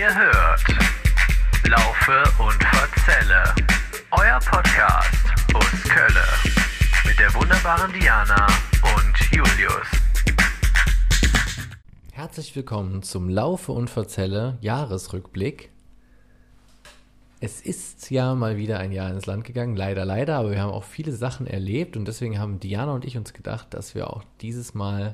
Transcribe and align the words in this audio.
Ihr 0.00 0.14
hört 0.14 0.64
Laufe 1.68 2.22
und 2.42 2.64
Verzelle, 2.64 3.44
euer 4.12 4.38
Podcast 4.38 5.26
aus 5.52 5.82
Kölle 5.90 6.24
mit 7.06 7.18
der 7.18 7.34
wunderbaren 7.34 7.92
Diana 7.92 8.46
und 8.96 9.30
Julius. 9.30 9.86
Herzlich 12.12 12.56
willkommen 12.56 13.02
zum 13.02 13.28
Laufe 13.28 13.72
und 13.72 13.90
Verzelle 13.90 14.56
Jahresrückblick. 14.62 15.70
Es 17.40 17.60
ist 17.60 18.10
ja 18.10 18.34
mal 18.34 18.56
wieder 18.56 18.78
ein 18.78 18.92
Jahr 18.92 19.10
ins 19.10 19.26
Land 19.26 19.44
gegangen, 19.44 19.76
leider, 19.76 20.06
leider, 20.06 20.38
aber 20.38 20.52
wir 20.52 20.62
haben 20.62 20.72
auch 20.72 20.84
viele 20.84 21.12
Sachen 21.12 21.46
erlebt 21.46 21.98
und 21.98 22.08
deswegen 22.08 22.38
haben 22.38 22.58
Diana 22.58 22.94
und 22.94 23.04
ich 23.04 23.18
uns 23.18 23.34
gedacht, 23.34 23.74
dass 23.74 23.94
wir 23.94 24.08
auch 24.08 24.24
dieses 24.40 24.72
Mal 24.72 25.12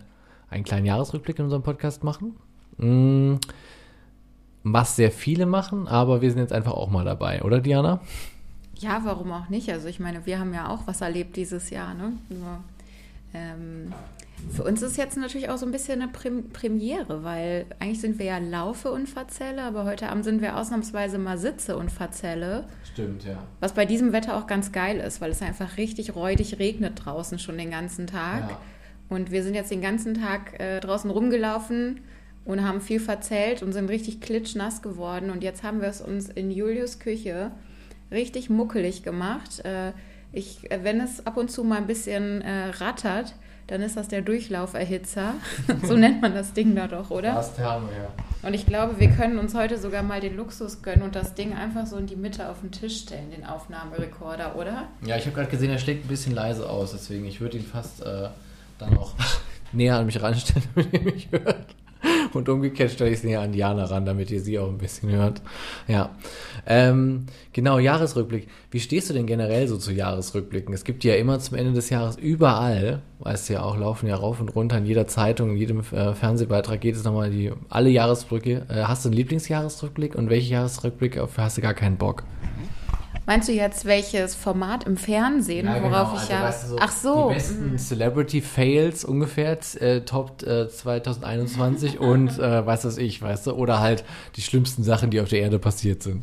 einen 0.48 0.62
kleinen 0.62 0.86
Jahresrückblick 0.86 1.40
in 1.40 1.46
unserem 1.46 1.64
Podcast 1.64 2.04
machen. 2.04 2.36
Mm, 2.76 3.38
was 4.72 4.96
sehr 4.96 5.12
viele 5.12 5.46
machen, 5.46 5.86
aber 5.86 6.22
wir 6.22 6.30
sind 6.30 6.40
jetzt 6.40 6.52
einfach 6.52 6.72
auch 6.72 6.90
mal 6.90 7.04
dabei, 7.04 7.42
oder 7.42 7.60
Diana? 7.60 8.00
Ja, 8.74 9.00
warum 9.04 9.30
auch 9.32 9.48
nicht? 9.48 9.70
Also 9.70 9.88
ich 9.88 10.00
meine, 10.00 10.26
wir 10.26 10.38
haben 10.38 10.52
ja 10.52 10.68
auch 10.68 10.86
was 10.86 11.00
erlebt 11.00 11.36
dieses 11.36 11.70
Jahr. 11.70 11.94
Ne? 11.94 12.12
Nur, 12.28 12.58
ähm, 13.32 13.92
für 14.50 14.64
uns 14.64 14.82
ist 14.82 14.96
jetzt 14.96 15.16
natürlich 15.16 15.48
auch 15.48 15.56
so 15.56 15.64
ein 15.64 15.72
bisschen 15.72 16.02
eine 16.02 16.10
Prem 16.10 16.50
Premiere, 16.50 17.24
weil 17.24 17.66
eigentlich 17.78 18.00
sind 18.00 18.18
wir 18.18 18.26
ja 18.26 18.38
Laufe 18.38 18.90
und 18.90 19.08
Verzelle, 19.08 19.62
aber 19.62 19.84
heute 19.84 20.10
Abend 20.10 20.24
sind 20.24 20.42
wir 20.42 20.56
ausnahmsweise 20.56 21.16
mal 21.18 21.38
Sitze 21.38 21.76
und 21.76 21.90
Verzelle. 21.90 22.64
Stimmt, 22.92 23.24
ja. 23.24 23.38
Was 23.60 23.72
bei 23.72 23.86
diesem 23.86 24.12
Wetter 24.12 24.36
auch 24.36 24.46
ganz 24.46 24.72
geil 24.72 24.98
ist, 24.98 25.20
weil 25.20 25.30
es 25.30 25.40
einfach 25.42 25.76
richtig 25.78 26.14
räudig 26.14 26.58
regnet 26.58 27.04
draußen 27.04 27.38
schon 27.38 27.56
den 27.56 27.70
ganzen 27.70 28.06
Tag. 28.06 28.50
Ja. 28.50 28.58
Und 29.08 29.30
wir 29.30 29.42
sind 29.42 29.54
jetzt 29.54 29.70
den 29.70 29.80
ganzen 29.80 30.14
Tag 30.14 30.60
äh, 30.60 30.80
draußen 30.80 31.08
rumgelaufen 31.08 32.00
und 32.46 32.64
haben 32.64 32.80
viel 32.80 33.00
verzählt 33.00 33.62
und 33.62 33.72
sind 33.72 33.90
richtig 33.90 34.20
klitschnass 34.20 34.80
geworden. 34.80 35.30
Und 35.30 35.42
jetzt 35.42 35.62
haben 35.62 35.80
wir 35.80 35.88
es 35.88 36.00
uns 36.00 36.28
in 36.28 36.50
Julius 36.50 36.98
Küche 36.98 37.50
richtig 38.10 38.48
muckelig 38.48 39.02
gemacht. 39.02 39.64
Äh, 39.64 39.92
ich, 40.32 40.70
äh, 40.70 40.82
wenn 40.82 41.00
es 41.00 41.26
ab 41.26 41.36
und 41.36 41.50
zu 41.50 41.64
mal 41.64 41.78
ein 41.78 41.86
bisschen 41.86 42.42
äh, 42.42 42.68
rattert, 42.78 43.34
dann 43.66 43.82
ist 43.82 43.96
das 43.96 44.06
der 44.06 44.22
Durchlauferhitzer. 44.22 45.34
so 45.82 45.96
nennt 45.96 46.22
man 46.22 46.34
das 46.34 46.52
Ding 46.52 46.76
da 46.76 46.86
doch, 46.86 47.10
oder? 47.10 47.34
Das 47.34 47.54
Thermo, 47.54 47.88
ja. 47.88 48.10
Und 48.46 48.54
ich 48.54 48.64
glaube, 48.64 49.00
wir 49.00 49.10
können 49.10 49.38
uns 49.38 49.54
heute 49.54 49.76
sogar 49.76 50.04
mal 50.04 50.20
den 50.20 50.36
Luxus 50.36 50.82
gönnen 50.82 51.02
und 51.02 51.16
das 51.16 51.34
Ding 51.34 51.52
einfach 51.52 51.84
so 51.86 51.96
in 51.96 52.06
die 52.06 52.14
Mitte 52.14 52.48
auf 52.48 52.60
den 52.60 52.70
Tisch 52.70 53.00
stellen, 53.00 53.32
den 53.32 53.44
Aufnahmerekorder, 53.44 54.54
oder? 54.54 54.86
Ja, 55.04 55.16
ich 55.16 55.26
habe 55.26 55.34
gerade 55.34 55.50
gesehen, 55.50 55.70
er 55.70 55.78
schlägt 55.78 56.04
ein 56.04 56.08
bisschen 56.08 56.32
leise 56.32 56.68
aus, 56.70 56.92
deswegen 56.92 57.24
ich 57.26 57.40
würde 57.40 57.56
ihn 57.56 57.64
fast 57.64 58.02
äh, 58.04 58.28
dann 58.78 58.96
auch 58.96 59.14
näher 59.72 59.96
an 59.96 60.06
mich 60.06 60.22
ranstellen, 60.22 60.62
damit 60.76 60.92
ihr 60.92 61.00
mich 61.00 61.28
hört. 61.32 61.66
Und 62.36 62.48
umgekehrt 62.48 62.90
stelle 62.90 63.10
ich 63.10 63.18
es 63.18 63.24
näher 63.24 63.40
an 63.40 63.52
Diana 63.52 63.84
ran, 63.84 64.06
damit 64.06 64.30
ihr 64.30 64.40
sie 64.40 64.58
auch 64.58 64.68
ein 64.68 64.78
bisschen 64.78 65.10
hört. 65.10 65.42
Ja. 65.88 66.10
Ähm, 66.66 67.26
genau, 67.52 67.78
Jahresrückblick. 67.78 68.48
Wie 68.70 68.80
stehst 68.80 69.10
du 69.10 69.14
denn 69.14 69.26
generell 69.26 69.68
so 69.68 69.76
zu 69.76 69.92
Jahresrückblicken? 69.92 70.74
Es 70.74 70.84
gibt 70.84 71.04
ja 71.04 71.14
immer 71.14 71.38
zum 71.38 71.56
Ende 71.56 71.72
des 71.72 71.90
Jahres 71.90 72.16
überall, 72.16 73.02
weißt 73.20 73.48
du 73.48 73.54
ja 73.54 73.62
auch, 73.62 73.76
laufen 73.78 74.06
ja 74.06 74.16
rauf 74.16 74.40
und 74.40 74.54
runter 74.54 74.78
in 74.78 74.86
jeder 74.86 75.06
Zeitung, 75.06 75.50
in 75.50 75.56
jedem 75.56 75.80
äh, 75.80 76.14
Fernsehbeitrag 76.14 76.80
geht 76.80 76.96
es 76.96 77.04
nochmal 77.04 77.30
die 77.30 77.52
alle 77.68 77.90
Jahresrückblicke. 77.90 78.66
Äh, 78.68 78.82
hast 78.84 79.04
du 79.04 79.08
einen 79.08 79.16
Lieblingsjahresrückblick 79.16 80.14
und 80.14 80.30
welche 80.30 80.52
Jahresrückblick 80.52 81.18
auf 81.18 81.38
hast 81.38 81.56
du 81.56 81.62
gar 81.62 81.74
keinen 81.74 81.96
Bock? 81.96 82.24
Meinst 83.26 83.48
du 83.48 83.52
jetzt 83.52 83.84
welches 83.84 84.36
Format 84.36 84.84
im 84.84 84.96
Fernsehen, 84.96 85.66
Ja, 85.66 85.82
worauf 85.82 86.10
genau. 86.10 86.22
ich 86.22 86.30
Also, 86.30 86.32
ja. 86.32 86.42
weißt 86.42 86.64
du, 86.64 86.68
so 86.68 86.76
Ach 86.80 86.92
so. 86.92 87.28
Die 87.28 87.34
besten 87.34 87.78
Celebrity 87.78 88.40
Fails 88.40 89.04
ungefähr, 89.04 89.58
äh, 89.80 90.00
Top 90.02 90.42
äh, 90.44 90.68
2021 90.68 91.98
und 91.98 92.38
äh, 92.38 92.64
was 92.66 92.84
weiß 92.84 92.98
ich, 92.98 93.20
weißt 93.20 93.48
du? 93.48 93.52
Oder 93.52 93.80
halt 93.80 94.04
die 94.36 94.42
schlimmsten 94.42 94.84
Sachen, 94.84 95.10
die 95.10 95.20
auf 95.20 95.28
der 95.28 95.40
Erde 95.40 95.58
passiert 95.58 96.02
sind. 96.04 96.22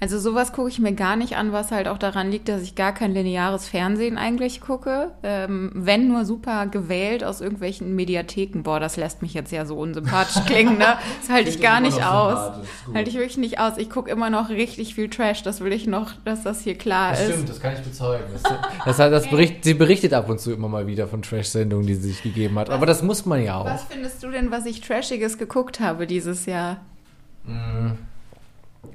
Also 0.00 0.18
sowas 0.18 0.52
gucke 0.52 0.68
ich 0.68 0.78
mir 0.80 0.92
gar 0.92 1.16
nicht 1.16 1.36
an, 1.36 1.52
was 1.52 1.70
halt 1.70 1.88
auch 1.88 1.96
daran 1.96 2.30
liegt, 2.30 2.48
dass 2.50 2.60
ich 2.60 2.74
gar 2.74 2.92
kein 2.92 3.14
lineares 3.14 3.68
Fernsehen 3.68 4.18
eigentlich 4.18 4.60
gucke. 4.60 5.12
Ähm, 5.22 5.70
wenn 5.74 6.08
nur 6.08 6.26
super 6.26 6.66
gewählt 6.66 7.24
aus 7.24 7.40
irgendwelchen 7.40 7.94
Mediatheken. 7.96 8.62
Boah, 8.64 8.80
das 8.80 8.96
lässt 8.98 9.22
mich 9.22 9.32
jetzt 9.32 9.50
ja 9.50 9.64
so 9.64 9.76
unsympathisch 9.78 10.42
klingen, 10.46 10.76
ne? 10.76 10.98
Das 11.22 11.30
halte 11.30 11.48
ich 11.48 11.60
gar 11.62 11.80
nicht 11.80 12.04
aus. 12.04 12.58
Halte 12.92 13.08
ich 13.08 13.16
wirklich 13.16 13.38
nicht 13.38 13.60
aus. 13.60 13.78
Ich 13.78 13.88
gucke 13.88 14.10
immer 14.10 14.28
noch 14.28 14.50
richtig 14.50 14.94
viel 14.94 15.08
Trash. 15.08 15.42
Das 15.42 15.60
will 15.62 15.72
ich 15.72 15.86
noch, 15.86 16.12
dass 16.26 16.42
das 16.42 16.60
hier 16.60 16.76
klar 16.76 17.12
Das 17.12 17.20
ist. 17.22 17.32
stimmt, 17.32 17.48
das 17.48 17.60
kann 17.60 17.72
ich 17.72 17.80
bezeugen. 17.80 18.24
Das, 18.32 18.42
das, 18.84 18.98
hat- 18.98 19.12
das 19.12 19.26
bericht, 19.30 19.64
sie 19.64 19.74
berichtet 19.74 20.12
ab 20.12 20.28
und 20.28 20.38
zu 20.38 20.52
immer 20.52 20.68
mal 20.68 20.86
wieder 20.86 21.08
von 21.08 21.22
Trash-Sendungen, 21.22 21.86
die 21.86 21.94
sie 21.94 22.08
sich 22.10 22.22
gegeben 22.22 22.58
hat. 22.58 22.68
Aber 22.68 22.84
das 22.84 23.02
muss 23.02 23.24
man 23.24 23.42
ja 23.42 23.56
auch. 23.56 23.64
Was 23.64 23.84
findest 23.84 24.22
du 24.22 24.30
denn, 24.30 24.50
was 24.50 24.66
ich 24.66 24.82
Trashiges 24.82 25.38
geguckt 25.38 25.80
habe 25.80 26.06
dieses 26.06 26.44
Jahr? 26.44 26.78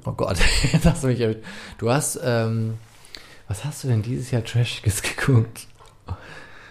Oh 0.04 0.12
Gott, 0.12 0.38
jetzt 0.72 0.84
hast 0.86 1.02
du 1.04 1.08
mich 1.08 1.20
erwischt. 1.20 1.40
Du 1.78 1.90
hast, 1.90 2.18
ähm, 2.22 2.78
was 3.48 3.64
hast 3.64 3.84
du 3.84 3.88
denn 3.88 4.02
dieses 4.02 4.30
Jahr 4.30 4.44
Trashiges 4.44 5.02
geguckt? 5.16 5.66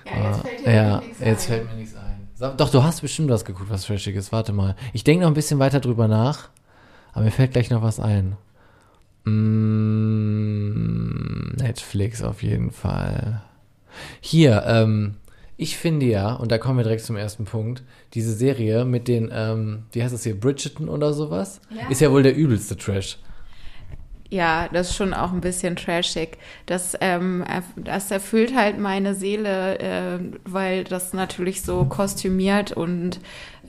Ja, 0.06 0.44
Ja, 0.66 1.04
jetzt 1.24 1.46
fällt 1.46 1.70
mir 1.70 1.76
nichts 1.76 1.96
ein. 1.96 2.28
Doch, 2.58 2.70
du 2.70 2.84
hast 2.84 3.02
bestimmt 3.02 3.30
was 3.30 3.44
geguckt, 3.46 3.70
was 3.70 3.86
Trashiges. 3.86 4.32
Warte 4.32 4.54
mal. 4.54 4.76
Ich 4.94 5.04
denke 5.04 5.24
noch 5.24 5.30
ein 5.32 5.34
bisschen 5.36 5.60
weiter 5.60 5.80
drüber 5.82 6.08
nach, 6.08 6.50
aber 7.12 7.26
mir 7.26 7.32
fällt 7.32 7.52
gleich 7.52 7.70
noch 7.70 7.82
was 7.82 8.00
ein. 8.00 8.38
Mm, 10.20 11.56
Netflix 11.58 12.22
auf 12.24 12.42
jeden 12.44 12.72
Fall. 12.72 13.42
Hier, 14.22 14.64
ähm, 14.66 15.16
ich 15.62 15.78
finde 15.78 16.06
ja, 16.06 16.34
und 16.34 16.52
da 16.52 16.58
kommen 16.58 16.78
wir 16.80 16.84
direkt 16.84 17.04
zum 17.04 17.18
ersten 17.18 17.44
Punkt, 17.44 17.84
diese 18.14 18.34
Serie 18.34 18.86
mit 18.86 19.08
den, 19.10 19.30
ähm, 19.32 19.84
wie 19.92 20.02
heißt 20.02 20.14
das 20.14 20.24
hier, 20.24 20.40
Bridgerton 20.40 20.88
oder 20.90 21.14
sowas, 21.14 21.60
Ja. 21.70 21.90
ist 21.90 22.00
ja 22.02 22.12
wohl 22.12 22.24
der 22.24 22.36
übelste 22.36 22.78
Trash. 22.78 23.18
Ja, 24.32 24.70
das 24.72 24.92
ist 24.92 24.96
schon 24.96 25.16
auch 25.16 25.32
ein 25.32 25.42
bisschen 25.42 25.76
trashig. 25.76 26.38
Das, 26.68 26.96
ähm, 27.02 27.44
das 27.76 28.12
erfüllt 28.12 28.56
halt 28.56 28.78
meine 28.78 29.16
Seele, 29.16 29.80
äh, 29.80 30.20
weil 30.46 30.84
das 30.84 31.14
natürlich 31.14 31.64
so 31.64 31.86
kostümiert 31.86 32.72
und 32.72 33.20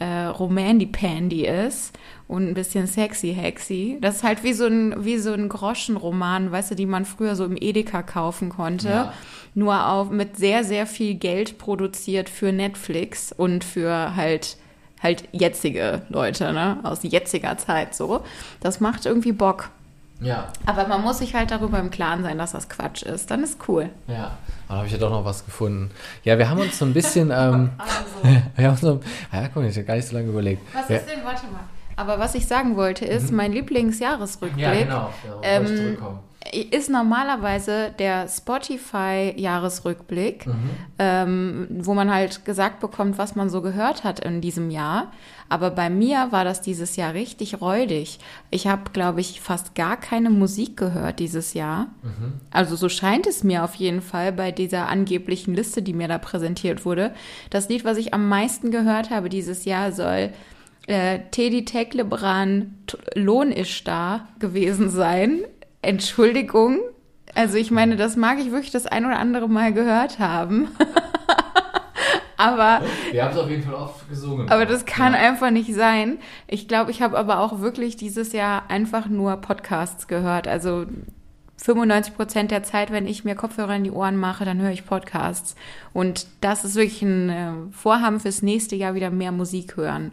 äh, 0.01 0.25
romandy-pandy 0.27 1.47
ist 1.47 1.99
und 2.29 2.47
ein 2.47 2.55
bisschen 2.55 2.87
sexy-hexy. 2.87 3.99
Das 4.03 4.17
ist 4.17 4.23
halt 4.23 4.45
wie 4.45 4.53
so 4.53 4.67
ein, 4.67 5.05
wie 5.05 5.17
so 5.17 5.33
ein 5.33 5.49
Groschenroman, 5.49 6.53
weißt 6.53 6.73
du, 6.73 6.75
die 6.75 6.87
man 6.87 7.07
früher 7.07 7.37
so 7.37 7.45
im 7.47 7.57
Edeka 7.59 8.03
kaufen 8.03 8.51
konnte. 8.51 8.89
Ja. 8.89 9.13
Nur 9.55 9.89
auch 9.89 10.11
mit 10.11 10.37
sehr, 10.37 10.63
sehr 10.63 10.87
viel 10.87 11.15
Geld 11.15 11.57
produziert 11.59 12.29
für 12.29 12.53
Netflix 12.53 13.33
und 13.33 13.65
für 13.65 14.15
halt 14.15 14.59
halt 15.03 15.25
jetzige 15.33 16.03
Leute, 16.11 16.53
ne, 16.53 16.79
aus 16.83 17.01
jetziger 17.03 17.57
Zeit 17.57 17.95
so. 17.95 18.21
Das 18.61 18.81
macht 18.81 19.07
irgendwie 19.07 19.33
Bock. 19.33 19.71
Ja. 20.21 20.49
Aber 20.67 20.87
man 20.87 21.03
muss 21.03 21.19
sich 21.19 21.35
halt 21.35 21.51
darüber 21.51 21.79
im 21.79 21.91
Klaren 21.91 22.23
sein, 22.23 22.37
dass 22.39 22.53
das 22.53 22.69
Quatsch 22.69 23.03
ist. 23.03 23.31
Dann 23.31 23.43
ist 23.43 23.59
cool. 23.69 23.89
Ja, 24.07 24.33
da 24.69 24.75
habe 24.77 24.87
ich 24.87 24.93
ja 24.93 24.99
doch 24.99 25.11
noch 25.11 25.25
was 25.25 25.45
gefunden. 25.45 25.91
Ja, 26.25 26.37
wir 26.39 26.49
haben 26.51 26.61
uns 26.61 26.79
so 26.79 26.85
ein 26.85 26.93
bisschen, 26.93 27.31
ähm, 27.35 27.71
wir 28.57 28.69
haben 28.69 28.77
so, 28.77 29.01
ja, 29.33 29.49
guck 29.49 29.57
mal, 29.63 29.69
ich 29.69 29.77
habe 29.77 29.87
gar 29.87 29.95
nicht 29.97 30.09
so 30.09 30.15
lange 30.17 30.29
überlegt. 30.29 30.63
Was 30.75 30.89
ja, 30.89 30.97
ist 30.97 31.09
denn, 31.09 31.25
warte 31.25 31.47
mal. 31.47 31.61
Aber 31.97 32.19
was 32.19 32.35
ich 32.35 32.47
sagen 32.47 32.77
wollte, 32.77 33.05
ist, 33.05 33.31
mein 33.33 33.53
Lieblingsjahresrückblick 33.53 34.57
Mhm. 34.67 34.75
ja, 34.75 34.75
genau. 34.85 35.11
Ja, 35.27 35.39
ähm, 35.43 35.63
wollte 35.65 35.73
ich 35.75 35.81
zurückkommen. 35.81 36.19
Ist 36.71 36.89
normalerweise 36.89 37.93
der 37.99 38.27
Spotify-Jahresrückblick, 38.27 40.47
Mhm. 40.47 40.71
ähm, 40.99 41.67
wo 41.71 41.93
man 41.95 42.13
halt 42.13 42.45
gesagt 42.45 42.81
bekommt, 42.81 43.19
was 43.19 43.35
man 43.37 43.49
so 43.51 43.61
gehört 43.63 44.05
hat 44.05 44.21
in 44.21 44.41
diesem 44.41 44.71
Jahr. 44.71 45.13
Aber 45.49 45.71
bei 45.71 45.91
mir 45.91 46.29
war 46.31 46.45
das 46.45 46.61
dieses 46.61 46.95
Jahr 46.97 47.15
richtig 47.15 47.61
räudig. 47.61 48.19
Ich 48.51 48.67
habe, 48.69 48.91
glaube 48.93 49.21
ich, 49.21 49.41
fast 49.41 49.75
gar 49.75 49.97
keine 49.99 50.31
Musik 50.31 50.77
gehört 50.77 51.19
dieses 51.19 51.55
Jahr. 51.55 51.89
Mhm. 52.03 52.35
Also 52.51 52.77
so 52.77 52.89
scheint 52.89 53.27
es 53.27 53.43
mir 53.45 53.65
auf 53.65 53.75
jeden 53.75 54.01
Fall 54.01 54.33
bei 54.33 54.53
dieser 54.53 54.89
angeblichen 54.89 55.55
Liste, 55.55 55.83
die 55.83 55.93
mir 55.93 56.09
da 56.09 56.19
präsentiert 56.19 56.85
wurde. 56.85 57.13
Das 57.51 57.69
Lied, 57.69 57.85
was 57.85 57.97
ich 57.99 58.15
am 58.15 58.29
meisten 58.29 58.71
gehört 58.71 59.11
habe 59.11 59.29
dieses 59.29 59.65
Jahr, 59.65 59.93
soll 59.93 60.31
äh, 60.87 61.19
Teddy 61.33 61.65
Teklebran 61.65 62.75
Lohn 63.15 63.53
ist 63.53 63.87
da 63.87 64.29
gewesen 64.39 64.89
sein. 64.89 65.41
Entschuldigung. 65.83 66.81
Also 67.35 67.57
ich 67.57 67.71
meine, 67.71 67.97
das 67.97 68.17
mag 68.17 68.39
ich 68.39 68.51
wirklich 68.51 68.71
das 68.71 68.87
ein 68.87 69.07
oder 69.07 69.19
andere 69.19 69.49
Mal 69.49 69.73
gehört 69.73 70.19
haben. 70.19 70.69
aber 72.37 72.83
Wir 73.13 73.25
haben 73.25 73.33
es 73.33 73.39
auf 73.39 73.49
jeden 73.49 73.63
Fall 73.63 73.75
oft 73.75 74.09
gesungen. 74.09 74.51
aber 74.51 74.67
das 74.67 74.85
kann 74.85 75.13
ja. 75.13 75.21
einfach 75.21 75.51
nicht 75.51 75.73
sein. 75.75 76.19
Ich 76.47 76.69
glaube, 76.69 76.91
ich 76.91 77.03
habe 77.03 77.17
aber 77.17 77.39
auch 77.39 77.61
wirklich 77.61 77.97
dieses 77.97 78.33
Jahr 78.33 78.65
einfach 78.69 79.07
nur 79.07 79.37
Podcasts 79.37 80.09
gehört. 80.09 80.49
Also 80.49 80.87
95 81.63 82.17
Prozent 82.17 82.51
der 82.51 82.63
Zeit, 82.63 82.91
wenn 82.91 83.07
ich 83.07 83.25
mir 83.25 83.35
Kopfhörer 83.35 83.77
in 83.77 83.85
die 83.85 83.91
Ohren 83.91 84.17
mache, 84.17 84.45
dann 84.45 84.61
höre 84.61 84.71
ich 84.71 84.87
Podcasts. 84.87 85.55
Und 85.93 86.27
das 86.41 86.65
ist 86.65 86.75
wirklich 86.75 87.03
ein 87.03 87.29
äh, 87.31 87.53
Vorhaben 87.73 88.21
fürs 88.21 88.43
nächste 88.43 88.77
Jahr 88.77 88.95
wieder 88.95 89.11
mehr 89.11 89.33
Musik 89.33 89.77
hören. 89.77 90.13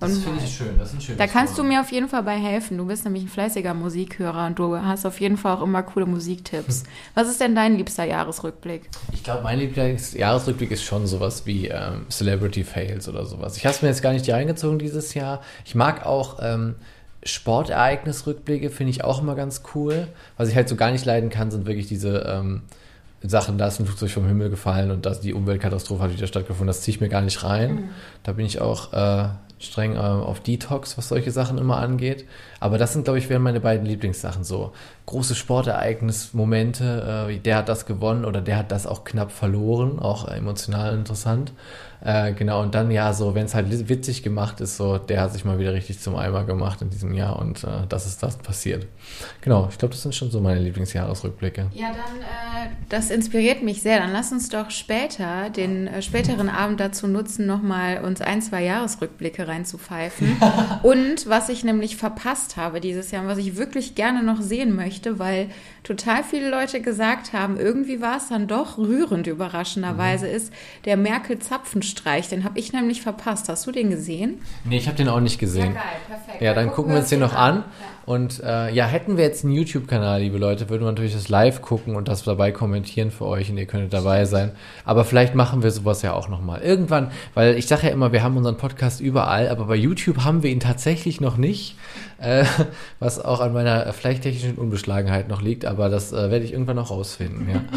Das 0.00 0.18
finde 0.18 0.40
ich 0.44 0.54
schön. 0.54 0.76
Das 0.78 0.88
ist 0.88 0.94
ein 0.94 1.00
schönes 1.00 1.18
da 1.18 1.26
kannst 1.26 1.52
du 1.52 1.56
Vorhaben. 1.56 1.74
mir 1.76 1.80
auf 1.80 1.92
jeden 1.92 2.08
Fall 2.08 2.22
bei 2.24 2.36
helfen. 2.36 2.76
Du 2.78 2.84
bist 2.86 3.04
nämlich 3.04 3.22
ein 3.24 3.28
fleißiger 3.28 3.74
Musikhörer 3.74 4.46
und 4.46 4.58
du 4.58 4.76
hast 4.76 5.06
auf 5.06 5.20
jeden 5.20 5.36
Fall 5.36 5.56
auch 5.56 5.62
immer 5.62 5.82
coole 5.82 6.06
Musiktipps. 6.06 6.82
Was 7.14 7.28
ist 7.28 7.40
denn 7.40 7.54
dein 7.54 7.76
liebster 7.76 8.04
Jahresrückblick? 8.04 8.90
Ich 9.12 9.22
glaube, 9.22 9.42
mein 9.42 9.58
Lieblingsjahresrückblick 9.60 10.72
ist 10.72 10.82
schon 10.82 11.06
sowas 11.06 11.46
wie 11.46 11.68
ähm, 11.68 12.06
Celebrity 12.10 12.64
Fails 12.64 13.08
oder 13.08 13.24
sowas. 13.24 13.56
Ich 13.56 13.64
habe 13.64 13.74
es 13.74 13.82
mir 13.82 13.88
jetzt 13.88 14.02
gar 14.02 14.12
nicht 14.12 14.24
hier 14.24 14.34
reingezogen 14.34 14.78
dieses 14.78 15.14
Jahr. 15.14 15.40
Ich 15.64 15.74
mag 15.74 16.04
auch 16.04 16.38
ähm, 16.42 16.74
Sportereignisrückblicke 17.22 18.70
finde 18.70 18.90
ich 18.90 19.04
auch 19.04 19.22
immer 19.22 19.34
ganz 19.34 19.62
cool. 19.74 20.08
Was 20.36 20.48
ich 20.48 20.56
halt 20.56 20.68
so 20.68 20.76
gar 20.76 20.90
nicht 20.90 21.04
leiden 21.04 21.30
kann, 21.30 21.50
sind 21.50 21.66
wirklich 21.66 21.86
diese 21.86 22.18
ähm, 22.28 22.62
Sachen, 23.22 23.56
da 23.56 23.68
ist 23.68 23.80
ein 23.80 23.86
Flugzeug 23.86 24.10
vom 24.10 24.26
Himmel 24.26 24.50
gefallen 24.50 24.90
und 24.90 25.06
das, 25.06 25.20
die 25.20 25.32
Umweltkatastrophe 25.32 26.02
hat 26.02 26.12
wieder 26.12 26.26
stattgefunden. 26.26 26.66
Das 26.66 26.82
ziehe 26.82 26.94
ich 26.94 27.00
mir 27.00 27.08
gar 27.08 27.22
nicht 27.22 27.42
rein. 27.42 27.74
Mhm. 27.74 27.88
Da 28.22 28.32
bin 28.32 28.44
ich 28.44 28.60
auch 28.60 28.92
äh, 28.92 29.28
streng 29.58 29.94
äh, 29.94 29.98
auf 29.98 30.40
Detox, 30.40 30.98
was 30.98 31.08
solche 31.08 31.30
Sachen 31.30 31.58
immer 31.58 31.78
angeht. 31.78 32.26
Aber 32.60 32.78
das 32.78 32.92
sind, 32.92 33.04
glaube 33.04 33.18
ich, 33.18 33.28
wären 33.28 33.42
meine 33.42 33.60
beiden 33.60 33.86
Lieblingssachen 33.86 34.44
so. 34.44 34.72
Große 35.06 35.34
Sportereignismomente, 35.34 37.28
äh, 37.28 37.38
der 37.38 37.56
hat 37.58 37.68
das 37.68 37.86
gewonnen 37.86 38.24
oder 38.24 38.40
der 38.40 38.58
hat 38.58 38.72
das 38.72 38.86
auch 38.86 39.04
knapp 39.04 39.32
verloren, 39.32 39.98
auch 39.98 40.28
emotional 40.28 40.94
interessant. 40.94 41.52
Äh, 42.04 42.34
genau, 42.34 42.60
und 42.60 42.74
dann 42.74 42.90
ja, 42.90 43.14
so, 43.14 43.34
wenn 43.34 43.46
es 43.46 43.54
halt 43.54 43.88
witzig 43.88 44.22
gemacht 44.22 44.60
ist, 44.60 44.76
so, 44.76 44.98
der 44.98 45.22
hat 45.22 45.32
sich 45.32 45.46
mal 45.46 45.58
wieder 45.58 45.72
richtig 45.72 46.00
zum 46.00 46.16
Eimer 46.16 46.44
gemacht 46.44 46.82
in 46.82 46.90
diesem 46.90 47.14
Jahr 47.14 47.38
und 47.38 47.64
äh, 47.64 47.86
das 47.88 48.06
ist 48.06 48.22
das 48.22 48.36
passiert. 48.36 48.86
Genau, 49.40 49.68
ich 49.70 49.78
glaube, 49.78 49.92
das 49.92 50.02
sind 50.02 50.14
schon 50.14 50.30
so 50.30 50.40
meine 50.40 50.60
Lieblingsjahresrückblicke. 50.60 51.70
Ja, 51.72 51.88
dann, 51.88 52.20
äh, 52.20 52.74
das 52.90 53.10
inspiriert 53.10 53.62
mich 53.62 53.80
sehr. 53.80 54.00
Dann 54.00 54.12
lass 54.12 54.32
uns 54.32 54.50
doch 54.50 54.70
später, 54.70 55.48
den 55.48 55.86
äh, 55.86 56.02
späteren 56.02 56.50
Abend 56.50 56.78
dazu 56.78 57.06
nutzen, 57.06 57.46
nochmal 57.46 58.04
uns 58.04 58.20
ein, 58.20 58.42
zwei 58.42 58.62
Jahresrückblicke 58.64 59.48
reinzupfeifen. 59.48 60.36
und 60.82 61.26
was 61.26 61.48
ich 61.48 61.64
nämlich 61.64 61.96
verpasst 61.96 62.58
habe 62.58 62.82
dieses 62.82 63.12
Jahr 63.12 63.22
und 63.22 63.28
was 63.28 63.38
ich 63.38 63.56
wirklich 63.56 63.94
gerne 63.94 64.22
noch 64.22 64.42
sehen 64.42 64.76
möchte, 64.76 65.18
weil 65.18 65.48
total 65.84 66.22
viele 66.22 66.50
Leute 66.50 66.82
gesagt 66.82 67.32
haben, 67.32 67.58
irgendwie 67.58 68.00
war 68.00 68.18
es 68.18 68.28
dann 68.28 68.46
doch 68.46 68.76
rührend 68.76 69.26
überraschenderweise, 69.26 70.26
mhm. 70.26 70.34
ist 70.34 70.52
der 70.84 70.98
Merkel-Zapfenstreich. 71.94 72.28
Den 72.28 72.44
habe 72.44 72.58
ich 72.58 72.72
nämlich 72.72 73.02
verpasst. 73.02 73.48
Hast 73.48 73.66
du 73.66 73.72
den 73.72 73.90
gesehen? 73.90 74.40
Nee, 74.64 74.78
ich 74.78 74.86
habe 74.86 74.96
den 74.96 75.08
auch 75.08 75.20
nicht 75.20 75.38
gesehen. 75.38 75.66
Ja, 75.66 75.72
geil, 75.72 75.82
perfekt. 76.08 76.42
Ja, 76.42 76.54
dann, 76.54 76.66
dann 76.66 76.74
gucken 76.74 76.92
wir 76.92 77.00
uns 77.00 77.08
den 77.08 77.20
noch 77.20 77.34
an. 77.34 77.56
an. 77.56 77.56
Ja. 77.56 77.86
Und 78.06 78.42
äh, 78.42 78.70
ja, 78.70 78.84
hätten 78.84 79.16
wir 79.16 79.24
jetzt 79.24 79.44
einen 79.44 79.54
YouTube-Kanal, 79.54 80.20
liebe 80.20 80.36
Leute, 80.36 80.68
würden 80.68 80.82
wir 80.82 80.90
natürlich 80.90 81.14
das 81.14 81.30
live 81.30 81.62
gucken 81.62 81.96
und 81.96 82.06
das 82.06 82.22
dabei 82.22 82.52
kommentieren 82.52 83.10
für 83.10 83.24
euch 83.24 83.50
und 83.50 83.56
ihr 83.56 83.64
könntet 83.64 83.94
dabei 83.94 84.26
sein. 84.26 84.52
Aber 84.84 85.06
vielleicht 85.06 85.34
machen 85.34 85.62
wir 85.62 85.70
sowas 85.70 86.02
ja 86.02 86.12
auch 86.12 86.28
nochmal. 86.28 86.60
Irgendwann, 86.60 87.10
weil 87.32 87.56
ich 87.56 87.66
sage 87.66 87.86
ja 87.86 87.92
immer, 87.92 88.12
wir 88.12 88.22
haben 88.22 88.36
unseren 88.36 88.58
Podcast 88.58 89.00
überall, 89.00 89.48
aber 89.48 89.64
bei 89.64 89.76
YouTube 89.76 90.18
haben 90.18 90.42
wir 90.42 90.50
ihn 90.50 90.60
tatsächlich 90.60 91.22
noch 91.22 91.38
nicht, 91.38 91.78
äh, 92.18 92.44
was 92.98 93.24
auch 93.24 93.40
an 93.40 93.54
meiner 93.54 93.90
vielleicht 93.94 94.24
technischen 94.24 94.56
Unbeschlagenheit 94.56 95.28
noch 95.28 95.40
liegt, 95.40 95.64
aber 95.64 95.88
das 95.88 96.12
äh, 96.12 96.30
werde 96.30 96.44
ich 96.44 96.52
irgendwann 96.52 96.76
noch 96.76 96.90
rausfinden, 96.90 97.48
ja. 97.48 97.64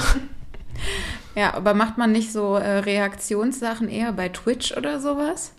ja, 1.38 1.54
aber 1.54 1.76
macht 1.76 2.00
man 2.00 2.12
nicht 2.12 2.32
so 2.32 2.56
äh, 2.56 2.80
Reaktionssachen 2.80 3.90
eher 3.90 4.12
bei 4.12 4.30
Twitch 4.30 4.76
oder 4.76 5.00
sowas? 5.00 5.52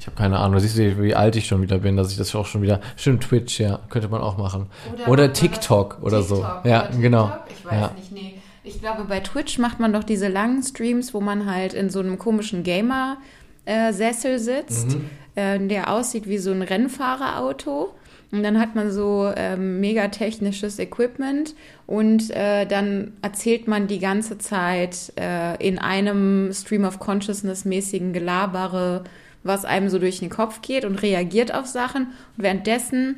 Ich 0.00 0.06
habe 0.06 0.16
keine 0.16 0.38
Ahnung. 0.38 0.58
Siehst 0.60 0.78
du, 0.78 1.02
wie 1.02 1.14
alt 1.14 1.36
ich 1.36 1.46
schon 1.46 1.60
wieder 1.60 1.76
bin, 1.76 1.98
dass 1.98 2.10
ich 2.10 2.16
das 2.16 2.34
auch 2.34 2.46
schon 2.46 2.62
wieder. 2.62 2.80
Stimmt, 2.96 3.24
Twitch, 3.24 3.60
ja, 3.60 3.80
könnte 3.90 4.08
man 4.08 4.22
auch 4.22 4.38
machen. 4.38 4.70
Oder, 4.94 5.08
oder 5.08 5.32
TikTok 5.34 5.98
oder, 6.00 6.22
so. 6.22 6.36
TikTok 6.36 6.64
ja, 6.64 6.88
oder 6.88 6.98
genau. 6.98 7.32
Ich 7.50 7.66
weiß 7.66 7.72
ja. 7.74 7.90
nicht, 7.96 8.12
nee. 8.12 8.34
Ich 8.64 8.80
glaube, 8.80 9.04
bei 9.04 9.20
Twitch 9.20 9.58
macht 9.58 9.78
man 9.78 9.92
doch 9.92 10.04
diese 10.04 10.28
langen 10.28 10.62
Streams, 10.62 11.12
wo 11.12 11.20
man 11.20 11.44
halt 11.52 11.74
in 11.74 11.90
so 11.90 12.00
einem 12.00 12.18
komischen 12.18 12.62
Gamer-Sessel 12.62 14.38
sitzt, 14.38 14.96
mhm. 14.96 15.10
äh, 15.34 15.58
der 15.58 15.92
aussieht 15.92 16.26
wie 16.26 16.38
so 16.38 16.50
ein 16.50 16.62
Rennfahrerauto. 16.62 17.94
Und 18.30 18.42
dann 18.42 18.58
hat 18.60 18.74
man 18.74 18.90
so 18.90 19.32
ähm, 19.36 19.80
mega 19.80 20.08
technisches 20.08 20.78
Equipment 20.78 21.54
und 21.86 22.30
äh, 22.30 22.66
dann 22.66 23.12
erzählt 23.22 23.68
man 23.68 23.86
die 23.86 24.00
ganze 24.00 24.36
Zeit 24.36 25.12
äh, 25.18 25.56
in 25.66 25.78
einem 25.78 26.52
Stream 26.52 26.84
of 26.84 26.98
Consciousness 26.98 27.64
mäßigen 27.64 28.12
Gelabere 28.12 29.04
was 29.42 29.64
einem 29.64 29.88
so 29.88 29.98
durch 29.98 30.20
den 30.20 30.30
Kopf 30.30 30.62
geht 30.62 30.84
und 30.84 31.02
reagiert 31.02 31.52
auf 31.52 31.66
Sachen. 31.66 32.08
Und 32.36 32.44
währenddessen 32.44 33.16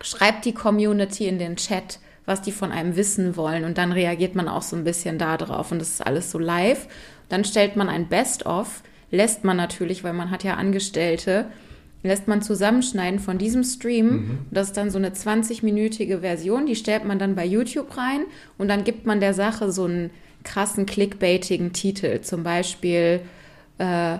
schreibt 0.00 0.44
die 0.44 0.54
Community 0.54 1.26
in 1.26 1.38
den 1.38 1.56
Chat, 1.56 1.98
was 2.26 2.42
die 2.42 2.52
von 2.52 2.72
einem 2.72 2.96
wissen 2.96 3.36
wollen. 3.36 3.64
Und 3.64 3.78
dann 3.78 3.92
reagiert 3.92 4.34
man 4.34 4.48
auch 4.48 4.62
so 4.62 4.76
ein 4.76 4.84
bisschen 4.84 5.18
darauf. 5.18 5.72
Und 5.72 5.80
das 5.80 5.90
ist 5.90 6.06
alles 6.06 6.30
so 6.30 6.38
live. 6.38 6.88
Dann 7.28 7.44
stellt 7.44 7.76
man 7.76 7.88
ein 7.88 8.08
Best-of, 8.08 8.82
lässt 9.10 9.44
man 9.44 9.56
natürlich, 9.56 10.04
weil 10.04 10.12
man 10.12 10.30
hat 10.30 10.44
ja 10.44 10.54
Angestellte, 10.54 11.46
lässt 12.02 12.28
man 12.28 12.42
zusammenschneiden 12.42 13.18
von 13.18 13.38
diesem 13.38 13.64
Stream. 13.64 14.06
Mhm. 14.06 14.38
Das 14.50 14.68
ist 14.68 14.76
dann 14.76 14.90
so 14.90 14.98
eine 14.98 15.10
20-minütige 15.10 16.20
Version, 16.20 16.66
die 16.66 16.76
stellt 16.76 17.04
man 17.04 17.18
dann 17.18 17.34
bei 17.34 17.44
YouTube 17.44 17.96
rein 17.96 18.22
und 18.56 18.68
dann 18.68 18.84
gibt 18.84 19.06
man 19.06 19.20
der 19.20 19.34
Sache 19.34 19.72
so 19.72 19.84
einen 19.84 20.10
krassen 20.44 20.86
clickbaitigen 20.86 21.72
Titel. 21.72 22.20
Zum 22.20 22.42
Beispiel 22.42 23.20
äh, 23.78 24.18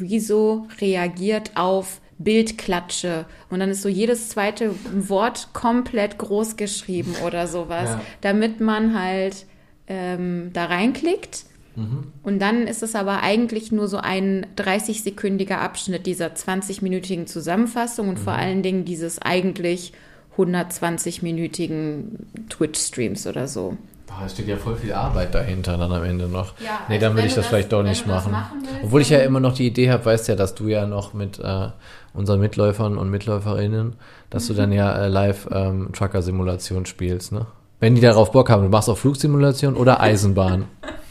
Rezo 0.00 0.66
reagiert 0.80 1.52
auf 1.54 2.00
Bildklatsche 2.18 3.26
und 3.50 3.60
dann 3.60 3.70
ist 3.70 3.82
so 3.82 3.88
jedes 3.88 4.28
zweite 4.28 4.74
Wort 4.92 5.48
komplett 5.52 6.18
groß 6.18 6.56
geschrieben 6.56 7.14
oder 7.26 7.46
sowas, 7.46 7.90
ja. 7.90 8.00
damit 8.20 8.60
man 8.60 8.98
halt 8.98 9.46
ähm, 9.88 10.50
da 10.52 10.66
reinklickt. 10.66 11.44
Mhm. 11.76 12.12
Und 12.22 12.40
dann 12.40 12.66
ist 12.66 12.82
es 12.82 12.94
aber 12.94 13.22
eigentlich 13.22 13.72
nur 13.72 13.88
so 13.88 13.98
ein 13.98 14.46
30-sekündiger 14.56 15.56
Abschnitt 15.56 16.06
dieser 16.06 16.28
20-minütigen 16.28 17.26
Zusammenfassung 17.26 18.08
und 18.08 18.18
mhm. 18.18 18.22
vor 18.22 18.34
allen 18.34 18.62
Dingen 18.62 18.84
dieses 18.84 19.20
eigentlich 19.20 19.92
120-minütigen 20.36 22.26
Twitch-Streams 22.48 23.26
oder 23.26 23.48
so. 23.48 23.76
Boah, 24.06 24.26
es 24.26 24.32
steht 24.32 24.48
ja 24.48 24.56
voll 24.56 24.76
viel 24.76 24.92
Arbeit 24.92 25.34
dahinter 25.34 25.76
dann 25.76 25.90
am 25.90 26.04
Ende 26.04 26.28
noch. 26.28 26.54
Ja, 26.60 26.80
nee, 26.88 26.98
dann 26.98 27.16
will 27.16 27.24
ich 27.24 27.34
das, 27.34 27.44
das 27.44 27.46
vielleicht 27.46 27.72
doch 27.72 27.82
nicht 27.82 28.06
machen. 28.06 28.32
machen 28.32 28.58
willst, 28.62 28.84
Obwohl 28.84 29.00
ich 29.00 29.10
ja 29.10 29.18
immer 29.20 29.40
noch 29.40 29.54
die 29.54 29.66
Idee 29.66 29.90
habe, 29.90 30.04
weißt 30.04 30.28
ja, 30.28 30.36
dass 30.36 30.54
du 30.54 30.68
ja 30.68 30.86
noch 30.86 31.14
mit 31.14 31.40
äh, 31.40 31.68
unseren 32.12 32.40
Mitläufern 32.40 32.96
und 32.98 33.10
Mitläuferinnen, 33.10 33.94
dass 34.30 34.44
mhm. 34.44 34.48
du 34.48 34.54
dann 34.54 34.72
ja 34.72 34.96
äh, 34.96 35.08
live 35.08 35.48
ähm, 35.50 35.90
Trucker-Simulation 35.92 36.86
spielst, 36.86 37.32
ne? 37.32 37.46
Wenn 37.80 37.96
die 37.96 38.00
darauf 38.00 38.30
Bock 38.30 38.48
haben, 38.50 38.62
du 38.62 38.68
machst 38.68 38.88
auch 38.88 38.96
Flugsimulation 38.96 39.74
oder 39.74 40.00
Eisenbahn. 40.00 40.64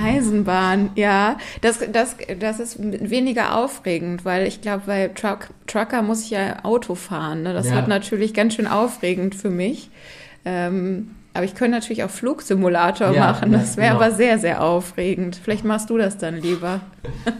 Eisenbahn, 0.00 0.90
ja. 0.94 1.38
Das, 1.60 1.80
das, 1.90 2.16
das 2.38 2.60
ist 2.60 2.78
weniger 2.80 3.56
aufregend, 3.56 4.24
weil 4.24 4.46
ich 4.46 4.60
glaube, 4.60 4.84
bei 4.86 5.08
Truck, 5.08 5.48
Trucker 5.66 6.02
muss 6.02 6.24
ich 6.24 6.30
ja 6.30 6.64
Auto 6.64 6.94
fahren. 6.94 7.42
Ne? 7.42 7.52
Das 7.52 7.68
ja. 7.68 7.76
wird 7.76 7.88
natürlich 7.88 8.34
ganz 8.34 8.54
schön 8.54 8.66
aufregend 8.66 9.34
für 9.34 9.50
mich. 9.50 9.90
Ähm, 10.44 11.14
aber 11.34 11.44
ich 11.44 11.56
könnte 11.56 11.72
natürlich 11.72 12.04
auch 12.04 12.10
Flugsimulator 12.10 13.12
ja, 13.12 13.32
machen. 13.32 13.50
Das 13.50 13.76
wäre 13.76 13.88
genau. 13.88 14.04
aber 14.04 14.14
sehr, 14.14 14.38
sehr 14.38 14.62
aufregend. 14.62 15.38
Vielleicht 15.42 15.64
machst 15.64 15.90
du 15.90 15.98
das 15.98 16.16
dann 16.16 16.36
lieber. 16.36 16.80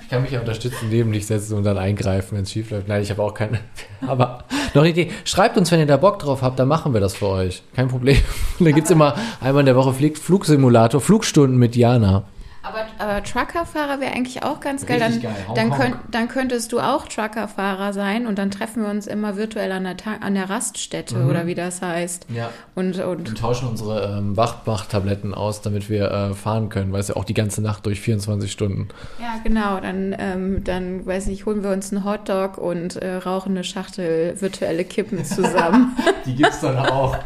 Ich 0.02 0.08
kann 0.08 0.22
mich 0.22 0.32
ja 0.32 0.40
unterstützen, 0.40 0.88
neben 0.90 1.12
dich 1.12 1.26
setzen 1.26 1.56
und 1.56 1.62
dann 1.62 1.78
eingreifen, 1.78 2.36
wenn 2.36 2.42
es 2.42 2.50
schief 2.50 2.72
läuft. 2.72 2.88
Nein, 2.88 3.02
ich 3.02 3.10
habe 3.10 3.22
auch 3.22 3.32
keine. 3.32 3.60
Aber 4.06 4.44
noch 4.74 4.82
eine 4.82 4.90
Idee. 4.90 5.12
Schreibt 5.24 5.56
uns, 5.56 5.70
wenn 5.70 5.78
ihr 5.78 5.86
da 5.86 5.96
Bock 5.96 6.18
drauf 6.18 6.42
habt, 6.42 6.58
dann 6.58 6.66
machen 6.66 6.92
wir 6.92 7.00
das 7.00 7.14
für 7.14 7.28
euch. 7.28 7.62
Kein 7.76 7.86
Problem. 7.86 8.18
da 8.58 8.70
gibt 8.72 8.86
es 8.86 8.90
immer 8.90 9.14
einmal 9.40 9.60
in 9.60 9.66
der 9.66 9.76
Woche 9.76 9.94
Flugsimulator, 9.94 11.00
Flugstunden 11.00 11.56
mit 11.56 11.76
Jana. 11.76 12.24
Aber, 12.64 12.86
aber 12.98 13.22
Truckerfahrer 13.22 14.00
wäre 14.00 14.12
eigentlich 14.12 14.42
auch 14.42 14.58
ganz 14.60 14.86
geil. 14.86 14.98
Dann, 14.98 15.20
geil. 15.20 15.36
Dann. 15.54 15.70
Könnt, 15.70 15.96
dann 16.10 16.28
könntest 16.28 16.72
du 16.72 16.80
auch 16.80 17.06
Truckerfahrer 17.06 17.92
sein 17.92 18.26
und 18.26 18.38
dann 18.38 18.50
treffen 18.50 18.82
wir 18.82 18.88
uns 18.88 19.06
immer 19.06 19.36
virtuell 19.36 19.70
an 19.70 19.84
der, 19.84 19.94
an 20.22 20.34
der 20.34 20.48
Raststätte 20.48 21.16
mhm. 21.16 21.28
oder 21.28 21.46
wie 21.46 21.54
das 21.54 21.82
heißt. 21.82 22.26
Ja. 22.30 22.48
Und, 22.74 22.98
und 22.98 23.28
wir 23.28 23.34
tauschen 23.34 23.68
unsere 23.68 24.16
ähm, 24.16 24.34
Wachmachtabletten 24.36 25.34
aus, 25.34 25.60
damit 25.60 25.90
wir 25.90 26.10
äh, 26.10 26.34
fahren 26.34 26.70
können, 26.70 26.90
weil 26.90 27.00
es 27.00 27.08
ja 27.08 27.16
auch 27.16 27.24
die 27.24 27.34
ganze 27.34 27.60
Nacht 27.60 27.84
durch 27.84 28.00
24 28.00 28.50
Stunden. 28.50 28.88
Ja, 29.20 29.40
genau. 29.44 29.78
Dann, 29.80 30.16
ähm, 30.18 30.64
dann 30.64 31.04
weiß 31.04 31.28
ich, 31.28 31.44
holen 31.44 31.62
wir 31.62 31.70
uns 31.70 31.92
einen 31.92 32.04
Hotdog 32.04 32.56
und 32.56 32.96
äh, 32.96 33.16
rauchen 33.16 33.50
eine 33.50 33.64
Schachtel 33.64 34.40
virtuelle 34.40 34.86
Kippen 34.86 35.22
zusammen. 35.26 35.96
die 36.24 36.34
gibt 36.34 36.50
es 36.50 36.60
dann 36.60 36.78
auch. 36.78 37.18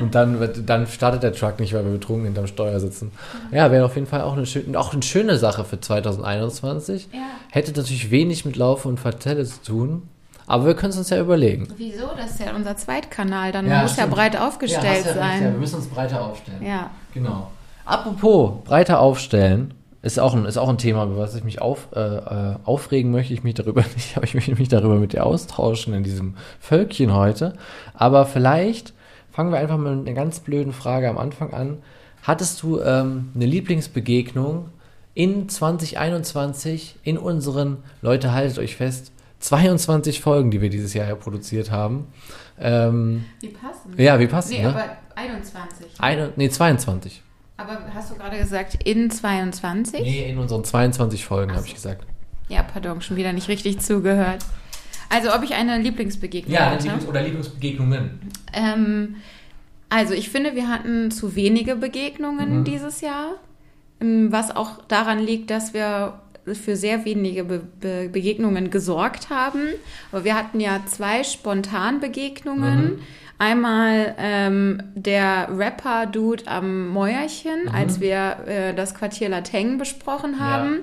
Und 0.00 0.14
dann, 0.14 0.38
dann 0.66 0.86
startet 0.86 1.22
der 1.22 1.32
Truck 1.32 1.58
nicht, 1.58 1.72
weil 1.72 1.84
wir 1.84 1.92
betrunken 1.92 2.26
hinterm 2.26 2.46
Steuer 2.46 2.78
sitzen. 2.80 3.12
Ja, 3.50 3.70
wäre 3.70 3.84
auf 3.86 3.94
jeden 3.94 4.06
Fall 4.06 4.20
auch 4.20 4.34
eine, 4.34 4.44
schön, 4.44 4.76
auch 4.76 4.92
eine 4.92 5.02
schöne 5.02 5.38
Sache 5.38 5.64
für 5.64 5.80
2021. 5.80 7.08
Ja. 7.12 7.20
Hätte 7.50 7.72
natürlich 7.72 8.10
wenig 8.10 8.44
mit 8.44 8.56
Laufe 8.56 8.88
und 8.88 9.00
Vertelle 9.00 9.44
zu 9.44 9.62
tun. 9.62 10.08
Aber 10.46 10.66
wir 10.66 10.74
können 10.74 10.90
es 10.90 10.98
uns 10.98 11.10
ja 11.10 11.18
überlegen. 11.18 11.68
Wieso? 11.76 12.08
Das 12.16 12.32
ist 12.32 12.40
ja 12.40 12.54
unser 12.54 12.76
Zweitkanal. 12.76 13.52
Dann 13.52 13.66
ja, 13.68 13.82
muss 13.82 13.92
stimmt. 13.92 14.08
ja 14.08 14.14
breit 14.14 14.36
aufgestellt 14.36 15.06
ja, 15.06 15.14
sein. 15.14 15.42
Ja, 15.42 15.50
wir 15.52 15.58
müssen 15.58 15.76
uns 15.76 15.86
breiter 15.86 16.24
aufstellen. 16.24 16.62
Ja. 16.64 16.90
Genau. 17.14 17.50
Apropos 17.84 18.64
breiter 18.64 19.00
aufstellen, 19.00 19.74
ist 20.02 20.20
auch 20.20 20.34
ein, 20.34 20.44
ist 20.44 20.56
auch 20.56 20.68
ein 20.68 20.78
Thema, 20.78 21.04
über 21.04 21.16
was 21.16 21.34
ich 21.34 21.42
mich 21.42 21.60
auf, 21.60 21.88
äh, 21.94 22.00
äh 22.00 22.56
aufregen 22.64 23.10
möchte. 23.10 23.34
Ich 23.34 23.42
mich 23.42 23.54
darüber 23.54 23.82
nicht, 23.96 24.16
aber 24.16 24.24
ich 24.24 24.34
möchte 24.34 24.54
mich 24.54 24.68
darüber 24.68 24.96
mit 24.96 25.14
dir 25.14 25.26
austauschen 25.26 25.94
in 25.94 26.04
diesem 26.04 26.36
Völkchen 26.60 27.12
heute. 27.12 27.54
Aber 27.94 28.26
vielleicht 28.26 28.92
Fangen 29.36 29.52
wir 29.52 29.58
einfach 29.58 29.76
mit 29.76 29.92
einer 29.92 30.14
ganz 30.14 30.40
blöden 30.40 30.72
Frage 30.72 31.10
am 31.10 31.18
Anfang 31.18 31.52
an. 31.52 31.82
Hattest 32.22 32.62
du 32.62 32.80
ähm, 32.80 33.32
eine 33.34 33.44
Lieblingsbegegnung 33.44 34.70
in 35.12 35.50
2021 35.50 37.00
in 37.02 37.18
unseren, 37.18 37.84
Leute, 38.00 38.32
haltet 38.32 38.58
euch 38.58 38.76
fest, 38.76 39.12
22 39.40 40.22
Folgen, 40.22 40.50
die 40.50 40.62
wir 40.62 40.70
dieses 40.70 40.94
Jahr 40.94 41.06
ja 41.06 41.14
produziert 41.16 41.70
haben? 41.70 42.06
Ähm, 42.58 43.26
wie 43.42 43.48
passen? 43.48 43.92
Ja, 43.98 44.18
wie 44.18 44.26
passen? 44.26 44.52
Nee, 44.52 44.62
ne? 44.62 44.70
aber 44.70 44.96
21. 45.16 45.86
Eine, 45.98 46.32
nee, 46.36 46.48
22. 46.48 47.22
Aber 47.58 47.78
hast 47.92 48.12
du 48.12 48.14
gerade 48.14 48.38
gesagt 48.38 48.84
in 48.84 49.10
22? 49.10 50.00
Nee, 50.00 50.30
in 50.30 50.38
unseren 50.38 50.64
22 50.64 51.26
Folgen, 51.26 51.54
habe 51.54 51.66
ich 51.66 51.74
gesagt. 51.74 52.06
Ja, 52.48 52.62
pardon, 52.62 53.02
schon 53.02 53.18
wieder 53.18 53.34
nicht 53.34 53.48
richtig 53.48 53.80
zugehört. 53.80 54.46
Also 55.08 55.32
ob 55.34 55.42
ich 55.42 55.54
eine 55.54 55.78
Lieblingsbegegnung 55.78 56.52
Ja, 56.54 56.70
hatte? 56.70 56.84
Lieblings 56.84 57.06
oder 57.06 57.22
Lieblingsbegegnungen. 57.22 58.10
Ähm, 58.52 59.16
also 59.88 60.14
ich 60.14 60.30
finde, 60.30 60.54
wir 60.54 60.68
hatten 60.68 61.10
zu 61.10 61.36
wenige 61.36 61.76
Begegnungen 61.76 62.60
Mhm. 62.60 62.64
dieses 62.64 63.00
Jahr, 63.00 63.34
ähm, 64.00 64.32
was 64.32 64.54
auch 64.54 64.82
daran 64.88 65.18
liegt, 65.20 65.50
dass 65.50 65.74
wir 65.74 66.20
für 66.52 66.76
sehr 66.76 67.04
wenige 67.04 67.42
Be 67.44 67.60
Be 67.80 68.08
Begegnungen 68.12 68.70
gesorgt 68.70 69.30
haben. 69.30 69.60
Aber 70.12 70.24
wir 70.24 70.36
hatten 70.36 70.60
ja 70.60 70.80
zwei 70.86 71.24
Spontanbegegnungen. 71.24 72.84
Mhm. 72.84 72.98
Einmal 73.38 74.14
ähm, 74.18 74.82
der 74.94 75.48
Rapper-Dude 75.52 76.46
am 76.46 76.88
Mäuerchen, 76.88 77.68
als 77.70 78.00
wir 78.00 78.38
äh, 78.46 78.74
das 78.74 78.94
Quartier 78.94 79.28
Lateng 79.28 79.76
besprochen 79.78 80.32
Mhm. 80.32 80.38
Ja. 80.40 80.78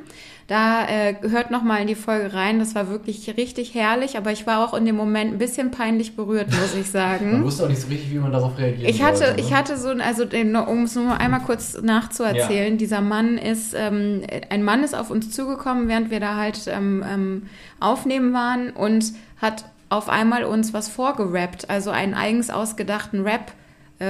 Da 0.48 0.86
äh, 0.88 1.16
hört 1.30 1.52
noch 1.52 1.64
mal 1.64 1.78
in 1.78 1.88
die 1.88 1.96
Folge 1.96 2.34
rein. 2.34 2.60
Das 2.60 2.76
war 2.76 2.90
wirklich 2.90 3.36
richtig 3.38 3.74
herrlich, 3.74 4.18
aber 4.18 4.32
ich 4.32 4.46
war 4.46 4.60
auch 4.64 4.74
in 4.74 4.86
dem 4.86 4.96
Moment 4.98 5.34
ein 5.34 5.38
bisschen 5.38 5.72
peinlich 5.72 6.16
berührt, 6.18 6.48
muss 6.52 6.76
ich 6.76 6.92
sagen. 6.92 7.32
Man 7.32 7.44
wusste 7.46 7.64
auch 7.64 7.70
nicht 7.70 7.82
so 7.82 7.88
richtig, 7.88 8.12
wie 8.12 8.20
man 8.20 8.32
darauf 8.32 8.58
reagiert. 8.58 8.90
Ich 8.90 9.02
hatte, 9.02 9.36
ich 9.38 9.54
hatte 9.54 9.78
so, 9.78 9.90
ein- 9.90 10.02
also 10.02 10.24
um 10.24 10.84
es 10.84 10.96
nur 10.96 11.06
mal 11.06 11.18
einmal 11.18 11.40
kurz 11.42 11.82
nachzuerzählen, 11.82 12.78
dieser 12.78 13.02
Mann 13.02 13.38
ist, 13.38 13.74
ähm, 13.74 14.22
ein 14.50 14.64
Mann 14.64 14.84
ist 14.84 14.96
auf 14.96 15.10
uns 15.10 15.32
zugekommen, 15.32 15.88
während 15.88 16.12
wir 16.12 16.20
da 16.20 16.36
halt 16.36 16.60
ähm, 16.68 17.04
ähm, 17.10 17.44
aufnehmen 17.80 18.34
waren 18.34 18.72
und 18.72 19.14
hat 19.42 19.66
auf 19.90 20.10
einmal 20.10 20.44
uns 20.44 20.74
was 20.74 20.90
vorgerappt, 20.90 21.70
also 21.70 21.90
einen 21.92 22.14
eigens 22.16 22.50
ausgedachten 22.50 23.22
Rap 23.24 23.52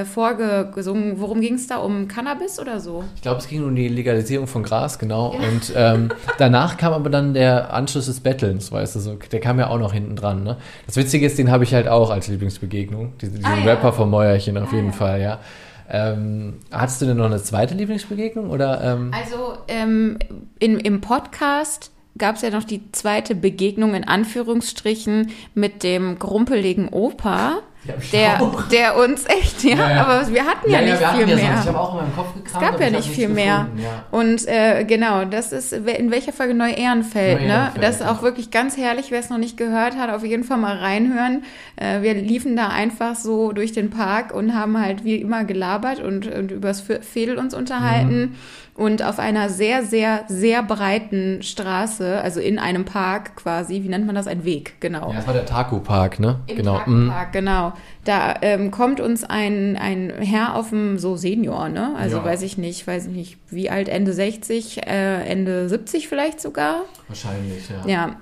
äh, 0.01 0.05
vorgesungen. 0.05 1.19
Worum 1.19 1.41
ging 1.41 1.55
es 1.55 1.67
da? 1.67 1.77
Um 1.77 2.07
Cannabis 2.07 2.59
oder 2.59 2.79
so? 2.79 3.03
Ich 3.15 3.21
glaube, 3.21 3.39
es 3.39 3.47
ging 3.47 3.63
um 3.63 3.75
die 3.75 3.87
Legalisierung 3.87 4.47
von 4.47 4.63
Gras, 4.63 4.99
genau. 4.99 5.29
Und 5.35 5.73
ähm, 5.75 6.09
danach 6.37 6.77
kam 6.77 6.93
aber 6.93 7.09
dann 7.09 7.33
der 7.33 7.73
Anschluss 7.73 8.05
des 8.07 8.19
Bettelns, 8.19 8.71
weißt 8.71 8.95
du, 8.95 8.99
so, 8.99 9.15
der 9.31 9.39
kam 9.39 9.59
ja 9.59 9.67
auch 9.69 9.79
noch 9.79 9.93
hinten 9.93 10.15
dran. 10.15 10.43
Ne? 10.43 10.57
Das 10.85 10.95
Witzige 10.97 11.25
ist, 11.25 11.37
den 11.37 11.51
habe 11.51 11.63
ich 11.63 11.73
halt 11.73 11.87
auch 11.87 12.09
als 12.09 12.27
Lieblingsbegegnung. 12.27 13.13
Diesen, 13.21 13.35
diesen 13.35 13.45
Ah, 13.45 13.57
ja. 13.59 13.63
Rapper 13.65 13.93
vom 13.93 14.09
Mäuerchen 14.09 14.57
auf 14.57 14.71
Ah, 14.71 14.75
jeden 14.75 14.87
ja. 14.87 14.93
Fall, 14.93 15.21
ja. 15.21 15.39
Ähm, 15.89 16.59
hattest 16.71 17.01
du 17.01 17.05
denn 17.05 17.17
noch 17.17 17.25
eine 17.25 17.41
zweite 17.43 17.75
Lieblingsbegegnung? 17.75 18.49
Oder, 18.49 18.81
ähm, 18.83 19.11
Also 19.13 19.57
ähm, 19.67 20.17
in, 20.59 20.79
im 20.79 21.01
Podcast 21.01 21.91
gab 22.17 22.35
es 22.37 22.41
ja 22.41 22.49
noch 22.51 22.63
die 22.63 22.91
zweite 22.91 23.35
Begegnung 23.35 23.93
in 23.93 24.03
Anführungsstrichen 24.03 25.31
mit 25.53 25.83
dem 25.83 26.19
grumpeligen 26.19 26.89
Opa. 26.89 27.57
Der, 28.13 28.39
der 28.71 28.97
uns 28.97 29.25
echt, 29.25 29.63
ja, 29.63 29.75
Ja, 29.75 29.89
ja. 29.89 30.05
aber 30.05 30.27
wir 30.31 30.45
hatten 30.45 30.71
ja, 30.71 30.81
nicht 30.81 30.99
wir 30.99 31.07
hatten 31.07 31.17
viel 31.17 31.29
ja 31.29 31.35
mehr. 31.35 31.59
Ich 31.61 31.67
habe 31.67 31.79
auch 31.79 31.91
in 31.93 31.97
meinem 31.97 32.15
Kopf 32.15 32.33
gekramt. 32.33 32.63
Es 32.63 32.69
gab 32.71 32.79
ja 32.79 32.89
nicht 32.89 33.09
viel 33.09 33.27
mehr. 33.27 33.67
Ja. 33.75 34.05
Und 34.11 34.47
äh, 34.47 34.85
genau, 34.85 35.25
das 35.25 35.51
ist 35.51 35.73
in 35.73 36.09
welcher 36.11 36.31
Folge 36.31 36.53
Neu-Ehrenfeld, 36.53 37.41
ne? 37.41 37.47
Neu-Ehrenfeld, 37.47 37.83
Das 37.83 37.95
ist 37.95 38.01
ja. 38.01 38.11
auch 38.11 38.21
wirklich 38.21 38.51
ganz 38.51 38.77
herrlich, 38.77 39.11
wer 39.11 39.19
es 39.19 39.29
noch 39.29 39.37
nicht 39.37 39.57
gehört 39.57 39.97
hat, 39.97 40.09
auf 40.09 40.23
jeden 40.23 40.43
Fall 40.43 40.57
mal 40.57 40.77
reinhören. 40.77 41.43
Äh, 41.75 42.01
wir 42.01 42.13
liefen 42.13 42.55
da 42.55 42.69
einfach 42.69 43.15
so 43.15 43.51
durch 43.51 43.73
den 43.73 43.89
Park 43.89 44.33
und 44.33 44.55
haben 44.55 44.79
halt 44.79 45.03
wie 45.03 45.15
immer 45.17 45.43
gelabert 45.43 45.99
und, 45.99 46.27
und 46.27 46.51
übers 46.51 46.81
Fädel 46.81 47.37
uns 47.37 47.53
unterhalten. 47.53 48.19
Mhm. 48.19 48.35
Und 48.75 49.03
auf 49.03 49.19
einer 49.19 49.49
sehr, 49.49 49.83
sehr, 49.83 50.25
sehr 50.27 50.63
breiten 50.63 51.43
Straße, 51.43 52.19
also 52.21 52.39
in 52.39 52.57
einem 52.57 52.85
Park 52.85 53.35
quasi, 53.35 53.83
wie 53.83 53.87
nennt 53.87 54.07
man 54.07 54.15
das? 54.15 54.25
Ein 54.25 54.45
Weg, 54.45 54.75
genau. 54.79 55.09
Ja, 55.09 55.17
das 55.17 55.27
war 55.27 55.33
der 55.33 55.45
Taku-Park, 55.45 56.19
ne? 56.19 56.39
Im 56.47 56.57
genau. 56.57 56.77
Parkpark, 56.77 57.33
genau. 57.33 57.73
Da 58.03 58.33
ähm, 58.41 58.71
kommt 58.71 58.99
uns 58.99 59.23
ein, 59.23 59.77
ein 59.77 60.11
Herr 60.19 60.55
auf 60.55 60.69
dem, 60.69 60.97
so 60.97 61.15
Senior, 61.15 61.69
ne? 61.69 61.93
Also 61.95 62.17
Ja. 62.17 62.25
weiß 62.25 62.41
ich 62.41 62.57
nicht, 62.57 62.87
weiß 62.87 63.05
ich 63.07 63.11
nicht, 63.13 63.37
wie 63.51 63.69
alt, 63.69 63.89
Ende 63.89 64.11
60, 64.11 64.87
äh, 64.87 65.21
Ende 65.23 65.69
70 65.69 66.07
vielleicht 66.07 66.41
sogar. 66.41 66.81
Wahrscheinlich, 67.07 67.69
ja. 67.85 67.87
Ja. 67.87 68.15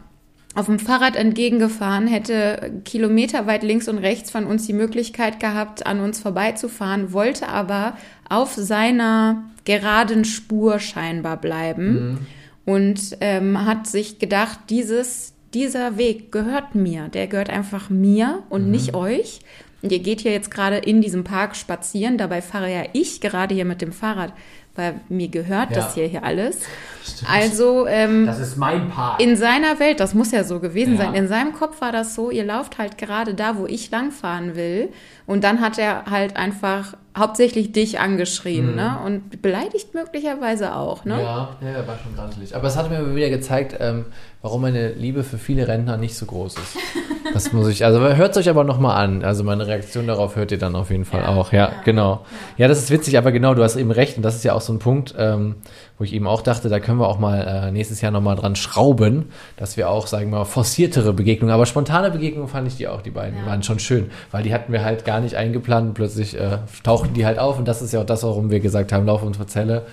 Auf 0.53 0.65
dem 0.65 0.79
Fahrrad 0.79 1.15
entgegengefahren, 1.15 2.07
hätte 2.07 2.81
kilometerweit 2.83 3.63
links 3.63 3.87
und 3.87 3.99
rechts 3.99 4.31
von 4.31 4.45
uns 4.45 4.67
die 4.67 4.73
Möglichkeit 4.73 5.39
gehabt, 5.39 5.85
an 5.87 6.01
uns 6.01 6.19
vorbeizufahren, 6.19 7.13
wollte 7.13 7.47
aber 7.47 7.93
auf 8.31 8.53
seiner 8.55 9.43
geraden 9.65 10.25
Spur 10.25 10.79
scheinbar 10.79 11.37
bleiben 11.37 12.25
und 12.65 13.17
ähm, 13.21 13.65
hat 13.65 13.87
sich 13.87 14.17
gedacht, 14.19 14.59
dieses, 14.69 15.33
dieser 15.53 15.97
Weg 15.97 16.31
gehört 16.31 16.73
mir. 16.75 17.09
Der 17.09 17.27
gehört 17.27 17.49
einfach 17.49 17.89
mir 17.89 18.43
und 18.49 18.65
Mhm. 18.65 18.71
nicht 18.71 18.93
euch. 18.95 19.39
Und 19.83 19.91
ihr 19.91 19.99
geht 19.99 20.21
hier 20.21 20.31
jetzt 20.31 20.51
gerade 20.51 20.77
in 20.77 21.01
diesem 21.01 21.23
Park 21.23 21.55
spazieren. 21.55 22.17
Dabei 22.17 22.41
fahre 22.41 22.71
ja 22.71 22.83
ich 22.93 23.19
gerade 23.19 23.55
hier 23.55 23.65
mit 23.65 23.81
dem 23.81 23.91
Fahrrad, 23.91 24.31
weil 24.75 24.93
mir 25.09 25.27
gehört 25.27 25.71
Ja. 25.71 25.77
das 25.77 25.95
hier, 25.95 26.05
hier 26.05 26.23
alles. 26.23 26.59
Stimmt. 27.03 27.31
Also 27.31 27.87
ähm, 27.87 28.27
Das 28.27 28.39
ist 28.39 28.57
mein 28.57 28.89
Park. 28.89 29.19
in 29.19 29.35
seiner 29.35 29.79
Welt, 29.79 29.99
das 29.99 30.13
muss 30.13 30.31
ja 30.31 30.43
so 30.43 30.59
gewesen 30.59 30.93
Ja. 30.97 31.05
sein, 31.05 31.15
in 31.15 31.27
seinem 31.27 31.53
Kopf 31.53 31.81
war 31.81 31.91
das 31.91 32.13
so, 32.13 32.29
ihr 32.29 32.45
lauft 32.45 32.77
halt 32.77 32.99
gerade 32.99 33.33
da, 33.33 33.57
wo 33.57 33.65
ich 33.65 33.89
langfahren 33.89 34.55
will. 34.55 34.89
Und 35.25 35.43
dann 35.43 35.61
hat 35.61 35.77
er 35.77 36.05
halt 36.09 36.35
einfach 36.35 36.95
hauptsächlich 37.17 37.71
dich 37.73 37.99
angeschrien, 37.99 38.75
ne? 38.75 38.97
Und 39.05 39.41
beleidigt 39.41 39.93
möglicherweise 39.93 40.75
auch, 40.75 41.03
ne? 41.05 41.15
Mhm. 41.15 41.19
Ja, 41.19 41.49
ja, 41.61 41.87
war 41.87 41.97
schon 42.01 42.15
grantelig. 42.15 42.55
Aber 42.55 42.67
es 42.67 42.77
hat 42.77 42.89
mir 42.89 43.15
wieder 43.15 43.29
gezeigt, 43.29 43.75
ähm, 43.79 44.05
warum 44.41 44.61
meine 44.61 44.93
Liebe 44.93 45.23
für 45.23 45.37
viele 45.37 45.67
Rentner 45.67 45.97
nicht 45.97 46.15
so 46.15 46.25
groß 46.25 46.55
ist. 46.57 46.77
Das 47.33 47.53
muss 47.53 47.69
ich, 47.69 47.85
also 47.85 48.01
hört 48.01 48.31
es 48.31 48.37
euch 48.37 48.49
aber 48.49 48.65
nochmal 48.65 49.01
an. 49.01 49.23
Also 49.23 49.45
meine 49.45 49.65
Reaktion 49.65 50.05
darauf 50.05 50.35
hört 50.35 50.51
ihr 50.51 50.57
dann 50.57 50.75
auf 50.75 50.89
jeden 50.91 51.05
Fall 51.05 51.21
Ja, 51.21 51.27
auch. 51.29 51.53
Ja, 51.53 51.69
ja. 51.69 51.73
genau. 51.85 52.25
Ja, 52.57 52.67
das 52.67 52.79
ist 52.79 52.91
witzig, 52.91 53.17
aber 53.17 53.31
genau, 53.31 53.53
du 53.53 53.63
hast 53.63 53.77
eben 53.77 53.91
recht. 53.91 54.17
Und 54.17 54.23
das 54.23 54.35
ist 54.35 54.43
ja 54.43 54.53
auch 54.53 54.59
so 54.59 54.73
ein 54.73 54.79
Punkt, 54.79 55.15
ähm, 55.17 55.55
wo 56.01 56.03
ich 56.03 56.13
eben 56.13 56.25
auch 56.25 56.41
dachte, 56.41 56.67
da 56.67 56.79
können 56.79 56.97
wir 56.97 57.07
auch 57.07 57.19
mal 57.19 57.67
äh, 57.67 57.71
nächstes 57.71 58.01
Jahr 58.01 58.11
nochmal 58.11 58.35
dran 58.35 58.55
schrauben, 58.55 59.29
dass 59.55 59.77
wir 59.77 59.87
auch, 59.87 60.07
sagen 60.07 60.31
wir 60.31 60.39
mal, 60.39 60.45
forciertere 60.45 61.13
Begegnungen, 61.13 61.53
aber 61.53 61.67
spontane 61.67 62.09
Begegnungen 62.09 62.47
fand 62.49 62.67
ich 62.67 62.75
die 62.75 62.87
auch, 62.87 63.03
die 63.03 63.11
beiden, 63.11 63.37
Ja. 63.37 63.45
waren 63.45 63.61
schon 63.61 63.77
schön, 63.77 64.09
weil 64.31 64.41
die 64.41 64.51
hatten 64.51 64.73
wir 64.73 64.83
halt 64.83 65.05
gar 65.05 65.19
nicht 65.19 65.35
eingeplant 65.35 65.93
plötzlich 65.93 66.35
äh, 66.39 66.57
tauchten 66.83 67.13
die 67.13 67.23
halt 67.27 67.37
auf 67.37 67.59
und 67.59 67.67
das 67.67 67.83
ist 67.83 67.93
ja 67.93 68.01
auch 68.01 68.05
das, 68.07 68.23
warum 68.23 68.49
wir 68.49 68.61
gesagt 68.61 68.91
haben, 68.91 69.05
Lauf 69.05 69.21
und 69.21 69.35
Verzelle. 69.35 69.83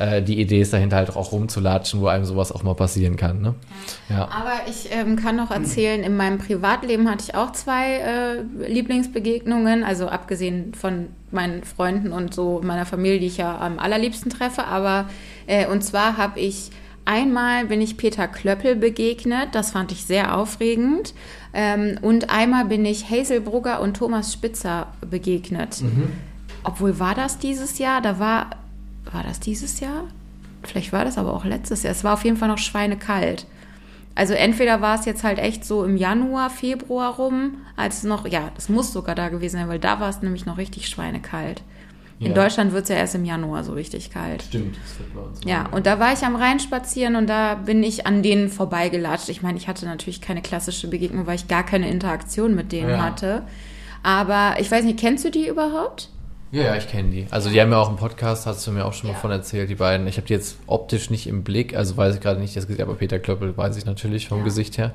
Äh, 0.00 0.22
die 0.22 0.40
Idee 0.40 0.62
ist 0.62 0.72
dahinter 0.72 0.96
halt 0.96 1.14
auch 1.14 1.30
rumzulatschen, 1.30 2.00
wo 2.00 2.06
einem 2.06 2.24
sowas 2.24 2.52
auch 2.52 2.62
mal 2.62 2.74
passieren 2.74 3.16
kann. 3.16 3.42
Ne? 3.42 3.54
Ja. 4.08 4.28
Aber 4.30 4.52
ich 4.66 4.88
ähm, 4.90 5.16
kann 5.16 5.36
noch 5.36 5.50
erzählen, 5.50 6.02
in 6.02 6.16
meinem 6.16 6.38
Privatleben 6.38 7.10
hatte 7.10 7.24
ich 7.28 7.34
auch 7.34 7.52
zwei 7.52 7.96
äh, 7.96 8.66
Lieblingsbegegnungen, 8.66 9.84
also 9.84 10.08
abgesehen 10.08 10.72
von 10.72 11.08
meinen 11.30 11.64
Freunden 11.64 12.12
und 12.12 12.32
so 12.32 12.62
meiner 12.64 12.86
Familie, 12.86 13.20
die 13.20 13.26
ich 13.26 13.36
ja 13.36 13.58
am 13.58 13.78
allerliebsten 13.78 14.30
treffe. 14.30 14.64
Aber 14.64 15.04
äh, 15.46 15.66
und 15.66 15.84
zwar 15.84 16.16
habe 16.16 16.40
ich 16.40 16.70
einmal 17.04 17.66
bin 17.66 17.82
ich 17.82 17.98
Peter 17.98 18.26
Klöppel 18.26 18.76
begegnet, 18.76 19.48
das 19.52 19.72
fand 19.72 19.92
ich 19.92 20.06
sehr 20.06 20.34
aufregend. 20.34 21.12
Ähm, 21.52 21.98
und 22.00 22.30
einmal 22.30 22.64
bin 22.64 22.86
ich 22.86 23.10
Hazel 23.10 23.42
Brugger 23.42 23.82
und 23.82 23.98
Thomas 23.98 24.32
Spitzer 24.32 24.86
begegnet. 25.10 25.82
Obwohl 26.64 26.98
war 26.98 27.14
das 27.14 27.38
dieses 27.38 27.78
Jahr? 27.78 28.00
Da 28.00 28.18
war 28.18 28.50
war 29.12 29.22
das 29.22 29.40
dieses 29.40 29.80
Jahr? 29.80 30.04
Vielleicht 30.62 30.92
war 30.92 31.04
das 31.04 31.18
aber 31.18 31.32
auch 31.34 31.44
letztes 31.44 31.82
Jahr. 31.82 31.92
Es 31.92 32.04
war 32.04 32.14
auf 32.14 32.24
jeden 32.24 32.36
Fall 32.36 32.48
noch 32.48 32.58
schweinekalt. 32.58 33.46
Also 34.14 34.34
entweder 34.34 34.80
war 34.80 34.98
es 34.98 35.06
jetzt 35.06 35.24
halt 35.24 35.38
echt 35.38 35.64
so 35.64 35.84
im 35.84 35.96
Januar, 35.96 36.50
Februar 36.50 37.14
rum, 37.14 37.58
als 37.76 37.98
es 37.98 38.04
noch, 38.04 38.26
ja, 38.26 38.50
das 38.54 38.68
muss 38.68 38.92
sogar 38.92 39.14
da 39.14 39.28
gewesen 39.28 39.56
sein, 39.56 39.68
weil 39.68 39.78
da 39.78 40.00
war 40.00 40.10
es 40.10 40.20
nämlich 40.20 40.44
noch 40.46 40.58
richtig 40.58 40.88
schweinekalt. 40.88 41.62
In 42.18 42.26
Ja. 42.26 42.32
Deutschland 42.34 42.72
wird 42.72 42.82
es 42.82 42.90
ja 42.90 42.96
erst 42.96 43.14
im 43.14 43.24
Januar 43.24 43.64
so 43.64 43.72
richtig 43.72 44.10
kalt. 44.10 44.42
Stimmt, 44.42 44.76
das 44.76 44.98
wird 44.98 45.14
bei 45.14 45.20
uns. 45.22 45.40
Ja, 45.46 45.66
und 45.72 45.86
da 45.86 45.98
war 45.98 46.12
ich 46.12 46.22
am 46.22 46.36
Rhein 46.36 46.60
spazieren 46.60 47.16
und 47.16 47.28
da 47.28 47.54
bin 47.54 47.82
ich 47.82 48.06
an 48.06 48.22
denen 48.22 48.50
vorbeigelatscht. 48.50 49.30
Ich 49.30 49.40
meine, 49.40 49.56
ich 49.56 49.68
hatte 49.68 49.86
natürlich 49.86 50.20
keine 50.20 50.42
klassische 50.42 50.88
Begegnung, 50.88 51.26
weil 51.26 51.36
ich 51.36 51.48
gar 51.48 51.64
keine 51.64 51.88
Interaktion 51.88 52.54
mit 52.54 52.72
denen 52.72 52.90
Ja. 52.90 53.02
hatte. 53.02 53.44
Aber 54.02 54.56
ich 54.60 54.70
weiß 54.70 54.84
nicht, 54.84 54.98
kennst 54.98 55.24
du 55.24 55.30
die 55.30 55.48
überhaupt? 55.48 56.10
Ja, 56.52 56.62
ja, 56.64 56.74
ich 56.76 56.88
kenne 56.88 57.10
die. 57.10 57.26
Also 57.30 57.48
die 57.48 57.60
haben 57.60 57.70
ja 57.70 57.78
auch 57.78 57.86
einen 57.88 57.96
Podcast, 57.96 58.44
hast 58.44 58.66
du 58.66 58.72
mir 58.72 58.84
auch 58.84 58.92
schon 58.92 59.08
mal 59.08 59.14
Ja. 59.14 59.20
von 59.20 59.30
erzählt, 59.30 59.70
die 59.70 59.76
beiden. 59.76 60.08
Ich 60.08 60.16
habe 60.16 60.26
die 60.26 60.32
jetzt 60.32 60.56
optisch 60.66 61.08
nicht 61.08 61.28
im 61.28 61.44
Blick, 61.44 61.76
also 61.76 61.96
weiß 61.96 62.16
ich 62.16 62.20
gerade 62.20 62.40
nicht 62.40 62.56
das 62.56 62.66
Gesicht, 62.66 62.82
aber 62.82 62.94
Peter 62.94 63.20
Klöppel 63.20 63.56
weiß 63.56 63.76
ich 63.76 63.84
natürlich 63.84 64.26
vom 64.26 64.38
Ja. 64.38 64.44
Gesicht 64.44 64.76
her. 64.76 64.90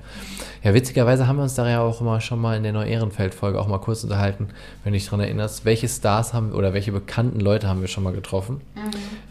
Ja, 0.66 0.74
witzigerweise 0.74 1.28
haben 1.28 1.38
wir 1.38 1.44
uns 1.44 1.56
da 1.56 1.70
ja 1.70 1.80
auch 1.82 2.02
immer 2.02 2.20
schon 2.20 2.42
mal 2.42 2.58
in 2.58 2.64
der 2.64 2.74
Neu-Ehrenfeld-Folge 2.74 3.58
auch 3.58 3.68
mal 3.68 3.78
kurz 3.80 4.04
unterhalten, 4.04 4.50
wenn 4.84 4.92
du 4.92 5.00
dich 5.00 5.08
dran 5.08 5.22
erinnerst, 5.22 5.64
welche 5.64 5.88
Stars 5.88 6.34
haben 6.34 6.52
oder 6.52 6.74
welche 6.74 6.92
bekannten 6.92 7.40
Leute 7.40 7.70
haben 7.70 7.80
wir 7.80 7.88
schon 7.88 8.04
mal 8.04 8.12
getroffen. 8.14 8.60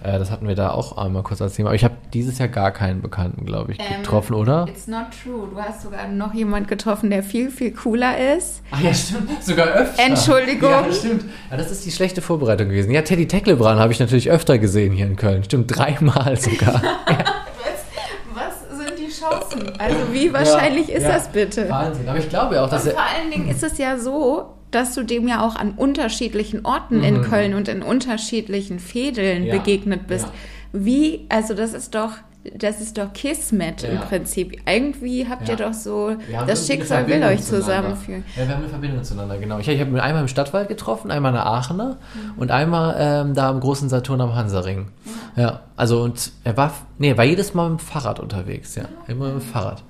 Äh, 0.03 0.19
das 0.19 0.31
hatten 0.31 0.49
wir 0.49 0.55
da 0.55 0.71
auch 0.71 0.97
einmal 0.97 1.23
kurz 1.25 1.43
als 1.43 1.55
Thema. 1.55 1.69
Aber 1.71 1.77
ich 1.77 1.85
habe 1.85 1.95
dieses 2.15 2.39
Jahr 2.39 2.49
gar 2.49 2.71
keinen 2.71 3.03
Bekannten, 3.03 3.45
glaube 3.45 3.73
ich, 3.73 3.81
Ähm, 3.81 3.99
getroffen, 4.01 4.33
oder? 4.33 4.67
It's 4.67 4.87
not 4.87 5.07
true. 5.23 5.47
Du 5.53 5.61
hast 5.61 5.83
sogar 5.83 6.09
noch 6.09 6.33
jemand 6.33 6.69
getroffen, 6.69 7.11
der 7.11 7.23
viel, 7.23 7.51
viel 7.51 7.73
cooler 7.73 8.35
ist. 8.37 8.63
Ach 8.71 8.81
ja, 8.81 8.95
stimmt. 8.95 9.45
Sogar 9.45 9.67
öfter. 9.67 10.03
Entschuldigung. 10.03 10.71
Ja, 10.71 10.91
stimmt. 10.91 11.25
Ja, 11.51 11.59
das 11.59 11.71
ist 11.71 11.85
die 11.85 11.91
schlechte 11.91 12.14
Vorbereitung 12.23 12.69
gewesen. 12.69 12.91
Ja, 12.91 13.03
Teddy 13.03 13.27
Tecklebrand 13.29 13.81
habe 13.81 13.93
ich 13.93 14.01
natürlich 14.01 14.31
öfter 14.31 14.59
gesehen 14.59 14.93
hier 14.93 15.07
in 15.07 15.17
Köln. 15.17 15.45
Stimmt, 15.45 15.75
dreimal 15.77 16.37
sogar. 16.37 16.83
Was 18.35 18.79
sind 18.79 18.93
die 18.99 19.11
Chancen? 19.13 19.73
Also 19.79 19.97
wie 20.13 20.33
wahrscheinlich 20.33 20.89
Ja, 20.89 20.97
ist 20.97 21.03
ja. 21.05 21.13
das 21.13 21.29
bitte? 21.29 21.69
Wahnsinn. 21.69 22.09
Aber 22.09 22.19
ich 22.19 22.29
glaube 22.29 22.61
auch, 22.63 22.69
dass 22.69 22.85
Und 22.85 22.93
vor 22.93 23.01
allen 23.03 23.31
Dingen 23.31 23.49
ist 23.49 23.63
es 23.63 23.79
ja 23.79 23.99
so, 23.99 24.55
dass 24.71 24.95
du 24.95 25.05
dem 25.05 25.29
ja 25.29 25.47
auch 25.47 25.55
an 25.57 25.73
unterschiedlichen 25.77 26.65
Orten 26.65 27.03
in 27.05 27.23
Köln 27.23 27.55
und 27.55 27.69
in 27.69 27.83
unterschiedlichen 27.83 28.79
Fädeln 28.81 29.43
Mhm. 29.43 29.49
Ja, 29.49 29.57
begegnet 29.57 30.07
bist. 30.09 30.27
ja. 30.27 30.33
Wie, 30.73 31.27
also 31.29 31.55
das 31.55 31.73
ist 31.75 31.95
doch 31.95 32.11
das 32.57 32.81
ist 32.81 32.99
doch 32.99 33.13
Kismet 33.13 33.85
im 33.85 33.95
Ja. 33.95 34.01
Prinzip. 34.03 34.61
Irgendwie 34.69 35.27
habt 35.29 35.49
ihr 35.49 35.57
Ja. 35.59 35.67
doch 35.69 35.73
so, 35.75 36.17
das 36.47 36.67
Schicksal 36.67 37.07
will 37.07 37.23
euch 37.25 37.43
zusammenführen. 37.43 38.25
Ja, 38.37 38.43
wir 38.47 38.55
haben 38.55 38.61
eine 38.63 38.69
Verbindung 38.69 39.03
zueinander, 39.05 39.39
genau. 39.39 39.59
Ich, 39.59 39.69
ich 39.69 39.81
habe 39.81 39.91
ihn 39.91 40.01
einmal 40.01 40.23
im 40.23 40.29
Stadtwald 40.29 40.69
getroffen, 40.69 41.11
einmal 41.11 41.31
in 41.31 41.37
der 41.37 41.47
Aachener 41.47 41.97
Mhm. 42.15 42.33
und 42.39 42.51
einmal 42.51 42.97
ähm, 42.99 43.35
da 43.35 43.49
am 43.49 43.61
großen 43.61 43.89
Saturn 43.89 44.21
am 44.21 44.35
Hansaring. 44.35 44.89
Ja. 45.37 45.61
also 45.77 46.03
und 46.03 46.31
er 46.45 46.57
war, 46.57 46.73
nee, 46.99 47.11
er 47.11 47.19
war 47.19 47.25
jedes 47.25 47.55
Mal 47.55 47.71
mit 47.71 47.81
dem 47.81 47.85
Fahrrad 47.85 48.21
unterwegs, 48.21 48.75
ja. 48.77 48.85
Immer 49.09 49.27
mit 49.33 49.35
dem 49.37 49.41
Fahrrad. 49.41 49.83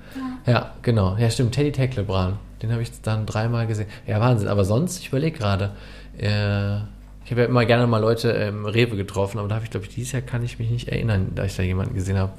Ja, 0.46 0.70
genau. 0.82 1.16
Ja, 1.18 1.28
stimmt. 1.30 1.52
Teddy 1.52 1.72
Tecklebran. 1.72 2.34
Den 2.62 2.70
habe 2.72 2.82
ich 2.82 3.00
dann 3.02 3.26
dreimal 3.26 3.66
gesehen. 3.66 3.88
Ja, 4.06 4.20
Wahnsinn. 4.20 4.48
Aber 4.48 4.64
sonst, 4.64 4.98
ich 5.00 5.08
überlege 5.08 5.36
gerade, 5.38 5.70
äh, 6.18 6.78
ich 7.24 7.30
habe 7.30 7.42
ja 7.42 7.46
immer 7.46 7.64
gerne 7.64 7.86
mal 7.86 7.98
Leute 7.98 8.28
im 8.30 8.66
Rewe 8.66 8.96
getroffen, 8.96 9.38
aber 9.38 9.48
da 9.48 9.54
habe 9.56 9.64
ich, 9.64 9.70
glaube 9.70 9.86
ich, 9.86 9.94
dieses 9.94 10.12
Jahr 10.12 10.22
kann 10.22 10.44
ich 10.44 10.58
mich 10.58 10.70
nicht 10.70 10.88
erinnern, 10.88 11.32
da 11.34 11.44
ich 11.44 11.56
da 11.56 11.62
jemanden 11.62 11.94
gesehen 11.94 12.18
habe. 12.18 12.32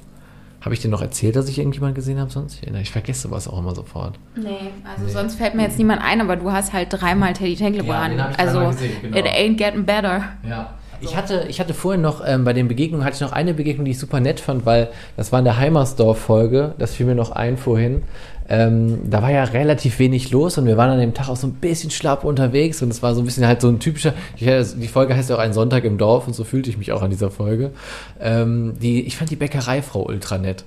Habe 0.60 0.74
ich 0.74 0.80
dir 0.80 0.88
noch 0.88 1.02
erzählt, 1.02 1.36
dass 1.36 1.48
ich 1.48 1.58
irgendjemanden 1.58 1.94
gesehen 1.94 2.18
habe 2.18 2.30
sonst? 2.30 2.60
Ich, 2.82 2.90
vergesse 2.90 3.22
sowas 3.28 3.46
auch 3.46 3.58
immer 3.58 3.74
sofort. 3.74 4.18
Nee, 4.36 4.48
also 4.84 5.04
Nee. 5.06 5.12
sonst 5.12 5.36
fällt 5.36 5.54
mir 5.54 5.62
jetzt 5.62 5.78
niemand 5.78 6.02
ein, 6.02 6.20
aber 6.20 6.34
du 6.36 6.50
hast 6.50 6.72
halt 6.72 6.88
dreimal 6.90 7.34
Teddy 7.34 7.52
Ja, 7.52 7.58
Tenklebrand. 7.58 8.14
ich 8.32 8.38
also, 8.38 8.66
gesehen, 8.66 8.90
genau. 9.02 9.16
it 9.16 9.26
ain't 9.26 9.56
getting 9.58 9.84
better. 9.84 10.24
Ja. 10.48 10.74
Ich 11.00 11.14
hatte, 11.14 11.44
ich 11.48 11.60
hatte 11.60 11.74
vorhin 11.74 12.00
noch, 12.00 12.22
ähm, 12.26 12.44
bei 12.44 12.54
den 12.54 12.68
Begegnungen 12.68 13.04
hatte 13.04 13.16
ich 13.16 13.20
noch 13.20 13.32
eine 13.32 13.52
Begegnung, 13.54 13.84
die 13.84 13.90
ich 13.90 13.98
super 13.98 14.18
nett 14.18 14.40
fand, 14.40 14.64
weil 14.64 14.88
das 15.16 15.30
war 15.30 15.38
in 15.40 15.44
der 15.44 15.58
Heimersdorf-Folge, 15.58 16.74
das 16.78 16.94
fiel 16.94 17.06
mir 17.06 17.14
noch 17.14 17.32
ein 17.32 17.58
vorhin. 17.58 18.02
Ähm, 18.48 19.10
da 19.10 19.22
war 19.22 19.30
ja 19.30 19.44
relativ 19.44 19.98
wenig 19.98 20.30
los 20.30 20.56
und 20.58 20.66
wir 20.66 20.76
waren 20.76 20.90
an 20.90 21.00
dem 21.00 21.14
Tag 21.14 21.28
auch 21.28 21.36
so 21.36 21.46
ein 21.46 21.54
bisschen 21.54 21.90
schlapp 21.90 22.24
unterwegs 22.24 22.80
und 22.82 22.90
es 22.90 23.02
war 23.02 23.14
so 23.14 23.22
ein 23.22 23.24
bisschen 23.24 23.46
halt 23.46 23.60
so 23.60 23.68
ein 23.68 23.80
typischer, 23.80 24.14
die 24.38 24.88
Folge 24.88 25.16
heißt 25.16 25.30
ja 25.30 25.36
auch 25.36 25.40
ein 25.40 25.52
Sonntag 25.52 25.84
im 25.84 25.98
Dorf 25.98 26.26
und 26.26 26.34
so 26.34 26.44
fühlte 26.44 26.70
ich 26.70 26.78
mich 26.78 26.92
auch 26.92 27.02
an 27.02 27.10
dieser 27.10 27.30
Folge. 27.30 27.72
Ähm, 28.20 28.74
die, 28.80 29.06
ich 29.06 29.16
fand 29.16 29.30
die 29.30 29.36
Bäckereifrau 29.36 30.06
ultra 30.06 30.38
nett 30.38 30.64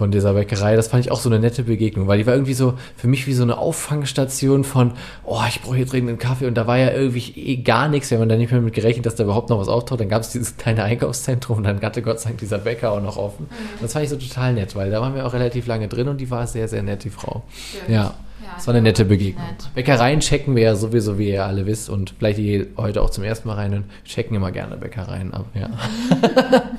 von 0.00 0.10
dieser 0.10 0.32
Bäckerei. 0.32 0.76
Das 0.76 0.88
fand 0.88 1.04
ich 1.04 1.12
auch 1.12 1.20
so 1.20 1.28
eine 1.28 1.38
nette 1.38 1.64
Begegnung, 1.64 2.08
weil 2.08 2.16
die 2.16 2.26
war 2.26 2.32
irgendwie 2.32 2.54
so 2.54 2.72
für 2.96 3.06
mich 3.06 3.26
wie 3.26 3.34
so 3.34 3.42
eine 3.42 3.58
Auffangstation 3.58 4.64
von, 4.64 4.92
oh, 5.24 5.42
ich 5.46 5.60
brauche 5.60 5.76
hier 5.76 5.84
dringend 5.84 6.08
einen 6.08 6.18
Kaffee 6.18 6.46
und 6.46 6.54
da 6.54 6.66
war 6.66 6.78
ja 6.78 6.90
irgendwie 6.90 7.32
eh 7.36 7.56
gar 7.56 7.86
nichts, 7.86 8.10
wenn 8.10 8.18
man 8.18 8.30
da 8.30 8.36
nicht 8.36 8.50
mehr 8.50 8.62
mit 8.62 8.72
gerechnet, 8.72 9.04
dass 9.04 9.16
da 9.16 9.24
überhaupt 9.24 9.50
noch 9.50 9.60
was 9.60 9.68
auftaucht. 9.68 10.00
Dann 10.00 10.08
gab 10.08 10.22
es 10.22 10.30
dieses 10.30 10.56
kleine 10.56 10.84
Einkaufszentrum 10.84 11.58
und 11.58 11.64
dann 11.64 11.82
hatte 11.82 12.00
Gott 12.00 12.18
sei 12.18 12.30
Dank 12.30 12.40
dieser 12.40 12.56
Bäcker 12.56 12.92
auch 12.92 13.02
noch 13.02 13.18
offen. 13.18 13.44
Und 13.44 13.82
das 13.82 13.92
fand 13.92 14.06
ich 14.06 14.10
so 14.10 14.16
total 14.16 14.54
nett, 14.54 14.74
weil 14.74 14.90
da 14.90 15.02
waren 15.02 15.14
wir 15.14 15.26
auch 15.26 15.34
relativ 15.34 15.66
lange 15.66 15.86
drin 15.86 16.08
und 16.08 16.18
die 16.18 16.30
war 16.30 16.46
sehr, 16.46 16.66
sehr 16.66 16.82
nett, 16.82 17.04
die 17.04 17.10
Frau. 17.10 17.42
Ja. 17.86 18.14
Das 18.56 18.66
war 18.66 18.72
eine 18.72 18.82
nette 18.82 19.04
Begegnung. 19.04 19.44
nett. 19.44 19.68
Bäckereien 19.74 20.20
checken 20.20 20.56
wir 20.56 20.62
ja 20.62 20.76
sowieso, 20.76 21.18
wie 21.18 21.28
ihr 21.28 21.44
alle 21.44 21.66
wisst, 21.66 21.90
und 21.90 22.14
vielleicht 22.18 22.38
die 22.38 22.68
heute 22.78 23.02
auch 23.02 23.10
zum 23.10 23.22
ersten 23.22 23.48
Mal 23.48 23.54
rein 23.54 23.74
und 23.74 23.84
checken 24.06 24.34
immer 24.34 24.50
gerne 24.50 24.78
Bäckereien 24.78 25.34
ab, 25.34 25.44
ja. 25.54 25.68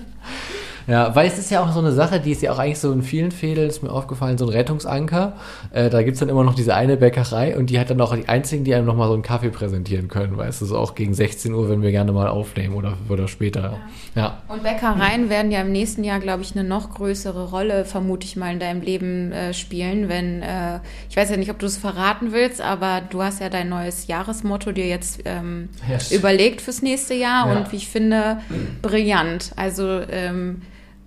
Ja, 0.88 1.16
weil 1.16 1.28
es 1.28 1.38
ist 1.38 1.52
ja 1.52 1.64
auch 1.64 1.72
so 1.72 1.80
eine 1.80 1.92
Sache, 1.92 2.20
die 2.20 2.32
ist 2.32 2.42
ja 2.42 2.52
auch 2.52 2.60
eigentlich 2.60 2.80
so 2.80 2.92
in 2.92 3.04
vielen 3.04 3.32
Fädeln, 3.32 3.70
ist 3.70 3.84
mir 3.84 3.92
aufgefallen, 3.92 4.38
so 4.38 4.46
ein 4.46 4.50
Rettungsanker. 4.50 5.34
Äh, 5.72 5.90
da 5.90 6.02
gibt's 6.04 6.20
dann 6.20 6.30
immer 6.30 6.44
noch 6.44 6.56
diese 6.56 6.74
eine 6.76 6.98
Bäckerei 6.98 7.58
und 7.58 7.70
die 7.70 7.80
hat 7.80 7.90
dann 7.90 8.02
auch 8.02 8.16
die 8.16 8.28
einzigen, 8.28 8.64
die 8.64 8.74
einem 8.74 8.86
nochmal 8.86 9.08
so 9.08 9.14
einen 9.14 9.24
Kaffee 9.24 9.50
präsentieren 9.50 10.08
können, 10.08 10.38
weißt 10.38 10.62
du, 10.62 10.66
so 10.66 10.78
auch 10.78 10.96
gegen 10.96 11.14
16 11.14 11.54
Uhr, 11.54 11.70
wenn 11.70 11.82
wir 11.82 11.92
gerne 11.92 12.12
mal 12.12 12.28
aufnehmen 12.28 12.76
oder, 12.76 12.94
oder 13.10 13.28
später. 13.28 13.78
Ja. 14.16 14.40
Und 14.48 14.64
Bäckereien 14.64 15.30
werden 15.30 15.52
ja 15.52 15.62
im 15.62 15.72
nächsten 15.72 16.04
Jahr, 16.04 16.20
glaube 16.20 16.42
ich, 16.44 16.54
eine 16.56 16.64
noch 16.68 16.90
größere 16.94 17.50
Rolle, 17.50 17.86
vermute 17.86 18.26
ich 18.26 18.36
mal, 18.36 18.52
in 18.54 18.60
deinem 18.60 18.82
Leben 18.82 19.32
äh, 19.32 19.54
spielen. 19.54 20.10
Wenn, 20.10 20.42
äh, 20.42 20.80
ich 21.10 21.16
weiß 21.18 21.30
ja 21.30 21.38
nicht, 21.38 21.52
ob 21.52 21.60
du 21.60 21.66
es 21.68 21.78
verraten 21.78 22.32
willst, 22.32 22.62
aber 22.62 23.02
du 23.10 23.22
hast 23.22 23.40
ja 23.40 23.50
dein 23.50 23.70
neues 23.70 24.08
Jahresmotto 24.08 24.72
dir 24.72 24.88
jetzt 24.88 25.22
ähm, 25.26 25.70
Ja, 25.90 26.00
stimmt. 26.00 26.20
überlegt 26.20 26.62
fürs 26.62 26.82
nächste 26.82 27.14
Jahr 27.14 27.48
Ja. 27.48 27.58
und 27.58 27.72
wie 27.72 27.78
ich 27.78 27.88
finde, 27.88 28.38
brillant. 28.82 29.52
Also 29.56 30.02
ähm, 30.12 30.62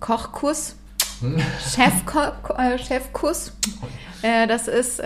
Kochkuss, 0.05 0.75
Chefko 1.73 2.19
äh, 2.59 2.77
Chefkuss. 2.77 3.53
Äh, 4.21 4.47
das 4.47 4.67
ist, 4.67 4.99
äh, 4.99 5.05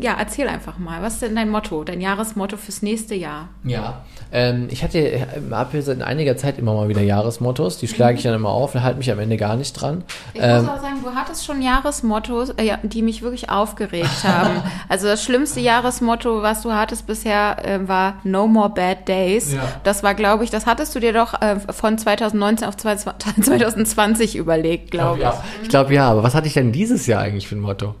ja, 0.00 0.16
erzähl 0.18 0.48
einfach 0.48 0.78
mal. 0.78 1.02
Was 1.02 1.14
ist 1.14 1.22
denn 1.22 1.36
dein 1.36 1.50
Motto, 1.50 1.84
dein 1.84 2.00
Jahresmotto 2.00 2.56
fürs 2.56 2.82
nächste 2.82 3.14
Jahr? 3.14 3.48
Ja, 3.64 4.02
ähm, 4.32 4.68
ich 4.70 4.82
hatte, 4.82 5.26
habe 5.50 5.70
hier 5.72 5.82
seit 5.82 6.02
einiger 6.02 6.36
Zeit 6.36 6.58
immer 6.58 6.74
mal 6.74 6.88
wieder 6.88 7.00
Jahresmottos, 7.02 7.78
die 7.78 7.88
schlage 7.88 8.16
ich 8.18 8.22
dann 8.22 8.34
immer 8.34 8.50
auf 8.50 8.74
und 8.74 8.82
halte 8.82 8.98
mich 8.98 9.10
am 9.10 9.18
Ende 9.18 9.36
gar 9.36 9.56
nicht 9.56 9.72
dran. 9.72 10.04
Ich 10.34 10.40
Ähm, 10.42 10.62
muss 10.64 10.68
auch 10.76 10.80
sagen, 10.82 10.96
du 11.02 11.10
hattest 11.14 11.44
schon 11.46 11.62
Jahresmottos, 11.62 12.50
äh, 12.56 12.76
die 12.82 13.02
mich 13.02 13.22
wirklich 13.22 13.50
aufgeregt 13.50 14.24
haben. 14.24 14.62
Also 14.88 15.06
das 15.06 15.22
schlimmste 15.22 15.60
Jahresmotto, 15.60 16.42
was 16.42 16.62
du 16.62 16.72
hattest 16.72 17.06
bisher, 17.06 17.56
äh, 17.64 17.86
war 17.88 18.14
No 18.24 18.46
More 18.46 18.70
Bad 18.70 19.06
Days. 19.08 19.52
Ja. 19.52 19.60
Das 19.84 20.02
war, 20.02 20.14
glaube 20.14 20.44
ich, 20.44 20.50
das 20.50 20.66
hattest 20.66 20.94
du 20.94 21.00
dir 21.00 21.12
doch 21.12 21.40
äh, 21.42 21.56
von 21.60 21.98
2019 21.98 22.66
auf 22.66 22.76
2020 22.76 24.36
überlegt, 24.36 24.90
glaube 24.90 25.18
ich. 25.18 25.22
ja. 25.24 25.42
Ich 25.62 25.68
glaube 25.68 25.94
ja, 25.94 26.10
aber 26.10 26.22
was 26.22 26.34
hatte 26.34 26.46
ich 26.46 26.54
denn 26.54 26.72
dieses 26.72 27.06
Jahr 27.06 27.22
eigentlich 27.22 27.48
für 27.48 27.56
ein 27.56 27.60
Motto? 27.60 27.94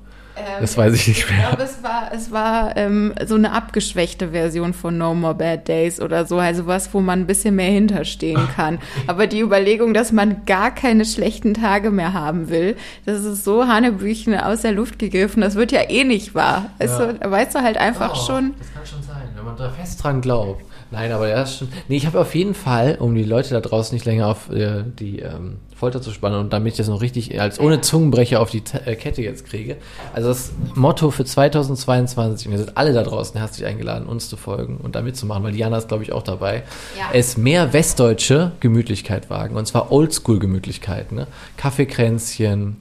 Das 0.60 0.76
weiß 0.76 0.92
ich 0.94 1.08
nicht 1.08 1.18
Ich 1.20 1.30
mehr. 1.30 1.48
glaube, 1.48 1.62
es 1.62 1.82
war, 1.82 2.10
es 2.12 2.30
war 2.30 2.76
ähm, 2.76 3.14
so 3.26 3.34
eine 3.34 3.52
abgeschwächte 3.52 4.28
Version 4.30 4.72
von 4.74 4.96
No 4.98 5.14
More 5.14 5.34
Bad 5.34 5.68
Days 5.68 6.00
oder 6.00 6.26
so. 6.26 6.38
Also 6.38 6.66
was, 6.66 6.92
wo 6.94 7.00
man 7.00 7.20
ein 7.20 7.26
bisschen 7.26 7.54
mehr 7.56 7.70
hinterstehen 7.70 8.40
kann. 8.56 8.78
Aber 9.06 9.26
die 9.26 9.40
Überlegung, 9.40 9.94
dass 9.94 10.12
man 10.12 10.44
gar 10.46 10.74
keine 10.74 11.04
schlechten 11.04 11.54
Tage 11.54 11.90
mehr 11.90 12.12
haben 12.12 12.48
will, 12.48 12.76
das 13.06 13.24
ist 13.24 13.44
so 13.44 13.66
Hanebüchen 13.66 14.34
aus 14.38 14.62
der 14.62 14.72
Luft 14.72 14.98
gegriffen. 14.98 15.40
Das 15.40 15.54
wird 15.54 15.72
ja 15.72 15.88
eh 15.88 16.04
nicht 16.04 16.34
wahr. 16.34 16.66
Weißt, 16.78 16.98
Ja. 17.00 17.30
weißt 17.30 17.54
du 17.54 17.62
halt 17.62 17.76
einfach 17.76 18.12
Oh, 18.14 18.26
schon. 18.26 18.54
Das 18.58 18.72
kann 18.74 18.86
schon 18.86 19.02
sein, 19.02 19.28
wenn 19.36 19.44
man 19.44 19.56
da 19.56 19.70
fest 19.70 20.02
dran 20.02 20.20
glaubt. 20.20 20.62
Nein, 20.90 21.12
aber 21.12 21.28
ja, 21.28 21.44
stimmt. 21.44 21.72
Nee, 21.88 21.96
ich 21.98 22.06
habe 22.06 22.18
auf 22.18 22.34
jeden 22.34 22.54
Fall, 22.54 22.96
um 22.98 23.14
die 23.14 23.24
Leute 23.24 23.50
da 23.50 23.60
draußen 23.60 23.94
nicht 23.94 24.06
länger 24.06 24.26
auf 24.28 24.50
äh, 24.50 24.84
die 24.98 25.18
ähm, 25.20 25.56
Folter 25.76 26.00
zu 26.00 26.10
spannen 26.12 26.40
und 26.40 26.52
damit 26.52 26.72
ich 26.72 26.76
das 26.78 26.88
noch 26.88 27.02
richtig 27.02 27.38
als 27.40 27.60
ohne 27.60 27.82
Zungenbrecher 27.82 28.40
auf 28.40 28.50
die 28.50 28.62
T 28.62 28.78
äh, 28.86 28.96
Kette 28.96 29.20
jetzt 29.22 29.44
kriege. 29.44 29.76
Also 30.14 30.28
das 30.28 30.50
Motto 30.74 31.10
für 31.10 31.24
2022, 31.26 32.46
und 32.48 32.52
ihr 32.54 32.58
seid 32.58 32.76
alle 32.76 32.92
da 32.94 33.02
draußen 33.02 33.38
herzlich 33.38 33.66
eingeladen, 33.66 34.06
uns 34.08 34.28
zu 34.30 34.36
folgen 34.38 34.78
und 34.78 34.94
da 34.96 35.02
mitzumachen, 35.02 35.44
weil 35.44 35.52
Diana 35.52 35.76
ist, 35.76 35.88
glaube 35.88 36.02
ich, 36.04 36.12
auch 36.12 36.22
dabei, 36.22 36.62
Ja. 36.98 37.10
ist 37.16 37.36
mehr 37.36 37.72
westdeutsche 37.74 38.52
Gemütlichkeit 38.60 39.28
wagen. 39.30 39.56
Und 39.56 39.66
zwar 39.66 39.92
Oldschool-Gemütlichkeit. 39.92 41.12
Ne? 41.12 41.26
Kaffeekränzchen, 41.58 42.76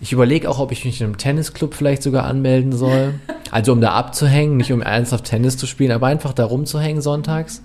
ich 0.00 0.12
überlege 0.12 0.48
auch, 0.48 0.58
ob 0.58 0.72
ich 0.72 0.84
mich 0.84 1.00
in 1.00 1.06
einem 1.06 1.18
Tennisclub 1.18 1.74
vielleicht 1.74 2.02
sogar 2.02 2.24
anmelden 2.24 2.72
soll. 2.72 3.14
Also 3.52 3.72
um 3.72 3.80
da 3.80 3.94
abzuhängen, 3.94 4.58
nicht 4.58 4.72
um 4.72 4.80
ernsthaft 4.80 5.24
Tennis 5.24 5.56
zu 5.56 5.66
spielen, 5.66 5.90
aber 5.90 6.06
einfach 6.06 6.32
da 6.32 6.44
rumzuhängen 6.44 7.02
sonntags. 7.02 7.64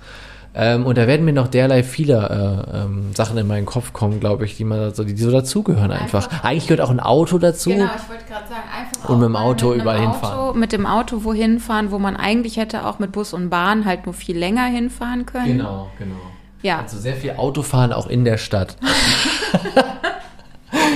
Ähm, 0.55 0.83
und 0.83 0.97
da 0.97 1.05
werden 1.05 1.25
mir 1.25 1.31
noch 1.33 1.47
derlei 1.47 1.83
viele 1.83 2.65
äh, 2.73 2.77
ähm, 2.85 3.11
Sachen 3.13 3.37
in 3.37 3.45
meinen 3.45 3.67
Kopf 3.67 3.93
kommen, 3.93 4.19
glaube 4.19 4.45
ich, 4.45 4.57
die 4.57 4.63
man 4.63 4.95
so, 4.95 5.03
die, 5.03 5.15
so 5.15 5.29
dazugehören 5.29 5.91
einfach. 5.91 6.23
Einfach- 6.31 6.43
Eigentlich 6.43 6.65
gehört 6.65 6.81
auch 6.81 6.89
ein 6.89 6.99
Auto 6.99 7.37
dazu. 7.37 7.69
Genau, 7.69 7.85
ich 7.85 8.09
wollte 8.09 8.23
gerade 8.27 8.47
sagen, 8.47 8.63
einfach 8.75 9.09
Und 9.09 9.19
mit 9.19 9.25
dem 9.27 9.35
Auto 9.35 9.71
einem 9.73 9.81
überall 9.81 9.99
Auto, 9.99 10.11
hinfahren. 10.13 10.59
Mit 10.59 10.71
dem 10.71 10.85
Auto 10.87 11.23
wohin 11.23 11.59
fahren, 11.59 11.91
wo 11.91 11.99
man 11.99 12.15
eigentlich 12.17 12.57
hätte 12.57 12.87
auch 12.87 12.97
mit 12.97 13.11
Bus 13.11 13.33
und 13.33 13.51
Bahn 13.51 13.85
halt 13.85 14.05
nur 14.07 14.15
viel 14.15 14.35
länger 14.39 14.65
hinfahren 14.65 15.27
können. 15.27 15.57
Genau, 15.57 15.89
genau. 15.99 16.15
Ja. 16.63 16.79
Also 16.79 16.97
sehr 16.97 17.13
viel 17.15 17.33
Autofahren 17.37 17.93
auch 17.93 18.07
in 18.07 18.25
der 18.25 18.39
Stadt. 18.39 18.75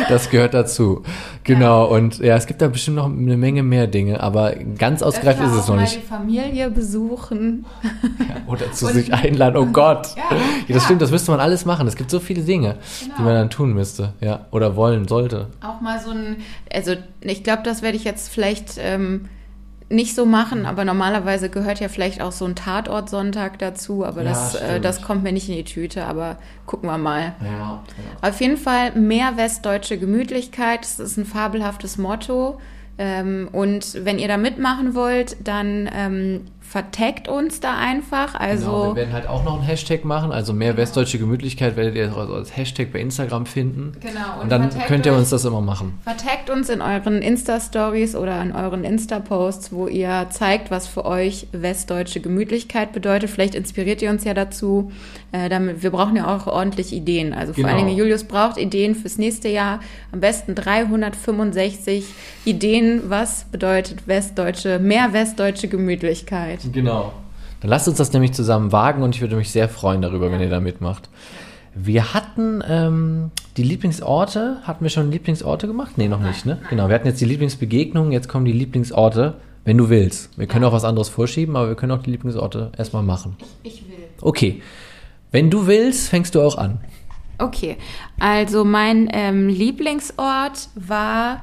Das 0.08 0.30
gehört 0.30 0.54
dazu. 0.54 1.04
Genau. 1.44 1.86
Und 1.86 2.20
ja, 2.20 2.36
es 2.36 2.46
gibt 2.48 2.62
da 2.62 2.68
bestimmt 2.68 2.98
noch 2.98 3.06
eine 3.06 3.38
Menge 3.38 3.64
mehr 3.64 3.88
Dinge, 3.88 4.22
aber 4.22 4.54
ganz 4.78 5.02
ausgereift 5.02 5.42
ist 5.42 5.52
es 5.54 5.68
noch 5.68 5.76
nicht. 5.78 5.96
die 5.96 6.00
Familie 6.02 6.70
besuchen. 6.70 7.66
Oder 8.48 8.72
zu 8.72 8.88
Und- 8.88 8.94
sich 8.94 9.14
einladen. 9.14 9.58
Oh 9.58 9.66
Gott. 9.72 10.16
Ja, 10.16 10.24
Ja, 10.32 10.38
das 10.68 10.76
ja. 10.78 10.80
stimmt, 10.82 11.02
das 11.02 11.12
müsste 11.12 11.32
man 11.32 11.40
alles 11.40 11.66
machen. 11.66 11.88
Es 11.88 11.96
gibt 11.96 12.10
so 12.12 12.20
viele 12.20 12.42
Dinge, 12.44 12.78
die 13.02 13.10
Genau. 13.10 13.22
man 13.24 13.34
dann 13.36 13.50
tun 13.50 13.74
müsste. 13.74 14.14
Ja. 14.22 14.46
Oder 14.52 14.76
wollen 14.76 15.08
sollte. 15.08 15.48
Auch 15.62 15.82
mal 15.82 16.00
so 16.00 16.12
ein, 16.12 16.38
also 16.74 16.94
ich 17.22 17.44
glaube, 17.44 17.62
das 17.64 17.82
werde 17.82 17.98
ich 17.98 18.04
jetzt 18.04 18.30
vielleicht 18.30 18.76
ähm, 18.80 19.26
nicht 19.90 20.16
so 20.16 20.26
machen, 20.26 20.66
aber 20.66 20.86
normalerweise 20.86 21.50
gehört 21.50 21.80
ja 21.80 21.90
vielleicht 21.90 22.22
auch 22.22 22.32
so 22.32 22.46
ein 22.46 22.56
Tatort-Sonntag 22.56 23.58
dazu, 23.58 24.06
aber 24.06 24.24
Ja, 24.24 24.30
das, 24.30 24.56
äh, 24.56 24.80
das 24.80 25.02
kommt 25.02 25.24
mir 25.24 25.32
nicht 25.32 25.50
in 25.50 25.56
die 25.56 25.64
Tüte, 25.64 26.06
aber 26.06 26.38
gucken 26.68 26.90
wir 26.90 26.98
mal. 26.98 27.34
Ja. 27.44 27.84
Auf 28.22 28.40
jeden 28.40 28.58
Fall 28.58 28.92
mehr 28.92 29.36
westdeutsche 29.38 29.98
Gemütlichkeit, 29.98 30.82
das 30.82 31.00
ist 31.00 31.18
ein 31.18 31.26
fabelhaftes 31.26 31.98
Motto. 31.98 32.60
Ähm, 33.00 33.48
und 33.52 34.06
wenn 34.06 34.20
ihr 34.20 34.28
da 34.28 34.38
mitmachen 34.38 34.94
wollt, 34.94 35.38
dann 35.44 35.90
ähm, 35.94 36.42
vertaggt 36.70 37.28
uns 37.28 37.60
da 37.62 37.78
einfach. 37.78 38.36
Also 38.36 38.66
genau, 38.66 38.88
wir 38.90 38.96
werden 38.98 39.14
halt 39.14 39.28
auch 39.28 39.44
noch 39.44 39.56
einen 39.56 39.64
Hashtag 39.64 40.06
machen. 40.06 40.32
Also 40.32 40.54
mehr 40.54 40.78
westdeutsche 40.78 41.18
Gemütlichkeit 41.18 41.76
werdet 41.76 41.96
ihr 41.96 42.16
auch 42.16 42.30
als 42.30 42.56
Hashtag 42.56 42.94
bei 42.94 43.00
Instagram 43.00 43.48
finden. 43.48 43.94
Genau, 44.00 44.36
und 44.38 44.44
Und, 44.44 44.50
dann 44.50 44.70
könnt 44.88 45.06
ihr 45.08 45.14
euch- 45.14 45.18
uns 45.20 45.30
das 45.32 45.46
immer 45.46 45.62
machen. 45.62 45.98
Vertagt 46.04 46.50
uns 46.52 46.70
in 46.70 46.82
euren 46.82 47.24
Insta-Stories 47.24 48.16
oder 48.16 48.40
in 48.44 48.52
euren 48.52 48.84
Insta-Posts, 48.84 49.72
wo 49.74 49.88
ihr 49.88 50.28
zeigt, 50.30 50.70
was 50.70 50.86
für 50.88 51.06
euch 51.06 51.48
westdeutsche 51.52 52.20
Gemütlichkeit 52.20 52.94
bedeutet. 52.94 53.32
Vielleicht 53.32 53.56
inspiriert 53.56 54.02
ihr 54.04 54.12
uns 54.12 54.24
ja 54.24 54.36
dazu. 54.36 54.92
Äh, 55.32 55.48
damit, 55.50 55.84
wir 55.84 55.92
brauchen 55.92 56.16
ja 56.16 56.36
auch 56.36 56.48
ordentlich 56.48 56.92
Ideen. 56.94 57.34
Also 57.34 57.54
vor 57.54 57.64
Genau. 57.64 57.76
allen 57.76 57.86
Dingen 57.86 57.98
Julius 57.98 58.24
braucht 58.24 58.58
Ideen 58.58 58.96
fürs 58.96 59.18
nächste 59.20 59.48
Jahr. 59.48 59.80
Am 60.12 60.20
besten 60.20 60.56
365 60.56 62.06
Ideen. 62.46 63.10
Was 63.10 63.46
bedeutet 63.52 64.08
westdeutsche, 64.08 64.80
mehr 64.80 65.14
westdeutsche 65.14 65.68
Gemütlichkeit? 65.68 66.59
Genau. 66.72 67.14
Dann 67.62 67.70
lasst 67.70 67.88
uns 67.88 67.98
das 67.98 68.14
nämlich 68.14 68.34
zusammen 68.34 68.72
wagen 68.72 69.04
und 69.04 69.16
ich 69.16 69.22
würde 69.22 69.36
mich 69.36 69.52
sehr 69.52 69.68
freuen 69.68 70.02
darüber, 70.02 70.32
wenn 70.32 70.40
ihr 70.40 70.50
da 70.50 70.60
mitmacht. 70.60 71.10
Wir 71.76 72.14
hatten 72.14 72.64
ähm, 72.68 73.32
die 73.58 73.64
Lieblingsorte. 73.64 74.58
Hatten 74.64 74.84
wir 74.84 74.90
schon 74.90 75.12
Lieblingsorte 75.12 75.68
gemacht? 75.68 75.98
Nee, 75.98 76.08
noch 76.08 76.22
nicht, 76.22 76.46
ne? 76.46 76.60
Genau, 76.70 76.88
wir 76.88 76.96
hatten 76.96 77.08
jetzt 77.08 77.22
die 77.22 77.26
Lieblingsbegegnungen, 77.26 78.12
jetzt 78.12 78.28
kommen 78.28 78.46
die 78.46 78.54
Lieblingsorte, 78.54 79.36
wenn 79.66 79.78
du 79.78 79.90
willst. 79.90 80.38
Wir 80.38 80.48
können 80.48 80.66
auch 80.66 80.74
was 80.74 80.84
anderes 80.84 81.10
vorschieben, 81.10 81.56
aber 81.56 81.70
wir 81.70 81.76
können 81.76 81.92
auch 81.92 82.02
die 82.02 82.12
Lieblingsorte 82.12 82.72
erstmal 82.78 83.04
machen. 83.04 83.38
Ich 83.64 83.88
will. 83.88 83.98
Okay. 84.22 84.62
Wenn 85.32 85.50
du 85.50 85.68
willst, 85.68 86.10
fängst 86.10 86.34
du 86.34 86.42
auch 86.42 86.58
an. 86.58 86.80
Okay, 87.38 87.78
also 88.20 88.66
mein 88.66 89.10
ähm, 89.14 89.48
Lieblingsort 89.48 90.70
war 90.76 91.42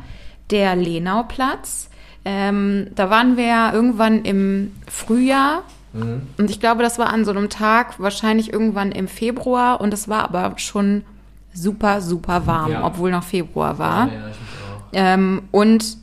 der 0.50 0.76
Lenauplatz. 0.76 1.88
Ähm, 2.28 2.88
da 2.96 3.08
waren 3.08 3.36
wir 3.36 3.46
ja 3.46 3.72
irgendwann 3.72 4.24
im 4.24 4.72
Frühjahr. 4.90 5.62
Und 5.94 6.50
ich 6.50 6.58
glaube, 6.60 6.82
das 6.82 6.98
war 6.98 7.08
an 7.10 7.24
so 7.24 7.30
einem 7.30 7.48
Tag, 7.48 7.98
wahrscheinlich 8.00 8.52
irgendwann 8.52 8.90
im 8.92 9.06
Februar. 9.08 9.80
Und 9.80 9.94
es 9.94 10.08
war 10.08 10.24
aber 10.24 10.58
schon 10.58 11.04
super, 11.54 12.00
super 12.02 12.46
warm, 12.46 12.72
Ja. 12.72 12.84
obwohl 12.84 13.10
noch 13.12 13.22
Februar 13.22 13.78
war. 13.78 14.10
Ähm, 14.92 15.42
und 15.52 15.96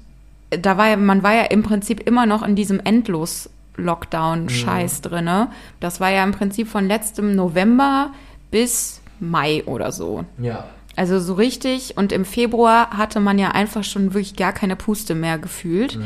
da 0.49 0.77
war 0.77 0.87
ja, 0.89 0.97
man 0.97 1.21
war 1.21 1.33
ja 1.35 1.43
im 1.43 1.61
Prinzip 1.61 1.99
immer 2.07 2.25
noch 2.25 2.41
in 2.41 2.55
diesem 2.55 2.79
Endlos-Lockdown-Scheiß 2.79 5.01
drinne. 5.01 5.49
Das 5.79 5.99
war 5.99 6.09
ja 6.09 6.23
im 6.23 6.31
Prinzip 6.31 6.67
von 6.69 6.87
letztem 6.87 7.35
November 7.35 8.09
bis 8.49 8.99
Mai 9.19 9.61
oder 9.65 9.91
so. 9.91 10.25
Ja. 10.39 10.63
Also 10.95 11.19
so 11.19 11.33
richtig. 11.33 11.97
Und 11.97 12.11
im 12.11 12.25
Februar 12.25 12.91
hatte 12.91 13.19
man 13.19 13.39
ja 13.39 13.49
einfach 13.51 13.83
schon 13.83 14.13
wirklich 14.13 14.35
gar 14.35 14.53
keine 14.53 14.75
Puste 14.75 15.15
mehr 15.15 15.39
gefühlt. 15.39 15.97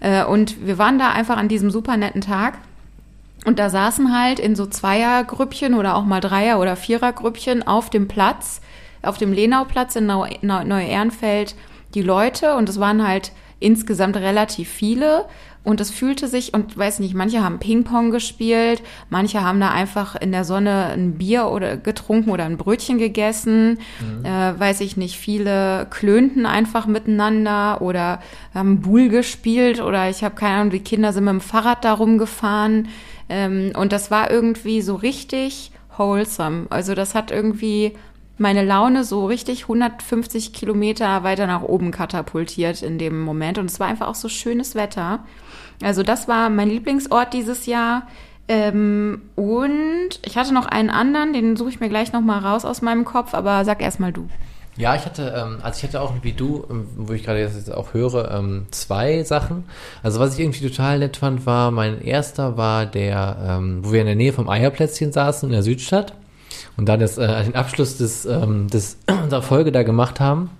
Äh, 0.00 0.24
und 0.24 0.66
wir 0.66 0.78
waren 0.78 0.98
da 0.98 1.10
einfach 1.10 1.36
an 1.36 1.48
diesem 1.48 1.70
super 1.70 1.96
netten 1.96 2.20
Tag. 2.20 2.58
Und 3.44 3.58
da 3.58 3.70
saßen 3.70 4.16
halt 4.16 4.38
in 4.38 4.56
so 4.56 4.66
Zweiergrüppchen 4.66 5.74
oder 5.74 5.96
auch 5.96 6.04
mal 6.04 6.20
Dreier- 6.20 6.58
oder 6.58 6.76
Vierergrüppchen 6.76 7.66
auf 7.66 7.90
dem 7.90 8.08
Platz, 8.08 8.60
auf 9.02 9.18
dem 9.18 9.32
Lenauplatz 9.32 9.94
in 9.96 10.06
Neu 10.06 10.30
Neu 10.42 10.64
Neu-Ehrenfeld 10.64 11.54
die 11.94 12.02
Leute. 12.02 12.54
Und 12.56 12.68
es 12.68 12.80
waren 12.80 13.06
halt 13.06 13.32
insgesamt 13.60 14.16
relativ 14.16 14.68
viele. 14.68 15.26
Und 15.66 15.80
es 15.80 15.90
fühlte 15.90 16.28
sich, 16.28 16.54
und 16.54 16.78
weiß 16.78 17.00
nicht, 17.00 17.14
manche 17.14 17.42
haben 17.42 17.58
Ping-Pong 17.58 18.12
gespielt, 18.12 18.84
manche 19.10 19.42
haben 19.42 19.58
da 19.58 19.72
einfach 19.72 20.14
in 20.14 20.30
der 20.30 20.44
Sonne 20.44 20.86
ein 20.94 21.18
Bier 21.18 21.48
oder 21.48 21.76
getrunken 21.76 22.30
oder 22.30 22.44
ein 22.44 22.56
Brötchen 22.56 22.98
gegessen, 22.98 23.80
äh, 24.22 24.28
weiß 24.28 24.80
ich 24.82 24.96
nicht, 24.96 25.18
viele 25.18 25.88
klönten 25.90 26.46
einfach 26.46 26.86
miteinander 26.86 27.82
oder 27.82 28.20
haben 28.54 28.80
Bull 28.80 29.08
gespielt 29.08 29.80
oder 29.80 30.08
ich 30.08 30.22
habe 30.22 30.36
keine 30.36 30.54
Ahnung, 30.54 30.70
die 30.70 30.78
Kinder 30.78 31.12
sind 31.12 31.24
mit 31.24 31.32
dem 31.32 31.40
Fahrrad 31.40 31.84
da 31.84 31.94
rumgefahren. 31.94 32.86
Ähm, 33.28 33.72
und 33.76 33.92
das 33.92 34.12
war 34.12 34.30
irgendwie 34.30 34.82
so 34.82 34.94
richtig 34.94 35.72
wholesome. 35.98 36.66
Also 36.70 36.94
das 36.94 37.16
hat 37.16 37.32
irgendwie 37.32 37.94
meine 38.38 38.64
Laune 38.64 39.04
so 39.04 39.26
richtig 39.26 39.62
150 39.62 40.52
Kilometer 40.52 41.22
weiter 41.22 41.46
nach 41.46 41.62
oben 41.62 41.90
katapultiert 41.90 42.82
in 42.82 42.98
dem 42.98 43.20
Moment. 43.22 43.58
Und 43.58 43.66
es 43.70 43.80
war 43.80 43.88
einfach 43.88 44.08
auch 44.08 44.14
so 44.14 44.28
schönes 44.28 44.74
Wetter. 44.74 45.24
Also 45.82 46.02
das 46.02 46.28
war 46.28 46.50
mein 46.50 46.68
Lieblingsort 46.68 47.32
dieses 47.32 47.66
Jahr. 47.66 48.06
Ähm, 48.48 49.22
und 49.34 50.10
ich 50.24 50.36
hatte 50.36 50.54
noch 50.54 50.66
einen 50.66 50.90
anderen, 50.90 51.32
den 51.32 51.56
suche 51.56 51.70
ich 51.70 51.80
mir 51.80 51.88
gleich 51.88 52.12
nochmal 52.12 52.40
raus 52.40 52.64
aus 52.64 52.80
meinem 52.80 53.04
Kopf, 53.04 53.34
aber 53.34 53.64
sag 53.64 53.82
erst 53.82 53.98
mal 53.98 54.12
du. 54.12 54.28
Ja, 54.76 54.94
ich 54.94 55.06
hatte, 55.06 55.34
ähm, 55.36 55.58
also 55.62 55.78
ich 55.78 55.84
hatte 55.84 56.00
auch 56.00 56.12
wie 56.22 56.32
du, 56.32 56.64
ähm, 56.70 56.86
wo 56.96 57.12
ich 57.12 57.24
gerade 57.24 57.40
jetzt 57.40 57.72
auch 57.72 57.94
höre, 57.94 58.30
ähm, 58.30 58.66
zwei 58.70 59.22
Sachen. 59.24 59.64
Also 60.02 60.20
was 60.20 60.34
ich 60.34 60.40
irgendwie 60.40 60.68
total 60.68 60.98
nett 60.98 61.16
fand, 61.16 61.46
war, 61.46 61.70
mein 61.70 62.00
erster 62.02 62.56
war 62.56 62.86
der, 62.86 63.60
wo 63.80 63.92
wir 63.92 64.00
in 64.00 64.06
der 64.06 64.16
Nähe 64.16 64.32
vom 64.32 64.48
Eierplätzchen 64.48 65.12
saßen 65.12 65.48
in 65.48 65.52
der 65.52 65.62
Südstadt 65.62 66.14
und 66.76 66.88
dann 66.88 67.00
das, 67.00 67.18
äh, 67.18 67.44
den 67.44 67.54
Abschluss 67.54 67.96
des, 67.96 68.22
des 68.22 68.98
unserer 69.22 69.42
Folge 69.42 69.72
da 69.72 69.82
gemacht 69.82 70.20
haben. 70.20 70.50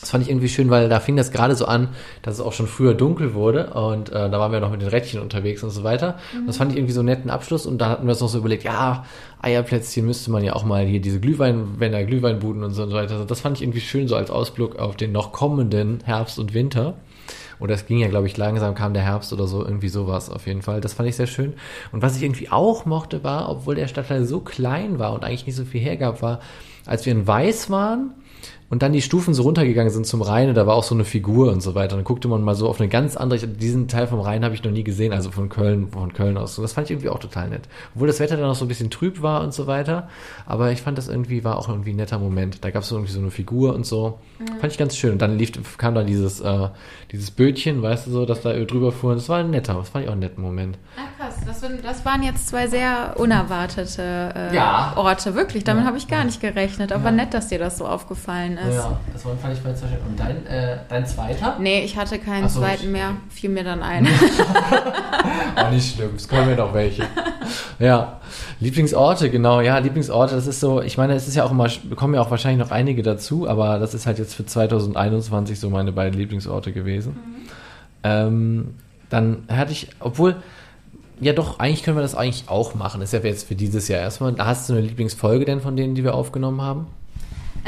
Das 0.00 0.10
fand 0.10 0.22
ich 0.22 0.30
irgendwie 0.30 0.48
schön, 0.48 0.70
weil 0.70 0.88
da 0.88 1.00
fing 1.00 1.16
das 1.16 1.32
gerade 1.32 1.56
so 1.56 1.64
an, 1.66 1.88
dass 2.22 2.34
es 2.34 2.40
auch 2.40 2.52
schon 2.52 2.68
früher 2.68 2.94
dunkel 2.94 3.34
wurde 3.34 3.70
und 3.70 4.10
äh, 4.10 4.30
da 4.30 4.38
waren 4.38 4.52
wir 4.52 4.60
noch 4.60 4.70
mit 4.70 4.80
den 4.80 4.88
Rädchen 4.88 5.20
unterwegs 5.20 5.64
und 5.64 5.70
so 5.70 5.82
weiter. 5.82 6.18
Und 6.34 6.46
das 6.46 6.56
fand 6.56 6.70
ich 6.70 6.78
irgendwie 6.78 6.92
so 6.92 7.00
einen 7.00 7.08
netten 7.08 7.30
Abschluss 7.30 7.66
und 7.66 7.78
da 7.78 7.88
hatten 7.88 8.06
wir 8.06 8.10
uns 8.10 8.20
noch 8.20 8.28
so 8.28 8.38
überlegt, 8.38 8.62
ja, 8.62 9.04
Eierplätzchen 9.42 10.06
müsste 10.06 10.30
man 10.30 10.44
ja 10.44 10.52
auch 10.52 10.64
mal 10.64 10.86
hier 10.86 11.00
diese 11.00 11.18
Glühweinwänner, 11.18 12.04
Glühweinbuden 12.04 12.62
und 12.62 12.72
so 12.72 12.90
weiter. 12.92 13.24
Das 13.24 13.40
fand 13.40 13.56
ich 13.56 13.62
irgendwie 13.62 13.80
schön 13.80 14.06
so 14.06 14.14
als 14.14 14.30
Ausblick 14.30 14.78
auf 14.78 14.96
den 14.96 15.10
noch 15.10 15.32
kommenden 15.32 16.00
Herbst 16.04 16.38
und 16.38 16.54
Winter. 16.54 16.94
Oder 17.60 17.74
es 17.74 17.86
ging 17.86 17.98
ja, 17.98 18.06
glaube 18.06 18.28
ich, 18.28 18.36
langsam 18.36 18.76
kam 18.76 18.94
der 18.94 19.02
Herbst 19.02 19.32
oder 19.32 19.48
so, 19.48 19.64
irgendwie 19.64 19.88
sowas 19.88 20.30
auf 20.30 20.46
jeden 20.46 20.62
Fall. 20.62 20.80
Das 20.80 20.94
fand 20.94 21.08
ich 21.08 21.16
sehr 21.16 21.26
schön. 21.26 21.54
Und 21.90 22.02
was 22.02 22.16
ich 22.16 22.22
irgendwie 22.22 22.50
auch 22.50 22.84
mochte, 22.84 23.24
war, 23.24 23.50
obwohl 23.50 23.74
der 23.74 23.88
Stadtteil 23.88 24.24
so 24.24 24.38
klein 24.38 25.00
war 25.00 25.12
und 25.12 25.24
eigentlich 25.24 25.46
nicht 25.46 25.56
so 25.56 25.64
viel 25.64 25.80
hergab, 25.80 26.22
war, 26.22 26.38
als 26.86 27.04
wir 27.04 27.12
in 27.12 27.26
Weiß 27.26 27.68
waren 27.68 28.12
und 28.70 28.82
dann 28.82 28.92
die 28.92 29.00
Stufen 29.02 29.32
so 29.34 29.42
runtergegangen 29.44 29.90
sind 29.90 30.06
zum 30.06 30.20
Rhein 30.20 30.48
und 30.50 30.54
da 30.54 30.66
war 30.66 30.74
auch 30.74 30.82
so 30.82 30.94
eine 30.94 31.04
Figur 31.04 31.50
und 31.52 31.62
so 31.62 31.74
weiter. 31.74 31.96
Dann 31.96 32.04
guckte 32.04 32.28
man 32.28 32.42
mal 32.42 32.54
so 32.54 32.68
auf 32.68 32.80
eine 32.80 32.88
ganz 32.90 33.16
andere, 33.16 33.46
diesen 33.48 33.88
Teil 33.88 34.06
vom 34.06 34.20
Rhein 34.20 34.44
habe 34.44 34.54
ich 34.54 34.62
noch 34.62 34.70
nie 34.70 34.84
gesehen, 34.84 35.12
also 35.14 35.30
von 35.30 35.48
Köln, 35.48 35.88
von 35.88 36.12
Köln 36.12 36.36
aus. 36.36 36.58
Und 36.58 36.62
das 36.62 36.74
fand 36.74 36.86
ich 36.86 36.90
irgendwie 36.90 37.08
auch 37.08 37.18
total 37.18 37.48
nett. 37.48 37.62
Obwohl 37.94 38.08
das 38.08 38.20
Wetter 38.20 38.36
dann 38.36 38.46
noch 38.46 38.54
so 38.54 38.64
ein 38.64 38.68
bisschen 38.68 38.90
trüb 38.90 39.22
war 39.22 39.42
und 39.42 39.54
so 39.54 39.66
weiter. 39.66 40.08
Aber 40.46 40.70
ich 40.70 40.82
fand 40.82 40.98
das 40.98 41.08
irgendwie, 41.08 41.44
war 41.44 41.56
auch 41.58 41.68
irgendwie 41.68 41.92
ein 41.92 41.96
netter 41.96 42.18
Moment. 42.18 42.62
Da 42.64 42.70
gab 42.70 42.82
es 42.82 42.88
so 42.90 42.96
irgendwie 42.96 43.12
so 43.12 43.20
eine 43.20 43.30
Figur 43.30 43.74
und 43.74 43.86
so. 43.86 44.18
Fand 44.60 44.72
ich 44.72 44.78
ganz 44.78 44.96
schön. 44.96 45.12
Und 45.12 45.22
dann 45.22 45.38
lief, 45.38 45.52
kam 45.78 45.94
da 45.94 46.02
dieses, 46.04 46.40
äh, 46.40 46.68
dieses 47.10 47.30
Bötchen, 47.30 47.80
weißt 47.82 48.06
du 48.06 48.10
so, 48.10 48.26
dass 48.26 48.42
da 48.42 48.52
drüber 48.52 48.92
fuhr. 48.92 49.10
Und 49.12 49.16
das 49.16 49.28
war 49.30 49.38
ein 49.38 49.50
netter, 49.50 49.74
das 49.74 49.88
fand 49.88 50.04
ich 50.04 50.08
auch 50.08 50.12
einen 50.12 50.20
netten 50.20 50.42
Moment. 50.42 50.76
Ah, 50.96 51.08
krass. 51.16 51.36
Das, 51.46 51.60
sind- 51.60 51.82
das 51.84 52.04
waren 52.04 52.22
jetzt 52.22 52.48
zwei 52.48 52.66
sehr 52.66 53.14
unerwartete 53.16 54.02
äh, 54.52 54.54
Ja. 54.54 54.92
Orte. 54.96 55.34
Wirklich, 55.34 55.64
damit 55.64 55.82
Ja. 55.84 55.88
habe 55.88 55.96
ich 55.98 56.08
gar 56.08 56.24
nicht 56.24 56.40
gerechnet. 56.40 56.92
Aber 56.92 57.06
Ja. 57.06 57.10
nett, 57.12 57.32
dass 57.34 57.48
dir 57.48 57.58
das 57.58 57.78
so 57.78 57.86
aufgefallen 57.86 58.57
ist. 58.58 58.86
das 59.12 59.24
war, 59.24 59.36
fand 59.36 59.54
ich 59.54 59.60
bei 59.60 59.72
zwei. 59.74 59.86
Und 60.06 60.18
dein, 60.18 60.46
äh, 60.46 60.78
dein 60.88 61.06
zweiter? 61.06 61.56
Nee, 61.58 61.84
ich 61.84 61.96
hatte 61.96 62.18
keinen 62.18 62.48
so, 62.48 62.60
zweiten 62.60 62.92
mehr. 62.92 63.12
Fiel 63.30 63.50
mir 63.50 63.64
dann 63.64 63.82
ein. 63.82 64.06
Auch 65.56 65.70
nicht 65.70 65.94
schlimm, 65.94 66.10
es 66.16 66.28
kommen 66.28 66.50
ja 66.50 66.56
noch 66.56 66.74
welche. 66.74 67.04
Ja, 67.78 68.20
Lieblingsorte, 68.60 69.30
genau, 69.30 69.60
ja, 69.60 69.78
Lieblingsorte, 69.78 70.34
das 70.34 70.46
ist 70.46 70.60
so, 70.60 70.82
ich 70.82 70.98
meine, 70.98 71.14
es 71.14 71.28
ist 71.28 71.36
ja 71.36 71.44
auch 71.44 71.52
immer, 71.52 71.68
bekommen 71.88 72.14
ja 72.14 72.20
auch 72.20 72.30
wahrscheinlich 72.30 72.64
noch 72.66 72.72
einige 72.72 73.02
dazu, 73.02 73.48
aber 73.48 73.78
das 73.78 73.94
ist 73.94 74.06
halt 74.06 74.18
jetzt 74.18 74.34
für 74.34 74.44
2021 74.44 75.60
so 75.60 75.70
meine 75.70 75.92
beiden 75.92 76.18
Lieblingsorte 76.18 76.72
gewesen. 76.72 77.16
Ähm, 78.02 78.74
dann 79.10 79.44
hatte 79.48 79.72
ich, 79.72 79.88
obwohl, 80.00 80.36
ja 81.20 81.32
doch, 81.32 81.58
eigentlich 81.60 81.84
können 81.84 81.96
wir 81.96 82.02
das 82.02 82.14
eigentlich 82.14 82.44
auch 82.48 82.74
machen, 82.74 83.00
das 83.00 83.12
ist 83.12 83.22
ja 83.22 83.28
jetzt 83.28 83.46
für 83.46 83.54
dieses 83.54 83.88
Jahr 83.88 84.00
erstmal. 84.00 84.34
Hast 84.38 84.68
du 84.68 84.74
eine 84.74 84.82
Lieblingsfolge 84.82 85.44
denn 85.44 85.60
von 85.60 85.76
denen, 85.76 85.94
die 85.94 86.04
wir 86.04 86.14
aufgenommen 86.14 86.60
haben? 86.60 86.88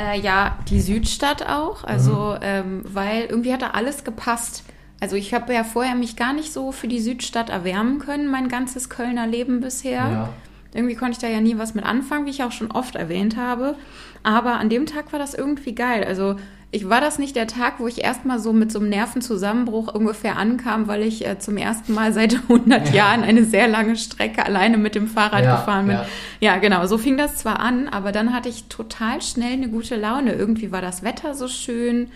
Äh, 0.01 0.19
ja, 0.21 0.57
die 0.69 0.81
Südstadt 0.81 1.47
auch. 1.47 1.85
Also, 1.85 2.35
Mhm. 2.37 2.39
ähm, 2.43 2.81
weil 2.85 3.25
irgendwie 3.25 3.53
hat 3.53 3.63
da 3.63 3.71
alles 3.71 4.05
gepasst. 4.05 4.65
Also 5.01 5.17
ich 5.17 5.33
habe 5.35 5.53
ja 5.55 5.65
vorher 5.65 5.95
mich 5.95 6.17
gar 6.17 6.33
nicht 6.33 6.53
so 6.53 6.73
für 6.73 6.87
die 6.89 7.01
Südstadt 7.01 7.49
erwärmen 7.51 7.99
können, 8.01 8.29
mein 8.31 8.49
ganzes 8.49 8.89
Kölner 8.91 9.27
Leben 9.27 9.61
bisher. 9.61 10.29
Irgendwie 10.75 10.95
konnte 10.95 11.13
ich 11.13 11.19
da 11.19 11.27
ja 11.27 11.41
nie 11.41 11.57
was 11.59 11.75
mit 11.75 11.85
anfangen, 11.85 12.27
wie 12.27 12.31
ich 12.31 12.43
auch 12.45 12.53
schon 12.53 12.71
oft 12.71 12.95
erwähnt 12.97 13.37
habe. 13.37 13.77
Aber 14.23 14.59
an 14.59 14.69
dem 14.69 14.85
Tag 14.87 15.13
war 15.13 15.19
das 15.19 15.35
irgendwie 15.35 15.75
geil. 15.75 16.05
Also 16.05 16.37
ich 16.73 16.89
war 16.89 17.01
das 17.01 17.19
nicht 17.19 17.35
der 17.35 17.47
Tag, 17.49 17.81
wo 17.81 17.89
ich 17.89 18.05
erstmal 18.05 18.39
so 18.39 18.53
mit 18.53 18.71
so 18.71 18.79
einem 18.79 18.91
Nervenzusammenbruch 18.91 19.93
ungefähr 19.93 20.37
ankam, 20.37 20.87
weil 20.87 21.03
ich 21.03 21.27
äh, 21.27 21.39
zum 21.39 21.57
ersten 21.57 21.95
Mal 21.95 22.13
seit 22.13 22.35
100 22.49 22.93
Jahren 22.95 23.23
eine 23.23 23.45
sehr 23.45 23.67
lange 23.69 23.97
Strecke 23.97 24.45
alleine 24.47 24.79
mit 24.79 24.95
dem 24.95 25.09
Fahrrad 25.09 25.45
Ja, 25.45 25.57
gefahren 25.57 25.87
bin. 25.87 25.97
ja. 25.97 26.07
Ja, 26.41 26.57
genau, 26.59 26.87
so 26.87 26.97
fing 26.97 27.17
das 27.17 27.37
zwar 27.37 27.59
an, 27.61 27.89
aber 27.89 28.13
dann 28.13 28.33
hatte 28.33 28.49
ich 28.49 28.65
total 28.69 29.21
schnell 29.21 29.55
eine 29.55 29.69
gute 29.69 29.97
Laune. 29.97 30.33
Irgendwie 30.35 30.71
war 30.71 30.81
das 30.81 31.03
Wetter 31.03 31.35
so 31.35 31.49
schön 31.49 32.09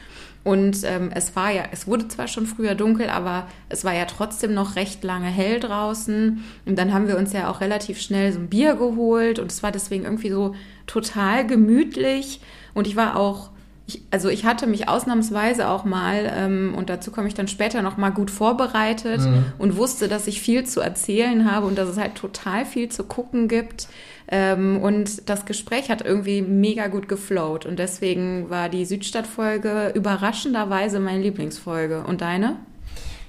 und 0.44 0.84
ähm, 0.84 1.10
es 1.14 1.34
war 1.34 1.50
ja, 1.50 1.62
es 1.72 1.86
wurde 1.86 2.06
zwar 2.08 2.28
schon 2.28 2.46
früher 2.46 2.74
dunkel, 2.74 3.08
aber 3.08 3.48
es 3.70 3.82
war 3.84 3.94
ja 3.94 4.04
trotzdem 4.04 4.52
noch 4.54 4.76
recht 4.76 5.02
lange 5.02 5.26
hell 5.26 5.58
draußen. 5.58 6.44
Und 6.66 6.78
dann 6.78 6.92
haben 6.92 7.08
wir 7.08 7.16
uns 7.16 7.32
ja 7.32 7.48
auch 7.50 7.60
relativ 7.62 7.98
schnell 8.00 8.30
so 8.32 8.38
ein 8.40 8.48
Bier 8.50 8.74
geholt 8.76 9.38
und 9.38 9.50
es 9.50 9.62
war 9.62 9.72
deswegen 9.72 10.04
irgendwie 10.04 10.30
so 10.30 10.54
total 10.86 11.46
gemütlich. 11.46 12.40
Und 12.74 12.86
ich 12.86 12.94
war 12.94 13.16
auch 13.16 13.50
ich, 13.86 14.02
also 14.10 14.28
ich 14.30 14.46
hatte 14.46 14.66
mich 14.66 14.88
ausnahmsweise 14.88 15.68
auch 15.68 15.84
mal, 15.84 16.32
ähm, 16.34 16.74
und 16.76 16.88
dazu 16.88 17.10
komme 17.10 17.28
ich 17.28 17.34
dann 17.34 17.48
später 17.48 17.82
noch 17.82 17.96
mal 17.98 18.10
gut 18.10 18.30
vorbereitet 18.30 19.20
und 19.58 19.76
wusste, 19.76 20.08
dass 20.08 20.26
ich 20.26 20.40
viel 20.40 20.64
zu 20.64 20.80
erzählen 20.80 21.50
habe 21.50 21.66
und 21.66 21.76
dass 21.76 21.88
es 21.88 21.98
halt 21.98 22.14
total 22.14 22.64
viel 22.64 22.88
zu 22.88 23.04
gucken 23.04 23.46
gibt. 23.46 23.88
Ähm, 24.28 24.80
und 24.80 25.28
das 25.28 25.44
Gespräch 25.44 25.90
hat 25.90 26.02
irgendwie 26.02 26.40
mega 26.40 26.86
gut 26.86 27.08
geflowt. 27.08 27.66
Und 27.66 27.78
deswegen 27.78 28.48
war 28.48 28.70
die 28.70 28.86
Südstadtfolge 28.86 29.92
überraschenderweise 29.94 30.98
meine 30.98 31.20
Lieblingsfolge. 31.20 32.04
Und 32.04 32.22
deine? 32.22 32.56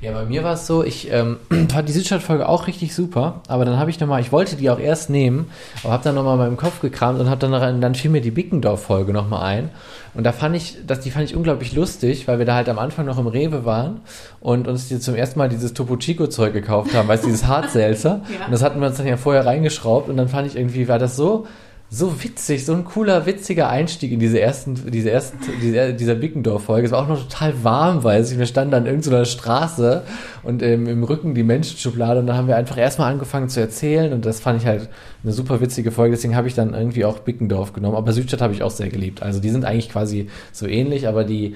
Ja, 0.05 0.11
bei 0.11 0.25
mir 0.25 0.43
war 0.43 0.53
es 0.53 0.67
so, 0.67 0.83
ich 0.83 1.11
ähm, 1.11 1.37
fand 1.71 1.89
die 1.89 1.93
Südstadtfolge 1.93 2.47
auch 2.47 2.67
richtig 2.67 2.93
super, 2.93 3.41
aber 3.47 3.65
dann 3.65 3.79
habe 3.79 3.89
ich 3.89 3.99
nochmal, 3.99 4.21
ich 4.21 4.31
wollte 4.31 4.55
die 4.55 4.69
auch 4.69 4.77
erst 4.79 5.09
nehmen, 5.09 5.47
aber 5.83 5.93
habe 5.93 6.03
dann 6.03 6.13
nochmal 6.15 6.33
in 6.35 6.39
meinem 6.39 6.57
Kopf 6.57 6.79
gekramt 6.79 7.19
und 7.19 7.27
habe 7.29 7.39
dann, 7.41 7.51
noch- 7.51 7.81
dann 7.81 7.95
fiel 7.95 8.11
mir 8.11 8.21
die 8.21 8.29
Bickendorf-Folge 8.31 9.13
nochmal 9.13 9.43
ein. 9.43 9.69
Und 10.13 10.23
da 10.23 10.31
fand 10.31 10.55
ich, 10.55 10.77
das, 10.85 10.99
die 11.01 11.11
fand 11.11 11.25
ich 11.25 11.35
unglaublich 11.35 11.73
lustig, 11.73 12.27
weil 12.27 12.37
wir 12.39 12.45
da 12.45 12.55
halt 12.55 12.69
am 12.69 12.79
Anfang 12.79 13.05
noch 13.05 13.17
im 13.17 13.27
Rewe 13.27 13.65
waren 13.65 14.01
und 14.39 14.67
uns 14.67 14.87
die 14.87 14.99
zum 14.99 15.15
ersten 15.15 15.39
Mal 15.39 15.49
dieses 15.49 15.73
Topo 15.73 15.97
Chico-Zeug 15.97 16.53
gekauft 16.53 16.93
haben, 16.93 17.07
weißt 17.07 17.23
du, 17.23 17.27
dieses 17.27 17.47
Hartselzer. 17.47 18.21
Ja. 18.39 18.45
Und 18.45 18.51
das 18.51 18.61
hatten 18.63 18.79
wir 18.79 18.87
uns 18.87 18.97
dann 18.97 19.07
ja 19.07 19.17
vorher 19.17 19.45
reingeschraubt 19.45 20.07
und 20.09 20.17
dann 20.17 20.27
fand 20.29 20.47
ich 20.47 20.55
irgendwie, 20.55 20.87
war 20.87 20.99
das 20.99 21.15
so 21.15 21.47
so 21.89 22.23
witzig, 22.23 22.65
so 22.65 22.73
ein 22.73 22.83
cooler, 22.83 23.25
witziger 23.25 23.69
Einstieg 23.69 24.11
in 24.11 24.19
diese 24.19 24.39
ersten, 24.39 24.91
diese 24.91 25.11
ersten, 25.11 25.37
diese, 25.61 25.93
dieser 25.93 26.15
Bickendorf-Folge. 26.15 26.87
Es 26.87 26.91
war 26.91 27.03
auch 27.03 27.07
noch 27.07 27.21
total 27.21 27.63
warm, 27.63 28.03
weiß 28.03 28.31
ich. 28.31 28.39
Wir 28.39 28.47
standen 28.47 28.73
an 28.73 28.85
irgendeiner 28.85 29.25
Straße 29.25 30.03
und 30.43 30.63
ähm, 30.63 30.87
im 30.87 31.03
Rücken 31.03 31.35
die 31.35 31.43
Menschenschublade 31.43 32.19
und 32.19 32.27
da 32.27 32.35
haben 32.35 32.47
wir 32.47 32.57
einfach 32.57 32.77
erstmal 32.77 33.11
angefangen 33.11 33.49
zu 33.49 33.59
erzählen 33.59 34.13
und 34.13 34.25
das 34.25 34.39
fand 34.39 34.61
ich 34.61 34.67
halt 34.67 34.89
eine 35.23 35.31
super 35.31 35.61
witzige 35.61 35.91
Folge. 35.91 36.15
Deswegen 36.15 36.35
habe 36.35 36.47
ich 36.47 36.55
dann 36.55 36.73
irgendwie 36.73 37.05
auch 37.05 37.19
Bickendorf 37.19 37.71
genommen. 37.71 37.95
Aber 37.95 38.11
Südstadt 38.13 38.41
habe 38.41 38.53
ich 38.53 38.63
auch 38.63 38.71
sehr 38.71 38.89
geliebt. 38.89 39.21
Also 39.21 39.39
die 39.39 39.49
sind 39.49 39.63
eigentlich 39.63 39.89
quasi 39.89 40.27
so 40.51 40.65
ähnlich, 40.65 41.07
aber 41.07 41.23
die, 41.23 41.55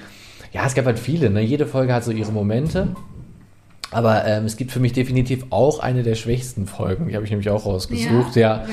ja, 0.52 0.64
es 0.64 0.74
gab 0.74 0.86
halt 0.86 0.98
viele. 0.98 1.30
Ne? 1.30 1.42
Jede 1.42 1.66
Folge 1.66 1.92
hat 1.92 2.04
so 2.04 2.12
ihre 2.12 2.32
Momente. 2.32 2.94
Aber 3.90 4.24
ähm, 4.24 4.44
es 4.44 4.56
gibt 4.56 4.70
für 4.70 4.80
mich 4.80 4.92
definitiv 4.92 5.46
auch 5.50 5.80
eine 5.80 6.02
der 6.02 6.14
schwächsten 6.14 6.66
Folgen. 6.66 7.08
Die 7.08 7.14
habe 7.14 7.24
ich 7.24 7.30
nämlich 7.30 7.50
auch 7.50 7.66
rausgesucht. 7.66 8.36
Ja, 8.36 8.58
ja? 8.58 8.64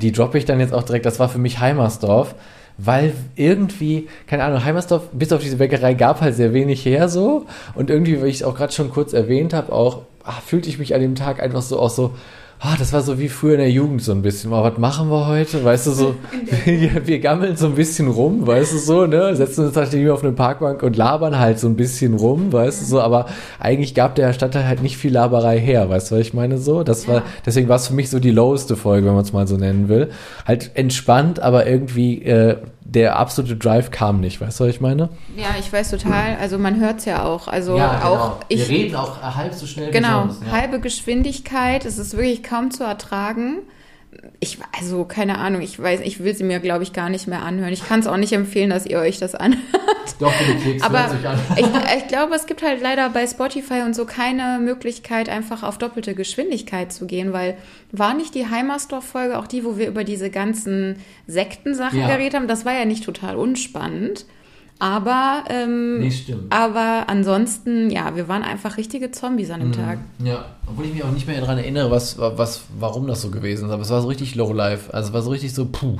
Die 0.00 0.12
droppe 0.12 0.38
ich 0.38 0.44
dann 0.44 0.58
jetzt 0.58 0.72
auch 0.72 0.82
direkt. 0.82 1.06
Das 1.06 1.20
war 1.20 1.28
für 1.28 1.38
mich 1.38 1.60
Heimersdorf. 1.60 2.34
Weil 2.78 3.14
irgendwie, 3.36 4.06
keine 4.26 4.44
Ahnung, 4.44 4.62
Heimersdorf, 4.62 5.08
bis 5.12 5.32
auf 5.32 5.40
diese 5.40 5.56
Bäckerei, 5.56 5.94
gab 5.94 6.20
halt 6.20 6.34
sehr 6.34 6.52
wenig 6.52 6.84
her 6.84 7.08
so. 7.08 7.46
Und 7.74 7.88
irgendwie, 7.88 8.22
wie 8.22 8.26
ich 8.26 8.36
es 8.36 8.42
auch 8.42 8.54
gerade 8.54 8.72
schon 8.72 8.90
kurz 8.90 9.14
erwähnt 9.14 9.54
habe, 9.54 9.72
auch 9.72 10.02
ach, 10.26 10.42
fühlte 10.42 10.68
ich 10.68 10.78
mich 10.78 10.94
an 10.94 11.00
dem 11.00 11.14
Tag 11.14 11.40
einfach 11.40 11.62
so 11.62 11.78
auch 11.78 11.90
so, 11.90 12.14
ah, 12.60 12.74
das 12.78 12.92
war 12.92 13.02
so 13.02 13.18
wie 13.18 13.28
früher 13.28 13.54
in 13.54 13.60
der 13.60 13.70
Jugend 13.70 14.02
so 14.02 14.12
ein 14.12 14.22
bisschen. 14.22 14.50
Mal, 14.50 14.62
was 14.62 14.78
machen 14.78 15.10
wir 15.10 15.26
heute? 15.26 15.64
Weißt 15.64 15.86
du, 15.86 15.90
so, 15.92 16.14
wir, 16.64 17.06
wir 17.06 17.18
gammeln 17.20 17.56
so 17.56 17.66
ein 17.66 17.74
bisschen 17.74 18.08
rum, 18.08 18.46
weißt 18.46 18.72
du, 18.72 18.78
so, 18.78 19.06
ne? 19.06 19.34
Setzen 19.36 19.66
uns 19.66 19.74
tatsächlich 19.74 20.10
auf 20.10 20.22
eine 20.22 20.32
Parkbank 20.32 20.82
und 20.82 20.96
labern 20.96 21.38
halt 21.38 21.58
so 21.58 21.68
ein 21.68 21.76
bisschen 21.76 22.14
rum, 22.14 22.52
weißt 22.52 22.82
du, 22.82 22.86
so, 22.86 23.00
aber 23.00 23.26
eigentlich 23.58 23.94
gab 23.94 24.14
der 24.14 24.32
Stadtteil 24.32 24.66
halt 24.66 24.82
nicht 24.82 24.96
viel 24.96 25.12
Laberei 25.12 25.58
her, 25.58 25.88
weißt 25.88 26.10
du, 26.10 26.16
was 26.16 26.22
ich 26.22 26.34
meine, 26.34 26.58
so? 26.58 26.82
Das 26.82 27.06
war, 27.08 27.22
deswegen 27.44 27.68
war 27.68 27.76
es 27.76 27.88
für 27.88 27.94
mich 27.94 28.10
so 28.10 28.18
die 28.18 28.30
loweste 28.30 28.76
Folge, 28.76 29.06
wenn 29.06 29.14
man 29.14 29.24
es 29.24 29.32
mal 29.32 29.46
so 29.46 29.56
nennen 29.56 29.88
will. 29.88 30.10
Halt 30.46 30.70
entspannt, 30.74 31.40
aber 31.40 31.66
irgendwie, 31.66 32.22
äh, 32.22 32.56
der 32.88 33.16
absolute 33.16 33.56
Drive 33.56 33.90
kam 33.90 34.20
nicht, 34.20 34.40
weißt 34.40 34.60
du, 34.60 34.64
was 34.64 34.70
ich 34.70 34.80
meine? 34.80 35.08
Ja, 35.36 35.48
ich 35.58 35.72
weiß 35.72 35.90
total. 35.90 36.36
Also 36.40 36.58
man 36.58 36.80
hört 36.80 37.00
es 37.00 37.04
ja 37.04 37.24
auch. 37.24 37.48
Also 37.48 37.76
ja, 37.76 37.96
genau. 37.96 38.14
auch 38.14 38.36
ich, 38.48 38.60
Wir 38.60 38.68
reden 38.68 38.96
auch 38.96 39.20
halb 39.20 39.54
so 39.54 39.66
schnell 39.66 39.90
genau, 39.90 40.08
wie 40.08 40.28
sonst. 40.28 40.40
Genau, 40.40 40.52
halbe 40.52 40.80
Geschwindigkeit. 40.80 41.84
Es 41.84 41.98
ist 41.98 42.16
wirklich 42.16 42.42
kaum 42.42 42.70
zu 42.70 42.84
ertragen. 42.84 43.58
Ich, 44.40 44.58
also 44.78 45.04
keine 45.04 45.38
Ahnung, 45.38 45.62
ich 45.62 45.80
weiß, 45.80 46.00
ich 46.00 46.22
will 46.22 46.34
sie 46.34 46.44
mir, 46.44 46.60
glaube 46.60 46.82
ich, 46.82 46.92
gar 46.92 47.08
nicht 47.08 47.26
mehr 47.26 47.42
anhören. 47.42 47.72
Ich 47.72 47.86
kann 47.86 48.00
es 48.00 48.06
auch 48.06 48.16
nicht 48.16 48.32
empfehlen, 48.32 48.70
dass 48.70 48.86
ihr 48.86 48.98
euch 48.98 49.18
das 49.18 49.34
anhört. 49.34 49.62
Doch, 50.18 50.32
du 50.32 50.60
klickst, 50.60 50.84
Aber 50.84 51.08
sich 51.08 51.26
an. 51.26 51.38
ich, 51.56 51.66
ich 51.96 52.08
glaube, 52.08 52.34
es 52.34 52.46
gibt 52.46 52.62
halt 52.62 52.80
leider 52.80 53.10
bei 53.10 53.26
Spotify 53.26 53.82
und 53.84 53.94
so 53.94 54.06
keine 54.06 54.58
Möglichkeit, 54.60 55.28
einfach 55.28 55.62
auf 55.62 55.78
doppelte 55.78 56.14
Geschwindigkeit 56.14 56.92
zu 56.92 57.06
gehen, 57.06 57.32
weil 57.32 57.56
war 57.92 58.14
nicht 58.14 58.34
die 58.34 58.48
Heimersdorf-Folge 58.48 59.38
auch 59.38 59.46
die, 59.46 59.64
wo 59.64 59.76
wir 59.76 59.88
über 59.88 60.04
diese 60.04 60.30
ganzen 60.30 60.96
Sektensachen 61.26 62.00
ja. 62.00 62.08
geredet 62.08 62.34
haben? 62.34 62.48
Das 62.48 62.64
war 62.64 62.74
ja 62.74 62.84
nicht 62.84 63.04
total 63.04 63.36
unspannend. 63.36 64.26
Aber, 64.78 65.44
ähm, 65.48 66.00
nee, 66.00 66.10
stimmt. 66.10 66.52
aber 66.52 67.04
ansonsten, 67.06 67.90
ja, 67.90 68.14
wir 68.14 68.28
waren 68.28 68.42
einfach 68.42 68.76
richtige 68.76 69.10
Zombies 69.10 69.50
an 69.50 69.60
dem 69.60 69.68
mhm. 69.68 69.72
Tag. 69.72 69.98
Ja, 70.22 70.44
obwohl 70.66 70.84
ich 70.84 70.92
mich 70.92 71.02
auch 71.02 71.10
nicht 71.10 71.26
mehr 71.26 71.40
daran 71.40 71.56
erinnere, 71.56 71.90
was, 71.90 72.18
was, 72.18 72.64
warum 72.78 73.06
das 73.06 73.22
so 73.22 73.30
gewesen 73.30 73.66
ist. 73.66 73.72
Aber 73.72 73.82
es 73.82 73.88
war 73.88 74.02
so 74.02 74.08
richtig 74.08 74.34
Lowlife. 74.34 74.92
Also 74.92 75.08
es 75.08 75.14
war 75.14 75.22
so 75.22 75.30
richtig 75.30 75.54
so, 75.54 75.66
puh, 75.66 75.96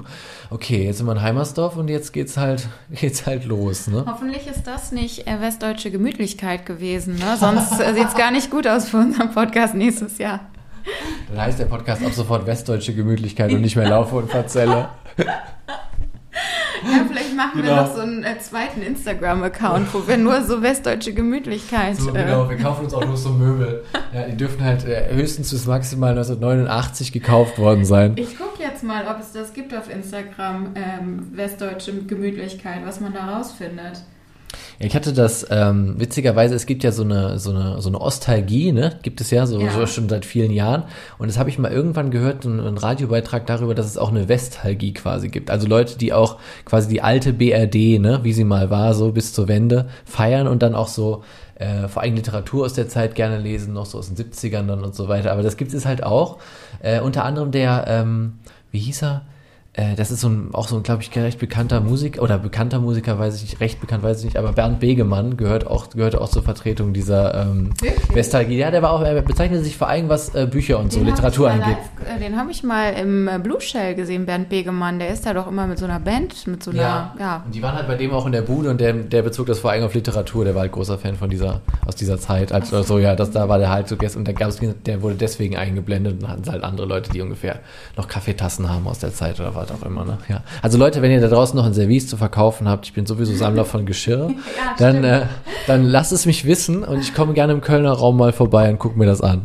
okay, 0.50 0.84
jetzt 0.84 0.98
sind 0.98 1.06
wir 1.06 1.12
in 1.12 1.22
Heimersdorf 1.22 1.76
und 1.76 1.88
jetzt 1.88 2.12
geht's 2.12 2.36
halt, 2.36 2.68
geht's 2.90 3.24
halt 3.24 3.46
los. 3.46 3.86
Ne? 3.86 4.04
Hoffentlich 4.06 4.46
ist 4.46 4.66
das 4.66 4.92
nicht 4.92 5.26
äh, 5.26 5.40
westdeutsche 5.40 5.90
Gemütlichkeit 5.90 6.66
gewesen. 6.66 7.14
Ne? 7.14 7.36
Sonst 7.38 7.80
äh, 7.80 7.94
sieht's 7.94 8.14
gar 8.14 8.30
nicht 8.30 8.50
gut 8.50 8.66
aus 8.66 8.90
für 8.90 8.98
unseren 8.98 9.30
Podcast 9.30 9.74
nächstes 9.74 10.18
Jahr. 10.18 10.40
Dann 11.30 11.40
heißt 11.40 11.58
der 11.58 11.64
Podcast 11.64 12.04
ab 12.04 12.12
sofort 12.12 12.46
westdeutsche 12.46 12.94
Gemütlichkeit 12.94 13.52
und 13.52 13.62
nicht 13.62 13.76
mehr 13.76 13.88
Laufe 13.90 14.16
und 14.16 14.30
Verzelle. 14.30 14.90
Machen 17.36 17.60
genau. 17.60 17.76
wir 17.76 17.82
noch 17.82 17.94
so 17.94 18.00
einen 18.00 18.24
äh, 18.24 18.38
zweiten 18.38 18.82
Instagram-Account, 18.82 19.92
wo 19.92 20.08
wir 20.08 20.16
nur 20.16 20.42
so 20.42 20.62
westdeutsche 20.62 21.12
Gemütlichkeit. 21.12 21.96
So, 21.96 22.10
äh, 22.10 22.24
genau, 22.24 22.48
wir 22.48 22.56
kaufen 22.56 22.84
uns 22.84 22.94
auch 22.94 23.04
nur 23.04 23.16
so 23.16 23.30
Möbel. 23.30 23.84
Ja, 24.14 24.22
die 24.22 24.36
dürfen 24.36 24.64
halt 24.64 24.84
äh, 24.86 25.14
höchstens 25.14 25.50
bis 25.50 25.66
maximal 25.66 26.10
1989 26.10 27.12
gekauft 27.12 27.58
worden 27.58 27.84
sein. 27.84 28.14
Ich 28.16 28.38
gucke 28.38 28.62
jetzt 28.62 28.82
mal, 28.82 29.06
ob 29.06 29.20
es 29.20 29.32
das 29.32 29.52
gibt 29.52 29.74
auf 29.74 29.92
Instagram, 29.92 30.74
ähm, 30.74 31.28
westdeutsche 31.32 31.92
Gemütlichkeit, 32.04 32.80
was 32.86 33.00
man 33.00 33.12
da 33.12 33.36
rausfindet. 33.36 34.02
Ich 34.78 34.94
hatte 34.94 35.12
das, 35.12 35.46
ähm, 35.50 35.94
witzigerweise, 35.98 36.54
es 36.54 36.66
gibt 36.66 36.84
ja 36.84 36.92
so 36.92 37.02
eine, 37.02 37.38
so 37.38 37.50
eine, 37.50 37.80
so 37.80 37.88
eine 37.88 38.00
Ostalgie, 38.00 38.72
ne? 38.72 38.98
Gibt 39.02 39.20
es 39.20 39.30
ja 39.30 39.46
so, 39.46 39.60
ja. 39.60 39.70
so 39.70 39.86
schon 39.86 40.08
seit 40.08 40.24
vielen 40.24 40.50
Jahren. 40.50 40.84
Und 41.18 41.28
das 41.28 41.38
habe 41.38 41.48
ich 41.48 41.58
mal 41.58 41.72
irgendwann 41.72 42.10
gehört, 42.10 42.44
einen, 42.44 42.60
einen 42.60 42.76
Radiobeitrag 42.76 43.46
darüber, 43.46 43.74
dass 43.74 43.86
es 43.86 43.96
auch 43.96 44.10
eine 44.10 44.28
Westalgie 44.28 44.92
quasi 44.92 45.28
gibt. 45.28 45.50
Also 45.50 45.66
Leute, 45.66 45.96
die 45.96 46.12
auch 46.12 46.36
quasi 46.64 46.88
die 46.88 47.02
alte 47.02 47.32
BRD, 47.32 48.00
ne, 48.00 48.20
wie 48.22 48.32
sie 48.32 48.44
mal 48.44 48.70
war, 48.70 48.94
so 48.94 49.12
bis 49.12 49.32
zur 49.32 49.48
Wende, 49.48 49.88
feiern 50.04 50.46
und 50.46 50.62
dann 50.62 50.74
auch 50.74 50.88
so 50.88 51.22
äh, 51.56 51.88
vor 51.88 52.02
allem 52.02 52.14
Literatur 52.14 52.66
aus 52.66 52.74
der 52.74 52.88
Zeit 52.88 53.14
gerne 53.14 53.38
lesen, 53.38 53.72
noch 53.72 53.86
so 53.86 53.98
aus 53.98 54.12
den 54.12 54.16
70ern 54.16 54.66
dann 54.66 54.84
und 54.84 54.94
so 54.94 55.08
weiter. 55.08 55.32
Aber 55.32 55.42
das 55.42 55.56
gibt 55.56 55.72
es 55.72 55.86
halt 55.86 56.02
auch. 56.02 56.38
Äh, 56.80 57.00
unter 57.00 57.24
anderem 57.24 57.50
der, 57.50 57.84
ähm, 57.88 58.38
wie 58.70 58.78
hieß 58.78 59.02
er? 59.02 59.22
Äh, 59.76 59.94
das 59.94 60.10
ist 60.10 60.22
so 60.22 60.28
ein, 60.28 60.48
auch 60.52 60.68
so 60.68 60.76
ein, 60.76 60.82
glaube 60.82 61.02
ich, 61.02 61.14
recht 61.14 61.38
bekannter 61.38 61.80
Musiker 61.80 62.22
oder 62.22 62.38
bekannter 62.38 62.80
Musiker, 62.80 63.18
weiß 63.18 63.36
ich 63.36 63.42
nicht, 63.42 63.60
recht 63.60 63.78
bekannt, 63.80 64.02
weiß 64.02 64.20
ich 64.20 64.24
nicht, 64.24 64.36
aber 64.38 64.52
Bernd 64.52 64.80
Begemann 64.80 65.36
gehört 65.36 65.66
auch, 65.66 65.90
gehört 65.90 66.16
auch 66.16 66.30
zur 66.30 66.42
Vertretung 66.42 66.94
dieser 66.94 67.42
ähm, 67.42 67.74
Westalgie. 68.14 68.56
Ja, 68.56 68.70
der 68.70 68.80
war 68.80 68.92
auch, 68.92 69.02
er 69.02 69.20
bezeichnet 69.20 69.62
sich 69.64 69.76
vor 69.76 69.88
allem, 69.88 70.08
was 70.08 70.34
äh, 70.34 70.46
Bücher 70.50 70.78
und 70.78 70.94
den 70.94 71.00
so 71.00 71.04
Literatur 71.04 71.50
angeht. 71.50 71.76
Live, 71.76 72.16
äh, 72.16 72.18
den 72.18 72.38
habe 72.38 72.50
ich 72.50 72.62
mal 72.62 72.94
im 72.94 73.28
äh, 73.28 73.38
Blue 73.38 73.60
Shell 73.60 73.94
gesehen, 73.94 74.24
Bernd 74.24 74.48
Begemann. 74.48 74.98
Der 74.98 75.10
ist 75.10 75.26
da 75.26 75.34
doch 75.34 75.46
immer 75.46 75.66
mit 75.66 75.78
so 75.78 75.84
einer 75.84 76.00
Band, 76.00 76.46
mit 76.46 76.62
so 76.62 76.70
einer, 76.70 76.80
ja. 76.80 77.14
ja. 77.18 77.42
Und 77.44 77.54
die 77.54 77.62
waren 77.62 77.74
halt 77.74 77.86
bei 77.86 77.96
dem 77.96 78.12
auch 78.12 78.24
in 78.24 78.32
der 78.32 78.42
Bude 78.42 78.70
und 78.70 78.80
der, 78.80 78.94
der 78.94 79.20
bezog 79.20 79.46
das 79.46 79.58
vor 79.58 79.72
allem 79.72 79.84
auf 79.84 79.92
Literatur. 79.92 80.46
Der 80.46 80.54
war 80.54 80.62
halt 80.62 80.72
großer 80.72 80.96
Fan 80.96 81.16
von 81.16 81.28
dieser, 81.28 81.60
aus 81.86 81.96
dieser 81.96 82.18
Zeit. 82.18 82.50
Also, 82.50 82.82
so, 82.82 82.98
ja, 82.98 83.14
das, 83.14 83.30
da 83.30 83.50
war 83.50 83.58
der 83.58 83.68
halt 83.68 83.88
so 83.88 83.98
gestern 83.98 84.20
und 84.20 84.28
der, 84.28 84.34
gab's, 84.34 84.58
der 84.86 85.02
wurde 85.02 85.16
deswegen 85.16 85.56
eingeblendet 85.56 86.14
und 86.14 86.22
dann 86.22 86.30
hatten 86.30 86.44
sie 86.44 86.50
halt 86.50 86.64
andere 86.64 86.86
Leute, 86.86 87.10
die 87.12 87.20
ungefähr 87.20 87.60
noch 87.98 88.08
Kaffeetassen 88.08 88.70
haben 88.70 88.86
aus 88.86 89.00
der 89.00 89.12
Zeit 89.12 89.38
oder 89.38 89.54
was 89.54 89.65
auch 89.72 89.82
immer, 89.82 90.04
ne? 90.04 90.18
Ja. 90.28 90.42
Also 90.62 90.78
Leute, 90.78 91.02
wenn 91.02 91.10
ihr 91.10 91.20
da 91.20 91.28
draußen 91.28 91.56
noch 91.56 91.64
ein 91.64 91.74
Service 91.74 92.08
zu 92.08 92.16
verkaufen 92.16 92.68
habt, 92.68 92.86
ich 92.86 92.92
bin 92.92 93.06
sowieso 93.06 93.34
Sammler 93.34 93.64
von 93.64 93.86
Geschirr, 93.86 94.30
ja, 94.56 94.74
dann, 94.78 95.04
äh, 95.04 95.26
dann 95.66 95.84
lasst 95.84 96.12
es 96.12 96.26
mich 96.26 96.44
wissen 96.44 96.84
und 96.84 97.00
ich 97.00 97.14
komme 97.14 97.32
gerne 97.34 97.52
im 97.52 97.60
Kölner 97.60 97.92
Raum 97.92 98.16
mal 98.16 98.32
vorbei 98.32 98.70
und 98.70 98.78
gucke 98.78 98.98
mir 98.98 99.06
das 99.06 99.20
an. 99.20 99.44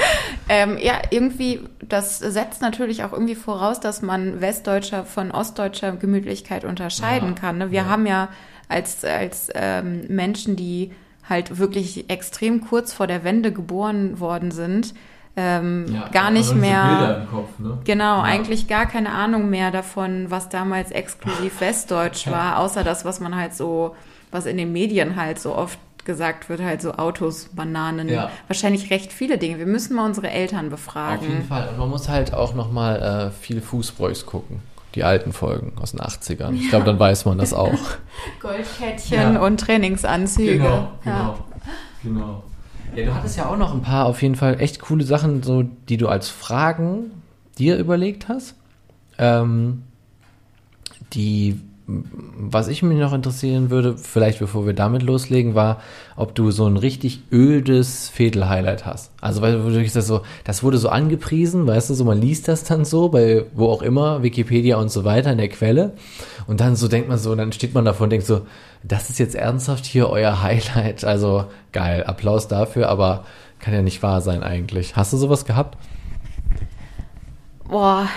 ähm, 0.48 0.78
ja, 0.80 0.94
irgendwie, 1.10 1.60
das 1.88 2.18
setzt 2.18 2.62
natürlich 2.62 3.04
auch 3.04 3.12
irgendwie 3.12 3.34
voraus, 3.34 3.80
dass 3.80 4.02
man 4.02 4.40
westdeutscher 4.40 5.04
von 5.04 5.30
ostdeutscher 5.30 5.92
Gemütlichkeit 5.92 6.64
unterscheiden 6.64 7.30
ja, 7.30 7.34
kann. 7.34 7.58
Ne? 7.58 7.70
Wir 7.70 7.82
ja. 7.82 7.86
haben 7.86 8.06
ja 8.06 8.28
als, 8.68 9.04
als 9.04 9.48
ähm, 9.54 10.06
Menschen, 10.08 10.56
die 10.56 10.92
halt 11.28 11.58
wirklich 11.58 12.10
extrem 12.10 12.62
kurz 12.62 12.92
vor 12.92 13.06
der 13.06 13.24
Wende 13.24 13.52
geboren 13.52 14.18
worden 14.18 14.50
sind, 14.50 14.94
ähm, 15.34 15.86
ja, 15.92 16.08
gar 16.08 16.30
nicht 16.30 16.54
mehr. 16.54 17.26
Kopf, 17.30 17.58
ne? 17.58 17.78
Genau, 17.84 18.18
ja. 18.18 18.22
eigentlich 18.22 18.68
gar 18.68 18.86
keine 18.86 19.10
Ahnung 19.10 19.48
mehr 19.48 19.70
davon, 19.70 20.30
was 20.30 20.48
damals 20.48 20.90
exklusiv 20.90 21.60
Westdeutsch 21.60 22.26
war, 22.30 22.58
außer 22.58 22.84
das, 22.84 23.04
was 23.04 23.20
man 23.20 23.34
halt 23.34 23.54
so, 23.54 23.96
was 24.30 24.46
in 24.46 24.58
den 24.58 24.72
Medien 24.72 25.16
halt 25.16 25.38
so 25.38 25.54
oft 25.56 25.78
gesagt 26.04 26.48
wird, 26.48 26.60
halt 26.60 26.82
so 26.82 26.92
Autos, 26.94 27.48
Bananen, 27.54 28.08
ja. 28.08 28.30
wahrscheinlich 28.48 28.90
recht 28.90 29.12
viele 29.12 29.38
Dinge. 29.38 29.58
Wir 29.58 29.66
müssen 29.66 29.96
mal 29.96 30.04
unsere 30.04 30.30
Eltern 30.30 30.68
befragen. 30.68 31.20
Auf 31.20 31.28
jeden 31.28 31.44
Fall. 31.44 31.68
Und 31.68 31.78
man 31.78 31.88
muss 31.88 32.08
halt 32.08 32.34
auch 32.34 32.54
nochmal 32.54 33.30
äh, 33.30 33.30
viel 33.30 33.60
Fußbräuchs 33.60 34.26
gucken. 34.26 34.60
Die 34.94 35.04
alten 35.04 35.32
Folgen 35.32 35.72
aus 35.80 35.92
den 35.92 36.00
80ern. 36.00 36.52
Ich 36.52 36.68
glaube, 36.68 36.84
dann 36.84 36.98
weiß 36.98 37.24
man 37.24 37.38
das 37.38 37.54
auch. 37.54 37.72
Goldkettchen 38.40 39.38
und 39.38 39.58
Trainingsanzüge. 39.58 40.58
Genau, 40.58 40.92
genau, 41.02 41.38
genau. 42.02 42.42
Ja, 42.94 43.06
du 43.06 43.14
hattest 43.14 43.38
ja 43.38 43.48
auch 43.48 43.56
noch 43.56 43.72
ein 43.72 43.80
paar 43.80 44.06
auf 44.06 44.20
jeden 44.20 44.34
Fall 44.34 44.60
echt 44.60 44.80
coole 44.80 45.04
Sachen, 45.04 45.42
so 45.42 45.64
die 45.88 45.96
du 45.96 46.08
als 46.08 46.28
Fragen 46.28 47.10
dir 47.58 47.78
überlegt 47.78 48.28
hast. 48.28 48.54
Ähm, 49.18 49.82
die, 51.14 51.58
was 51.86 52.68
ich 52.68 52.82
mich 52.82 52.98
noch 52.98 53.12
interessieren 53.12 53.70
würde, 53.70 53.96
vielleicht 53.96 54.38
bevor 54.40 54.66
wir 54.66 54.74
damit 54.74 55.02
loslegen, 55.02 55.54
war, 55.54 55.80
ob 56.16 56.34
du 56.34 56.50
so 56.50 56.66
ein 56.66 56.76
richtig 56.76 57.22
ödes 57.32 58.08
Fädel-Highlight 58.10 58.84
hast. 58.84 59.10
Also, 59.20 59.40
weil 59.40 59.58
du 59.58 59.82
das 59.82 60.06
so, 60.06 60.20
das 60.44 60.62
wurde 60.62 60.78
so 60.78 60.90
angepriesen, 60.90 61.66
weißt 61.66 61.90
du, 61.90 61.94
so 61.94 62.04
man 62.04 62.20
liest 62.20 62.48
das 62.48 62.64
dann 62.64 62.84
so 62.84 63.08
bei 63.08 63.44
wo 63.54 63.68
auch 63.68 63.82
immer, 63.82 64.22
Wikipedia 64.22 64.76
und 64.76 64.90
so 64.90 65.04
weiter 65.04 65.32
in 65.32 65.38
der 65.38 65.48
Quelle. 65.48 65.92
Und 66.46 66.60
dann 66.60 66.76
so 66.76 66.88
denkt 66.88 67.08
man 67.08 67.18
so, 67.18 67.34
dann 67.34 67.52
steht 67.52 67.74
man 67.74 67.84
davor 67.84 68.04
und 68.04 68.10
denkt 68.10 68.26
so, 68.26 68.46
das 68.82 69.10
ist 69.10 69.18
jetzt 69.18 69.34
ernsthaft 69.34 69.84
hier 69.84 70.08
euer 70.08 70.42
Highlight. 70.42 71.04
Also 71.04 71.46
geil, 71.72 72.04
Applaus 72.04 72.48
dafür, 72.48 72.88
aber 72.88 73.24
kann 73.58 73.74
ja 73.74 73.82
nicht 73.82 74.02
wahr 74.02 74.20
sein 74.20 74.42
eigentlich. 74.42 74.96
Hast 74.96 75.12
du 75.12 75.16
sowas 75.16 75.44
gehabt? 75.44 75.78
Boah, 77.68 78.08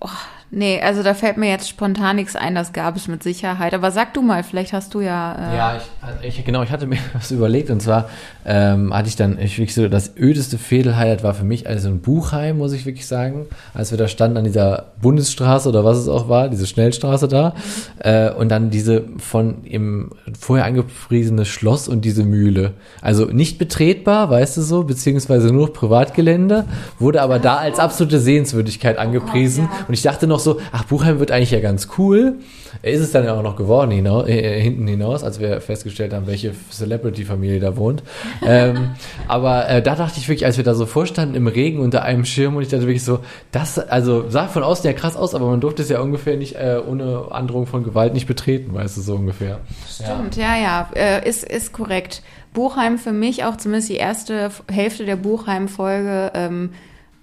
oh, 0.00 0.08
nee, 0.50 0.80
also 0.80 1.02
da 1.02 1.14
fällt 1.14 1.36
mir 1.36 1.48
jetzt 1.48 1.68
spontan 1.68 2.16
nichts 2.16 2.36
ein, 2.36 2.54
das 2.54 2.72
gab 2.72 2.96
es 2.96 3.08
mit 3.08 3.22
Sicherheit. 3.22 3.74
Aber 3.74 3.90
sag 3.90 4.14
du 4.14 4.22
mal, 4.22 4.42
vielleicht 4.42 4.72
hast 4.72 4.94
du 4.94 5.00
ja. 5.00 5.52
Äh, 5.52 5.56
Ja, 5.56 5.80
ich, 6.22 6.38
ich, 6.38 6.44
genau, 6.44 6.62
ich 6.62 6.70
hatte 6.70 6.86
mir 6.86 6.98
was 7.12 7.30
überlegt 7.30 7.70
und 7.70 7.80
zwar 7.80 8.08
ähm, 8.48 8.94
hatte 8.94 9.08
ich 9.08 9.16
dann, 9.16 9.38
ich 9.38 9.58
wirklich 9.58 9.74
so, 9.74 9.88
das 9.88 10.16
ödeste 10.16 10.56
Fädel-Highlight 10.56 11.22
war 11.22 11.34
für 11.34 11.44
mich 11.44 11.68
also 11.68 11.88
ein 11.88 12.00
Buchheim, 12.00 12.56
muss 12.56 12.72
ich 12.72 12.86
wirklich 12.86 13.06
sagen, 13.06 13.46
als 13.74 13.90
wir 13.90 13.98
da 13.98 14.08
standen 14.08 14.38
an 14.38 14.44
dieser 14.44 14.86
Bundesstraße 15.02 15.68
oder 15.68 15.84
was 15.84 15.98
es 15.98 16.08
auch 16.08 16.30
war, 16.30 16.48
diese 16.48 16.66
Schnellstraße 16.66 17.28
da 17.28 17.54
äh, 17.98 18.30
und 18.30 18.48
dann 18.48 18.70
diese 18.70 19.04
von 19.18 19.64
im 19.64 20.12
vorher 20.38 20.64
angepriesene 20.64 21.44
Schloss 21.44 21.88
und 21.88 22.06
diese 22.06 22.24
Mühle. 22.24 22.72
Also 23.02 23.26
nicht 23.26 23.58
betretbar, 23.58 24.30
weißt 24.30 24.56
du 24.56 24.62
so, 24.62 24.84
beziehungsweise 24.84 25.52
nur 25.52 25.74
Privatgelände, 25.74 26.64
wurde 26.98 27.20
aber 27.20 27.38
da 27.38 27.56
als 27.56 27.78
absolute 27.78 28.18
Sehenswürdigkeit 28.18 28.96
angepriesen 28.96 29.68
ja. 29.70 29.86
und 29.86 29.92
ich 29.92 30.02
dachte 30.02 30.26
noch 30.26 30.37
so, 30.38 30.60
ach, 30.72 30.84
Buchheim 30.84 31.18
wird 31.18 31.30
eigentlich 31.30 31.50
ja 31.50 31.60
ganz 31.60 31.88
cool. 31.98 32.36
Ist 32.82 33.00
es 33.00 33.12
dann 33.12 33.24
ja 33.24 33.34
auch 33.34 33.42
noch 33.42 33.56
geworden 33.56 33.90
hinaus, 33.90 34.28
äh, 34.28 34.60
hinten 34.60 34.86
hinaus, 34.86 35.24
als 35.24 35.40
wir 35.40 35.60
festgestellt 35.60 36.12
haben, 36.12 36.26
welche 36.26 36.52
Celebrity-Familie 36.70 37.60
da 37.60 37.76
wohnt. 37.76 38.02
ähm, 38.46 38.90
aber 39.26 39.68
äh, 39.68 39.82
da 39.82 39.96
dachte 39.96 40.18
ich 40.18 40.28
wirklich, 40.28 40.46
als 40.46 40.56
wir 40.56 40.64
da 40.64 40.74
so 40.74 40.86
vorstanden 40.86 41.34
im 41.34 41.46
Regen 41.46 41.80
unter 41.80 42.02
einem 42.02 42.24
Schirm 42.24 42.56
und 42.56 42.62
ich 42.62 42.68
dachte 42.68 42.82
wirklich 42.82 43.04
so, 43.04 43.20
das, 43.52 43.78
also 43.78 44.28
sah 44.28 44.48
von 44.48 44.62
außen 44.62 44.86
ja 44.86 44.92
krass 44.92 45.16
aus, 45.16 45.34
aber 45.34 45.46
man 45.46 45.60
durfte 45.60 45.82
es 45.82 45.88
ja 45.88 46.00
ungefähr 46.00 46.36
nicht 46.36 46.54
äh, 46.54 46.80
ohne 46.86 47.28
Androhung 47.30 47.66
von 47.66 47.84
Gewalt 47.84 48.14
nicht 48.14 48.26
betreten, 48.26 48.74
weißt 48.74 48.96
du, 48.96 49.00
so 49.00 49.14
ungefähr. 49.14 49.60
Stimmt, 49.88 50.36
ja, 50.36 50.56
ja, 50.56 50.90
äh, 50.94 51.28
ist, 51.28 51.44
ist 51.44 51.72
korrekt. 51.72 52.22
Buchheim 52.52 52.98
für 52.98 53.12
mich 53.12 53.44
auch 53.44 53.56
zumindest 53.56 53.88
die 53.88 53.96
erste 53.96 54.50
Hälfte 54.70 55.04
der 55.04 55.16
Buchheim-Folge, 55.16 56.32
ähm, 56.34 56.70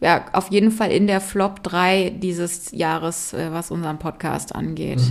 ja, 0.01 0.25
auf 0.33 0.51
jeden 0.51 0.71
Fall 0.71 0.91
in 0.91 1.07
der 1.07 1.21
Flop 1.21 1.63
3 1.63 2.15
dieses 2.17 2.71
Jahres, 2.71 3.33
äh, 3.33 3.51
was 3.51 3.71
unseren 3.71 3.97
Podcast 3.97 4.55
angeht. 4.55 5.01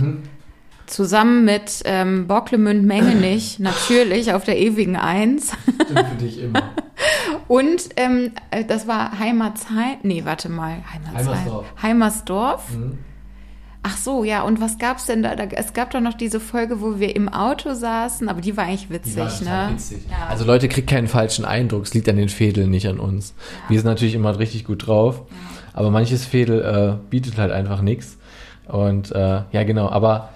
Zusammen 0.85 1.45
mit 1.45 1.81
ähm, 1.85 2.27
Bocklemünd 2.27 2.85
Mengenich, 2.85 3.59
natürlich 3.59 4.33
auf 4.33 4.43
der 4.43 4.57
ewigen 4.59 4.95
Eins. 4.95 5.53
Stimmt 5.83 6.07
für 6.07 6.15
dich 6.15 6.41
immer. 6.43 6.61
Und 7.47 7.89
ähm, 7.97 8.31
äh, 8.51 8.63
das 8.63 8.87
war 8.87 9.19
Heimatsheim. 9.19 9.97
Nee, 10.03 10.23
warte 10.25 10.49
mal. 10.49 10.83
Heimatsheim. 10.93 11.27
Heimersdorf. 11.27 11.65
Heimersdorf. 11.81 12.69
Mhm. 12.71 12.97
Ach 13.87 13.97
so, 13.97 14.23
ja. 14.23 14.41
Und 14.41 14.59
was 14.59 14.79
gab's 14.79 15.05
denn 15.05 15.21
da? 15.21 15.35
da? 15.35 15.43
Es 15.43 15.73
gab 15.73 15.91
doch 15.91 15.99
noch 16.01 16.15
diese 16.15 16.39
Folge, 16.39 16.81
wo 16.81 16.99
wir 16.99 17.15
im 17.15 17.29
Auto 17.29 17.75
saßen, 17.75 18.27
aber 18.27 18.41
die 18.41 18.57
war 18.57 18.63
eigentlich 18.63 18.89
witzig, 18.89 19.13
Die 19.13 19.45
war 19.45 19.67
ne? 19.67 19.73
witzig. 19.73 19.99
Ja. 20.09 20.25
Also 20.27 20.43
Leute, 20.43 20.67
kriegt 20.67 20.89
keinen 20.89 21.07
falschen 21.07 21.45
Eindruck. 21.45 21.83
Es 21.83 21.93
liegt 21.93 22.09
an 22.09 22.15
den 22.15 22.29
Fädeln, 22.29 22.71
nicht 22.71 22.87
an 22.87 22.99
uns. 22.99 23.35
Wir 23.69 23.77
sind 23.77 23.85
natürlich 23.85 24.15
immer 24.15 24.39
richtig 24.39 24.65
gut 24.65 24.87
drauf. 24.87 25.21
Aber 25.73 25.91
manches 25.91 26.25
Fädel 26.25 26.61
äh, 26.61 27.09
bietet 27.11 27.37
halt 27.37 27.51
einfach 27.51 27.81
nichts. 27.81 28.17
Und 28.67 29.11
äh, 29.11 29.43
ja, 29.51 29.63
genau. 29.63 29.89
Aber 29.89 30.29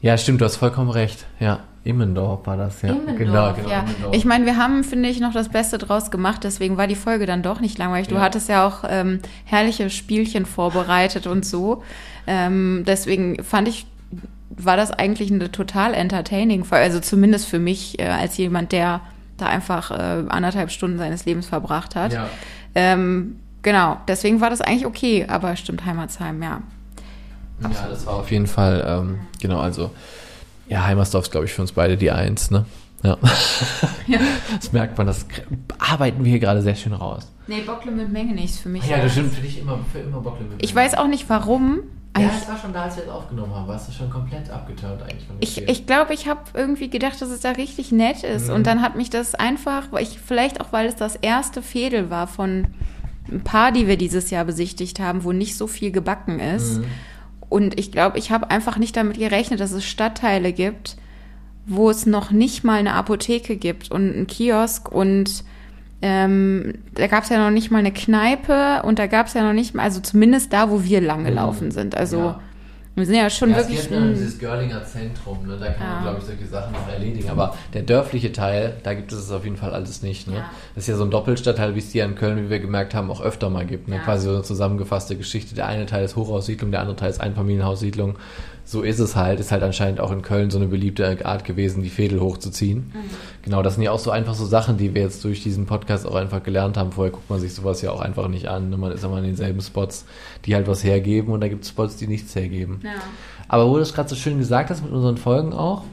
ja, 0.00 0.16
stimmt, 0.16 0.40
du 0.40 0.46
hast 0.46 0.56
vollkommen 0.56 0.88
recht. 0.88 1.26
Ja, 1.38 1.60
Immendorf 1.86 2.46
war 2.46 2.56
das. 2.56 2.82
Ja, 2.82 2.90
Immendorf, 2.90 3.16
genau, 3.16 3.52
genau. 3.54 3.68
ja. 3.68 3.80
Immendorf. 3.80 4.14
Ich 4.16 4.24
meine, 4.24 4.44
wir 4.46 4.56
haben, 4.56 4.84
finde 4.84 5.08
ich, 5.08 5.20
noch 5.20 5.32
das 5.32 5.48
Beste 5.48 5.78
draus 5.78 6.10
gemacht, 6.10 6.44
deswegen 6.44 6.76
war 6.76 6.86
die 6.86 6.94
Folge 6.96 7.26
dann 7.26 7.42
doch 7.42 7.60
nicht 7.60 7.78
langweilig. 7.78 8.08
Du 8.08 8.16
Ja. 8.16 8.20
hattest 8.20 8.48
ja 8.48 8.66
auch 8.66 8.84
ähm, 8.88 9.20
herrliche 9.44 9.88
Spielchen 9.90 10.46
vorbereitet 10.46 11.26
und 11.26 11.44
so. 11.46 11.82
Ähm, 12.26 12.84
deswegen 12.86 13.42
fand 13.42 13.68
ich, 13.68 13.86
war 14.50 14.76
das 14.76 14.90
eigentlich 14.90 15.30
eine 15.32 15.50
total 15.52 15.94
entertaining 15.94 16.64
Folge, 16.64 16.84
also 16.84 17.00
zumindest 17.00 17.46
für 17.46 17.58
mich 17.58 17.98
äh, 17.98 18.06
als 18.08 18.36
jemand, 18.36 18.72
der 18.72 19.00
da 19.36 19.46
einfach 19.46 19.90
äh, 19.90 20.24
anderthalb 20.28 20.70
Stunden 20.70 20.98
seines 20.98 21.24
Lebens 21.26 21.46
verbracht 21.46 21.94
hat. 21.94 22.12
ja. 22.12 22.28
Ähm, 22.74 23.36
genau, 23.62 23.96
deswegen 24.06 24.40
war 24.40 24.50
das 24.50 24.60
eigentlich 24.60 24.86
okay, 24.86 25.24
aber 25.28 25.56
stimmt, 25.56 25.84
Heimatsheim, 25.86 26.42
ja. 26.42 26.60
ja, 27.62 27.68
das 27.88 28.04
war 28.06 28.14
auf 28.16 28.30
jeden 28.30 28.46
Fall, 28.46 28.84
ähm, 28.86 29.18
genau, 29.40 29.60
also 29.60 29.90
ja, 30.68 30.84
Heimersdorf 30.84 31.26
ist, 31.26 31.30
glaube 31.30 31.46
ich, 31.46 31.52
für 31.52 31.62
uns 31.62 31.72
beide 31.72 31.96
die 31.96 32.10
Eins, 32.10 32.50
ne? 32.50 32.64
Ja. 33.02 33.16
Das 34.54 34.72
merkt 34.72 34.96
man, 34.96 35.06
das 35.06 35.26
arbeiten 35.78 36.24
wir 36.24 36.30
hier 36.30 36.38
gerade 36.38 36.62
sehr 36.62 36.76
schön 36.76 36.92
raus. 36.92 37.30
Nee, 37.46 37.60
Bockle 37.60 37.90
mit 37.92 38.10
Menge 38.10 38.34
nichts 38.34 38.58
für 38.58 38.68
mich. 38.68 38.86
Ja, 38.86 38.98
das 38.98 39.12
stimmt 39.12 39.34
für 39.34 39.42
dich 39.42 39.60
immer, 39.60 39.78
für 39.92 39.98
immer 39.98 40.20
Bockle 40.20 40.46
mit 40.46 40.64
Ich 40.64 40.74
weiß 40.74 40.94
auch 40.94 41.08
nicht 41.08 41.28
warum. 41.28 41.80
Ja, 42.16 42.30
es 42.34 42.48
war 42.48 42.56
schon 42.56 42.72
da, 42.72 42.84
als 42.84 42.96
wir 42.96 43.04
es 43.04 43.10
aufgenommen 43.10 43.54
haben. 43.54 43.68
Warst 43.68 43.88
du 43.88 43.92
schon 43.92 44.08
komplett 44.08 44.48
abgeturnt 44.48 45.02
eigentlich 45.02 45.26
Ich, 45.40 45.50
Spiel. 45.50 45.68
ich 45.68 45.86
glaube, 45.86 46.14
ich 46.14 46.26
habe 46.28 46.40
irgendwie 46.54 46.88
gedacht, 46.88 47.20
dass 47.20 47.28
es 47.28 47.40
da 47.40 47.50
richtig 47.50 47.92
nett 47.92 48.22
ist. 48.22 48.48
Mhm. 48.48 48.54
Und 48.54 48.66
dann 48.66 48.80
hat 48.80 48.96
mich 48.96 49.10
das 49.10 49.34
einfach, 49.34 49.92
weil 49.92 50.02
ich, 50.02 50.18
vielleicht 50.18 50.60
auch, 50.60 50.72
weil 50.72 50.86
es 50.86 50.96
das 50.96 51.16
erste 51.16 51.60
Fädel 51.62 52.08
war 52.08 52.26
von 52.26 52.68
ein 53.30 53.42
paar, 53.42 53.70
die 53.72 53.86
wir 53.86 53.98
dieses 53.98 54.30
Jahr 54.30 54.44
besichtigt 54.44 54.98
haben, 54.98 55.24
wo 55.24 55.32
nicht 55.32 55.56
so 55.56 55.66
viel 55.66 55.90
gebacken 55.90 56.40
ist. 56.40 56.78
Mhm. 56.78 56.84
Und 57.56 57.80
ich 57.80 57.90
glaube, 57.90 58.18
ich 58.18 58.30
habe 58.30 58.50
einfach 58.50 58.76
nicht 58.76 58.98
damit 58.98 59.16
gerechnet, 59.16 59.60
dass 59.60 59.72
es 59.72 59.82
Stadtteile 59.82 60.52
gibt, 60.52 60.98
wo 61.64 61.88
es 61.88 62.04
noch 62.04 62.30
nicht 62.30 62.64
mal 62.64 62.78
eine 62.78 62.92
Apotheke 62.92 63.56
gibt 63.56 63.90
und 63.90 64.12
einen 64.12 64.26
Kiosk 64.26 64.92
und 64.92 65.42
ähm, 66.02 66.74
da 66.92 67.06
gab 67.06 67.24
es 67.24 67.30
ja 67.30 67.42
noch 67.42 67.50
nicht 67.50 67.70
mal 67.70 67.78
eine 67.78 67.92
Kneipe 67.92 68.82
und 68.82 68.98
da 68.98 69.06
gab 69.06 69.28
es 69.28 69.32
ja 69.32 69.42
noch 69.42 69.54
nicht 69.54 69.74
mal, 69.74 69.84
also 69.84 70.00
zumindest 70.00 70.52
da, 70.52 70.70
wo 70.70 70.84
wir 70.84 71.00
lang 71.00 71.24
gelaufen 71.24 71.70
sind. 71.70 71.96
Also 71.96 72.18
Ja. 72.18 72.40
Wir 72.96 73.06
sind 73.06 73.14
ja 73.14 73.30
schon 73.30 73.50
ja, 73.50 73.56
wirklich 73.58 73.78
es 73.78 73.88
gibt 73.88 74.00
ein- 74.00 74.14
dieses 74.14 74.38
Görlinger 74.38 74.82
Zentrum, 74.84 75.46
ne? 75.46 75.56
da 75.60 75.66
kann 75.70 75.86
Ja. 75.86 75.94
man, 75.94 76.02
glaube 76.02 76.18
ich, 76.20 76.24
solche 76.24 76.46
Sachen 76.46 76.72
noch 76.72 76.88
erledigen. 76.88 77.28
Aber 77.30 77.54
der 77.74 77.82
dörfliche 77.82 78.32
Teil, 78.32 78.74
da 78.82 78.94
gibt 78.94 79.12
es 79.12 79.18
es 79.18 79.30
auf 79.30 79.44
jeden 79.44 79.56
Fall 79.56 79.72
alles 79.74 80.02
nicht. 80.02 80.26
Ne? 80.28 80.36
Ja. 80.36 80.50
Das 80.74 80.84
ist 80.84 80.88
ja 80.88 80.96
so 80.96 81.04
ein 81.04 81.10
Doppelstadtteil, 81.10 81.74
wie 81.74 81.78
es 81.78 81.90
die 81.92 82.00
in 82.00 82.14
Köln, 82.16 82.42
wie 82.44 82.50
wir 82.50 82.58
gemerkt 82.58 82.94
haben, 82.94 83.10
auch 83.10 83.20
öfter 83.20 83.50
mal 83.50 83.64
gibt. 83.66 83.86
Ne? 83.88 83.98
Quasi 84.00 84.26
so 84.26 84.32
eine 84.34 84.42
zusammengefasste 84.42 85.14
Geschichte. 85.16 85.54
Der 85.54 85.66
eine 85.66 85.86
Teil 85.86 86.04
ist 86.04 86.16
Hochhaussiedlung, 86.16 86.70
der 86.72 86.80
andere 86.80 86.96
Teil 86.96 87.10
ist 87.10 87.20
Einfamilienhaussiedlung. 87.20 88.16
So 88.68 88.82
ist 88.82 88.98
es 88.98 89.14
halt. 89.14 89.38
Ist 89.38 89.52
halt 89.52 89.62
anscheinend 89.62 90.00
auch 90.00 90.10
in 90.10 90.22
Köln 90.22 90.50
so 90.50 90.58
eine 90.58 90.66
beliebte 90.66 91.24
Art 91.24 91.44
gewesen, 91.44 91.84
die 91.84 91.88
Fädel 91.88 92.20
hochzuziehen. 92.20 92.90
Genau, 93.42 93.62
das 93.62 93.74
sind 93.74 93.84
ja 93.84 93.92
auch 93.92 94.00
so 94.00 94.10
einfach 94.10 94.34
so 94.34 94.44
Sachen, 94.44 94.76
die 94.76 94.92
wir 94.92 95.02
jetzt 95.02 95.22
durch 95.22 95.40
diesen 95.40 95.66
Podcast 95.66 96.04
auch 96.04 96.16
einfach 96.16 96.42
gelernt 96.42 96.76
haben. 96.76 96.90
Vorher 96.90 97.12
guckt 97.12 97.30
man 97.30 97.38
sich 97.38 97.54
sowas 97.54 97.80
ja 97.80 97.92
auch 97.92 98.00
einfach 98.00 98.26
nicht 98.26 98.48
an. 98.48 98.68
ne? 98.68 98.76
Man 98.76 98.90
ist 98.90 99.04
immer 99.04 99.18
in 99.18 99.24
denselben 99.24 99.60
Spots, 99.60 100.04
die 100.44 100.56
halt 100.56 100.66
was 100.66 100.82
hergeben 100.82 101.32
und 101.32 101.40
da 101.40 101.48
gibt 101.48 101.62
es 101.62 101.70
Spots, 101.70 101.96
die 101.96 102.08
nichts 102.08 102.34
hergeben. 102.34 102.80
ja. 102.82 102.90
Aber 103.48 103.68
wo 103.68 103.76
du 103.76 103.82
es 103.82 103.94
gerade 103.94 104.08
so 104.08 104.16
schön 104.16 104.38
gesagt 104.38 104.70
hast 104.70 104.82
mit 104.82 104.90
unseren 104.90 105.16
Folgen 105.16 105.52
auch, 105.52 105.84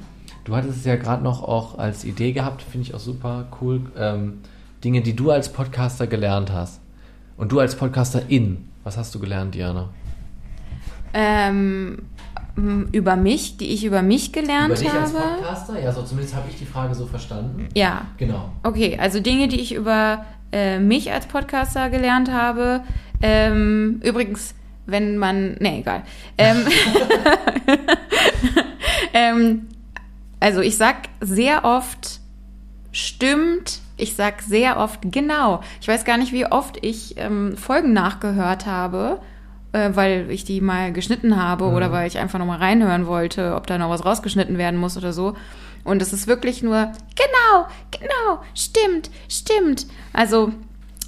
du 0.43 0.55
hattest 0.55 0.79
es 0.79 0.85
ja 0.85 0.95
gerade 0.95 1.23
noch 1.23 1.43
auch 1.43 1.77
als 1.77 2.03
Idee 2.03 2.31
gehabt, 2.31 2.63
finde 2.63 2.87
ich 2.87 2.95
auch 2.95 2.99
super 2.99 3.45
cool, 3.61 3.81
ähm, 3.95 4.39
Dinge, 4.83 5.01
die 5.01 5.15
du 5.15 5.29
als 5.29 5.49
Podcaster 5.49 6.07
gelernt 6.07 6.51
hast. 6.51 6.81
Und 7.37 7.51
du 7.51 7.59
als 7.59 7.75
Podcasterin, 7.75 8.69
was 8.83 8.97
hast 8.97 9.13
du 9.13 9.19
gelernt, 9.19 9.53
Diana? 9.53 9.89
Ähm, 11.13 11.99
über 12.55 13.15
mich, 13.15 13.57
die 13.57 13.73
ich 13.73 13.83
über 13.83 14.01
mich 14.03 14.31
gelernt 14.31 14.67
Über 14.67 14.75
dich 14.75 14.91
als 14.93 15.13
habe. 15.13 15.37
Podcaster? 15.37 15.79
Ja, 15.79 15.91
so 15.91 16.03
zumindest 16.03 16.35
habe 16.35 16.45
ich 16.49 16.57
die 16.57 16.65
Frage 16.65 16.93
so 16.93 17.07
verstanden. 17.07 17.67
Ja, 17.73 18.05
Genau. 18.17 18.51
okay. 18.61 18.97
Also 19.01 19.19
Dinge, 19.19 19.47
die 19.47 19.59
ich 19.59 19.73
über 19.73 20.25
äh, 20.51 20.77
mich 20.79 21.11
als 21.11 21.25
Podcaster 21.25 21.89
gelernt 21.89 22.31
habe. 22.31 22.83
Ähm, 23.23 23.99
übrigens, 24.03 24.53
wenn 24.85 25.17
man, 25.17 25.55
nee, 25.59 25.79
egal. 25.79 26.03
Ähm, 26.37 26.57
ähm, 29.13 29.67
also 30.39 30.61
ich 30.61 30.77
sag 30.77 30.95
sehr 31.21 31.65
oft 31.65 32.19
stimmt. 32.91 33.79
Ich 33.97 34.15
sag 34.15 34.41
sehr 34.41 34.77
oft 34.77 34.99
genau. 35.03 35.61
Ich 35.81 35.87
weiß 35.87 36.03
gar 36.05 36.17
nicht, 36.17 36.33
wie 36.33 36.45
oft 36.45 36.77
ich 36.83 37.15
ähm, 37.17 37.55
Folgen 37.57 37.93
nachgehört 37.93 38.65
habe, 38.65 39.19
äh, 39.73 39.89
weil 39.93 40.31
ich 40.31 40.45
die 40.45 40.61
mal 40.61 40.93
geschnitten 40.93 41.35
habe 41.35 41.65
oder 41.65 41.91
weil 41.91 42.07
ich 42.07 42.17
einfach 42.17 42.39
noch 42.39 42.45
mal 42.45 42.59
reinhören 42.59 43.05
wollte, 43.07 43.55
ob 43.55 43.67
da 43.67 43.77
noch 43.77 43.89
was 43.89 44.05
rausgeschnitten 44.05 44.57
werden 44.57 44.79
muss 44.79 44.97
oder 44.97 45.11
so. 45.11 45.35
Und 45.83 46.01
es 46.01 46.13
ist 46.13 46.27
wirklich 46.27 46.63
nur 46.63 46.91
genau, 47.15 47.67
genau, 47.91 48.41
stimmt, 48.53 49.09
stimmt. 49.27 49.85
Also 50.13 50.53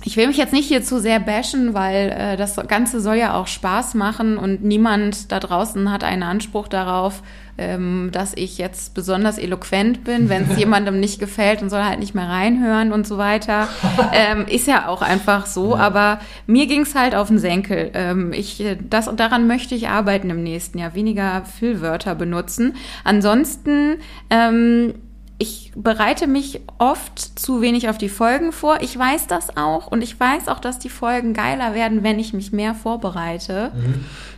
ich 0.05 0.17
will 0.17 0.27
mich 0.27 0.37
jetzt 0.37 0.53
nicht 0.53 0.67
hier 0.67 0.83
zu 0.83 0.99
sehr 0.99 1.19
bashen, 1.19 1.73
weil 1.73 2.11
äh, 2.11 2.37
das 2.37 2.55
Ganze 2.67 3.01
soll 3.01 3.15
ja 3.15 3.33
auch 3.33 3.47
Spaß 3.47 3.95
machen 3.95 4.37
und 4.37 4.63
niemand 4.63 5.31
da 5.31 5.39
draußen 5.39 5.91
hat 5.91 6.03
einen 6.03 6.21
Anspruch 6.21 6.67
darauf, 6.67 7.23
ähm, 7.57 8.09
dass 8.11 8.33
ich 8.35 8.59
jetzt 8.59 8.93
besonders 8.93 9.39
eloquent 9.39 10.03
bin. 10.03 10.29
Wenn 10.29 10.49
es 10.49 10.57
jemandem 10.59 10.99
nicht 10.99 11.19
gefällt 11.19 11.63
und 11.63 11.71
soll 11.71 11.83
halt 11.83 11.99
nicht 11.99 12.13
mehr 12.13 12.29
reinhören 12.29 12.91
und 12.91 13.07
so 13.07 13.17
weiter. 13.17 13.67
ähm, 14.13 14.45
ist 14.47 14.67
ja 14.67 14.87
auch 14.87 15.01
einfach 15.01 15.47
so. 15.47 15.75
Aber 15.75 16.19
mir 16.45 16.67
ging 16.67 16.81
es 16.81 16.93
halt 16.93 17.15
auf 17.15 17.29
den 17.29 17.39
Senkel. 17.39 17.89
Ähm, 17.95 18.31
ich, 18.31 18.61
äh, 18.61 18.77
das, 18.89 19.09
daran 19.15 19.47
möchte 19.47 19.73
ich 19.73 19.87
arbeiten 19.89 20.29
im 20.29 20.43
nächsten 20.43 20.77
Jahr. 20.77 20.93
Weniger 20.93 21.45
Füllwörter 21.45 22.13
benutzen. 22.13 22.75
Ansonsten 23.03 23.97
ähm, 24.29 24.93
ich 25.37 25.73
bereite 25.75 26.27
mich 26.27 26.61
oft 26.77 27.19
zu 27.19 27.61
wenig 27.61 27.89
auf 27.89 27.97
die 27.97 28.09
Folgen 28.09 28.51
vor. 28.51 28.77
Ich 28.81 28.97
weiß 28.97 29.27
das 29.27 29.57
auch 29.57 29.87
und 29.87 30.01
ich 30.01 30.17
weiß 30.17 30.47
auch, 30.47 30.59
dass 30.59 30.79
die 30.79 30.89
Folgen 30.89 31.33
geiler 31.33 31.73
werden, 31.73 32.03
wenn 32.03 32.19
ich 32.19 32.33
mich 32.33 32.53
mehr 32.53 32.73
vorbereite. 32.73 33.71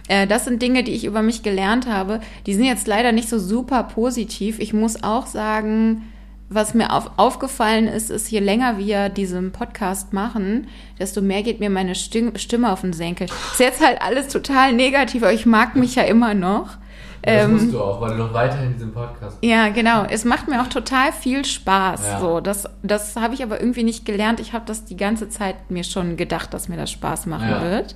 Äh, 0.08 0.26
das 0.26 0.45
sind 0.45 0.62
Dinge, 0.62 0.84
die 0.84 0.93
ich 0.93 1.06
über 1.06 1.22
mich 1.22 1.43
gelernt 1.43 1.88
habe. 1.88 2.20
Die 2.48 2.54
sind 2.56 2.66
jetzt 2.66 2.88
leider 2.88 3.12
nicht 3.12 3.30
so 3.30 3.38
super 3.38 3.84
positiv. 3.84 4.60
Ich 4.60 4.74
muss 4.74 5.04
auch 5.04 5.28
sagen, 5.28 6.04
was 6.50 6.74
mir 6.74 6.93
auf, 6.93 7.12
aufgefallen 7.18 7.88
ist, 7.88 8.10
ist, 8.10 8.32
je 8.32 8.39
länger 8.39 8.78
wir 8.78 9.10
diesen 9.10 9.52
Podcast 9.52 10.14
machen, 10.14 10.68
desto 10.98 11.22
mehr 11.22 11.43
geht 11.43 11.60
mir 11.60 11.70
meine 11.70 11.93
Stimme 11.93 12.72
auf 12.72 12.82
den 12.82 12.93
Senkel. 12.93 13.28
Ist 13.52 13.60
jetzt 13.60 13.86
halt 13.86 14.02
alles 14.02 14.30
total 14.30 14.74
negativ, 14.74 15.24
aber 15.24 15.34
ich 15.34 15.45
mag 15.45 15.76
mich 15.76 15.95
ja 15.95 16.04
immer 16.04 16.34
noch. 16.34 16.78
Das 17.22 17.45
ähm, 17.45 17.53
musst 17.53 17.74
du 17.74 17.82
auch, 17.82 17.99
weil 17.99 18.11
du 18.11 18.18
noch 18.18 18.34
weiterhin 18.34 18.74
diesen 18.74 18.93
Podcast 18.93 19.38
Ja, 19.41 19.70
genau. 19.70 20.05
Es 20.09 20.24
macht 20.24 20.47
mir 20.47 20.61
auch 20.61 20.68
total 20.68 21.11
viel 21.11 21.43
Spaß. 21.43 22.01
Ja. 22.05 22.20
So, 22.20 22.39
das, 22.39 22.70
das 22.84 23.15
habe 23.15 23.34
ich 23.34 23.43
aber 23.43 23.59
irgendwie 23.59 23.84
nicht 23.84 24.05
gelernt. 24.05 24.39
Ich 24.39 24.53
habe 24.53 24.65
das 24.65 24.86
die 24.86 24.97
ganze 24.97 25.30
Zeit 25.30 25.70
mir 25.70 25.84
schon 25.84 26.18
gedacht, 26.18 26.53
dass 26.53 26.70
mir 26.70 26.78
das 26.78 26.91
Spaß 26.91 27.26
machen 27.26 27.49
ja. 27.49 27.61
wird. 27.61 27.95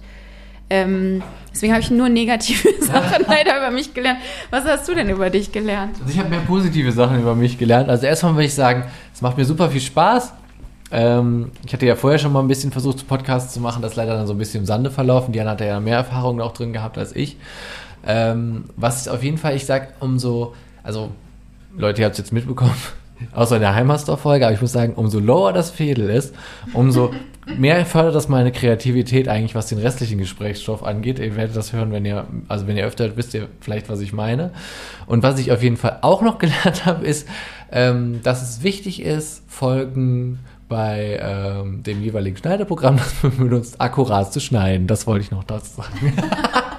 Ähm, 0.69 1.21
deswegen 1.51 1.73
habe 1.73 1.81
ich 1.81 1.91
nur 1.91 2.07
negative 2.07 2.69
Sachen 2.81 3.25
leider 3.27 3.57
über 3.57 3.71
mich 3.71 3.93
gelernt. 3.93 4.19
Was 4.51 4.63
hast 4.63 4.87
du 4.87 4.95
denn 4.95 5.09
über 5.09 5.29
dich 5.29 5.51
gelernt? 5.51 5.97
Also 5.99 6.13
ich 6.13 6.17
habe 6.17 6.29
mehr 6.29 6.39
positive 6.39 6.93
Sachen 6.93 7.19
über 7.19 7.35
mich 7.35 7.57
gelernt. 7.57 7.89
Also 7.89 8.05
erstmal 8.05 8.35
würde 8.35 8.45
ich 8.45 8.53
sagen, 8.53 8.85
es 9.13 9.21
macht 9.21 9.37
mir 9.37 9.43
super 9.43 9.69
viel 9.69 9.81
Spaß. 9.81 10.31
Ähm, 10.91 11.51
ich 11.65 11.73
hatte 11.73 11.85
ja 11.85 11.95
vorher 11.95 12.19
schon 12.19 12.31
mal 12.31 12.39
ein 12.39 12.47
bisschen 12.47 12.71
versucht, 12.71 13.05
Podcasts 13.05 13.53
zu 13.53 13.59
machen, 13.59 13.81
das 13.81 13.91
ist 13.91 13.97
leider 13.97 14.15
dann 14.15 14.27
so 14.27 14.33
ein 14.33 14.37
bisschen 14.37 14.61
im 14.61 14.65
Sande 14.65 14.91
verlaufen. 14.91 15.33
Diana 15.33 15.51
hat 15.51 15.61
ja 15.61 15.79
mehr 15.79 15.97
Erfahrungen 15.97 16.39
auch 16.39 16.53
drin 16.53 16.71
gehabt 16.71 16.97
als 16.97 17.15
ich. 17.15 17.35
Ähm, 18.05 18.65
was 18.75 19.07
auf 19.07 19.23
jeden 19.23 19.37
Fall, 19.37 19.55
ich 19.55 19.65
sage, 19.65 19.89
umso, 19.99 20.53
also 20.83 21.11
Leute, 21.77 22.01
ihr 22.01 22.05
habt 22.05 22.13
es 22.13 22.19
jetzt 22.19 22.33
mitbekommen, 22.33 22.75
außer 23.33 23.55
in 23.55 23.61
der 23.61 23.75
Heimatstoff-Folge, 23.75 24.45
aber 24.45 24.53
ich 24.53 24.61
muss 24.61 24.71
sagen, 24.71 24.93
umso 24.93 25.19
lower 25.19 25.53
das 25.53 25.69
Fädel 25.69 26.09
ist, 26.09 26.33
umso 26.73 27.11
mehr 27.57 27.85
fördert 27.85 28.15
das 28.15 28.27
meine 28.27 28.51
Kreativität 28.51 29.27
eigentlich, 29.27 29.55
was 29.55 29.67
den 29.67 29.79
restlichen 29.79 30.17
Gesprächsstoff 30.17 30.83
angeht. 30.83 31.19
Ihr 31.19 31.35
werdet 31.35 31.55
das 31.55 31.73
hören, 31.73 31.91
wenn 31.91 32.05
ihr, 32.05 32.25
also 32.47 32.67
wenn 32.67 32.77
ihr 32.77 32.85
öfter 32.85 33.05
hört, 33.05 33.17
wisst 33.17 33.33
ihr 33.33 33.47
vielleicht, 33.59 33.89
was 33.89 33.99
ich 33.99 34.13
meine. 34.13 34.51
Und 35.07 35.23
was 35.23 35.39
ich 35.39 35.51
auf 35.51 35.63
jeden 35.63 35.77
Fall 35.77 35.99
auch 36.01 36.21
noch 36.21 36.37
gelernt 36.39 36.85
habe, 36.85 37.05
ist, 37.05 37.27
ähm, 37.71 38.21
dass 38.23 38.41
es 38.41 38.63
wichtig 38.63 39.01
ist, 39.01 39.43
Folgen 39.47 40.39
bei 40.69 41.19
ähm, 41.21 41.83
dem 41.83 42.01
jeweiligen 42.01 42.37
Schneideprogramm, 42.37 42.97
das 42.97 43.23
man 43.23 43.37
benutzt, 43.37 43.81
akkurat 43.81 44.31
zu 44.31 44.39
schneiden. 44.39 44.87
Das 44.87 45.05
wollte 45.05 45.25
ich 45.25 45.31
noch 45.31 45.43
dazu 45.43 45.81
sagen. 45.81 46.13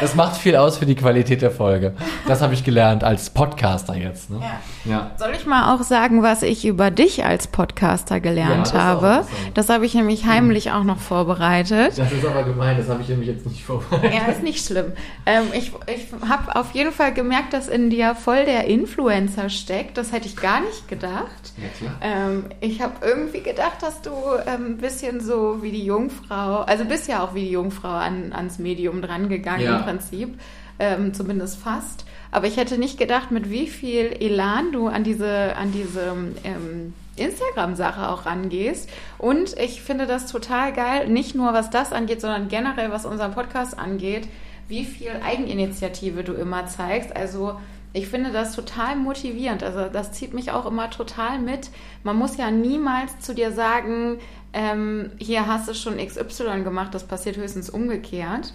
Das 0.00 0.14
macht 0.14 0.36
viel 0.36 0.56
aus 0.56 0.78
für 0.78 0.86
die 0.86 0.94
Qualität 0.94 1.42
der 1.42 1.50
Folge. 1.50 1.94
Das 2.26 2.42
habe 2.42 2.54
ich 2.54 2.64
gelernt 2.64 3.04
als 3.04 3.30
Podcaster 3.30 3.94
jetzt. 3.96 4.30
Ne? 4.30 4.40
Ja. 4.40 4.90
ja. 4.90 5.10
Soll 5.16 5.32
ich 5.36 5.46
mal 5.46 5.74
auch 5.74 5.82
sagen, 5.82 6.22
was 6.22 6.42
ich 6.42 6.66
über 6.66 6.90
dich 6.90 7.24
als 7.24 7.46
Podcaster 7.46 8.20
gelernt 8.20 8.68
ja, 8.68 8.72
das 8.72 8.74
habe? 8.74 9.26
Das 9.54 9.68
habe 9.68 9.86
ich 9.86 9.94
nämlich 9.94 10.26
heimlich 10.26 10.72
auch 10.72 10.84
noch 10.84 10.98
vorbereitet. 10.98 11.98
Das 11.98 12.12
ist 12.12 12.24
aber 12.24 12.44
gemein, 12.44 12.76
das 12.76 12.88
habe 12.88 13.02
ich 13.02 13.08
nämlich 13.08 13.28
jetzt 13.28 13.46
nicht 13.46 13.64
vorbereitet. 13.64 14.12
Ja, 14.12 14.32
ist 14.32 14.42
nicht 14.42 14.64
schlimm. 14.64 14.92
Ähm, 15.26 15.44
ich 15.52 15.72
ich 15.86 16.06
habe 16.28 16.56
auf 16.56 16.72
jeden 16.72 16.92
Fall 16.92 17.12
gemerkt, 17.12 17.52
dass 17.52 17.68
in 17.68 17.90
dir 17.90 18.14
voll 18.14 18.44
der 18.44 18.66
Influencer 18.66 19.48
steckt. 19.48 19.96
Das 19.96 20.12
hätte 20.12 20.26
ich 20.26 20.36
gar 20.36 20.60
nicht 20.60 20.88
gedacht. 20.88 21.52
Ja, 21.80 21.90
ähm, 22.00 22.46
ich 22.60 22.80
habe 22.80 22.94
irgendwie 23.02 23.40
gedacht, 23.40 23.82
dass 23.82 24.02
du 24.02 24.10
ähm, 24.46 24.66
ein 24.66 24.76
bisschen 24.78 25.20
so 25.20 25.62
wie 25.62 25.70
die 25.70 25.84
Jungfrau, 25.84 26.60
also 26.60 26.84
bist 26.84 27.08
ja 27.08 27.22
auch 27.22 27.34
wie 27.34 27.42
die 27.42 27.50
Jungfrau 27.50 27.88
an, 27.88 28.32
ans 28.32 28.58
Medium 28.58 29.02
drangegangen 29.02 29.64
ja. 29.64 29.83
Prinzip, 29.84 30.38
ähm, 30.78 31.14
zumindest 31.14 31.58
fast. 31.58 32.04
Aber 32.30 32.46
ich 32.46 32.56
hätte 32.56 32.78
nicht 32.78 32.98
gedacht, 32.98 33.30
mit 33.30 33.50
wie 33.50 33.68
viel 33.68 34.06
Elan 34.20 34.72
du 34.72 34.88
an 34.88 35.04
diese, 35.04 35.56
an 35.56 35.72
diese 35.72 36.16
ähm, 36.44 36.92
Instagram-Sache 37.16 38.08
auch 38.08 38.26
rangehst. 38.26 38.88
Und 39.18 39.56
ich 39.58 39.82
finde 39.82 40.06
das 40.06 40.26
total 40.26 40.72
geil, 40.72 41.08
nicht 41.08 41.34
nur 41.34 41.52
was 41.52 41.70
das 41.70 41.92
angeht, 41.92 42.20
sondern 42.20 42.48
generell 42.48 42.90
was 42.90 43.06
unseren 43.06 43.32
Podcast 43.32 43.78
angeht, 43.78 44.28
wie 44.68 44.84
viel 44.84 45.12
Eigeninitiative 45.24 46.24
du 46.24 46.32
immer 46.32 46.66
zeigst. 46.66 47.14
Also 47.14 47.58
ich 47.92 48.08
finde 48.08 48.32
das 48.32 48.56
total 48.56 48.96
motivierend. 48.96 49.62
Also 49.62 49.88
das 49.88 50.12
zieht 50.12 50.34
mich 50.34 50.50
auch 50.50 50.66
immer 50.66 50.90
total 50.90 51.38
mit. 51.38 51.70
Man 52.02 52.16
muss 52.16 52.36
ja 52.36 52.50
niemals 52.50 53.20
zu 53.20 53.34
dir 53.34 53.52
sagen, 53.52 54.18
ähm, 54.52 55.12
hier 55.18 55.46
hast 55.46 55.68
du 55.68 55.74
schon 55.74 55.98
XY 55.98 56.62
gemacht, 56.64 56.94
das 56.94 57.04
passiert 57.04 57.36
höchstens 57.36 57.70
umgekehrt. 57.70 58.52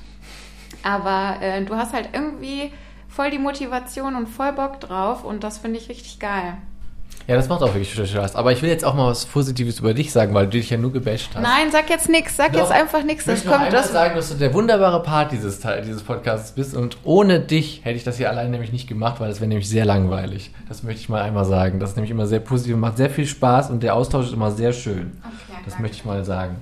Aber 0.83 1.41
äh, 1.41 1.63
du 1.63 1.75
hast 1.75 1.93
halt 1.93 2.09
irgendwie 2.13 2.71
voll 3.07 3.31
die 3.31 3.39
Motivation 3.39 4.15
und 4.15 4.27
voll 4.27 4.53
Bock 4.53 4.79
drauf 4.79 5.23
und 5.23 5.43
das 5.43 5.57
finde 5.57 5.79
ich 5.79 5.89
richtig 5.89 6.19
geil. 6.19 6.57
Ja, 7.29 7.35
das 7.35 7.47
macht 7.47 7.61
auch 7.61 7.75
wirklich 7.75 7.93
Spaß. 7.93 8.35
Aber 8.35 8.51
ich 8.51 8.63
will 8.63 8.69
jetzt 8.69 8.83
auch 8.83 8.95
mal 8.95 9.05
was 9.05 9.27
Positives 9.27 9.79
über 9.79 9.93
dich 9.93 10.11
sagen, 10.11 10.33
weil 10.33 10.45
du 10.45 10.51
dich 10.57 10.71
ja 10.71 10.77
nur 10.77 10.91
gebasht 10.91 11.29
hast. 11.35 11.43
Nein, 11.43 11.69
sag 11.71 11.87
jetzt 11.87 12.09
nichts. 12.09 12.35
Sag 12.35 12.53
Doch, 12.53 12.61
jetzt 12.61 12.71
einfach 12.71 13.03
nichts. 13.03 13.21
Ich 13.21 13.45
möchte 13.45 13.49
kommt 13.49 13.71
das 13.71 13.91
sagen, 13.91 14.15
dass 14.15 14.29
du 14.29 14.35
der 14.35 14.51
wunderbare 14.51 15.03
Part 15.03 15.31
dieses, 15.31 15.59
dieses 15.85 16.01
Podcasts 16.01 16.53
bist 16.53 16.75
und 16.75 16.97
ohne 17.03 17.39
dich 17.39 17.81
hätte 17.83 17.97
ich 17.97 18.03
das 18.03 18.17
hier 18.17 18.31
allein 18.31 18.49
nämlich 18.49 18.71
nicht 18.71 18.87
gemacht, 18.87 19.19
weil 19.19 19.29
das 19.29 19.41
wäre 19.41 19.47
nämlich 19.47 19.69
sehr 19.69 19.85
langweilig. 19.85 20.49
Das 20.67 20.81
möchte 20.81 21.01
ich 21.01 21.09
mal 21.09 21.21
einmal 21.21 21.45
sagen. 21.45 21.79
Das 21.79 21.91
ist 21.91 21.97
nämlich 21.97 22.09
immer 22.09 22.25
sehr 22.25 22.39
positiv 22.39 22.73
und 22.73 22.79
macht 22.79 22.97
sehr 22.97 23.11
viel 23.11 23.27
Spaß 23.27 23.69
und 23.69 23.83
der 23.83 23.93
Austausch 23.93 24.25
ist 24.25 24.33
immer 24.33 24.49
sehr 24.49 24.73
schön. 24.73 25.11
Okay, 25.21 25.59
das 25.65 25.77
möchte 25.77 25.97
ich 25.97 26.05
mal 26.05 26.25
sagen. 26.25 26.55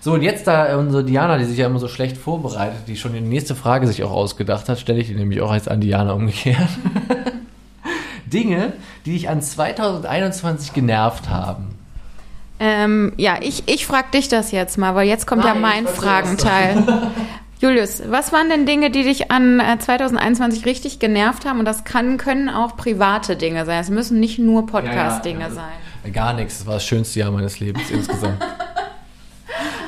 So, 0.00 0.14
und 0.14 0.22
jetzt 0.22 0.46
da 0.46 0.78
unsere 0.78 1.04
Diana, 1.04 1.36
die 1.36 1.44
sich 1.44 1.58
ja 1.58 1.66
immer 1.66 1.78
so 1.78 1.88
schlecht 1.88 2.16
vorbereitet, 2.16 2.88
die 2.88 2.96
schon 2.96 3.12
die 3.12 3.20
nächste 3.20 3.54
Frage 3.54 3.86
sich 3.86 4.02
auch 4.02 4.10
ausgedacht 4.10 4.68
hat, 4.68 4.78
stelle 4.78 4.98
ich 5.00 5.08
die 5.08 5.14
nämlich 5.14 5.42
auch 5.42 5.52
jetzt 5.52 5.70
an 5.70 5.80
Diana 5.80 6.12
umgekehrt. 6.12 6.68
Dinge, 8.26 8.72
die 9.04 9.12
dich 9.12 9.28
an 9.28 9.42
2021 9.42 10.72
genervt 10.72 11.28
haben? 11.28 11.74
Ähm, 12.58 13.12
ja, 13.16 13.38
ich, 13.40 13.64
ich 13.66 13.86
frage 13.86 14.08
dich 14.14 14.28
das 14.28 14.52
jetzt 14.52 14.78
mal, 14.78 14.94
weil 14.94 15.06
jetzt 15.06 15.26
kommt 15.26 15.44
Nein, 15.44 15.54
ja 15.54 15.60
mein 15.60 15.86
Fragenteil. 15.86 16.82
Julius, 17.60 18.02
was 18.08 18.32
waren 18.32 18.48
denn 18.48 18.64
Dinge, 18.64 18.90
die 18.90 19.02
dich 19.02 19.30
an 19.30 19.60
2021 19.78 20.62
äh, 20.62 20.68
richtig 20.68 20.98
genervt 20.98 21.44
haben? 21.44 21.58
Und 21.58 21.66
das 21.66 21.84
kann, 21.84 22.16
können 22.16 22.48
auch 22.48 22.76
private 22.76 23.36
Dinge 23.36 23.66
sein. 23.66 23.80
Es 23.80 23.90
müssen 23.90 24.18
nicht 24.18 24.38
nur 24.38 24.66
Podcast-Dinge 24.66 25.40
ja, 25.40 25.48
ja, 25.48 25.54
sein. 25.54 26.12
Gar 26.12 26.32
nichts. 26.34 26.58
Das 26.58 26.66
war 26.66 26.74
das 26.74 26.84
schönste 26.84 27.20
Jahr 27.20 27.30
meines 27.30 27.60
Lebens 27.60 27.90
insgesamt. 27.90 28.42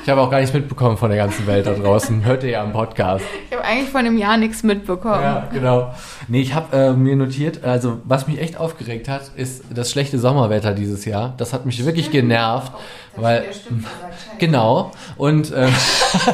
Ich 0.03 0.09
habe 0.09 0.21
auch 0.21 0.31
gar 0.31 0.41
nichts 0.41 0.53
mitbekommen 0.53 0.97
von 0.97 1.11
der 1.11 1.19
ganzen 1.19 1.47
Welt 1.47 1.65
da 1.65 1.75
draußen. 1.75 2.25
Hört 2.25 2.43
ihr 2.43 2.51
ja 2.51 2.63
am 2.65 2.73
Podcast. 2.73 3.25
Ich 3.49 3.57
habe 3.57 3.65
eigentlich 3.65 3.89
von 3.89 4.05
dem 4.05 4.19
Jahr 4.19 4.37
nichts 4.37 4.65
mitbekommen. 4.65 5.23
Ja, 5.23 5.49
genau. 5.53 5.95
Nee, 6.27 6.41
ich 6.41 6.55
habe 6.55 6.77
äh, 6.77 6.93
mir 6.93 7.15
notiert, 7.15 7.63
also 7.63 8.01
was 8.03 8.27
mich 8.27 8.41
echt 8.41 8.57
aufgeregt 8.57 9.09
hat, 9.09 9.31
ist 9.37 9.63
das 9.73 9.93
schlechte 9.93 10.19
Sommerwetter 10.19 10.75
dieses 10.75 11.05
Jahr. 11.05 11.35
Das 11.37 11.53
hat 11.53 11.67
mich 11.67 11.85
wirklich 11.85 12.11
genervt. 12.11 12.73
Oh, 13.17 13.23
weil, 13.23 13.45
genau. 14.41 14.91
Und 15.17 15.53
äh, 15.53 15.69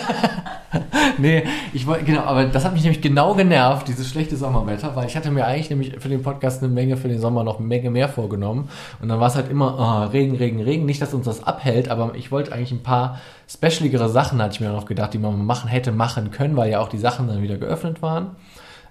nee, 1.18 1.44
ich 1.72 1.86
wollte, 1.86 2.04
genau, 2.04 2.22
aber 2.22 2.44
das 2.44 2.64
hat 2.64 2.74
mich 2.74 2.82
nämlich 2.82 3.00
genau 3.00 3.34
genervt, 3.34 3.88
dieses 3.88 4.08
schlechte 4.08 4.36
Sommerwetter, 4.36 4.94
weil 4.94 5.06
ich 5.06 5.16
hatte 5.16 5.30
mir 5.30 5.46
eigentlich 5.46 5.70
nämlich 5.70 5.98
für 5.98 6.08
den 6.08 6.22
Podcast 6.22 6.62
eine 6.62 6.72
Menge 6.72 6.96
für 6.96 7.08
den 7.08 7.20
Sommer 7.20 7.42
noch 7.42 7.58
eine 7.58 7.66
Menge 7.66 7.90
mehr 7.90 8.08
vorgenommen. 8.08 8.68
Und 9.00 9.08
dann 9.08 9.18
war 9.18 9.28
es 9.28 9.34
halt 9.34 9.50
immer 9.50 9.76
oh, 9.78 10.10
Regen, 10.10 10.36
Regen, 10.36 10.60
Regen. 10.60 10.84
Nicht, 10.84 11.00
dass 11.00 11.14
uns 11.14 11.24
das 11.24 11.42
abhält, 11.42 11.88
aber 11.88 12.14
ich 12.14 12.30
wollte 12.30 12.52
eigentlich 12.52 12.72
ein 12.72 12.82
paar 12.82 13.18
specialigere 13.48 14.08
Sachen, 14.08 14.42
hatte 14.42 14.54
ich 14.54 14.60
mir 14.60 14.70
noch 14.70 14.84
gedacht, 14.84 15.14
die 15.14 15.18
man 15.18 15.44
machen 15.44 15.68
hätte 15.68 15.90
machen 15.90 16.30
können, 16.30 16.56
weil 16.56 16.70
ja 16.70 16.80
auch 16.80 16.88
die 16.88 16.98
Sachen 16.98 17.28
dann 17.28 17.42
wieder 17.42 17.56
geöffnet 17.56 18.02
waren. 18.02 18.36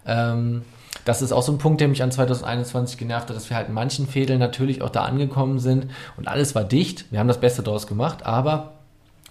Ähm, 0.05 0.63
das 1.05 1.21
ist 1.21 1.31
auch 1.31 1.43
so 1.43 1.51
ein 1.51 1.57
Punkt, 1.59 1.79
der 1.79 1.87
mich 1.87 2.01
an 2.01 2.11
2021 2.11 2.97
genervt 2.97 3.29
hat, 3.29 3.35
dass 3.35 3.49
wir 3.49 3.55
halt 3.55 3.67
in 3.67 3.73
manchen 3.73 4.07
Fädeln 4.07 4.39
natürlich 4.39 4.81
auch 4.81 4.89
da 4.89 5.03
angekommen 5.03 5.59
sind 5.59 5.87
und 6.17 6.27
alles 6.27 6.55
war 6.55 6.63
dicht. 6.63 7.05
Wir 7.11 7.19
haben 7.19 7.27
das 7.27 7.39
Beste 7.39 7.61
daraus 7.61 7.85
gemacht, 7.87 8.25
aber 8.25 8.73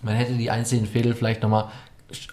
man 0.03 0.15
hätte 0.15 0.35
die 0.35 0.51
einzelnen 0.51 0.87
Fädel 0.87 1.15
vielleicht 1.15 1.43
nochmal 1.43 1.67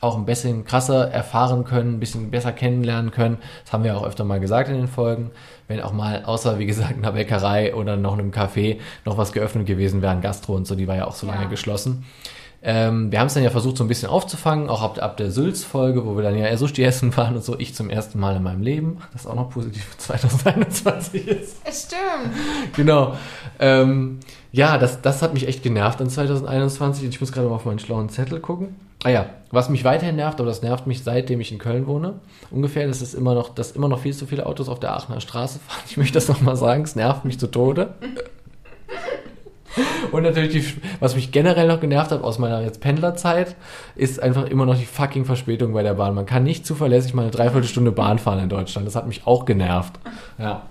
auch 0.01 0.17
ein 0.17 0.25
bisschen 0.25 0.65
krasser 0.65 1.09
erfahren 1.09 1.63
können, 1.63 1.95
ein 1.95 1.99
bisschen 1.99 2.29
besser 2.31 2.51
kennenlernen 2.51 3.11
können. 3.11 3.37
Das 3.63 3.73
haben 3.73 3.83
wir 3.83 3.97
auch 3.97 4.05
öfter 4.05 4.23
mal 4.23 4.39
gesagt 4.39 4.69
in 4.69 4.75
den 4.75 4.87
Folgen. 4.87 5.31
Wenn 5.67 5.81
auch 5.81 5.93
mal, 5.93 6.23
außer 6.25 6.59
wie 6.59 6.65
gesagt, 6.65 6.95
einer 6.97 7.13
Bäckerei 7.13 7.73
oder 7.73 7.97
noch 7.97 8.13
einem 8.13 8.31
Café 8.31 8.79
noch 9.05 9.17
was 9.17 9.31
geöffnet 9.31 9.65
gewesen 9.65 10.01
wäre, 10.01 10.11
ein 10.11 10.21
Gastro 10.21 10.55
und 10.55 10.67
so, 10.67 10.75
die 10.75 10.87
war 10.87 10.95
ja 10.95 11.07
auch 11.07 11.15
so 11.15 11.25
ja. 11.27 11.33
lange 11.33 11.49
geschlossen. 11.49 12.05
Ähm, 12.65 13.11
wir 13.11 13.19
haben 13.19 13.27
es 13.27 13.33
dann 13.33 13.43
ja 13.43 13.49
versucht, 13.49 13.75
so 13.75 13.83
ein 13.83 13.89
bisschen 13.89 14.07
aufzufangen, 14.07 14.69
auch 14.69 14.81
ab, 14.81 14.97
ab 15.01 15.17
der 15.17 15.31
Sülz-Folge, 15.31 16.05
wo 16.05 16.15
wir 16.15 16.23
dann 16.23 16.37
ja 16.37 16.55
Sushi 16.55 16.81
essen 16.83 17.15
waren 17.17 17.35
und 17.35 17.43
so. 17.43 17.59
Ich 17.59 17.75
zum 17.75 17.89
ersten 17.89 18.19
Mal 18.19 18.37
in 18.37 18.43
meinem 18.43 18.61
Leben, 18.61 18.99
das 19.11 19.27
auch 19.27 19.35
noch 19.35 19.49
positiv 19.49 19.83
für 19.91 19.97
2021 19.97 21.27
ist. 21.27 21.57
Es 21.65 21.87
stimmt. 21.87 22.33
Genau. 22.75 23.17
Ähm, 23.59 24.19
ja, 24.53 24.77
das, 24.77 25.01
das 25.01 25.23
hat 25.23 25.33
mich 25.33 25.47
echt 25.47 25.63
genervt 25.63 25.99
in 25.99 26.09
2021. 26.09 27.09
Ich 27.09 27.19
muss 27.19 27.31
gerade 27.31 27.47
mal 27.47 27.55
auf 27.55 27.65
meinen 27.65 27.79
schlauen 27.79 28.09
Zettel 28.09 28.39
gucken. 28.39 28.75
Ah 29.03 29.09
ja, 29.09 29.25
was 29.49 29.67
mich 29.67 29.83
weiterhin 29.83 30.15
nervt, 30.15 30.39
aber 30.39 30.47
das 30.47 30.61
nervt 30.61 30.85
mich 30.85 31.03
seitdem 31.03 31.41
ich 31.41 31.51
in 31.51 31.57
Köln 31.57 31.87
wohne, 31.87 32.19
ungefähr, 32.51 32.87
das 32.87 33.01
ist 33.01 33.15
immer 33.15 33.33
noch, 33.33 33.49
dass 33.49 33.71
immer 33.71 33.89
noch 33.89 33.99
viel 33.99 34.13
zu 34.13 34.27
viele 34.27 34.45
Autos 34.45 34.69
auf 34.69 34.79
der 34.79 34.93
Aachener 34.93 35.21
Straße 35.21 35.59
fahren. 35.59 35.81
Ich 35.89 35.97
möchte 35.97 36.13
das 36.13 36.27
nochmal 36.29 36.55
sagen, 36.55 36.83
es 36.83 36.95
nervt 36.95 37.25
mich 37.25 37.39
zu 37.39 37.47
Tode. 37.47 37.95
Und 40.11 40.21
natürlich, 40.21 40.51
die, 40.51 40.81
was 40.99 41.15
mich 41.15 41.31
generell 41.31 41.67
noch 41.67 41.81
genervt 41.81 42.11
hat 42.11 42.21
aus 42.21 42.37
meiner 42.37 42.61
jetzt 42.61 42.79
Pendlerzeit, 42.79 43.55
ist 43.95 44.21
einfach 44.21 44.45
immer 44.45 44.67
noch 44.67 44.77
die 44.77 44.85
fucking 44.85 45.25
Verspätung 45.25 45.73
bei 45.73 45.81
der 45.81 45.95
Bahn. 45.95 46.13
Man 46.13 46.27
kann 46.27 46.43
nicht 46.43 46.67
zuverlässig 46.67 47.15
mal 47.15 47.23
eine 47.23 47.31
Dreiviertelstunde 47.31 47.91
Bahn 47.91 48.19
fahren 48.19 48.37
in 48.37 48.49
Deutschland. 48.49 48.85
Das 48.85 48.95
hat 48.95 49.07
mich 49.07 49.25
auch 49.25 49.45
genervt. 49.45 49.93
Ja. 50.37 50.67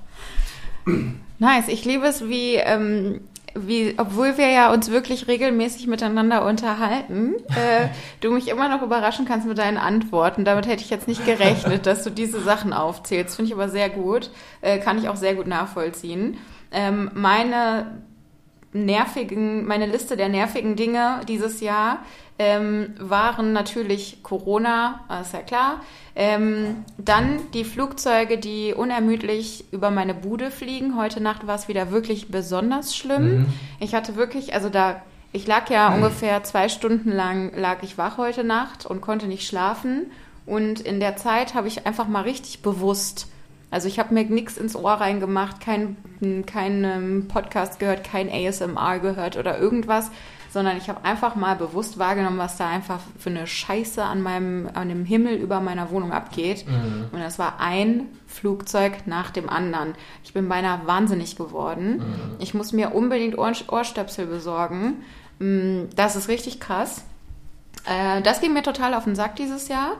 Nice. 1.41 1.67
Ich 1.67 1.85
liebe 1.85 2.07
es, 2.07 2.29
wie, 2.29 2.55
ähm, 2.55 3.23
wie, 3.55 3.95
obwohl 3.99 4.39
wir 4.39 4.49
ja 4.49 4.73
uns 4.73 4.91
wirklich 4.91 5.29
regelmäßig 5.29 5.87
miteinander 5.87 6.45
unterhalten, 6.45 7.35
äh, 7.49 7.89
du 8.21 8.31
mich 8.31 8.49
immer 8.49 8.69
noch 8.69 8.83
überraschen 8.83 9.25
kannst 9.25 9.47
mit 9.47 9.59
deinen 9.59 9.79
Antworten. 9.79 10.45
Damit 10.45 10.67
hätte 10.67 10.83
ich 10.83 10.91
jetzt 10.91 11.09
nicht 11.09 11.25
gerechnet, 11.27 11.87
dass 11.87 12.05
du 12.05 12.11
diese 12.11 12.41
Sachen 12.41 12.73
aufzählst. 12.73 13.37
Finde 13.37 13.49
ich 13.51 13.55
aber 13.55 13.69
sehr 13.69 13.91
gut. 13.91 14.31
Äh, 14.61 14.79
kann 14.79 14.99
ich 14.99 15.09
auch 15.09 15.17
sehr 15.17 15.35
gut 15.35 15.47
nachvollziehen. 15.47 16.39
Ähm, 16.71 17.11
meine 17.15 18.03
nervigen, 18.73 19.67
meine 19.67 19.87
Liste 19.87 20.17
der 20.17 20.29
nervigen 20.29 20.77
Dinge 20.77 21.21
dieses 21.29 21.61
Jahr 21.61 21.99
ähm, 22.39 22.95
waren 22.99 23.53
natürlich 23.53 24.23
Corona, 24.23 25.01
ist 25.21 25.35
ja 25.35 25.41
klar. 25.41 25.81
Ähm, 26.15 26.85
dann 26.99 27.41
die 27.53 27.65
Flugzeuge, 27.65 28.39
die 28.39 28.75
unermüdlich 28.75 29.65
über 29.73 29.91
meine 29.91 30.15
Bude 30.15 30.51
fliegen. 30.51 30.97
Heute 30.97 31.23
Nacht 31.23 31.47
war 31.47 31.55
es 31.55 31.69
wieder 31.69 31.91
wirklich 31.91 32.31
besonders 32.31 32.97
schlimm. 32.97 33.41
Mhm. 33.41 33.47
Ich 33.81 33.95
hatte 33.95 34.17
wirklich, 34.17 34.55
also 34.55 34.69
da, 34.69 35.03
ich 35.33 35.47
lag 35.47 35.71
ja 35.71 35.95
ungefähr 35.95 36.43
zwei 36.45 36.69
Stunden 36.69 37.13
lang, 37.13 37.53
lag 37.55 37.83
ich 37.83 37.99
wach 37.99 38.19
heute 38.19 38.45
Nacht 38.45 38.87
und 38.87 39.01
konnte 39.01 39.27
nicht 39.27 39.47
schlafen. 39.47 40.11
Und 40.45 40.81
in 40.81 40.99
der 40.99 41.17
Zeit 41.17 41.55
habe 41.55 41.69
ich 41.69 41.87
einfach 41.87 42.09
mal 42.09 42.23
richtig 42.23 42.63
bewusst 42.63 43.29
also 43.73 43.89
ich 43.89 43.99
habe 43.99 44.15
mir 44.15 44.25
nichts 44.25 44.57
ins 44.57 44.77
Ohr 44.77 44.93
reingemacht, 44.93 45.61
keinen 45.61 45.97
kein, 46.47 46.85
ähm, 46.85 47.29
Podcast 47.29 47.79
gehört, 47.79 48.05
kein 48.05 48.29
ASMR 48.31 49.01
gehört 49.01 49.37
oder 49.37 49.59
irgendwas, 49.59 50.11
sondern 50.53 50.77
ich 50.77 50.91
habe 50.91 51.05
einfach 51.05 51.35
mal 51.35 51.57
bewusst 51.57 51.99
wahrgenommen, 51.99 52.37
was 52.39 52.59
da 52.59 52.69
einfach 52.69 53.01
für 53.19 53.31
eine 53.31 53.47
Scheiße 53.47 54.05
an 54.05 54.21
meinem, 54.21 54.69
an 54.75 54.91
dem 54.91 55.07
Himmel 55.07 55.37
über 55.37 55.61
meiner 55.61 55.91
Wohnung 55.91 56.13
abgeht. 56.13 56.67
Mhm. 56.69 57.07
Und 57.11 57.21
das 57.21 57.39
war 57.39 57.59
ein 57.61 58.09
Flugzeug 58.27 59.07
nach 59.07 59.31
dem 59.31 59.49
anderen. 59.49 59.95
Ich 60.23 60.35
bin 60.35 60.49
beinahe 60.51 60.87
wahnsinnig 60.87 61.37
geworden. 61.37 61.97
Mhm. 61.97 62.37
Ich 62.39 62.53
muss 62.53 62.73
mir 62.73 62.95
unbedingt 62.95 63.39
Ohr 63.39 63.53
Ohrstöpsel 63.69 64.27
besorgen. 64.27 65.03
Mm, 65.39 65.85
Das 65.97 66.17
ist 66.17 66.29
richtig 66.29 66.61
krass. 66.61 67.05
Äh, 67.87 68.21
Das 68.21 68.43
ging 68.43 68.53
mir 68.53 68.63
total 68.63 68.93
auf 68.93 69.05
den 69.05 69.17
Sack 69.17 69.37
dieses 69.37 69.69
Jahr. 69.69 69.93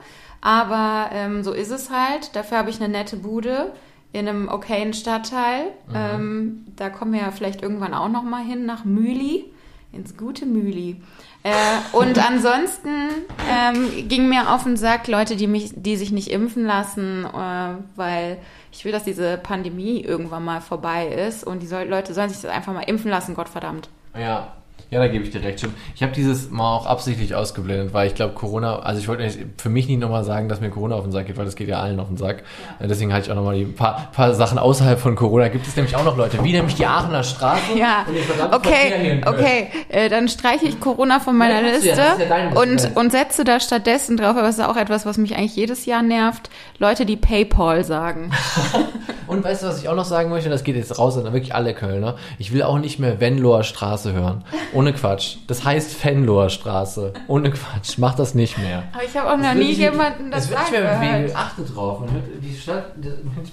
Aber 0.45 1.09
ähm, 1.13 1.41
so 1.41 1.53
ist 1.53 1.71
es 1.71 1.89
halt. 1.89 2.35
Dafür 2.35 2.57
habe 2.57 2.69
ich 2.69 2.81
eine 2.81 2.89
nette 2.89 3.15
Bude 3.15 3.71
in 4.11 4.27
einem 4.27 4.49
okayen 4.49 4.93
Stadtteil. 4.93 5.67
Ähm, 5.95 6.65
da 6.75 6.89
kommen 6.89 7.13
wir 7.13 7.21
ja 7.21 7.31
vielleicht 7.31 7.61
irgendwann 7.61 7.93
auch 7.93 8.09
noch 8.09 8.23
mal 8.23 8.43
hin 8.43 8.65
nach 8.65 8.83
Mühli, 8.83 9.45
ins 9.93 10.17
gute 10.17 10.45
Mühli. 10.45 11.01
Äh, 11.43 11.51
und 11.93 12.19
ansonsten 12.27 13.07
ähm, 13.49 14.09
ging 14.09 14.27
mir 14.27 14.53
auf 14.53 14.63
den 14.63 14.75
Sack 14.75 15.07
Leute, 15.07 15.37
die 15.37 15.47
mich, 15.47 15.71
die 15.77 15.95
sich 15.95 16.11
nicht 16.11 16.29
impfen 16.29 16.65
lassen, 16.65 17.23
äh, 17.23 17.75
weil 17.95 18.37
ich 18.73 18.83
will, 18.83 18.91
dass 18.91 19.05
diese 19.05 19.37
Pandemie 19.37 20.01
irgendwann 20.01 20.43
mal 20.43 20.59
vorbei 20.59 21.07
ist 21.07 21.45
und 21.45 21.61
die 21.61 21.67
soll, 21.67 21.85
Leute 21.85 22.13
sollen 22.13 22.29
sich 22.29 22.41
das 22.41 22.51
einfach 22.51 22.73
mal 22.73 22.81
impfen 22.81 23.09
lassen, 23.09 23.33
Gottverdammt. 23.33 23.87
Ja. 24.13 24.51
Ja, 24.93 24.99
da 24.99 25.07
gebe 25.07 25.23
ich 25.23 25.31
dir 25.31 25.41
recht. 25.41 25.57
Stimmt. 25.57 25.73
Ich 25.95 26.03
habe 26.03 26.11
dieses 26.13 26.51
mal 26.51 26.75
auch 26.75 26.85
absichtlich 26.85 27.33
ausgeblendet, 27.33 27.95
weil 27.95 28.05
ich 28.05 28.13
glaube, 28.13 28.35
Corona, 28.35 28.77
also 28.79 29.01
ich 29.01 29.07
wollte 29.07 29.27
für 29.57 29.69
mich 29.69 29.87
nicht 29.87 29.99
nochmal 29.99 30.23
sagen, 30.23 30.49
dass 30.49 30.61
mir 30.61 30.69
Corona 30.69 30.93
auf 30.93 31.01
den 31.01 31.11
Sack 31.11 31.25
geht, 31.25 31.35
weil 31.35 31.45
das 31.45 31.55
geht 31.55 31.67
ja 31.67 31.79
allen 31.79 31.99
auf 31.99 32.09
den 32.09 32.17
Sack. 32.17 32.43
Äh, 32.79 32.87
Deswegen 32.87 33.11
halte 33.11 33.25
ich 33.25 33.31
auch 33.31 33.35
nochmal 33.35 33.55
die 33.55 33.65
paar, 33.65 34.09
paar 34.11 34.35
Sachen 34.35 34.59
außerhalb 34.59 34.99
von 34.99 35.15
Corona. 35.15 35.47
Gibt 35.47 35.65
es 35.65 35.75
nämlich 35.75 35.95
auch 35.95 36.05
noch 36.05 36.15
Leute, 36.15 36.43
wie 36.43 36.51
nämlich 36.51 36.75
die 36.75 36.85
Aachener 36.85 37.23
Straße. 37.23 37.75
Ja, 37.75 38.05
okay, 38.51 39.19
okay. 39.25 39.67
Äh, 39.89 40.09
dann 40.09 40.27
streiche 40.27 40.65
ich 40.65 40.79
Corona 40.79 41.19
von 41.19 41.35
meiner 41.35 41.61
Ja, 41.61 41.67
ja, 41.67 41.73
Liste 41.73 41.89
ja 41.89 42.15
deine 42.29 42.55
und, 42.55 42.95
und 42.95 43.11
setze 43.11 43.43
da 43.45 43.59
stattdessen 43.59 44.15
drauf, 44.15 44.37
aber 44.37 44.43
das 44.43 44.59
ist 44.59 44.63
auch 44.63 44.77
etwas, 44.77 45.07
was 45.07 45.17
mich 45.17 45.35
eigentlich 45.35 45.55
jedes 45.55 45.87
Jahr 45.87 46.03
nervt, 46.03 46.51
Leute, 46.77 47.07
die 47.07 47.17
Paypal 47.17 47.83
sagen. 47.83 48.31
Und 49.25 49.43
weißt 49.43 49.63
du, 49.63 49.67
was 49.67 49.81
ich 49.81 49.89
auch 49.89 49.95
noch 49.95 50.05
sagen 50.05 50.29
möchte? 50.29 50.49
Das 50.49 50.63
geht 50.63 50.75
jetzt 50.75 50.99
raus 50.99 51.17
an 51.17 51.23
wirklich 51.23 51.55
alle 51.55 51.73
Kölner. 51.73 52.17
Ich 52.37 52.53
will 52.53 52.61
auch 52.61 52.77
nicht 52.77 52.99
mehr 52.99 53.19
Venloer 53.19 53.63
Straße 53.63 54.13
hören. 54.13 54.43
Ohne 54.73 54.93
Quatsch. 54.93 55.37
Das 55.47 55.63
heißt 55.63 56.03
Venloer 56.03 56.49
Straße. 56.49 57.13
Ohne 57.27 57.51
Quatsch. 57.51 57.97
Mach 57.97 58.15
das 58.15 58.33
nicht 58.33 58.57
mehr. 58.57 58.83
Aber 58.93 59.03
ich 59.03 59.15
habe 59.17 59.31
auch 59.31 59.37
noch 59.37 59.43
wird 59.43 59.55
nie 59.57 59.67
nicht- 59.67 59.77
jemanden 59.79 60.31
das 60.31 60.49
wird 60.49 60.59
nicht 60.59 60.71
sagen 60.71 60.83
mehr 60.83 60.99
mit 60.99 61.01
W, 61.01 61.21
gehört. 61.27 61.35
achte 61.37 61.61
drauf. 61.63 61.99
Man 61.99 62.11
hört, 62.11 62.23
die 62.41 62.55
Stadt 62.55 62.85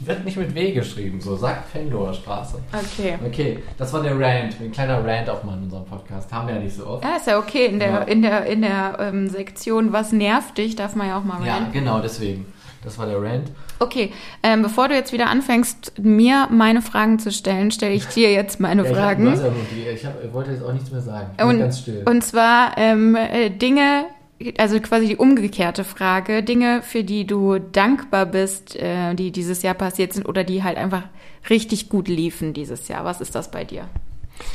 wird 0.01 0.25
nicht 0.25 0.37
mit 0.37 0.55
W 0.55 0.73
geschrieben. 0.73 1.21
So, 1.21 1.37
sagt 1.37 1.75
Venloer 1.75 2.15
Straße. 2.15 2.59
Okay. 2.73 3.19
Okay, 3.27 3.59
das 3.77 3.93
war 3.93 4.03
der 4.03 4.13
Rant. 4.19 4.57
Ein 4.61 4.73
kleiner 4.73 5.05
Rant 5.05 5.29
auch 5.29 5.43
mal 5.45 5.57
in 5.57 5.65
unserem 5.65 5.85
Podcast. 5.85 6.33
Haben 6.33 6.49
wir 6.49 6.55
ja 6.55 6.61
nicht 6.61 6.77
so 6.77 6.87
oft. 6.87 7.05
Ja, 7.05 7.17
ist 7.17 7.27
ja 7.27 7.39
okay. 7.39 7.67
In 7.67 7.79
der, 7.79 7.89
Ja. 7.91 7.99
in 8.03 8.23
der, 8.23 8.47
in 8.47 8.63
der 8.63 8.97
ähm, 9.01 9.29
Sektion 9.29 9.93
Was 9.93 10.13
nervt 10.13 10.59
dich, 10.59 10.77
darf 10.77 10.95
man 10.95 11.09
ja 11.09 11.19
auch 11.19 11.25
mal 11.25 11.45
Ja, 11.47 11.55
ranten. 11.57 11.73
genau, 11.73 12.01
deswegen. 12.01 12.47
Das 12.85 12.99
war 12.99 13.07
der 13.07 13.21
Rant. 13.23 13.51
Okay, 13.83 14.13
ähm, 14.43 14.61
bevor 14.61 14.89
du 14.89 14.95
jetzt 14.95 15.11
wieder 15.13 15.29
anfängst, 15.31 15.99
mir 15.99 16.49
meine 16.51 16.83
Fragen 16.83 17.19
zu 17.19 17.33
stellen, 17.33 17.71
stelle 17.71 17.95
ich 17.95 18.07
dir 18.07 18.31
jetzt 18.31 18.61
meine 18.61 18.83
Ja, 18.83 18.91
ich, 18.91 18.95
hab, 18.95 19.03
Fragen. 19.03 19.25
ja 19.27 19.35
nur 19.37 19.53
die, 19.75 19.89
ich, 19.89 20.05
hab, 20.05 20.23
ich 20.23 20.33
wollte 20.35 20.51
jetzt 20.53 20.63
auch 20.63 20.73
nichts 20.75 20.91
mehr 20.91 21.01
sagen. 21.01 21.31
Ich 21.33 21.37
bin 21.39 21.47
Und, 21.49 21.59
ganz 21.61 21.79
still. 21.79 22.03
und 22.05 22.23
zwar 22.23 22.77
ähm, 22.77 23.17
äh, 23.17 23.49
Dinge, 23.49 24.05
also 24.59 24.79
quasi 24.81 25.07
die 25.07 25.17
umgekehrte 25.17 25.85
Frage, 25.85 26.43
Dinge, 26.43 26.83
für 26.83 27.05
die 27.05 27.27
du 27.27 27.59
dankbar 27.59 28.27
bist, 28.27 28.77
äh, 28.77 29.15
die 29.15 29.33
dieses 29.33 29.63
Jahr 29.63 29.75
passiert 29.75 30.13
sind 30.13 30.29
oder 30.29 30.45
die 30.45 30.63
halt 30.63 30.77
einfach 30.77 31.05
richtig 31.49 31.89
gut 31.89 32.07
liefen 32.07 32.53
dieses 32.53 32.87
Jahr. 32.89 33.07
Was 33.07 33.23
ist 33.23 33.35
das 33.35 33.51
bei 33.51 33.65
dir? 33.65 33.89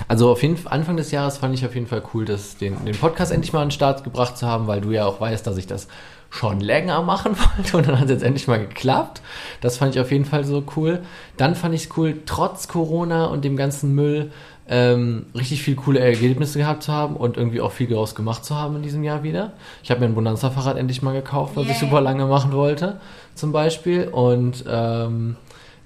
Also 0.07 0.29
auf 0.31 0.41
jeden 0.43 0.57
Anfang 0.67 0.97
des 0.97 1.11
Jahres 1.11 1.37
fand 1.37 1.53
ich 1.55 1.65
auf 1.65 1.73
jeden 1.73 1.87
Fall 1.87 2.03
cool, 2.13 2.25
das, 2.25 2.57
den, 2.57 2.85
den 2.85 2.95
Podcast 2.95 3.31
endlich 3.31 3.53
mal 3.53 3.61
an 3.61 3.67
den 3.69 3.71
Start 3.71 4.03
gebracht 4.03 4.37
zu 4.37 4.45
haben, 4.47 4.67
weil 4.67 4.81
du 4.81 4.91
ja 4.91 5.05
auch 5.05 5.19
weißt, 5.19 5.45
dass 5.45 5.57
ich 5.57 5.67
das 5.67 5.87
schon 6.35 6.59
länger 6.59 7.01
machen 7.01 7.35
wollte 7.57 7.77
und 7.77 7.87
dann 7.87 7.97
hat 7.97 8.05
es 8.05 8.11
jetzt 8.11 8.23
endlich 8.23 8.47
mal 8.47 8.59
geklappt. 8.59 9.21
Das 9.61 9.77
fand 9.77 9.95
ich 9.95 10.01
auf 10.01 10.11
jeden 10.11 10.25
Fall 10.25 10.43
so 10.43 10.63
cool. 10.75 11.01
Dann 11.37 11.55
fand 11.55 11.73
ich 11.73 11.85
es 11.85 11.97
cool, 11.97 12.21
trotz 12.25 12.67
Corona 12.67 13.25
und 13.25 13.45
dem 13.45 13.55
ganzen 13.55 13.95
Müll 13.95 14.31
ähm, 14.67 15.27
richtig 15.35 15.61
viel 15.61 15.75
coole 15.75 15.99
Ergebnisse 15.99 16.57
gehabt 16.57 16.83
zu 16.83 16.91
haben 16.91 17.15
und 17.15 17.37
irgendwie 17.37 17.61
auch 17.61 17.71
viel 17.71 17.87
daraus 17.87 18.15
gemacht 18.15 18.43
zu 18.43 18.55
haben 18.55 18.75
in 18.77 18.81
diesem 18.81 19.03
Jahr 19.03 19.21
wieder. 19.23 19.53
Ich 19.83 19.91
habe 19.91 19.99
mir 19.99 20.07
ein 20.07 20.15
Bonanza-Fahrrad 20.15 20.77
endlich 20.77 21.01
mal 21.01 21.13
gekauft, 21.13 21.53
was 21.55 21.65
ich 21.65 21.79
Yay. 21.79 21.79
super 21.81 22.01
lange 22.01 22.25
machen 22.25 22.51
wollte, 22.51 22.99
zum 23.35 23.51
Beispiel. 23.51 24.07
Und 24.07 24.65
ähm, 24.67 25.35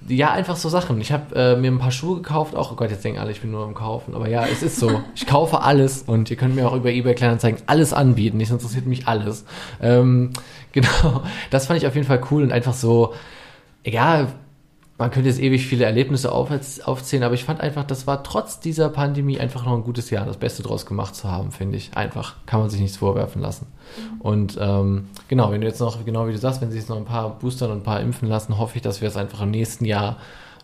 ja, 0.08 0.32
einfach 0.32 0.56
so 0.56 0.70
Sachen. 0.70 1.00
Ich 1.02 1.12
habe 1.12 1.36
äh, 1.36 1.56
mir 1.56 1.72
ein 1.72 1.80
paar 1.80 1.92
Schuhe 1.92 2.18
gekauft, 2.18 2.56
auch, 2.56 2.72
oh 2.72 2.76
Gott, 2.76 2.90
jetzt 2.90 3.04
denken 3.04 3.20
alle, 3.20 3.32
ich 3.32 3.42
bin 3.42 3.52
nur 3.52 3.64
am 3.64 3.76
Kaufen. 3.76 4.16
Aber 4.16 4.28
ja, 4.30 4.46
es 4.46 4.64
ist 4.64 4.78
so. 4.78 5.02
Ich 5.16 5.28
kaufe 5.28 5.62
alles 5.62 6.04
und 6.04 6.32
ihr 6.32 6.38
könnt 6.38 6.56
mir 6.56 6.68
auch 6.68 6.76
über 6.76 6.90
eBay 6.90 7.14
Kleinanzeigen 7.14 7.62
alles 7.68 7.94
anbieten. 7.94 8.40
Das 8.40 8.50
interessiert 8.50 8.86
mich 8.86 9.08
alles. 9.08 9.46
Ähm, 9.82 10.32
genau, 10.72 11.24
das 11.50 11.68
fand 11.68 11.80
ich 11.80 11.88
auf 11.88 11.96
jeden 11.96 12.08
Fall 12.08 12.22
cool 12.32 12.44
und 12.44 12.52
einfach 12.52 12.74
so, 12.74 13.14
egal, 13.84 14.28
man 15.00 15.12
könnte 15.12 15.30
jetzt 15.30 15.40
ewig 15.40 15.66
viele 15.66 15.86
Erlebnisse 15.86 16.30
auf, 16.34 16.52
aufzählen, 16.84 17.24
aber 17.24 17.34
ich 17.34 17.46
fand 17.46 17.62
einfach, 17.62 17.86
das 17.86 18.06
war 18.06 18.22
trotz 18.22 18.60
dieser 18.60 18.90
Pandemie 18.90 19.40
einfach 19.40 19.66
noch 19.66 19.74
ein 19.74 19.84
gutes 19.84 20.10
Jahr, 20.10 20.26
das 20.26 20.36
Beste 20.36 20.62
draus 20.62 20.86
gemacht 20.86 21.16
zu 21.16 21.32
haben, 21.32 21.52
finde 21.52 21.78
ich. 21.78 21.92
Einfach, 21.96 22.36
kann 22.46 22.60
man 22.60 22.70
sich 22.70 22.82
nichts 22.82 22.98
vorwerfen 22.98 23.42
lassen. 23.42 23.68
Und 24.20 24.58
ähm, 24.60 25.08
genau, 25.30 25.54
wenn 25.54 25.62
du 25.62 25.68
jetzt 25.68 25.80
noch, 25.80 26.04
genau 26.04 26.28
wie 26.28 26.34
du 26.34 26.38
sagst, 26.38 26.62
wenn 26.62 26.70
sie 26.70 26.78
jetzt 26.78 26.90
noch 26.90 26.98
ein 26.98 27.06
paar 27.06 27.40
boostern 27.40 27.72
und 27.72 27.78
ein 27.78 27.84
paar 27.84 28.02
impfen 28.02 28.28
lassen, 28.28 28.58
hoffe 28.58 28.76
ich, 28.76 28.82
dass 28.82 29.00
wir 29.00 29.08
es 29.08 29.16
einfach 29.16 29.42
im 29.42 29.52
nächsten 29.52 29.86
Jahr 29.86 30.18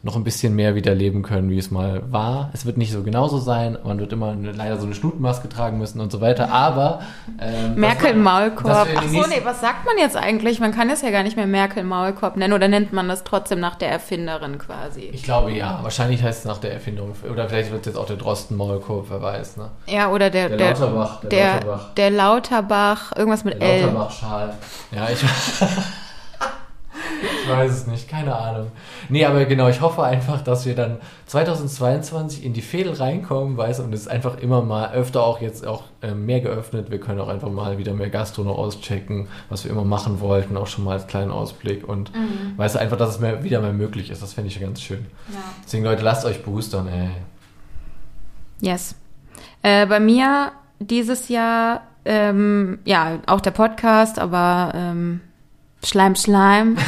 noch 0.06 0.16
ein 0.16 0.24
bisschen 0.24 0.56
mehr 0.56 0.76
wieder 0.76 0.93
leben 0.93 1.24
können, 1.24 1.49
wie 1.49 1.58
es 1.58 1.72
mal 1.72 2.03
war. 2.12 2.51
Es 2.53 2.66
wird 2.68 2.78
nicht 2.78 2.91
so 2.91 3.01
genauso 3.01 3.39
sein, 3.39 3.76
man 3.84 3.99
wird 3.99 4.14
immer 4.14 4.34
eine, 4.34 4.51
leider 4.51 4.78
so 4.78 4.86
eine 4.86 4.93
Schnutenmaske 4.93 5.49
tragen 5.49 5.80
müssen 5.80 5.99
und 5.99 6.12
so 6.12 6.22
weiter, 6.22 6.51
aber 6.51 6.99
ähm, 7.41 7.74
Merkel 7.76 8.10
dass 8.14 8.16
man- 8.16 8.24
Maulkorb. 8.24 8.66
dass 8.68 8.86
wir 8.88 8.93
in 8.93 8.97
Ach 8.99 9.24
so, 9.24 9.30
nee, 9.30 9.41
was 9.43 9.62
sagt 9.62 9.84
man 9.84 9.97
jetzt 9.97 10.16
eigentlich? 10.16 10.60
Man 10.60 10.72
kann 10.74 10.91
es 10.91 11.01
ja 11.01 11.10
gar 11.10 11.24
nicht 11.24 11.36
mehr 11.36 11.47
Merkel 11.47 11.84
Maulkorb 11.84 12.38
nennen 12.38 12.53
oder 12.53 12.68
nennt 12.68 12.93
man 12.93 13.08
das 13.10 13.24
trotzdem 13.24 13.60
nach 13.60 13.74
der 13.74 13.89
Erfinderin 13.89 14.60
quasi? 14.60 15.10
Ich 15.12 15.24
glaube 15.24 15.51
ja. 15.51 15.80
Wahrscheinlich 15.82 16.22
heißt 16.22 16.39
es 16.41 16.45
nach 16.45 16.60
der 16.60 16.72
Erfindung. 16.74 17.14
Oder 17.32 17.49
vielleicht 17.49 17.72
wird 17.72 17.82
es 17.82 17.88
jetzt 17.88 17.97
auch 17.97 18.06
der 18.06 18.18
Drosten-Maulkorb, 18.18 19.08
wer 19.10 19.22
weiß, 19.24 19.58
ne? 19.58 19.72
Ja, 19.88 20.12
oder 20.12 20.30
der, 20.30 20.49
Der 20.49 20.58
der, 20.60 20.70
Lauterbach, 20.70 21.20
der 21.22 21.30
der, 21.30 21.53
Lauterbach. 21.56 21.93
der 21.95 22.10
Lauterbach, 22.12 23.16
irgendwas 23.18 23.43
mit 23.43 23.60
Der 23.60 23.74
L. 23.74 23.82
Lauterbach-Schal. 23.82 24.53
Ja, 24.91 25.08
ich. 25.12 25.20
ich 27.43 27.49
weiß 27.49 27.72
es 27.72 27.88
nicht, 27.88 28.08
keine 28.08 28.36
Ahnung. 28.36 28.72
Nee, 29.10 29.26
aber 29.26 29.45
genau, 29.45 29.68
ich 29.68 29.82
hoffe 29.82 30.03
einfach, 30.03 30.41
dass 30.41 30.66
wir 30.66 30.76
dann 30.76 30.97
2022 31.28 32.43
in 32.43 32.53
die 32.53 32.62
Fädel 32.62 32.93
reinkommen, 32.93 33.58
weißt 33.58 33.80
und 33.82 33.93
es 33.93 34.01
ist 34.01 34.08
einfach 34.08 34.38
immer 34.38 34.62
mal 34.62 34.91
öfter 34.93 35.24
auch 35.24 35.41
jetzt 35.41 35.66
auch 35.66 35.84
äh, 36.01 36.14
mehr 36.14 36.41
geöffnet. 36.41 36.91
Wir 36.91 36.99
können 36.99 37.20
auch 37.20 37.28
einfach 37.28 37.49
mal 37.49 37.78
wieder 37.78 37.93
mehr 37.93 38.10
Gastro 38.10 38.43
noch 38.43 38.58
auschecken, 38.58 39.28
was 39.49 39.64
wir 39.64 39.72
immer 39.72 39.86
machen 39.86 40.20
wollten, 40.20 40.58
auch 40.58 40.68
schon 40.68 40.84
mal 40.84 40.93
als 40.93 41.08
kleinen 41.08 41.32
Ausblick. 41.32 41.88
Und 41.88 42.12
weißt 42.58 42.76
du, 42.76 42.80
einfach, 42.80 42.97
dass 42.97 43.10
es 43.10 43.20
mehr, 43.20 43.43
wieder 43.43 43.62
mehr 43.62 43.74
möglich 43.74 44.10
ist. 44.10 44.22
Das 44.22 44.34
fände 44.34 44.49
ich 44.49 44.56
ja 44.56 44.66
ganz 44.66 44.82
schön. 44.82 45.06
Ja. 45.32 45.39
Deswegen, 45.64 45.84
Leute, 45.84 46.03
lasst 46.03 46.26
euch 46.26 46.43
boostern, 46.43 46.88
ey. 46.88 47.10
Yes. 48.62 48.95
Äh, 49.62 49.86
bei 49.86 49.99
mir 49.99 50.51
dieses 50.80 51.30
Jahr, 51.30 51.82
ähm, 52.06 52.80
ja, 52.86 53.20
auch 53.26 53.41
der 53.41 53.51
Podcast, 53.51 54.20
aber 54.20 54.72
ähm, 54.76 55.22
Schleim, 55.86 56.16
Schleim. 56.16 56.78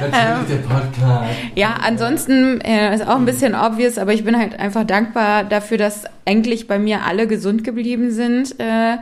Natürlich 0.00 0.46
der 0.48 0.56
Podcast. 0.68 1.34
Ja, 1.54 1.74
ansonsten 1.82 2.60
äh, 2.60 2.94
ist 2.94 3.06
auch 3.06 3.16
ein 3.16 3.24
bisschen 3.24 3.54
obvious, 3.54 3.98
aber 3.98 4.12
ich 4.12 4.24
bin 4.24 4.38
halt 4.38 4.58
einfach 4.58 4.84
dankbar 4.84 5.44
dafür, 5.44 5.78
dass 5.78 6.04
eigentlich 6.24 6.68
bei 6.68 6.78
mir 6.78 7.02
alle 7.04 7.26
gesund 7.26 7.64
geblieben 7.64 8.10
sind. 8.10 8.60
Äh, 8.60 8.98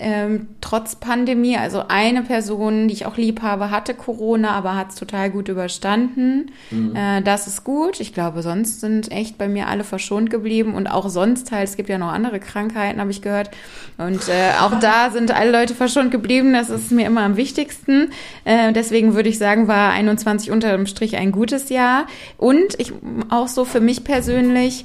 ähm, 0.00 0.48
trotz 0.60 0.96
Pandemie. 0.96 1.56
Also 1.56 1.84
eine 1.88 2.22
Person, 2.22 2.88
die 2.88 2.94
ich 2.94 3.06
auch 3.06 3.16
lieb 3.16 3.42
habe, 3.42 3.70
hatte 3.70 3.94
Corona, 3.94 4.50
aber 4.50 4.74
hat 4.74 4.90
es 4.90 4.96
total 4.96 5.30
gut 5.30 5.48
überstanden. 5.48 6.50
Mhm. 6.70 6.96
Äh, 6.96 7.22
das 7.22 7.46
ist 7.46 7.64
gut. 7.64 8.00
Ich 8.00 8.12
glaube, 8.12 8.42
sonst 8.42 8.80
sind 8.80 9.12
echt 9.12 9.38
bei 9.38 9.48
mir 9.48 9.68
alle 9.68 9.84
verschont 9.84 10.30
geblieben 10.30 10.74
und 10.74 10.88
auch 10.88 11.08
sonst 11.08 11.52
halt, 11.52 11.68
es 11.68 11.76
gibt 11.76 11.88
ja 11.88 11.98
noch 11.98 12.12
andere 12.12 12.40
Krankheiten, 12.40 13.00
habe 13.00 13.10
ich 13.10 13.22
gehört. 13.22 13.50
Und 13.96 14.28
äh, 14.28 14.60
auch 14.60 14.78
da 14.80 15.10
sind 15.12 15.30
alle 15.30 15.52
Leute 15.52 15.74
verschont 15.74 16.10
geblieben. 16.10 16.52
Das 16.52 16.70
ist 16.70 16.90
mir 16.90 17.06
immer 17.06 17.22
am 17.22 17.36
wichtigsten. 17.36 18.10
Äh, 18.44 18.72
deswegen 18.72 19.14
würde 19.14 19.28
ich 19.28 19.38
sagen, 19.38 19.68
war 19.68 19.92
21 19.92 20.50
unter 20.50 20.72
dem 20.72 20.86
Strich 20.86 21.16
ein 21.16 21.30
gutes 21.30 21.68
Jahr. 21.68 22.06
Und 22.36 22.78
ich 22.78 22.92
auch 23.30 23.48
so 23.48 23.64
für 23.64 23.80
mich 23.80 24.02
persönlich, 24.02 24.84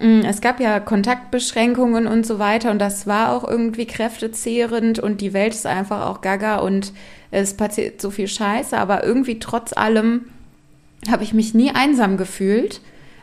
es 0.00 0.40
gab 0.40 0.60
ja 0.60 0.80
Kontaktbeschränkungen 0.80 2.06
und 2.06 2.26
so 2.26 2.38
weiter 2.38 2.70
und 2.70 2.78
das 2.78 3.06
war 3.06 3.32
auch 3.32 3.46
irgendwie 3.46 3.86
kräftezehrend 3.86 4.98
und 4.98 5.20
die 5.20 5.32
Welt 5.32 5.54
ist 5.54 5.66
einfach 5.66 6.06
auch 6.06 6.20
gaga 6.20 6.58
und 6.58 6.92
es 7.30 7.54
passiert 7.54 8.00
so 8.00 8.10
viel 8.10 8.28
Scheiße, 8.28 8.76
aber 8.76 9.04
irgendwie 9.04 9.38
trotz 9.38 9.72
allem 9.72 10.26
habe 11.10 11.22
ich 11.22 11.32
mich 11.32 11.54
nie 11.54 11.70
einsam 11.70 12.16
gefühlt 12.16 12.80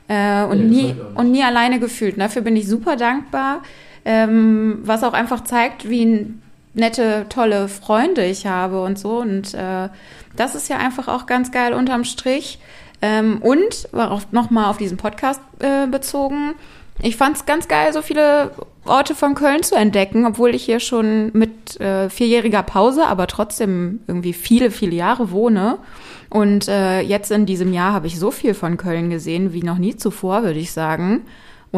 äh, 0.08 0.44
und, 0.44 0.70
nee, 0.70 0.94
nie, 0.94 0.96
und 1.16 1.32
nie 1.32 1.44
alleine 1.44 1.80
gefühlt. 1.80 2.14
Und 2.14 2.20
dafür 2.20 2.42
bin 2.42 2.56
ich 2.56 2.68
super 2.68 2.96
dankbar, 2.96 3.62
ähm, 4.06 4.80
was 4.84 5.04
auch 5.04 5.14
einfach 5.14 5.44
zeigt, 5.44 5.90
wie 5.90 6.34
nette, 6.74 7.26
tolle 7.30 7.68
Freunde 7.68 8.26
ich 8.26 8.48
habe 8.48 8.82
und 8.82 8.98
so. 8.98 9.18
Und 9.18 9.54
äh, 9.54 9.90
das 10.36 10.56
ist 10.56 10.70
ja 10.70 10.78
einfach 10.78 11.08
auch 11.08 11.26
ganz 11.26 11.52
geil 11.52 11.74
unterm 11.74 12.04
Strich. 12.04 12.60
Ähm, 13.02 13.42
und 13.42 13.88
nochmal 14.32 14.70
auf 14.70 14.78
diesen 14.78 14.98
Podcast 14.98 15.42
äh, 15.60 15.88
bezogen. 15.88 16.56
Ich 17.02 17.16
fand 17.16 17.38
es 17.38 17.46
ganz 17.46 17.68
geil, 17.68 17.94
so 17.94 18.02
viele 18.02 18.52
Orte 18.86 19.14
von 19.14 19.36
Köln 19.36 19.62
zu 19.62 19.76
entdecken, 19.76 20.26
obwohl 20.26 20.56
ich 20.56 20.64
hier 20.64 20.80
schon 20.80 21.30
mit 21.34 21.80
äh, 21.80 22.10
vierjähriger 22.10 22.64
Pause, 22.64 23.06
aber 23.06 23.28
trotzdem 23.28 24.00
irgendwie 24.08 24.34
viele, 24.34 24.72
viele 24.72 24.96
Jahre 24.96 25.30
wohne. 25.30 25.78
Und 26.30 26.68
äh, 26.68 27.02
jetzt 27.02 27.32
in 27.32 27.46
diesem 27.46 27.72
Jahr 27.72 27.94
habe 27.94 28.08
ich 28.08 28.20
so 28.20 28.32
viel 28.32 28.54
von 28.54 28.78
Köln 28.78 29.10
gesehen 29.10 29.54
wie 29.54 29.62
noch 29.62 29.78
nie 29.78 29.96
zuvor, 29.96 30.44
würde 30.44 30.60
ich 30.60 30.72
sagen. 30.72 31.22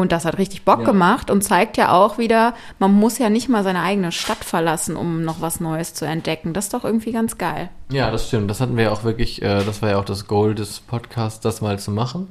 Und 0.00 0.12
das 0.12 0.24
hat 0.24 0.38
richtig 0.38 0.64
Bock 0.64 0.80
ja. 0.80 0.86
gemacht 0.86 1.30
und 1.30 1.42
zeigt 1.42 1.76
ja 1.76 1.92
auch 1.92 2.18
wieder, 2.18 2.54
man 2.78 2.92
muss 2.92 3.18
ja 3.18 3.30
nicht 3.30 3.48
mal 3.48 3.62
seine 3.62 3.82
eigene 3.82 4.12
Stadt 4.12 4.44
verlassen, 4.44 4.96
um 4.96 5.24
noch 5.24 5.40
was 5.40 5.60
Neues 5.60 5.94
zu 5.94 6.04
entdecken. 6.04 6.52
Das 6.52 6.66
ist 6.66 6.74
doch 6.74 6.84
irgendwie 6.84 7.12
ganz 7.12 7.38
geil. 7.38 7.70
Ja, 7.90 8.10
das 8.10 8.28
stimmt. 8.28 8.50
Das 8.50 8.60
hatten 8.60 8.76
wir 8.76 8.84
ja 8.84 8.92
auch 8.92 9.04
wirklich, 9.04 9.42
äh, 9.42 9.64
das 9.64 9.82
war 9.82 9.90
ja 9.90 9.98
auch 9.98 10.04
das 10.04 10.26
Goal 10.26 10.54
des 10.54 10.80
Podcasts, 10.80 11.40
das 11.40 11.60
mal 11.60 11.78
zu 11.78 11.90
machen. 11.90 12.28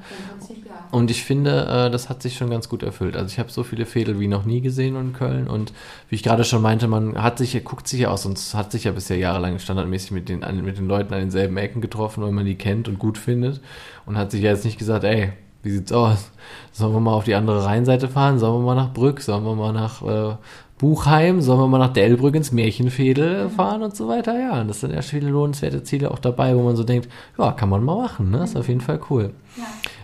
Und 0.92 1.12
ich 1.12 1.24
finde, 1.24 1.68
äh, 1.68 1.92
das 1.92 2.10
hat 2.10 2.24
sich 2.24 2.36
schon 2.36 2.50
ganz 2.50 2.68
gut 2.68 2.82
erfüllt. 2.82 3.16
Also 3.16 3.28
ich 3.28 3.40
habe 3.40 3.52
so 3.52 3.64
viele 3.64 3.86
Fädel 3.86 4.20
wie 4.20 4.28
noch 4.28 4.46
nie 4.46 4.62
gesehen 4.62 4.96
in 4.96 5.14
Köln. 5.14 5.48
Und 5.48 5.72
wie 6.10 6.16
ich 6.16 6.24
gerade 6.24 6.44
schon 6.44 6.62
meinte, 6.62 6.88
man 6.88 7.22
hat 7.22 7.38
sich, 7.38 7.64
guckt 7.64 7.88
sich 7.88 8.02
ja 8.02 8.10
aus 8.10 8.26
und 8.26 8.40
hat 8.56 8.72
sich 8.72 8.86
ja 8.86 8.92
bisher 8.92 9.18
jahrelang 9.18 9.60
standardmäßig 9.60 10.12
mit 10.12 10.30
den, 10.30 10.40
mit 10.64 10.78
den 10.78 10.88
Leuten 10.88 11.14
an 11.14 11.20
denselben 11.20 11.58
Ecken 11.58 11.82
getroffen, 11.82 12.24
weil 12.24 12.32
man 12.32 12.46
die 12.46 12.56
kennt 12.56 12.88
und 12.88 12.98
gut 12.98 13.18
findet. 13.18 13.62
Und 14.06 14.18
hat 14.18 14.32
sich 14.32 14.42
ja 14.42 14.52
jetzt 14.52 14.66
nicht 14.66 14.80
gesagt, 14.80 15.04
ey, 15.04 15.34
wie 15.62 15.72
sieht's 15.72 15.91
aus? 15.91 16.32
Sollen 16.72 16.93
wir 16.93 16.99
mal 16.99 17.14
auf 17.14 17.26
die 17.26 17.36
andere 17.36 17.66
Rheinseite 17.66 18.07
fahren? 18.07 18.39
Sollen 18.39 18.62
wir 18.62 18.66
mal 18.66 18.76
nach 18.76 18.93
Brück? 18.93 19.22
Sollen 19.22 19.43
wir 19.43 19.55
mal 19.55 19.74
nach 19.74 20.01
äh, 20.01 20.36
Buchheim? 20.78 21.41
Sollen 21.41 21.60
wir 21.60 21.68
mal 21.68 21.80
nach 21.80 21.93
Delbrück 21.93 22.36
ins 22.36 22.51
Märchenfädel 22.51 23.49
fahren 23.49 23.84
und 23.84 23.95
so 23.95 24.07
weiter? 24.07 24.39
Ja, 24.39 24.62
und 24.62 24.70
das 24.70 24.80
sind 24.80 24.93
ja 24.93 25.01
viele 25.01 25.30
lohnenswerte 25.30 25.84
Ziele 25.84 26.12
auch 26.12 26.20
dabei, 26.20 26.55
wo 26.55 26.64
man 26.64 26.78
so 26.78 26.84
denkt, 26.84 27.10
ja, 27.38 27.51
kann 27.51 27.70
man 27.70 27.84
mal 27.84 27.97
machen, 27.97 28.32
ne? 28.32 28.43
Ist 28.43 28.55
auf 28.55 28.70
jeden 28.70 28.82
Fall 28.82 28.99
cool. 29.10 29.34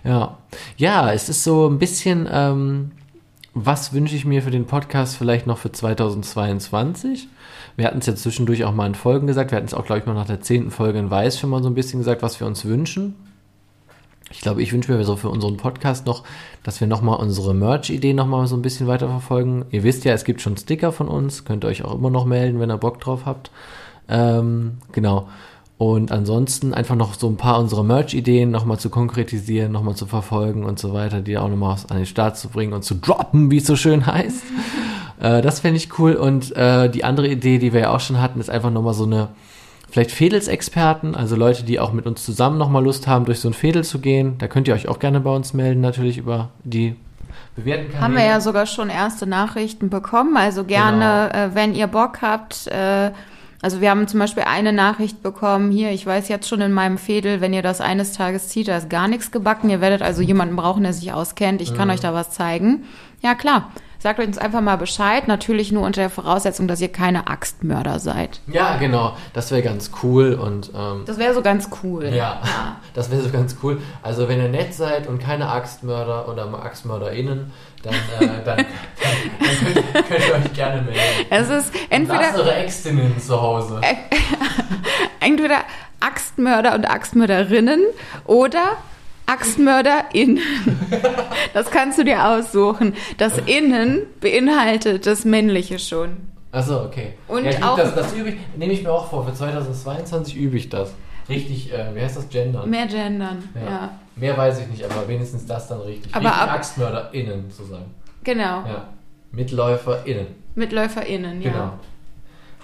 Ja, 0.04 0.12
ja, 0.12 0.38
ja 0.76 1.14
es 1.14 1.30
ist 1.30 1.44
so 1.44 1.70
ein 1.70 1.80
bisschen, 1.80 2.28
ähm, 2.30 2.92
was 3.54 3.94
wünsche 3.94 4.18
ich 4.18 4.26
mir 4.26 4.42
für 4.42 4.52
den 4.52 4.66
Podcast 4.66 5.16
vielleicht 5.16 5.48
noch 5.48 5.58
für 5.58 5.72
2022? 5.72 7.30
Wir 7.78 7.88
hatten 7.88 8.00
es 8.00 8.06
ja 8.06 8.16
zwischendurch 8.16 8.66
auch 8.66 8.74
mal 8.74 8.88
in 8.88 8.96
Folgen 8.96 9.28
gesagt. 9.28 9.52
Wir 9.52 9.58
hatten 9.58 9.68
es 9.68 9.74
auch, 9.74 9.86
glaube 9.86 10.00
ich, 10.00 10.06
mal 10.06 10.14
nach 10.14 10.28
der 10.28 10.42
zehnten 10.42 10.72
Folge 10.72 11.00
in 11.00 11.10
Weiß 11.10 11.40
schon 11.40 11.50
mal 11.50 11.64
so 11.64 11.70
ein 11.70 11.76
bisschen 11.76 12.00
gesagt, 12.00 12.22
was 12.22 12.40
wir 12.42 12.48
uns 12.48 12.66
wünschen. 12.66 13.16
Ich 14.36 14.42
glaube, 14.42 14.62
ich 14.62 14.74
wünsche 14.74 14.92
mir 14.92 15.04
so 15.06 15.16
für 15.16 15.30
unseren 15.30 15.56
Podcast 15.58 16.06
noch, 16.06 16.24
dass 16.62 16.82
wir 16.82 16.88
nochmal 16.88 17.18
unsere 17.20 17.56
Merch-Idee 17.56 18.14
nochmal 18.14 18.46
so 18.48 18.56
ein 18.56 18.62
bisschen 18.62 18.86
weiterverfolgen. 18.86 19.66
Ihr 19.72 19.84
wisst 19.84 20.04
ja, 20.04 20.14
es 20.14 20.26
gibt 20.26 20.42
schon 20.42 20.58
Sticker 20.58 20.92
von 20.92 21.08
uns, 21.08 21.46
könnt 21.46 21.64
ihr 21.64 21.70
euch 21.70 21.86
auch 21.86 21.96
immer 21.96 22.10
noch 22.10 22.26
melden, 22.26 22.60
wenn 22.60 22.70
ihr 22.70 22.78
Bock 22.78 23.00
drauf 23.00 23.22
habt. 23.26 23.50
Ähm, 24.10 24.74
genau. 24.92 25.30
Und 25.78 26.12
ansonsten 26.12 26.74
einfach 26.74 26.96
noch 26.96 27.14
so 27.16 27.28
ein 27.28 27.38
paar 27.38 27.60
unserer 27.60 27.84
Merch-Ideen 27.84 28.52
nochmal 28.52 28.78
zu 28.78 28.90
konkretisieren, 28.90 29.72
nochmal 29.72 29.96
zu 29.96 30.06
verfolgen 30.06 30.66
und 30.66 30.80
so 30.80 30.94
weiter, 30.94 31.22
die 31.22 31.38
auch 31.38 31.50
nochmal 31.50 31.78
an 31.90 31.98
den 31.98 32.06
Start 32.06 32.38
zu 32.38 32.50
bringen 32.50 32.74
und 32.74 32.84
zu 32.84 32.96
droppen, 32.96 33.50
wie 33.52 33.58
es 33.58 33.66
so 33.66 33.78
schön 33.78 34.06
heißt. 34.06 34.44
äh, 35.22 35.42
das 35.42 35.62
fände 35.62 35.78
ich 35.78 35.98
cool. 35.98 36.14
Und 36.14 36.56
äh, 36.56 36.90
die 36.90 37.06
andere 37.06 37.30
Idee, 37.30 37.58
die 37.58 37.74
wir 37.74 37.82
ja 37.82 37.96
auch 37.96 38.02
schon 38.02 38.22
hatten, 38.22 38.42
ist 38.42 38.50
einfach 38.50 38.72
nochmal 38.72 38.94
so 38.94 39.06
eine 39.06 39.30
vielleicht 39.96 40.12
Fädelsexperten, 40.12 41.16
also 41.16 41.38
Leute, 41.38 41.64
die 41.64 41.80
auch 41.80 41.94
mit 41.94 42.06
uns 42.06 42.26
zusammen 42.26 42.58
nochmal 42.58 42.84
Lust 42.84 43.08
haben, 43.08 43.24
durch 43.24 43.40
so 43.40 43.48
ein 43.48 43.54
Fädel 43.54 43.86
zu 43.86 44.00
gehen. 44.00 44.38
Da 44.40 44.50
könnt 44.50 44.68
ihr 44.68 44.74
euch 44.74 44.90
auch 44.90 45.00
gerne 45.00 45.22
bei 45.22 45.34
uns 45.34 45.54
melden, 45.54 45.80
natürlich 45.80 46.18
über 46.18 46.50
die 46.66 46.98
bewährten 47.56 47.86
Kanäle. 47.86 48.02
Haben 48.04 48.16
wir 48.16 48.26
ja 48.26 48.42
sogar 48.42 48.66
schon 48.66 48.90
erste 48.90 49.26
Nachrichten 49.26 49.90
bekommen. 49.90 50.36
Also 50.36 50.66
gerne, 50.66 51.30
genau. 51.32 51.46
äh, 51.46 51.56
wenn 51.56 51.74
ihr 51.74 51.88
Bock 51.88 52.22
habt. 52.22 52.68
Äh, 52.68 53.12
also 53.62 53.80
wir 53.80 53.90
haben 53.90 54.06
zum 54.10 54.20
Beispiel 54.20 54.44
eine 54.44 54.74
Nachricht 54.74 55.24
bekommen, 55.24 55.72
hier, 55.72 55.92
ich 55.92 56.06
weiß 56.06 56.28
jetzt 56.28 56.50
schon 56.50 56.60
in 56.60 56.74
meinem 56.74 56.98
Fädel, 56.98 57.40
wenn 57.40 57.54
ihr 57.54 57.62
das 57.62 57.80
eines 57.80 58.12
Tages 58.12 58.50
zieht, 58.50 58.68
da 58.68 58.76
ist 58.76 58.90
gar 58.90 59.08
nichts 59.08 59.32
gebacken. 59.32 59.70
Ihr 59.70 59.80
werdet 59.80 60.02
also 60.02 60.22
jemanden 60.22 60.58
brauchen, 60.58 60.84
der 60.84 60.92
sich 60.92 61.14
auskennt. 61.14 61.62
Ich 61.62 61.74
kann 61.74 61.88
mhm. 61.88 61.94
euch 61.94 62.02
da 62.02 62.14
was 62.14 62.32
zeigen. 62.32 62.84
Ja, 63.22 63.34
klar. 63.34 63.72
Sagt 64.06 64.20
uns 64.20 64.38
einfach 64.38 64.62
mal 64.62 64.76
Bescheid, 64.76 65.28
natürlich 65.28 65.72
nur 65.72 65.82
unter 65.82 66.02
der 66.02 66.12
Voraussetzung, 66.12 66.68
dass 66.68 66.80
ihr 66.80 66.90
keine 66.90 67.26
Axtmörder 67.26 67.98
seid. 67.98 68.40
Ja, 68.46 68.78
genau, 68.78 69.18
das 69.34 69.50
wäre 69.50 69.64
ganz 69.64 69.90
cool 70.04 70.36
und 70.36 70.72
ähm, 70.78 71.06
das 71.08 71.18
wäre 71.18 71.34
so 71.34 71.42
ganz 71.42 71.70
cool. 71.82 72.06
Ja, 72.14 72.40
das 72.94 73.10
wäre 73.10 73.24
so 73.24 73.32
ganz 73.32 73.56
cool. 73.64 73.82
Also 74.04 74.28
wenn 74.30 74.40
ihr 74.40 74.48
nett 74.48 74.76
seid 74.76 75.08
und 75.08 75.18
keine 75.18 75.50
Axtmörder 75.50 76.30
oder 76.30 76.46
AxtmörderInnen, 76.54 77.52
dann, 77.82 77.94
äh, 77.96 78.44
dann, 78.46 78.58
dann 78.58 79.74
könnt, 79.74 80.08
könnt, 80.08 80.28
ihr 80.28 80.36
euch 80.36 80.54
gerne 80.54 80.84
melden. 80.84 81.00
Es 81.32 81.50
ist 81.50 81.74
entweder 81.90 82.20
Lasst 82.20 82.38
eure 82.38 82.56
Äxtinnen 82.58 83.20
zu 83.20 83.42
Hause. 83.42 83.82
entweder 85.20 85.62
Axtmörder 86.00 86.76
und 86.76 86.86
Axtmörderinnen 86.86 87.82
oder 88.26 88.78
AxtmörderInnen. 89.26 90.42
Das 91.54 91.72
kannst 91.72 91.98
du 91.98 92.04
dir 92.04 92.28
aussuchen. 92.28 92.96
Das 93.18 93.38
Innen 93.46 94.02
beinhaltet 94.20 95.06
das 95.06 95.24
Männliche 95.24 95.80
schon. 95.80 96.18
Achso, 96.52 96.84
okay. 96.84 97.14
Und 97.28 97.46
ja, 97.46 97.72
auch. 97.72 97.78
Das, 97.78 97.96
das 97.96 98.14
übe 98.14 98.30
ich, 98.30 98.36
nehme 98.58 98.74
ich 98.74 98.84
mir 98.84 98.92
auch 98.92 99.10
vor. 99.10 99.26
Für 99.26 99.34
2022 99.34 100.36
übe 100.36 100.58
ich 100.58 100.70
das. 100.70 100.94
Richtig, 101.30 101.74
äh, 101.74 101.96
wie 101.96 102.02
heißt 102.02 102.18
das? 102.18 102.30
Gendern. 102.30 102.70
Mehr 102.70 102.88
gendern, 102.88 103.48
ja. 103.56 103.72
ja. 103.72 104.00
Mehr 104.16 104.38
weiß 104.38 104.60
ich 104.62 104.68
nicht, 104.68 104.84
aber 104.84 105.08
wenigstens 105.08 105.46
das 105.46 105.68
dann 105.68 105.82
richtig. 105.82 106.14
Aber 106.14 106.26
richtig 106.26 106.42
ab 106.42 106.52
AxtmörderInnen 106.52 107.52
zu 107.52 107.64
sagen. 107.64 107.94
Genau. 108.24 108.44
Ja. 108.44 108.88
MitläuferInnen. 109.32 110.28
MitläuferInnen, 110.56 111.42
ja. 111.42 111.52
Genau. 111.52 111.74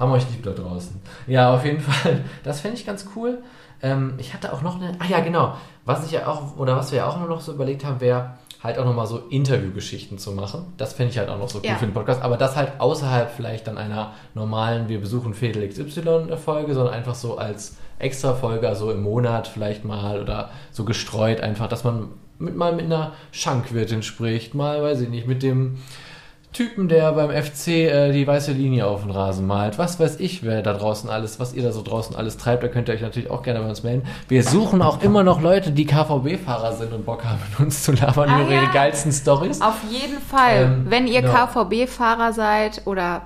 Haben 0.01 0.13
euch 0.13 0.27
lieb 0.31 0.41
da 0.41 0.49
draußen. 0.49 0.99
Ja, 1.27 1.53
auf 1.53 1.63
jeden 1.63 1.79
Fall. 1.79 2.25
Das 2.43 2.59
fände 2.59 2.75
ich 2.75 2.87
ganz 2.87 3.05
cool. 3.15 3.37
Ähm, 3.83 4.15
ich 4.17 4.33
hatte 4.33 4.51
auch 4.51 4.63
noch 4.63 4.81
eine. 4.81 4.93
Ach 4.97 5.07
ja, 5.07 5.19
genau. 5.19 5.55
Was 5.85 6.03
ich 6.05 6.11
ja 6.11 6.25
auch, 6.25 6.57
oder 6.57 6.75
was 6.75 6.91
wir 6.91 6.97
ja 6.97 7.07
auch 7.07 7.19
noch 7.27 7.39
so 7.39 7.53
überlegt 7.53 7.85
haben, 7.85 8.01
wäre 8.01 8.31
halt 8.63 8.79
auch 8.79 8.85
nochmal 8.85 9.05
so 9.05 9.19
Interviewgeschichten 9.29 10.17
zu 10.17 10.31
machen. 10.31 10.73
Das 10.77 10.93
fände 10.93 11.11
ich 11.11 11.19
halt 11.19 11.29
auch 11.29 11.37
noch 11.37 11.49
so 11.49 11.59
cool 11.59 11.65
ja. 11.65 11.75
für 11.75 11.85
den 11.85 11.93
Podcast. 11.93 12.23
Aber 12.23 12.37
das 12.37 12.55
halt 12.55 12.79
außerhalb 12.79 13.31
vielleicht 13.31 13.67
dann 13.67 13.77
einer 13.77 14.13
normalen, 14.33 14.89
wir 14.89 14.99
besuchen 14.99 15.35
Fädel 15.35 15.67
XY-Folge, 15.67 16.73
sondern 16.73 16.95
einfach 16.95 17.15
so 17.15 17.37
als 17.37 17.77
extra 17.99 18.33
Folge, 18.33 18.67
also 18.67 18.91
im 18.91 19.03
Monat 19.03 19.47
vielleicht 19.47 19.85
mal 19.85 20.19
oder 20.19 20.49
so 20.71 20.83
gestreut 20.83 21.41
einfach, 21.41 21.67
dass 21.67 21.83
man 21.83 22.09
mit, 22.39 22.55
mal 22.55 22.73
mit 22.73 22.85
einer 22.85 23.13
Schankwirtin 23.31 24.01
spricht, 24.01 24.55
mal, 24.55 24.81
weiß 24.81 25.01
ich 25.01 25.09
nicht, 25.09 25.27
mit 25.27 25.43
dem 25.43 25.77
Typen, 26.53 26.89
der 26.89 27.13
beim 27.13 27.29
FC 27.29 27.67
äh, 27.67 28.11
die 28.11 28.27
weiße 28.27 28.51
Linie 28.51 28.85
auf 28.85 29.03
den 29.03 29.11
Rasen 29.11 29.47
malt. 29.47 29.77
Was 29.77 29.99
weiß 29.99 30.19
ich, 30.19 30.43
wer 30.43 30.61
da 30.61 30.73
draußen 30.73 31.09
alles, 31.09 31.39
was 31.39 31.53
ihr 31.53 31.63
da 31.63 31.71
so 31.71 31.81
draußen 31.81 32.15
alles 32.15 32.35
treibt, 32.35 32.61
da 32.63 32.67
könnt 32.67 32.89
ihr 32.89 32.95
euch 32.95 33.01
natürlich 33.01 33.31
auch 33.31 33.41
gerne 33.41 33.61
bei 33.61 33.69
uns 33.69 33.83
melden. 33.83 34.05
Wir 34.27 34.43
suchen 34.43 34.81
auch 34.81 35.01
immer 35.01 35.23
noch 35.23 35.41
Leute, 35.41 35.71
die 35.71 35.85
KVB-Fahrer 35.85 36.73
sind 36.73 36.91
und 36.91 37.05
Bock 37.05 37.23
haben, 37.23 37.39
mit 37.49 37.59
uns 37.59 37.83
zu 37.83 37.93
labern 37.93 38.29
ah, 38.29 38.41
über 38.41 38.51
ja. 38.51 38.61
ihre 38.61 38.71
geilsten 38.73 39.13
Stories. 39.13 39.61
Auf 39.61 39.79
jeden 39.89 40.19
Fall. 40.19 40.63
Ähm, 40.63 40.85
wenn 40.89 41.07
ihr 41.07 41.21
no. 41.21 41.31
KVB-Fahrer 41.31 42.33
seid 42.33 42.81
oder 42.85 43.21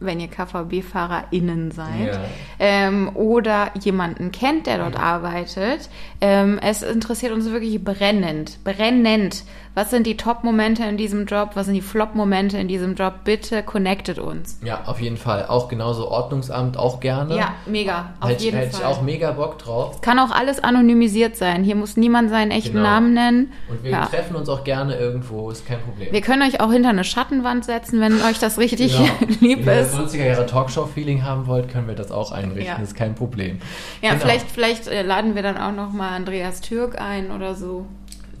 wenn 0.00 0.20
ihr 0.20 0.28
KVB-FahrerInnen 0.28 1.70
seid 1.70 2.14
ja. 2.14 2.20
ähm, 2.58 3.10
oder 3.14 3.70
jemanden 3.80 4.32
kennt, 4.32 4.66
der 4.66 4.78
dort 4.78 4.98
arbeitet. 4.98 5.88
Ähm, 6.20 6.58
es 6.62 6.82
interessiert 6.82 7.32
uns 7.32 7.50
wirklich 7.50 7.82
brennend, 7.82 8.58
brennend 8.64 9.44
was 9.74 9.90
sind 9.90 10.06
die 10.06 10.16
Top-Momente 10.16 10.84
in 10.84 10.96
diesem 10.96 11.26
Job? 11.26 11.50
Was 11.54 11.66
sind 11.66 11.74
die 11.74 11.82
Flop-Momente 11.82 12.58
in 12.58 12.68
diesem 12.68 12.94
Job? 12.94 13.24
Bitte 13.24 13.62
connectet 13.62 14.18
uns. 14.18 14.58
Ja, 14.64 14.82
auf 14.86 15.00
jeden 15.00 15.16
Fall. 15.16 15.46
Auch 15.46 15.68
genauso 15.68 16.08
Ordnungsamt, 16.08 16.76
auch 16.76 17.00
gerne. 17.00 17.36
Ja, 17.36 17.54
mega. 17.66 18.14
Auf 18.20 18.30
hätte, 18.30 18.44
jeden 18.44 18.56
hätte 18.56 18.70
Fall. 18.70 18.80
Hätte 18.80 18.90
ich 18.92 18.98
auch 18.98 19.02
mega 19.02 19.32
Bock 19.32 19.58
drauf. 19.58 19.96
Es 19.96 20.00
kann 20.00 20.18
auch 20.18 20.30
alles 20.30 20.62
anonymisiert 20.62 21.36
sein. 21.36 21.64
Hier 21.64 21.74
muss 21.74 21.96
niemand 21.96 22.30
seinen 22.30 22.50
echten 22.50 22.74
genau. 22.74 22.84
Namen 22.88 23.14
nennen. 23.14 23.52
Und 23.68 23.82
wir 23.82 23.90
ja. 23.90 24.06
treffen 24.06 24.36
uns 24.36 24.48
auch 24.48 24.64
gerne 24.64 24.96
irgendwo, 24.96 25.50
ist 25.50 25.66
kein 25.66 25.80
Problem. 25.80 26.12
Wir 26.12 26.20
können 26.20 26.42
euch 26.42 26.60
auch 26.60 26.72
hinter 26.72 26.90
eine 26.90 27.04
Schattenwand 27.04 27.64
setzen, 27.64 28.00
wenn 28.00 28.22
euch 28.22 28.38
das 28.38 28.58
richtig 28.58 28.96
genau. 28.96 29.10
lieb 29.40 29.66
ist. 29.66 29.66
ist. 29.66 29.96
Wenn 29.96 30.02
ihr 30.02 30.08
90er 30.08 30.24
Jahre 30.24 30.46
Talkshow-Feeling 30.46 31.24
haben 31.24 31.46
wollt, 31.46 31.68
können 31.68 31.88
wir 31.88 31.94
das 31.94 32.10
auch 32.10 32.32
einrichten. 32.32 32.64
Ja. 32.64 32.82
Ist 32.82 32.94
kein 32.94 33.14
Problem. 33.14 33.58
Ja, 34.02 34.10
Genau. 34.10 34.22
vielleicht, 34.22 34.50
vielleicht 34.50 34.86
äh, 34.86 35.02
laden 35.02 35.34
wir 35.34 35.42
dann 35.42 35.56
auch 35.56 35.72
noch 35.72 35.92
mal 35.92 36.10
Andreas 36.10 36.60
Türk 36.60 37.00
ein 37.00 37.32
oder 37.32 37.54
so. 37.54 37.86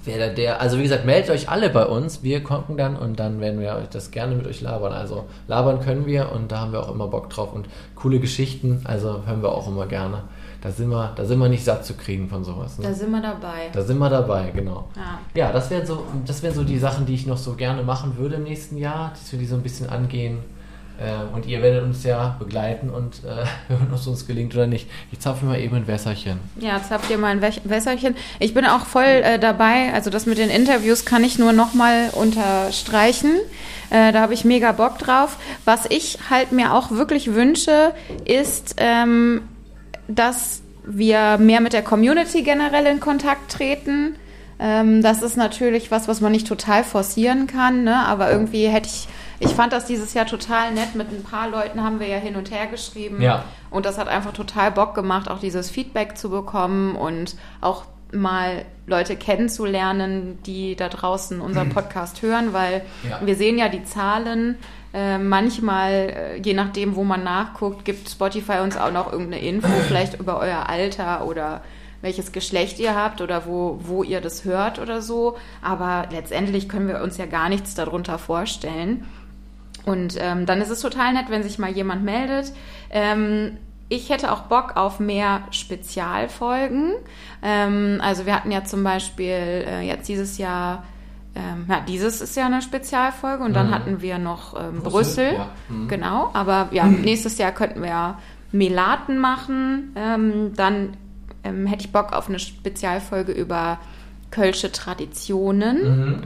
Wer 0.04 0.18
da 0.28 0.34
der, 0.34 0.60
also 0.60 0.78
wie 0.78 0.82
gesagt, 0.82 1.04
meldet 1.06 1.30
euch 1.30 1.48
alle 1.48 1.70
bei 1.70 1.86
uns. 1.86 2.22
Wir 2.22 2.42
gucken 2.42 2.76
dann 2.76 2.96
und 2.96 3.18
dann 3.18 3.40
werden 3.40 3.60
wir 3.60 3.74
euch 3.76 3.88
das 3.88 4.10
gerne 4.10 4.34
mit 4.34 4.46
euch 4.46 4.60
labern. 4.60 4.92
Also 4.92 5.24
labern 5.48 5.80
können 5.80 6.04
wir 6.06 6.30
und 6.32 6.52
da 6.52 6.60
haben 6.60 6.72
wir 6.72 6.80
auch 6.82 6.90
immer 6.92 7.08
Bock 7.08 7.30
drauf 7.30 7.52
und 7.54 7.68
coole 7.94 8.20
Geschichten. 8.20 8.82
Also 8.84 9.22
hören 9.26 9.42
wir 9.42 9.50
auch 9.52 9.66
immer 9.68 9.86
gerne. 9.86 10.22
Da 10.60 10.70
sind 10.70 10.88
wir, 10.88 11.12
da 11.14 11.24
sind 11.26 11.38
wir 11.38 11.48
nicht 11.48 11.64
satt 11.64 11.84
zu 11.84 11.92
kriegen 11.94 12.28
von 12.28 12.42
sowas. 12.42 12.78
Da 12.78 12.88
Ne? 12.88 12.94
sind 12.94 13.10
wir 13.10 13.20
dabei. 13.20 13.68
Da 13.72 13.82
sind 13.82 13.98
wir 13.98 14.08
dabei, 14.08 14.50
genau. 14.54 14.88
Ja. 14.96 15.18
Ja, 15.34 15.52
das 15.52 15.70
wären 15.70 15.84
so, 15.86 16.02
das 16.26 16.42
wären 16.42 16.54
so 16.54 16.64
die 16.64 16.78
Sachen, 16.78 17.04
die 17.06 17.14
ich 17.14 17.26
noch 17.26 17.36
so 17.36 17.52
gerne 17.54 17.82
machen 17.82 18.16
würde 18.16 18.36
im 18.36 18.44
nächsten 18.44 18.78
Jahr, 18.78 19.10
dass 19.10 19.30
wir 19.32 19.38
die 19.38 19.44
so 19.46 19.56
ein 19.56 19.62
bisschen 19.62 19.90
angehen. 19.90 20.38
Äh, 20.98 21.34
und 21.34 21.46
ihr 21.46 21.60
werdet 21.60 21.82
uns 21.82 22.04
ja 22.04 22.36
begleiten 22.38 22.90
und 22.90 23.22
äh, 23.24 23.44
hören, 23.68 23.88
ob 23.90 23.98
es 23.98 24.06
uns 24.06 24.26
gelingt 24.26 24.54
oder 24.54 24.66
nicht. 24.66 24.88
Ich 25.10 25.20
zapfe 25.20 25.44
mal 25.44 25.58
eben 25.58 25.74
ein 25.74 25.86
Wässerchen. 25.86 26.38
Ja, 26.60 26.80
habt 26.88 27.10
ihr 27.10 27.18
mal 27.18 27.28
ein 27.28 27.42
Wässerchen. 27.42 28.14
Ich 28.38 28.54
bin 28.54 28.64
auch 28.64 28.86
voll 28.86 29.04
äh, 29.04 29.38
dabei. 29.38 29.92
Also 29.92 30.10
das 30.10 30.26
mit 30.26 30.38
den 30.38 30.50
Interviews 30.50 31.04
kann 31.04 31.24
ich 31.24 31.38
nur 31.38 31.52
noch 31.52 31.74
mal 31.74 32.10
unterstreichen. 32.12 33.32
Äh, 33.90 34.12
da 34.12 34.20
habe 34.20 34.34
ich 34.34 34.44
mega 34.44 34.72
Bock 34.72 34.98
drauf. 34.98 35.36
Was 35.64 35.86
ich 35.88 36.18
halt 36.30 36.52
mir 36.52 36.72
auch 36.74 36.90
wirklich 36.90 37.34
wünsche, 37.34 37.92
ist, 38.24 38.76
ähm, 38.78 39.42
dass 40.06 40.62
wir 40.86 41.38
mehr 41.38 41.60
mit 41.60 41.72
der 41.72 41.82
Community 41.82 42.42
generell 42.42 42.86
in 42.86 43.00
Kontakt 43.00 43.50
treten. 43.50 44.16
Ähm, 44.58 45.02
das 45.02 45.22
ist 45.22 45.36
natürlich 45.36 45.90
was, 45.90 46.08
was 46.08 46.20
man 46.20 46.32
nicht 46.32 46.46
total 46.46 46.84
forcieren 46.84 47.46
kann, 47.46 47.84
ne? 47.84 47.96
aber 47.96 48.30
irgendwie 48.30 48.68
hätte 48.68 48.88
ich, 48.88 49.08
ich 49.40 49.50
fand 49.50 49.72
das 49.72 49.86
dieses 49.86 50.14
Jahr 50.14 50.26
total 50.26 50.72
nett. 50.72 50.94
Mit 50.94 51.10
ein 51.10 51.22
paar 51.22 51.48
Leuten 51.48 51.82
haben 51.82 52.00
wir 52.00 52.06
ja 52.06 52.18
hin 52.18 52.36
und 52.36 52.50
her 52.50 52.66
geschrieben. 52.66 53.20
Ja. 53.20 53.44
Und 53.70 53.86
das 53.86 53.98
hat 53.98 54.08
einfach 54.08 54.32
total 54.32 54.70
Bock 54.70 54.94
gemacht, 54.94 55.30
auch 55.30 55.38
dieses 55.40 55.70
Feedback 55.70 56.16
zu 56.16 56.30
bekommen 56.30 56.96
und 56.96 57.36
auch 57.60 57.84
mal 58.12 58.64
Leute 58.86 59.16
kennenzulernen, 59.16 60.38
die 60.46 60.76
da 60.76 60.88
draußen 60.88 61.40
unseren 61.40 61.70
Podcast 61.70 62.22
hören, 62.22 62.52
weil 62.52 62.82
Ja. 63.08 63.20
wir 63.24 63.34
sehen 63.36 63.58
ja 63.58 63.68
die 63.68 63.84
Zahlen. 63.84 64.56
Äh, 64.92 65.18
manchmal, 65.18 65.90
äh, 65.92 66.36
je 66.40 66.54
nachdem, 66.54 66.94
wo 66.94 67.02
man 67.02 67.24
nachguckt, 67.24 67.84
gibt 67.84 68.08
Spotify 68.08 68.58
uns 68.62 68.76
auch 68.76 68.92
noch 68.92 69.10
irgendeine 69.10 69.42
Info, 69.42 69.66
vielleicht 69.88 70.20
über 70.20 70.38
euer 70.38 70.68
Alter 70.68 71.26
oder 71.26 71.62
welches 72.00 72.30
Geschlecht 72.30 72.78
ihr 72.78 72.94
habt 72.94 73.20
oder 73.20 73.46
wo, 73.46 73.80
wo 73.82 74.04
ihr 74.04 74.20
das 74.20 74.44
hört 74.44 74.78
oder 74.78 75.02
so. 75.02 75.36
Aber 75.62 76.06
letztendlich 76.12 76.68
können 76.68 76.86
wir 76.86 77.00
uns 77.02 77.16
ja 77.16 77.26
gar 77.26 77.48
nichts 77.48 77.74
darunter 77.74 78.18
vorstellen. 78.18 79.04
Und 79.84 80.16
ähm, 80.18 80.46
dann 80.46 80.60
ist 80.60 80.70
es 80.70 80.80
total 80.80 81.12
nett, 81.12 81.26
wenn 81.28 81.42
sich 81.42 81.58
mal 81.58 81.70
jemand 81.70 82.04
meldet. 82.04 82.52
Ähm, 82.90 83.58
ich 83.90 84.08
hätte 84.08 84.32
auch 84.32 84.42
Bock 84.42 84.76
auf 84.76 84.98
mehr 84.98 85.42
Spezialfolgen. 85.50 86.92
Ähm, 87.42 88.00
also 88.02 88.26
wir 88.26 88.34
hatten 88.34 88.50
ja 88.50 88.64
zum 88.64 88.82
Beispiel 88.82 89.26
äh, 89.66 89.80
jetzt 89.86 90.08
dieses 90.08 90.38
Jahr, 90.38 90.84
ähm, 91.34 91.66
ja, 91.68 91.80
dieses 91.86 92.20
ist 92.20 92.36
ja 92.36 92.46
eine 92.46 92.62
Spezialfolge 92.62 93.44
und 93.44 93.52
dann 93.54 93.68
Mhm. 93.68 93.74
hatten 93.74 94.00
wir 94.00 94.18
noch 94.18 94.54
ähm, 94.58 94.80
Brüssel, 94.80 94.90
Brüssel. 94.90 95.34
ja. 95.34 95.48
Mhm. 95.68 95.88
Genau, 95.88 96.30
aber 96.32 96.68
ja, 96.72 96.86
nächstes 96.86 97.38
Jahr 97.38 97.52
könnten 97.52 97.82
wir 97.82 98.16
Melaten 98.52 99.18
machen. 99.18 99.92
Ähm, 99.96 100.52
dann 100.56 100.96
ähm, 101.42 101.66
hätte 101.66 101.84
ich 101.84 101.92
Bock 101.92 102.12
auf 102.12 102.28
eine 102.28 102.38
Spezialfolge 102.38 103.32
über 103.32 103.78
Kölsche 104.30 104.72
Traditionen. 104.72 105.82
Mhm. 106.16 106.22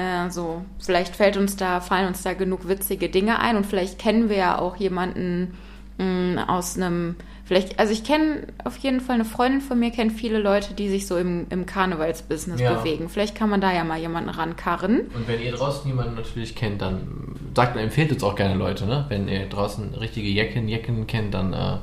Äh, 0.00 0.30
so, 0.30 0.62
vielleicht 0.78 1.16
fällt 1.16 1.36
uns 1.36 1.56
da, 1.56 1.80
fallen 1.80 2.08
uns 2.08 2.22
da 2.22 2.32
genug 2.34 2.68
witzige 2.68 3.08
Dinge 3.08 3.38
ein 3.40 3.56
und 3.56 3.66
vielleicht 3.66 3.98
kennen 3.98 4.28
wir 4.28 4.36
ja 4.36 4.58
auch 4.58 4.76
jemanden 4.76 5.56
mh, 5.98 6.44
aus 6.48 6.76
einem, 6.76 7.16
vielleicht, 7.44 7.78
also 7.78 7.92
ich 7.92 8.04
kenne 8.04 8.46
auf 8.64 8.76
jeden 8.78 9.00
Fall 9.00 9.16
eine 9.16 9.24
Freundin 9.24 9.60
von 9.60 9.78
mir, 9.78 9.90
kennt 9.90 10.12
viele 10.12 10.38
Leute, 10.38 10.74
die 10.74 10.88
sich 10.88 11.06
so 11.06 11.16
im, 11.16 11.46
im 11.50 11.66
Karnevalsbusiness 11.66 12.60
Ja. 12.60 12.74
bewegen. 12.74 13.08
Vielleicht 13.08 13.34
kann 13.34 13.50
man 13.50 13.60
da 13.60 13.72
ja 13.72 13.84
mal 13.84 13.98
jemanden 13.98 14.30
rankarren. 14.30 15.00
Und 15.14 15.28
wenn 15.28 15.40
ihr 15.42 15.52
draußen 15.52 15.86
jemanden 15.86 16.14
natürlich 16.14 16.54
kennt, 16.54 16.80
dann 16.80 17.34
sagt 17.54 17.76
empfehlt 17.76 18.12
uns 18.12 18.22
auch 18.22 18.36
gerne 18.36 18.54
Leute, 18.54 18.86
ne? 18.86 19.04
Wenn 19.08 19.28
ihr 19.28 19.46
draußen 19.48 19.94
richtige 19.94 20.28
Jecken, 20.28 20.68
Jecken 20.68 21.06
kennt, 21.06 21.34
dann, 21.34 21.52
äh, 21.52 21.76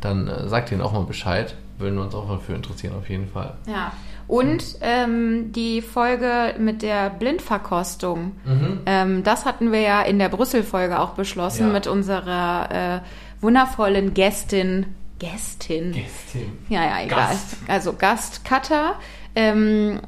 dann 0.00 0.26
äh, 0.28 0.48
sagt 0.48 0.72
ihnen 0.72 0.80
auch 0.80 0.92
mal 0.92 1.04
Bescheid. 1.04 1.54
Würden 1.78 1.96
wir 1.96 2.02
uns 2.02 2.14
auch 2.14 2.26
mal 2.28 2.38
für 2.38 2.52
interessieren, 2.54 2.94
auf 2.98 3.08
jeden 3.08 3.28
Fall. 3.28 3.54
Ja. 3.66 3.92
Und 4.30 4.76
ähm, 4.80 5.50
die 5.52 5.82
Folge 5.82 6.54
mit 6.56 6.82
der 6.82 7.10
Blindverkostung, 7.10 8.36
Mhm. 8.44 8.80
ähm, 8.86 9.22
das 9.24 9.44
hatten 9.44 9.72
wir 9.72 9.80
ja 9.80 10.02
in 10.02 10.20
der 10.20 10.28
Brüssel-Folge 10.28 11.00
auch 11.00 11.10
beschlossen 11.14 11.66
Ja. 11.66 11.72
mit 11.72 11.88
unserer 11.88 12.68
äh, 12.70 13.00
wundervollen 13.40 14.14
Gästin. 14.14 14.86
Gästin? 15.18 15.90
Gästin. 15.92 16.52
Ja, 16.68 16.84
ja, 16.84 17.02
egal. 17.04 17.18
Gast. 17.30 17.56
Also 17.66 17.92
Gastcutter, 17.94 18.94
ähm, 19.34 19.98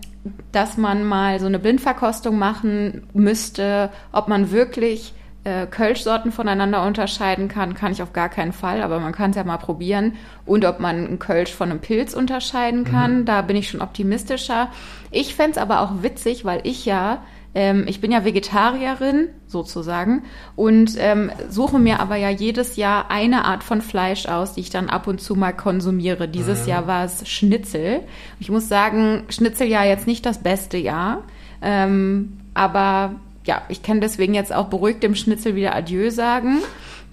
dass 0.52 0.76
man 0.76 1.02
mal 1.04 1.40
so 1.40 1.46
eine 1.46 1.58
Blindverkostung 1.58 2.38
machen 2.38 3.08
müsste, 3.14 3.90
ob 4.12 4.28
man 4.28 4.52
wirklich 4.52 5.14
äh, 5.44 5.66
Kölschsorten 5.66 6.32
voneinander 6.32 6.86
unterscheiden 6.86 7.48
kann, 7.48 7.74
kann 7.74 7.92
ich 7.92 8.02
auf 8.02 8.12
gar 8.12 8.28
keinen 8.28 8.52
Fall, 8.52 8.82
aber 8.82 9.00
man 9.00 9.12
kann 9.12 9.30
es 9.30 9.36
ja 9.36 9.44
mal 9.44 9.58
probieren. 9.58 10.14
Und 10.46 10.64
ob 10.64 10.80
man 10.80 11.06
einen 11.06 11.18
Kölsch 11.18 11.52
von 11.52 11.70
einem 11.70 11.80
Pilz 11.80 12.14
unterscheiden 12.14 12.84
kann, 12.84 13.24
da 13.24 13.42
bin 13.42 13.56
ich 13.56 13.68
schon 13.68 13.82
optimistischer. 13.82 14.68
Ich 15.10 15.34
fänd's 15.34 15.58
aber 15.58 15.80
auch 15.80 16.02
witzig, 16.02 16.44
weil 16.44 16.60
ich 16.64 16.86
ja 16.86 17.22
ähm, 17.54 17.84
ich 17.86 18.00
bin 18.00 18.12
ja 18.12 18.24
Vegetarierin 18.24 19.28
sozusagen 19.46 20.22
und 20.56 20.94
ähm, 20.98 21.30
suche 21.48 21.78
mir 21.78 22.00
aber 22.00 22.16
ja 22.16 22.30
jedes 22.30 22.76
Jahr 22.76 23.10
eine 23.10 23.44
Art 23.44 23.62
von 23.62 23.82
Fleisch 23.82 24.26
aus, 24.26 24.54
die 24.54 24.60
ich 24.60 24.70
dann 24.70 24.88
ab 24.88 25.06
und 25.06 25.20
zu 25.20 25.34
mal 25.34 25.52
konsumiere. 25.52 26.28
Dieses 26.28 26.66
Jahr 26.66 26.86
war 26.86 27.04
es 27.04 27.28
Schnitzel. 27.28 28.00
Ich 28.40 28.50
muss 28.50 28.68
sagen, 28.68 29.24
Schnitzeljahr 29.28 29.84
jetzt 29.84 30.06
nicht 30.06 30.24
das 30.24 30.38
beste 30.38 30.78
Jahr, 30.78 31.24
ähm, 31.60 32.38
aber 32.54 33.16
ja, 33.44 33.62
ich 33.68 33.82
kann 33.82 34.00
deswegen 34.00 34.34
jetzt 34.34 34.52
auch 34.52 34.66
beruhigt 34.66 35.02
dem 35.02 35.14
Schnitzel 35.14 35.54
wieder 35.54 35.74
Adieu 35.74 36.10
sagen. 36.10 36.58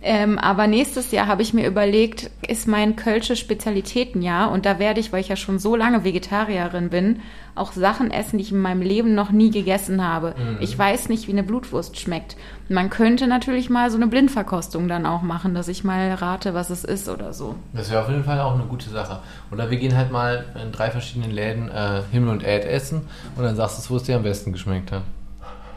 Ähm, 0.01 0.39
aber 0.39 0.67
nächstes 0.67 1.11
Jahr 1.11 1.27
habe 1.27 1.41
ich 1.41 1.53
mir 1.53 1.67
überlegt, 1.67 2.31
ist 2.47 2.67
mein 2.67 2.95
Kölsche 2.95 3.35
Spezialitätenjahr 3.35 4.49
und 4.49 4.65
da 4.65 4.79
werde 4.79 5.01
ich, 5.01 5.11
weil 5.11 5.19
ich 5.19 5.27
ja 5.27 5.35
schon 5.35 5.59
so 5.59 5.75
lange 5.75 6.05
Vegetarierin 6.05 6.89
bin, 6.89 7.19
auch 7.53 7.73
Sachen 7.73 8.09
essen, 8.09 8.37
die 8.37 8.45
ich 8.45 8.53
in 8.53 8.61
meinem 8.61 8.81
Leben 8.81 9.13
noch 9.13 9.31
nie 9.31 9.51
gegessen 9.51 10.01
habe. 10.01 10.35
Ich 10.61 10.77
weiß 10.77 11.09
nicht, 11.09 11.27
wie 11.27 11.33
eine 11.33 11.43
Blutwurst 11.43 11.99
schmeckt. 11.99 12.37
Man 12.69 12.89
könnte 12.89 13.27
natürlich 13.27 13.69
mal 13.69 13.91
so 13.91 13.97
eine 13.97 14.07
Blindverkostung 14.07 14.87
dann 14.87 15.05
auch 15.05 15.21
machen, 15.21 15.53
dass 15.53 15.67
ich 15.67 15.83
mal 15.83 16.13
rate, 16.13 16.53
was 16.53 16.69
es 16.69 16.85
ist 16.85 17.09
oder 17.09 17.33
so. 17.33 17.55
Das 17.73 17.91
wäre 17.91 18.01
auf 18.01 18.09
jeden 18.09 18.23
Fall 18.23 18.39
auch 18.39 18.53
eine 18.53 18.63
gute 18.63 18.89
Sache. 18.89 19.19
Oder 19.51 19.69
wir 19.69 19.77
gehen 19.77 19.97
halt 19.97 20.11
mal 20.11 20.45
in 20.63 20.71
drei 20.71 20.89
verschiedenen 20.91 21.31
Läden 21.31 21.69
äh, 21.69 22.03
Himmel 22.09 22.29
und 22.29 22.43
Erd 22.43 22.63
essen 22.63 23.01
und 23.35 23.43
dann 23.43 23.57
sagst 23.57 23.85
du, 23.85 23.89
wo 23.89 23.97
es 23.97 24.03
dir 24.03 24.15
am 24.15 24.23
besten 24.23 24.53
geschmeckt 24.53 24.93
hat. 24.93 25.01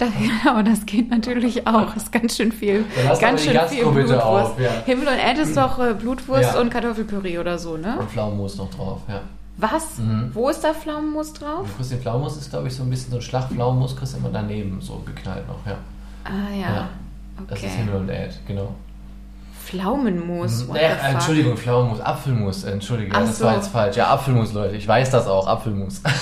Da, 0.03 0.09
genau, 0.45 0.63
das 0.63 0.85
geht 0.87 1.11
natürlich 1.11 1.67
auch. 1.67 1.95
Das 1.95 2.05
ist 2.05 2.13
ganz 2.13 2.37
schön 2.37 2.51
viel. 2.51 2.85
Dann 3.07 3.19
ganz 3.19 3.43
die 3.43 3.51
Gastro 3.51 3.91
bitte 3.93 4.25
auf, 4.25 4.59
ja. 4.59 4.71
Himmel 4.85 5.09
und 5.09 5.19
Erd 5.19 5.39
ist 5.39 5.57
doch 5.57 5.79
äh, 5.79 5.95
Blutwurst 5.95 6.55
Ja. 6.55 6.61
und 6.61 6.71
Kartoffelpüree 6.71 7.39
oder 7.39 7.59
so, 7.59 7.77
ne? 7.77 7.97
Und 7.99 8.11
Pflaumenmus 8.11 8.57
noch 8.57 8.71
drauf, 8.71 9.01
ja. 9.09 9.21
Was? 9.59 9.99
Mhm. 9.99 10.31
Wo 10.33 10.49
ist 10.49 10.65
da 10.65 10.73
Pflaumenmus 10.75 11.35
drauf? 11.35 11.61
Und 11.61 11.77
Christian 11.77 12.01
Pflaumenmus 12.01 12.37
ist, 12.37 12.51
glaube 12.51 12.69
ich, 12.69 12.75
so 12.75 12.83
ein 12.83 12.91
bisschen 12.91 13.11
so 13.11 13.17
ein 13.19 13.23
Schlagpflaumenmus, 13.23 13.95
kriegst 13.97 14.15
du 14.15 14.19
immer 14.19 14.31
daneben 14.31 14.81
so 14.81 15.01
geknallt 15.07 15.47
noch, 15.47 15.65
ja. 15.67 15.77
Ah 16.25 16.53
ja. 16.53 16.75
Ja, 16.75 16.89
Das 17.49 17.59
ist 17.59 17.65
Okay. 17.67 17.77
Himmel 17.77 17.95
und 17.97 18.09
Erd, 18.09 18.39
genau. 18.47 18.75
Pflaumenmus. 19.73 20.69
what 20.69 20.77
Äh, 20.77 20.91
the 20.91 20.95
fuck? 20.97 21.15
Entschuldigung, 21.15 21.57
Pflaumenmus, 21.57 22.01
Apfelmus, 22.01 22.65
entschuldige, 22.65 23.13
Ach 23.15 23.21
das 23.21 23.39
so. 23.39 23.45
war 23.47 23.57
jetzt 23.57 23.69
falsch. 23.69 23.97
Ja, 23.97 24.09
Apfelmus, 24.09 24.53
Leute, 24.53 24.77
ich 24.77 24.87
weiß 24.87 25.11
das 25.11 25.27
auch, 25.27 25.47
Apfelmus. 25.47 26.03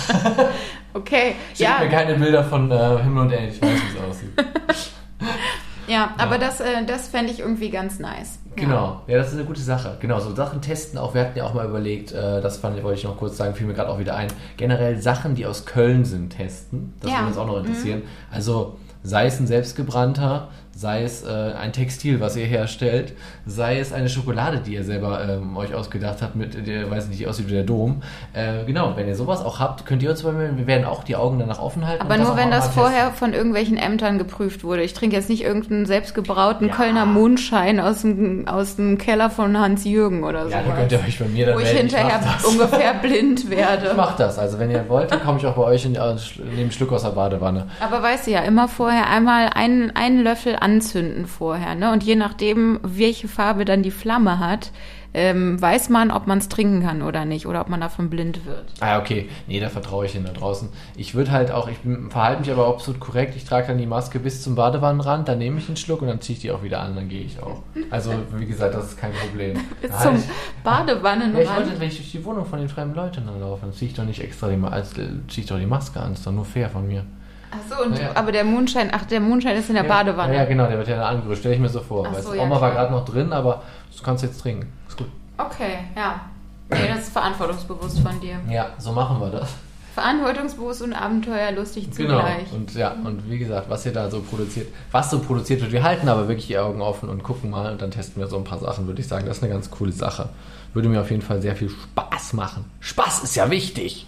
Okay, 0.92 1.36
Schickt 1.50 1.60
ja, 1.60 1.78
mir 1.80 1.88
keine 1.88 2.14
Bilder 2.16 2.42
von 2.42 2.68
äh, 2.68 2.98
Himmel 3.04 3.22
und 3.22 3.30
Erd, 3.30 3.52
ich 3.52 3.62
weiß, 3.62 3.68
wie 3.70 3.96
es 3.96 4.10
aussieht. 4.10 4.30
ja, 5.86 6.10
aber 6.18 6.36
das, 6.36 6.58
äh, 6.60 6.84
das 6.84 7.06
fände 7.06 7.30
ich 7.32 7.38
irgendwie 7.38 7.70
ganz 7.70 8.00
nice. 8.00 8.40
Genau, 8.56 9.00
ja, 9.06 9.18
das 9.18 9.28
ist 9.28 9.34
eine 9.34 9.44
gute 9.44 9.60
Sache. 9.60 9.96
Genau, 10.00 10.18
so 10.18 10.34
Sachen 10.34 10.60
testen 10.60 10.98
auch. 10.98 11.14
Wir 11.14 11.20
hatten 11.20 11.38
ja 11.38 11.44
auch 11.44 11.54
mal 11.54 11.64
überlegt, 11.68 12.10
äh, 12.10 12.40
das 12.40 12.56
fand, 12.56 12.82
wollte 12.82 12.98
ich 12.98 13.04
noch 13.04 13.16
kurz 13.16 13.36
sagen, 13.36 13.54
fiel 13.54 13.68
mir 13.68 13.74
gerade 13.74 13.88
auch 13.88 14.00
wieder 14.00 14.16
ein. 14.16 14.26
Generell 14.56 15.00
Sachen, 15.00 15.36
die 15.36 15.46
aus 15.46 15.64
Köln 15.64 16.04
sind, 16.04 16.30
testen. 16.30 16.92
Das 17.00 17.12
Ja. 17.12 17.18
würde 17.18 17.28
uns 17.28 17.38
auch 17.38 17.46
noch 17.46 17.58
interessieren. 17.58 18.02
Also 18.32 18.76
sei 19.04 19.26
es 19.26 19.38
ein 19.38 19.46
selbstgebrannter, 19.46 20.48
sei 20.74 21.02
es 21.02 21.22
äh, 21.24 21.28
ein 21.60 21.72
Textil, 21.72 22.20
was 22.20 22.36
ihr 22.36 22.46
herstellt, 22.46 23.12
sei 23.44 23.78
es 23.80 23.92
eine 23.92 24.08
Schokolade, 24.08 24.58
die 24.64 24.74
ihr 24.74 24.84
selber 24.84 25.20
ähm, 25.28 25.56
euch 25.56 25.74
ausgedacht 25.74 26.22
habt, 26.22 26.36
mit 26.36 26.66
der, 26.66 26.90
weiß 26.90 27.08
nicht, 27.08 27.26
aussieht 27.28 27.48
wie 27.48 27.52
der 27.54 27.64
Dom. 27.64 28.02
Äh, 28.32 28.64
genau, 28.64 28.92
wenn 28.96 29.06
ihr 29.06 29.14
sowas 29.16 29.44
auch 29.44 29.58
habt, 29.58 29.84
könnt 29.84 30.02
ihr 30.02 30.10
uns 30.10 30.22
mal 30.22 30.32
melden. 30.32 30.56
Wir 30.56 30.66
werden 30.66 30.86
auch 30.86 31.04
die 31.04 31.16
Augen 31.16 31.38
danach 31.38 31.60
offen 31.60 31.86
halten. 31.86 32.02
Aber 32.02 32.16
nur 32.16 32.36
wenn 32.36 32.50
das 32.50 32.66
testen. 32.66 32.82
vorher 32.82 33.10
von 33.10 33.34
irgendwelchen 33.34 33.76
Ämtern 33.76 34.16
geprüft 34.16 34.64
wurde. 34.64 34.82
Ich 34.82 34.94
trinke 34.94 35.16
jetzt 35.16 35.28
nicht 35.28 35.42
irgendeinen 35.44 35.84
selbstgebrauten 35.86 36.68
Ja. 36.68 36.74
Kölner 36.74 37.04
Mondschein 37.04 37.78
aus 37.80 38.00
dem, 38.02 38.48
aus 38.48 38.76
dem 38.76 38.96
Keller 38.96 39.28
von 39.28 39.58
Hans-Jürgen 39.58 40.24
oder 40.24 40.44
so. 40.44 40.50
Ja, 40.50 40.62
dann 40.62 40.76
könnt 40.76 40.92
ihr 40.92 41.00
euch 41.00 41.18
bei 41.18 41.26
mir 41.26 41.46
dann 41.46 41.56
Wo 41.56 41.58
ich 41.58 41.64
melden. 41.64 41.88
hinterher 41.88 42.20
mach 42.24 42.34
das. 42.36 42.44
ungefähr 42.46 42.94
blind 42.94 43.40
Ich 43.44 43.50
werde. 43.50 43.92
mach 43.96 44.16
das. 44.16 44.38
Also 44.38 44.58
wenn 44.58 44.70
ihr 44.70 44.88
wollt, 44.88 45.10
dann 45.10 45.20
komme 45.20 45.38
ich 45.38 45.46
auch 45.46 45.54
bei 45.56 45.62
euch 45.64 45.84
in, 45.84 45.94
äh, 45.96 45.98
nehme 45.98 46.60
einen 46.62 46.72
Schluck 46.72 46.92
aus 46.92 47.02
der 47.02 47.10
Badewanne. 47.10 47.66
Aber 47.80 48.02
weißt 48.02 48.26
du 48.28 48.30
ja, 48.30 48.40
immer 48.40 48.66
vorher 48.68 49.08
einmal 49.10 49.50
einen, 49.54 49.94
einen 49.94 50.22
Löffel 50.22 50.56
anzünden 50.62 51.26
vorher. 51.26 51.74
Ne? 51.74 51.92
Und 51.92 52.02
je 52.02 52.16
nachdem, 52.16 52.78
welche 52.82 53.28
Farbe 53.28 53.64
dann 53.64 53.82
die 53.82 53.90
Flamme 53.90 54.38
hat, 54.38 54.72
ähm, 55.12 55.60
weiß 55.60 55.88
man, 55.88 56.12
ob 56.12 56.28
man 56.28 56.38
es 56.38 56.48
trinken 56.48 56.82
kann 56.82 57.02
oder 57.02 57.24
nicht 57.24 57.46
oder 57.46 57.62
ob 57.62 57.68
man 57.68 57.80
davon 57.80 58.10
blind 58.10 58.46
wird. 58.46 58.66
Ah, 58.78 59.00
okay. 59.00 59.28
Nee, 59.48 59.58
da 59.58 59.68
vertraue 59.68 60.06
ich 60.06 60.14
Ihnen 60.14 60.24
da 60.24 60.30
draußen. 60.32 60.68
Ich 60.96 61.16
würde 61.16 61.32
halt 61.32 61.50
auch, 61.50 61.68
ich 61.68 61.78
verhalte 62.10 62.42
mich 62.42 62.50
aber 62.52 62.68
absolut 62.68 63.00
korrekt. 63.00 63.34
Ich 63.34 63.44
trage 63.44 63.66
dann 63.66 63.78
die 63.78 63.86
Maske 63.86 64.20
bis 64.20 64.40
zum 64.42 64.54
Badewannenrand, 64.54 65.26
dann 65.26 65.38
nehme 65.38 65.58
ich 65.58 65.66
einen 65.66 65.76
Schluck 65.76 66.02
und 66.02 66.06
dann 66.08 66.20
ziehe 66.20 66.36
ich 66.36 66.42
die 66.42 66.52
auch 66.52 66.62
wieder 66.62 66.80
an, 66.80 66.94
dann 66.94 67.08
gehe 67.08 67.22
ich 67.22 67.42
auch. 67.42 67.62
Also, 67.90 68.12
wie 68.36 68.46
gesagt, 68.46 68.72
das 68.74 68.84
ist 68.92 68.98
kein 68.98 69.12
Problem. 69.12 69.54
Bis 69.82 69.90
Da 69.90 69.98
zum 69.98 70.12
halt- 70.12 70.22
Ja, 70.24 70.30
ich 70.56 70.62
Badewannenrand. 70.62 71.56
wollte, 71.56 71.80
wenn 71.80 71.88
ich 71.88 71.96
durch 71.96 72.12
die 72.12 72.24
Wohnung 72.24 72.44
von 72.46 72.60
den 72.60 72.68
fremden 72.68 72.94
Leuten 72.94 73.26
dann 73.26 73.40
laufe, 73.40 73.62
dann 73.66 73.72
ziehe 73.72 73.90
ich 73.90 73.96
doch 73.96 74.04
nicht 74.04 74.22
extra 74.22 74.48
die, 74.48 74.54
äh, 74.54 74.82
ziehe 74.84 75.42
ich 75.42 75.46
doch 75.46 75.58
die 75.58 75.66
Maske 75.66 75.98
an. 75.98 76.10
Das 76.10 76.20
ist 76.20 76.26
doch 76.28 76.32
nur 76.32 76.44
fair 76.44 76.70
von 76.70 76.86
mir. 76.86 77.04
Achso, 77.50 77.82
und 77.84 77.98
Ja. 77.98 78.10
aber 78.14 78.32
der 78.32 78.44
Mondschein, 78.44 78.90
ach, 78.92 79.04
der 79.04 79.20
Mondschein 79.20 79.56
ist 79.56 79.68
in 79.68 79.74
der 79.74 79.84
ja, 79.84 79.88
Badewanne. 79.88 80.34
Ja, 80.36 80.44
genau, 80.44 80.66
der 80.66 80.78
wird 80.78 80.88
ja 80.88 80.96
dann 80.96 81.16
angerührt. 81.16 81.38
Stell 81.38 81.52
ich 81.52 81.58
mir 81.58 81.68
so 81.68 81.80
vor. 81.80 82.06
Ach 82.08 82.14
Weil 82.14 82.22
so, 82.22 82.34
ja, 82.34 82.42
Oma 82.42 82.60
war 82.60 82.70
gerade 82.70 82.92
noch 82.92 83.04
drin, 83.04 83.32
aber 83.32 83.62
du 83.96 84.02
kannst 84.02 84.22
jetzt 84.22 84.40
trinken. 84.40 84.72
Ist 84.88 84.96
gut. 84.96 85.08
Okay, 85.38 85.78
ja. 85.96 86.20
Nee, 86.68 86.88
das 86.88 87.00
ist 87.04 87.12
verantwortungsbewusst 87.12 87.98
von 88.00 88.20
dir. 88.20 88.36
Ja, 88.48 88.68
so 88.78 88.92
machen 88.92 89.20
wir 89.20 89.30
das. 89.30 89.52
Verantwortungsbewusst 89.94 90.82
und 90.82 90.92
abenteuerlustig 90.92 91.90
Genau. 91.96 92.18
zugleich. 92.20 92.52
Und 92.52 92.72
ja, 92.74 92.92
und 93.04 93.28
wie 93.28 93.38
gesagt, 93.38 93.68
was 93.68 93.84
ihr 93.84 93.92
da 93.92 94.08
so 94.08 94.20
produziert, 94.20 94.68
was 94.92 95.10
so 95.10 95.18
produziert 95.18 95.60
wird, 95.60 95.72
wir 95.72 95.82
halten 95.82 96.08
aber 96.08 96.28
wirklich 96.28 96.46
die 96.46 96.56
Augen 96.58 96.80
offen 96.80 97.08
und 97.08 97.24
gucken 97.24 97.50
mal 97.50 97.72
und 97.72 97.82
dann 97.82 97.90
testen 97.90 98.22
wir 98.22 98.28
so 98.28 98.36
ein 98.36 98.44
paar 98.44 98.58
Sachen, 98.60 98.86
würde 98.86 99.00
ich 99.00 99.08
sagen. 99.08 99.26
Das 99.26 99.38
ist 99.38 99.42
eine 99.42 99.52
ganz 99.52 99.68
coole 99.70 99.90
Sache. 99.90 100.28
Würde 100.74 100.88
mir 100.88 101.00
auf 101.00 101.10
jeden 101.10 101.22
Fall 101.22 101.42
sehr 101.42 101.56
viel 101.56 101.68
Spaß 101.70 102.34
machen. 102.34 102.64
Spaß 102.78 103.24
ist 103.24 103.34
ja 103.34 103.50
wichtig. 103.50 104.06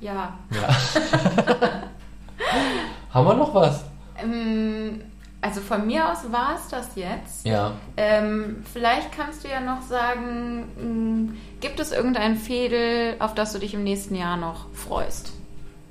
Ja. 0.00 0.34
Ja. 0.50 0.68
Haben 3.12 3.26
wir 3.26 3.34
noch 3.34 3.54
was? 3.54 3.84
Ähm, 4.22 5.00
also 5.40 5.60
von 5.60 5.86
mir 5.86 6.10
aus 6.10 6.18
war 6.30 6.54
es 6.56 6.68
das 6.68 6.88
jetzt. 6.96 7.44
Ja. 7.46 7.72
Ähm, 7.96 8.64
vielleicht 8.72 9.12
kannst 9.12 9.44
du 9.44 9.48
ja 9.48 9.60
noch 9.60 9.82
sagen, 9.82 11.28
mh, 11.28 11.32
gibt 11.60 11.80
es 11.80 11.92
irgendein 11.92 12.36
Fädel, 12.36 13.16
auf 13.18 13.34
das 13.34 13.52
du 13.52 13.58
dich 13.58 13.74
im 13.74 13.82
nächsten 13.84 14.14
Jahr 14.14 14.36
noch 14.36 14.66
freust? 14.74 15.32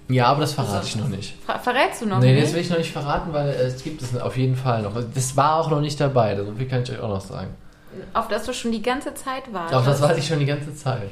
Ja, 0.08 0.26
aber 0.28 0.42
das 0.42 0.54
verrate 0.54 0.88
ich 0.88 0.96
noch 0.96 1.08
nicht. 1.08 1.36
Ver 1.46 1.60
verrätst 1.60 2.02
du 2.02 2.08
noch 2.08 2.20
Nee, 2.20 2.34
nicht? 2.34 2.46
das 2.48 2.54
will 2.54 2.62
ich 2.62 2.70
noch 2.70 2.80
nicht 2.80 2.92
verraten, 2.92 3.32
weil 3.32 3.50
äh, 3.50 3.54
es 3.68 3.84
gibt 3.84 4.02
es 4.02 4.16
auf 4.20 4.38
jeden 4.38 4.56
Fall 4.56 4.82
noch. 4.82 4.94
Das 5.14 5.38
war 5.38 5.58
auch 5.60 5.70
noch 5.70 5.82
nicht 5.82 6.00
dabei, 6.00 6.36
so 6.36 6.52
viel 6.58 6.68
kann 6.68 6.82
ich 6.84 6.92
euch 6.92 7.00
auch 7.00 7.10
noch 7.10 7.22
sagen. 7.22 7.50
Auf 8.14 8.28
das 8.28 8.46
du 8.46 8.54
schon 8.54 8.72
die 8.72 8.82
ganze 8.82 9.14
Zeit 9.14 9.52
wartest. 9.54 9.76
Auch 9.76 9.86
das 9.86 10.02
weiß 10.02 10.18
ich 10.18 10.28
schon 10.28 10.40
die 10.40 10.46
ganze 10.46 10.74
Zeit. 10.76 11.10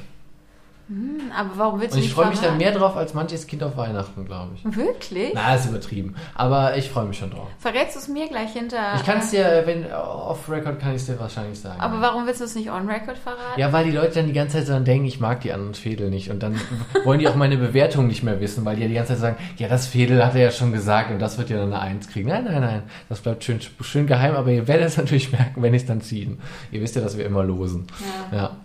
Hm, 0.87 1.31
aber 1.37 1.49
warum 1.55 1.81
willst 1.81 1.93
Und 1.95 1.99
du 1.99 2.05
ich 2.05 2.05
nicht 2.05 2.15
freue 2.15 2.29
mich 2.29 2.39
dann 2.39 2.57
mehr 2.57 2.71
drauf 2.71 2.95
als 2.95 3.13
manches 3.13 3.45
Kind 3.45 3.61
auf 3.61 3.75
Weihnachten, 3.75 4.25
glaube 4.25 4.51
ich. 4.55 4.63
Wirklich? 4.75 5.31
Na, 5.33 5.53
ist 5.55 5.65
übertrieben. 5.67 6.15
Aber 6.33 6.77
ich 6.77 6.89
freue 6.89 7.05
mich 7.05 7.17
schon 7.17 7.29
drauf. 7.29 7.47
Verrätst 7.59 7.95
du 7.95 7.99
es 7.99 8.07
mir 8.07 8.27
gleich 8.29 8.53
hinter? 8.53 8.95
Ich 8.95 9.03
kann 9.03 9.17
es 9.19 9.31
dir, 9.31 9.45
äh, 9.45 9.67
wenn 9.67 9.91
off-Record 9.91 10.79
kann 10.79 10.91
ich 10.91 11.01
es 11.01 11.07
dir 11.07 11.19
wahrscheinlich 11.19 11.59
sagen. 11.59 11.79
Aber 11.81 11.99
warum 11.99 12.25
willst 12.25 12.39
du 12.39 12.45
es 12.45 12.55
nicht 12.55 12.71
on 12.71 12.87
record 12.87 13.17
verraten? 13.17 13.59
ja, 13.59 13.73
weil 13.73 13.83
die 13.85 13.91
Leute 13.91 14.13
dann 14.15 14.27
die 14.27 14.33
ganze 14.33 14.57
Zeit 14.57 14.67
so 14.67 14.73
dann 14.73 14.85
denken, 14.85 15.05
ich 15.05 15.19
mag 15.19 15.41
die 15.41 15.51
anderen 15.51 15.73
Fädel 15.73 16.09
nicht. 16.09 16.31
Und 16.31 16.41
dann 16.41 16.59
wollen 17.03 17.19
die 17.19 17.27
auch 17.27 17.35
meine 17.35 17.57
Bewertung 17.57 18.07
nicht 18.07 18.23
mehr 18.23 18.39
wissen, 18.39 18.63
weil 18.63 18.77
die 18.77 18.83
ja 18.83 18.87
die 18.87 18.93
ganze 18.93 19.13
Zeit 19.13 19.19
sagen, 19.19 19.37
ja, 19.57 19.67
das 19.67 19.87
Fädel 19.87 20.25
hat 20.25 20.35
er 20.35 20.41
ja 20.41 20.51
schon 20.51 20.71
gesagt 20.71 21.11
und 21.11 21.19
das 21.19 21.37
wird 21.37 21.49
ja 21.49 21.57
dann 21.57 21.73
eine 21.73 21.81
Eins 21.81 22.07
kriegen. 22.07 22.29
Nein, 22.29 22.45
nein, 22.45 22.61
nein. 22.61 22.83
Das 23.09 23.19
bleibt 23.19 23.43
schön, 23.43 23.59
schön 23.81 24.07
geheim, 24.07 24.35
aber 24.35 24.51
ihr 24.51 24.67
werdet 24.67 24.87
es 24.87 24.97
natürlich 24.97 25.31
merken, 25.33 25.61
wenn 25.61 25.73
ich 25.73 25.81
es 25.81 25.87
dann 25.87 25.99
ziehe. 25.99 26.37
Ihr 26.71 26.81
wisst 26.81 26.95
ja, 26.95 27.01
dass 27.01 27.17
wir 27.17 27.25
immer 27.25 27.43
losen. 27.43 27.87
Ja. 28.31 28.37
Ja. 28.37 28.57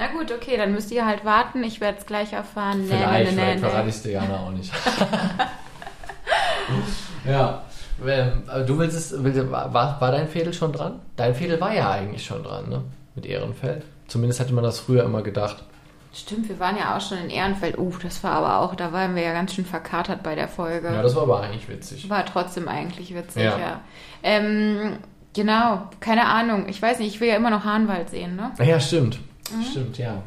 Na 0.00 0.06
gut, 0.06 0.32
okay, 0.32 0.56
dann 0.56 0.72
müsst 0.72 0.90
ihr 0.92 1.04
halt 1.04 1.26
warten. 1.26 1.62
Ich 1.62 1.82
werde 1.82 1.98
es 1.98 2.06
gleich 2.06 2.32
erfahren. 2.32 2.84
Vielleicht, 2.86 3.06
nee, 3.06 3.20
nee, 3.20 3.26
vielleicht 3.26 3.54
nee, 3.62 3.68
verrate 3.68 3.88
ich 3.90 3.94
es 3.96 4.02
dir 4.02 4.12
Jana 4.12 4.46
auch 4.46 4.50
nicht. 4.50 4.72
ja. 7.28 7.62
Ähm, 8.06 8.44
Du 8.66 8.78
willst 8.78 8.96
es, 8.96 9.22
willst, 9.22 9.50
war, 9.50 10.00
war 10.00 10.10
dein 10.10 10.26
Fädel 10.26 10.54
schon 10.54 10.72
dran? 10.72 11.00
Dein 11.16 11.34
Fädel 11.34 11.60
war 11.60 11.74
ja 11.74 11.90
eigentlich 11.90 12.24
schon 12.24 12.42
dran, 12.42 12.70
ne? 12.70 12.82
Mit 13.14 13.26
Ehrenfeld. 13.26 13.84
Zumindest 14.08 14.40
hatte 14.40 14.54
man 14.54 14.64
das 14.64 14.80
früher 14.80 15.04
immer 15.04 15.20
gedacht. 15.20 15.64
Stimmt, 16.14 16.48
wir 16.48 16.58
waren 16.58 16.78
ja 16.78 16.96
auch 16.96 17.00
schon 17.02 17.18
in 17.18 17.28
Ehrenfeld. 17.28 17.76
Uh, 17.76 17.92
das 18.02 18.24
war 18.24 18.32
aber 18.32 18.60
auch, 18.60 18.74
da 18.74 18.94
waren 18.94 19.14
wir 19.14 19.22
ja 19.22 19.34
ganz 19.34 19.54
schön 19.54 19.66
verkatert 19.66 20.22
bei 20.22 20.34
der 20.34 20.48
Folge. 20.48 20.88
Ja, 20.88 21.02
das 21.02 21.14
war 21.14 21.24
aber 21.24 21.42
eigentlich 21.42 21.68
witzig. 21.68 22.08
war 22.08 22.24
trotzdem 22.24 22.68
eigentlich 22.68 23.14
witzig, 23.14 23.42
Ja. 23.42 23.58
ja. 23.58 23.80
Ähm, 24.22 24.96
genau, 25.34 25.82
keine 26.00 26.24
Ahnung. 26.24 26.70
Ich 26.70 26.80
weiß 26.80 27.00
nicht, 27.00 27.14
ich 27.14 27.20
will 27.20 27.28
ja 27.28 27.36
immer 27.36 27.50
noch 27.50 27.64
Hahnwald 27.64 28.08
sehen, 28.08 28.34
ne? 28.34 28.50
Ja, 28.64 28.80
stimmt. 28.80 29.18
Mhm. 29.52 29.62
Stimmt, 29.62 29.98
ja. 29.98 30.22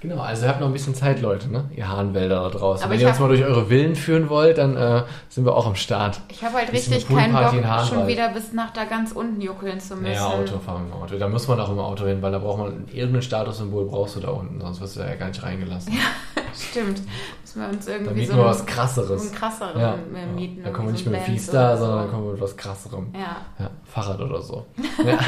Genau, 0.00 0.20
also 0.20 0.44
ihr 0.44 0.48
habt 0.50 0.60
noch 0.60 0.68
ein 0.68 0.72
bisschen 0.72 0.94
Zeit, 0.94 1.20
Leute, 1.20 1.50
ne? 1.50 1.64
Ihr 1.74 1.88
Hahnwälder 1.88 2.42
da 2.42 2.48
draußen. 2.50 2.84
Aber 2.84 2.92
Wenn 2.94 3.00
ihr 3.00 3.08
uns 3.08 3.18
mal 3.18 3.26
durch 3.26 3.42
eure 3.42 3.66
Villen 3.66 3.96
führen 3.96 4.28
wollt, 4.28 4.58
dann 4.58 4.76
äh, 4.76 5.02
sind 5.28 5.44
wir 5.44 5.56
auch 5.56 5.66
am 5.66 5.74
Start. 5.74 6.20
Ich 6.28 6.44
habe 6.44 6.54
halt 6.54 6.72
richtig 6.72 7.04
eine 7.10 7.20
keinen 7.20 7.32
Bock, 7.32 7.84
schon 7.88 8.06
wieder 8.06 8.28
bis 8.28 8.52
nach 8.52 8.70
da 8.70 8.84
ganz 8.84 9.10
unten 9.10 9.40
juckeln 9.40 9.80
zu 9.80 9.96
müssen. 9.96 10.12
Ja, 10.14 10.26
Auto 10.28 10.60
fahren 10.60 10.86
im 10.86 10.92
Auto. 10.92 11.18
Da 11.18 11.28
muss 11.28 11.48
man 11.48 11.58
auch 11.58 11.70
im 11.70 11.80
Auto 11.80 12.06
hin, 12.06 12.22
weil 12.22 12.30
da 12.30 12.38
braucht 12.38 12.58
man 12.58 12.86
irgendein 12.92 13.22
Statussymbol 13.22 13.86
brauchst 13.86 14.14
du 14.14 14.20
da 14.20 14.28
unten, 14.30 14.60
sonst 14.60 14.80
wirst 14.80 14.94
du 14.96 15.00
ja 15.00 15.16
gar 15.16 15.28
nicht 15.28 15.42
reingelassen. 15.42 15.92
Stimmt. 16.56 17.00
Müssen 17.42 17.60
wir 17.62 17.68
uns 17.68 17.86
Dann 17.86 17.94
irgendwie 17.96 18.20
mieten 18.20 18.32
so 18.32 18.38
wir 18.38 18.44
was 18.44 18.66
krasseres. 18.66 19.22
einen 19.22 19.32
krasseren 19.32 19.80
Ja. 19.80 19.94
äh, 19.94 20.26
mieten. 20.32 20.62
Da 20.62 20.70
kommen 20.70 20.88
wir 20.88 20.92
nicht 20.92 21.04
so 21.04 21.10
mit 21.10 21.22
Fiesta, 21.22 21.76
sondern 21.76 21.98
so. 21.98 22.02
dann 22.04 22.10
kommen 22.12 22.26
wir 22.26 22.32
mit 22.34 22.40
was 22.40 22.56
krasserem. 22.56 23.08
Ja. 23.14 23.36
Ja, 23.58 23.70
Fahrrad 23.84 24.20
oder 24.20 24.40
so. 24.40 24.64
Ja, 25.04 25.18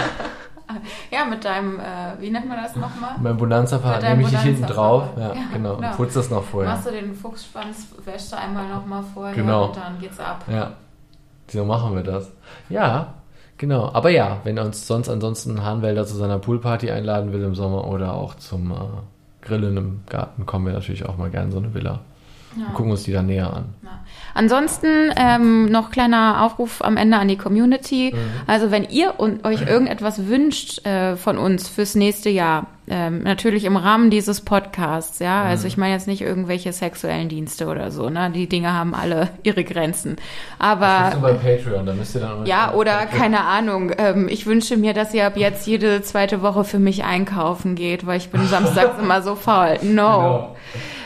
ja, 1.11 1.25
mit 1.25 1.45
deinem, 1.45 1.79
äh, 1.81 2.21
wie 2.21 2.31
nennt 2.31 2.49
man 2.49 2.59
das 2.63 2.77
nochmal? 2.77 3.13
mein 3.21 3.37
Bonanza-Fahrrad 3.37 4.03
nehme 4.03 4.23
ich 4.23 4.29
dich 4.31 4.41
hinten 4.41 4.67
drauf. 4.67 5.05
Ja, 5.17 5.29
Ja, 5.29 5.35
genau. 5.53 5.77
genau. 5.77 5.89
Und 5.91 5.97
putzt 5.97 6.17
das 6.17 6.31
noch 6.31 6.45
vorher. 6.45 6.73
Machst 6.73 6.87
du 6.87 6.91
den 6.91 7.15
Fuchsschwanz, 7.15 7.89
wäschst 8.05 8.33
du 8.33 8.37
einmal 8.39 8.69
nochmal 8.69 9.03
vorher 9.15 9.35
Genau. 9.35 9.67
und 9.67 9.77
dann 9.77 9.99
geht's 10.01 10.19
ab. 10.21 10.45
Ja, 10.51 10.73
so 11.49 11.65
machen 11.65 11.95
wir 11.95 12.03
das. 12.03 12.31
Ja, 12.69 13.15
genau. 13.59 13.91
Aber 13.93 14.11
ja, 14.11 14.39
wenn 14.45 14.57
er 14.57 14.65
uns 14.65 14.87
sonst 14.87 15.09
ansonsten 15.09 15.63
Hahnwälder 15.65 16.07
zu 16.07 16.17
seiner 16.17 16.39
Poolparty 16.39 16.91
einladen 16.91 17.33
will 17.33 17.43
im 17.43 17.55
Sommer 17.55 17.87
oder 17.87 18.15
auch 18.15 18.35
zum 18.37 18.71
äh, 18.73 18.77
Grillen 19.43 19.77
im 19.77 20.01
Garten, 20.09 20.47
kommen 20.47 20.67
wir 20.67 20.73
natürlich 20.73 21.07
auch 21.07 21.17
mal 21.17 21.31
gerne 21.31 21.47
in 21.47 21.53
so 21.53 21.59
eine 21.59 21.75
Villa. 21.75 22.01
Ja. 22.57 22.67
Gucken 22.75 22.91
uns 22.91 23.05
die 23.05 23.13
dann 23.13 23.27
näher 23.27 23.53
an. 23.53 23.75
Ja. 23.83 24.01
Ansonsten 24.35 25.13
ähm, 25.17 25.67
noch 25.71 25.91
kleiner 25.91 26.43
Aufruf 26.43 26.83
am 26.83 26.97
Ende 26.97 27.17
an 27.17 27.29
die 27.29 27.37
Community. 27.37 28.13
Mhm. 28.15 28.19
Also 28.47 28.71
wenn 28.71 28.85
ihr 28.85 29.15
und 29.19 29.45
euch 29.45 29.63
irgendetwas 29.63 30.27
wünscht 30.27 30.85
äh, 30.87 31.17
von 31.17 31.39
uns 31.39 31.69
fürs 31.69 31.95
nächste 31.95 32.31
Jahr, 32.31 32.67
ähm, 32.89 33.23
natürlich 33.23 33.65
im 33.65 33.77
Rahmen 33.77 34.11
dieses 34.11 34.41
Podcasts, 34.41 35.21
ja. 35.21 35.45
Also 35.45 35.69
ich 35.69 35.77
meine 35.77 35.93
jetzt 35.93 36.09
nicht 36.09 36.23
irgendwelche 36.23 36.73
sexuellen 36.73 37.29
Dienste 37.29 37.69
oder 37.69 37.93
so, 37.93 38.11
ne? 38.11 38.33
Die 38.35 38.49
Dinge 38.49 38.73
haben 38.73 38.95
alle 38.95 39.29
ihre 39.45 39.63
Grenzen. 39.63 40.17
Aber 40.59 41.17
bei 41.21 41.35
Patreon, 41.35 41.87
da 41.87 41.95
müsst 41.95 42.17
ihr 42.17 42.21
dann 42.21 42.47
ja, 42.47 42.75
oder 42.75 43.07
keine 43.07 43.45
Ahnung. 43.45 43.93
Ähm, 43.97 44.29
ich 44.29 44.47
wünsche 44.47 44.77
mir, 44.77 44.93
dass 44.93 45.15
ihr 45.15 45.25
ab 45.27 45.37
jetzt 45.37 45.69
jede 45.69 46.03
zweite 46.03 46.43
Woche 46.43 46.65
für 46.65 46.81
mich 46.81 47.05
einkaufen 47.05 47.77
geht, 47.77 48.07
weil 48.07 48.19
ich 48.19 48.31
bin 48.31 48.45
samstags 48.49 48.99
immer 49.01 49.23
so 49.23 49.37
faul. 49.37 49.79
No. 49.83 49.83
Genau. 49.83 50.57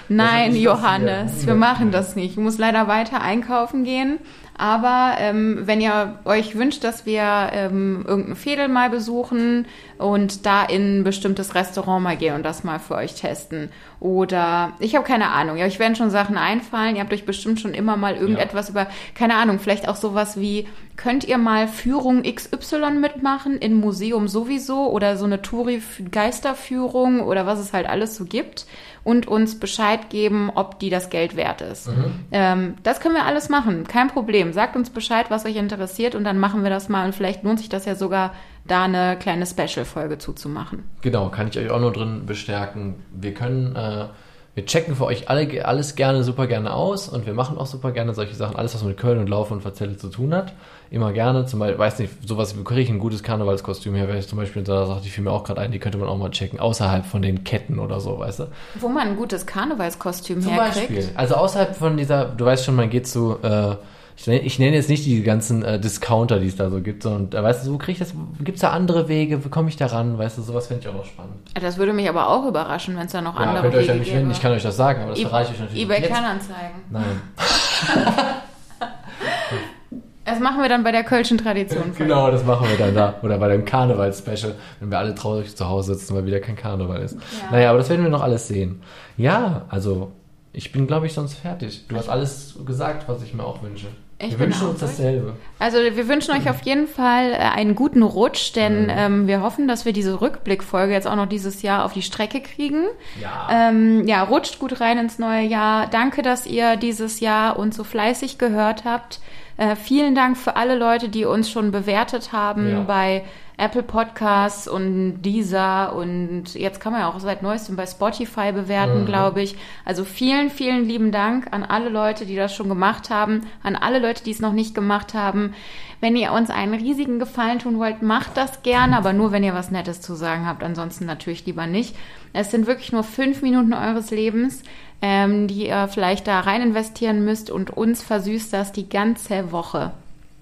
Nein, 0.09 0.55
Johannes, 0.57 1.47
wir 1.47 1.55
machen 1.55 1.91
das 1.91 2.17
nicht. 2.17 2.33
Ich 2.33 2.37
muss 2.37 2.59
leider 2.59 2.89
weiter 2.89 3.21
einkaufen 3.23 3.85
gehen. 3.85 4.19
Aber 4.57 5.17
ähm, 5.19 5.63
wenn 5.65 5.81
ihr 5.81 6.21
euch 6.25 6.57
wünscht, 6.57 6.85
dass 6.85 7.07
wir 7.07 7.51
ähm, 7.53 8.05
irgendein 8.07 8.37
Fädel 8.37 8.69
mal 8.69 8.89
besuchen 8.89 9.67
und 9.99 10.47
da 10.47 10.65
in 10.65 11.01
ein 11.01 11.05
bestimmtes 11.05 11.57
Restaurant 11.57 12.05
mal 12.05 12.17
gehen 12.17 12.37
und 12.37 12.45
das 12.45 12.63
mal 12.63 12.79
für 12.79 12.95
euch 12.95 13.15
testen. 13.15 13.71
Oder 13.99 14.75
ich 14.79 14.95
habe 14.95 15.05
keine 15.05 15.31
Ahnung, 15.31 15.57
ja, 15.57 15.67
euch 15.67 15.81
werden 15.81 15.97
schon 15.97 16.11
Sachen 16.11 16.37
einfallen. 16.37 16.95
Ihr 16.95 17.03
habt 17.03 17.13
euch 17.13 17.27
bestimmt 17.27 17.59
schon 17.59 17.75
immer 17.75 17.97
mal 17.97 18.15
irgendetwas 18.15 18.71
über, 18.71 18.87
keine 19.17 19.35
Ahnung, 19.35 19.59
vielleicht 19.59 19.89
auch 19.89 19.97
sowas 19.97 20.39
wie, 20.39 20.69
könnt 20.97 21.25
ihr 21.25 21.39
mal 21.39 21.67
Führung 21.67 22.23
XY 22.23 22.93
mitmachen 23.01 23.59
in 23.59 23.75
Museum 23.75 24.29
sowieso 24.29 24.89
oder 24.91 25.17
so 25.17 25.25
eine 25.25 25.43
Touri-Geisterführung 25.43 27.23
oder 27.23 27.45
was 27.47 27.59
es 27.59 27.73
halt 27.73 27.89
alles 27.89 28.15
so 28.15 28.25
gibt 28.25 28.67
und 29.05 29.29
uns 29.29 29.61
Bescheid 29.61 30.09
geben, 30.11 30.51
ob 30.55 30.79
die 30.81 30.91
das 30.91 31.11
Geld 31.11 31.37
wert 31.37 31.61
ist. 31.61 31.91
Ähm, 32.33 32.75
das 32.83 33.01
können 33.01 33.15
wir 33.15 33.27
alles 33.27 33.49
machen, 33.51 33.87
kein 33.87 34.09
Problem. 34.09 34.53
Sagt 34.53 34.77
uns 34.77 34.91
Bescheid, 34.91 35.27
was 35.29 35.45
euch 35.45 35.57
interessiert 35.57 36.15
und 36.15 36.25
dann 36.25 36.39
machen 36.39 36.63
wir 36.63 36.71
das 36.71 36.89
mal 36.89 37.05
und 37.05 37.15
vielleicht 37.15 37.45
lohnt 37.45 37.59
sich 37.59 37.69
das 37.69 37.85
ja 37.85 37.95
sogar, 37.95 38.33
da 38.67 38.85
eine 38.85 39.17
kleine 39.19 39.47
Special-Folge 39.47 40.19
zuzumachen. 40.19 40.85
Genau, 41.03 41.29
kann 41.29 41.49
ich 41.49 41.59
euch 41.59 41.71
auch 41.71 41.81
nur 41.81 41.93
drin 41.93 42.23
bestärken. 42.25 42.95
Wir 43.13 43.35
können, 43.35 43.77
äh, 43.77 44.07
wir 44.55 44.65
checken 44.65 44.97
für 44.97 45.05
euch 45.05 45.29
alle, 45.29 45.67
alles 45.67 45.97
gerne, 45.97 46.25
super 46.25 46.47
gerne 46.47 46.73
aus 46.73 47.09
und 47.09 47.27
wir 47.27 47.35
machen 47.35 47.59
auch 47.59 47.67
super 47.67 47.93
gerne 47.93 48.15
solche 48.15 48.35
Sachen. 48.35 48.57
Alles, 48.57 48.75
was 48.75 48.83
mit 48.83 48.97
Köln 48.97 49.19
und 49.19 49.29
Laufen 49.29 49.55
und 49.55 49.61
Verzelle 49.61 49.99
zu 49.99 50.09
tun 50.09 50.35
hat. 50.35 50.55
Immer 50.95 51.13
gerne. 51.13 51.45
Zum 51.47 51.59
Beispiel, 51.59 51.77
weiß 51.79 51.99
nicht, 51.99 52.13
sowas, 52.29 52.57
wie 52.57 52.63
kriege 52.63 52.81
ich 52.83 52.89
ein 52.89 53.01
gutes 53.01 53.25
Karnevalskostüm 53.25 53.95
her, 53.97 54.07
wäre 54.07 54.19
ich 54.19 54.29
zum 54.29 54.39
Beispiel 54.39 54.61
in 54.61 54.67
so 54.67 54.73
einer 54.75 54.87
Sache, 54.87 55.01
die 55.03 55.09
fiel 55.11 55.25
mir 55.25 55.33
auch 55.33 55.43
gerade 55.43 55.61
ein, 55.61 55.73
die 55.73 55.81
könnte 55.81 55.99
man 55.99 56.09
auch 56.09 56.17
mal 56.17 56.31
checken, 56.31 56.61
außerhalb 56.61 57.05
von 57.05 57.21
den 57.21 57.43
Ketten 57.43 57.81
oder 57.81 57.99
so, 57.99 58.19
weißt 58.21 58.39
du? 58.41 58.45
Wo 58.79 58.89
man 58.89 59.09
ein 59.09 59.17
gutes 59.17 59.45
Karnevalskostüm 59.45 60.41
Zum 60.41 60.53
herkriegt. 60.53 60.89
Beispiel. 60.95 61.11
Also 61.17 61.35
außerhalb 61.35 61.75
von 61.75 61.97
dieser, 61.97 62.27
du 62.27 62.45
weißt 62.45 62.65
schon, 62.65 62.77
man 62.77 62.91
geht 62.91 63.09
zu, 63.09 63.37
äh, 63.43 63.75
ich 64.17 64.29
nenne, 64.29 64.41
ich 64.43 64.59
nenne 64.61 64.77
jetzt 64.77 64.89
nicht 64.89 65.05
die 65.05 65.25
ganzen 65.25 65.65
äh, 65.65 65.81
Discounter, 65.81 66.39
die 66.39 66.47
es 66.47 66.55
da 66.55 66.71
so 66.71 66.81
gibt, 66.81 67.03
sondern 67.03 67.37
äh, 67.37 67.45
weißt 67.45 67.67
du, 67.67 67.73
wo 67.73 67.79
kriege 67.79 67.93
ich 67.93 67.99
das, 67.99 68.15
gibt 68.45 68.55
es 68.59 68.61
da 68.61 68.71
andere 68.71 69.09
Wege, 69.09 69.45
wie 69.45 69.49
komme 69.49 69.69
ich 69.71 69.77
da 69.77 69.87
ran, 69.87 70.17
weißt 70.17 70.39
du, 70.39 70.43
sowas 70.43 70.69
finde 70.69 70.83
ich 70.83 70.89
auch 70.89 70.95
noch 70.95 71.05
spannend. 71.05 71.35
Das 71.61 71.77
würde 71.77 71.93
mich 71.93 72.09
aber 72.09 72.29
auch 72.29 72.47
überraschen, 72.47 72.97
wenn 72.97 73.07
es 73.07 73.13
da 73.13 73.21
noch 73.21 73.35
Ja, 73.35 73.47
andere 73.47 73.63
könnt 73.63 73.75
ihr 73.75 73.81
euch 73.81 73.85
Wege 73.89 73.93
an 73.95 73.99
mich 73.99 74.09
wenden, 74.13 74.21
gäbe. 74.27 74.33
ich 74.37 74.41
kann 74.41 74.53
euch 74.53 74.63
das 74.63 74.77
sagen, 74.77 75.01
aber 75.03 75.11
das 75.11 75.19
E- 75.19 75.23
verrate 75.23 75.47
ich 75.49 75.55
euch 75.57 75.61
natürlich 75.63 75.83
eBay 75.83 75.99
jetzt. 76.03 76.11
Kleinanzeigen. 76.11 76.77
Nein. 76.91 77.21
Das 80.25 80.41
machen 80.41 80.63
wir 80.63 80.69
dann 80.69 80.85
bei 80.85 80.93
der 80.93 81.05
Kölschen 81.05 81.37
Tradition. 81.39 81.93
Genau, 81.99 82.31
das 82.31 82.45
machen 82.45 82.67
wir 82.69 82.79
dann 82.79 82.95
da. 82.95 83.15
Oder 83.23 83.39
bei 83.39 83.49
dem 83.49 83.65
Karneval-Special, 83.65 84.55
wenn 84.81 84.91
wir 84.91 84.99
alle 84.99 85.15
traurig 85.15 85.55
zu 85.55 85.69
Hause 85.69 85.95
sitzen, 85.95 86.15
weil 86.17 86.25
wieder 86.27 86.41
kein 86.41 86.57
Karneval 86.57 87.01
ist. 87.03 87.15
Ja. 87.15 87.51
Naja, 87.51 87.69
aber 87.71 87.79
das 87.79 87.91
werden 87.91 88.03
wir 88.03 88.11
noch 88.11 88.23
alles 88.23 88.49
sehen. 88.49 88.81
Ja, 89.17 89.63
also 89.69 90.13
ich 90.53 90.73
bin, 90.73 90.87
glaube 90.87 91.07
ich, 91.07 91.13
sonst 91.13 91.35
fertig. 91.35 91.85
Du 91.89 91.97
hast 91.97 92.09
alles 92.09 92.55
gesagt, 92.65 93.09
was 93.09 93.23
ich 93.23 93.35
mir 93.35 93.45
auch 93.45 93.63
wünsche. 93.63 93.87
Ich 94.21 94.31
wir 94.31 94.39
wünschen 94.39 94.69
uns 94.69 94.79
dasselbe. 94.81 95.35
Also 95.59 95.77
wir 95.79 96.09
wünschen 96.09 96.31
euch 96.35 96.49
auf 96.49 96.63
jeden 96.63 96.87
Fall 96.87 97.33
äh, 97.33 97.37
einen 97.37 97.75
guten 97.75 98.03
Rutsch, 98.05 98.55
denn 98.55 98.85
Mhm. 98.85 98.91
ähm, 98.97 99.27
wir 99.27 99.43
hoffen, 99.43 99.67
dass 99.67 99.85
wir 99.85 99.93
diese 99.93 100.21
Rückblickfolge 100.21 100.93
jetzt 100.93 101.09
auch 101.09 101.17
noch 101.17 101.27
dieses 101.27 101.63
Jahr 101.63 101.85
auf 101.85 101.93
die 101.93 102.01
Strecke 102.03 102.41
kriegen. 102.41 102.85
Ja. 103.21 103.49
Ähm, 103.51 104.07
ja, 104.07 104.23
rutscht 104.23 104.61
gut 104.61 104.81
rein 104.81 104.99
ins 104.99 105.19
neue 105.19 105.43
Jahr. 105.45 105.89
Danke, 105.89 106.23
dass 106.23 106.47
ihr 106.47 106.77
dieses 106.77 107.19
Jahr 107.21 107.59
uns 107.59 107.77
so 107.77 107.83
fleißig 107.85 108.39
gehört 108.39 108.85
habt. 108.85 109.19
Äh, 109.57 109.77
vielen 109.77 110.15
Dank 110.15 110.37
für 110.37 110.57
alle 110.57 110.77
Leute, 110.77 111.09
die 111.09 111.25
uns 111.25 111.49
schon 111.51 111.71
bewertet 111.71 112.33
haben 112.33 112.69
Ja. 112.71 112.81
bei 112.83 113.25
Apple 113.57 113.85
Podcasts 113.85 114.67
und 114.67 115.23
Deezer 115.23 115.95
und 115.95 116.55
jetzt 116.55 116.81
kann 116.81 116.91
man 116.93 117.03
ja 117.03 117.09
auch 117.09 117.21
seit 117.21 117.41
neuestem 117.45 117.77
bei 117.77 117.87
Spotify 117.87 118.51
bewerten, 118.51 119.03
Mhm. 119.03 119.07
glaube 119.07 119.43
ich. 119.43 119.55
Also 119.85 120.03
vielen, 120.05 120.51
vielen 120.51 120.89
lieben 120.89 121.13
Dank 121.13 121.47
an 121.53 121.63
alle 121.63 121.89
Leute, 121.89 122.27
die 122.27 122.35
das 122.35 122.53
schon 122.53 122.69
gemacht 122.69 123.11
haben, 123.11 123.43
an 123.63 123.77
alle 123.77 124.01
Leute, 124.01 124.25
die 124.25 124.33
es 124.33 124.41
noch 124.41 124.53
nicht 124.53 124.75
gemacht 124.75 125.15
haben. 125.15 125.55
Wenn 126.01 126.17
ihr 126.17 126.33
uns 126.33 126.51
einen 126.51 126.75
riesigen 126.75 127.21
Gefallen 127.21 127.61
tun 127.61 127.79
wollt, 127.79 128.03
macht 128.03 128.37
das 128.37 128.63
gerne, 128.65 128.97
aber 128.99 129.13
nur, 129.13 129.31
wenn 129.31 129.45
ihr 129.45 129.55
was 129.55 129.71
Nettes 129.71 130.01
zu 130.01 130.17
sagen 130.17 130.47
habt. 130.47 130.65
Ansonsten 130.65 131.07
natürlich 131.07 131.47
lieber 131.47 131.69
nicht. 131.69 131.95
Es 132.33 132.51
sind 132.51 132.67
wirklich 132.67 132.91
nur 132.91 133.05
fünf 133.05 133.41
Minuten 133.41 133.73
eures 133.73 134.11
Lebens, 134.11 134.65
ähm, 135.07 135.49
die 135.49 135.67
ihr 135.67 135.87
vielleicht 135.89 136.27
da 136.27 136.41
rein 136.41 136.63
investieren 136.63 137.27
müsst 137.27 137.51
und 137.51 137.69
uns 137.69 138.03
versüßt 138.03 138.51
das 138.55 138.73
die 138.73 138.89
ganze 138.89 139.53
Woche. 139.53 139.93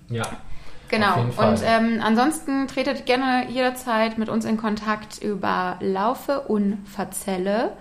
ja. 0.08 0.24
Genau. 0.88 1.20
Und 1.20 1.62
ähm, 1.64 2.02
ansonsten 2.02 2.68
tretet 2.68 3.06
gerne 3.06 3.46
jederzeit 3.48 4.18
mit 4.18 4.28
uns 4.28 4.44
in 4.44 4.58
Kontakt 4.58 5.22
über 5.22 5.78
Laufe 5.80 6.40
und 6.40 6.86
Verzelle 6.86 7.72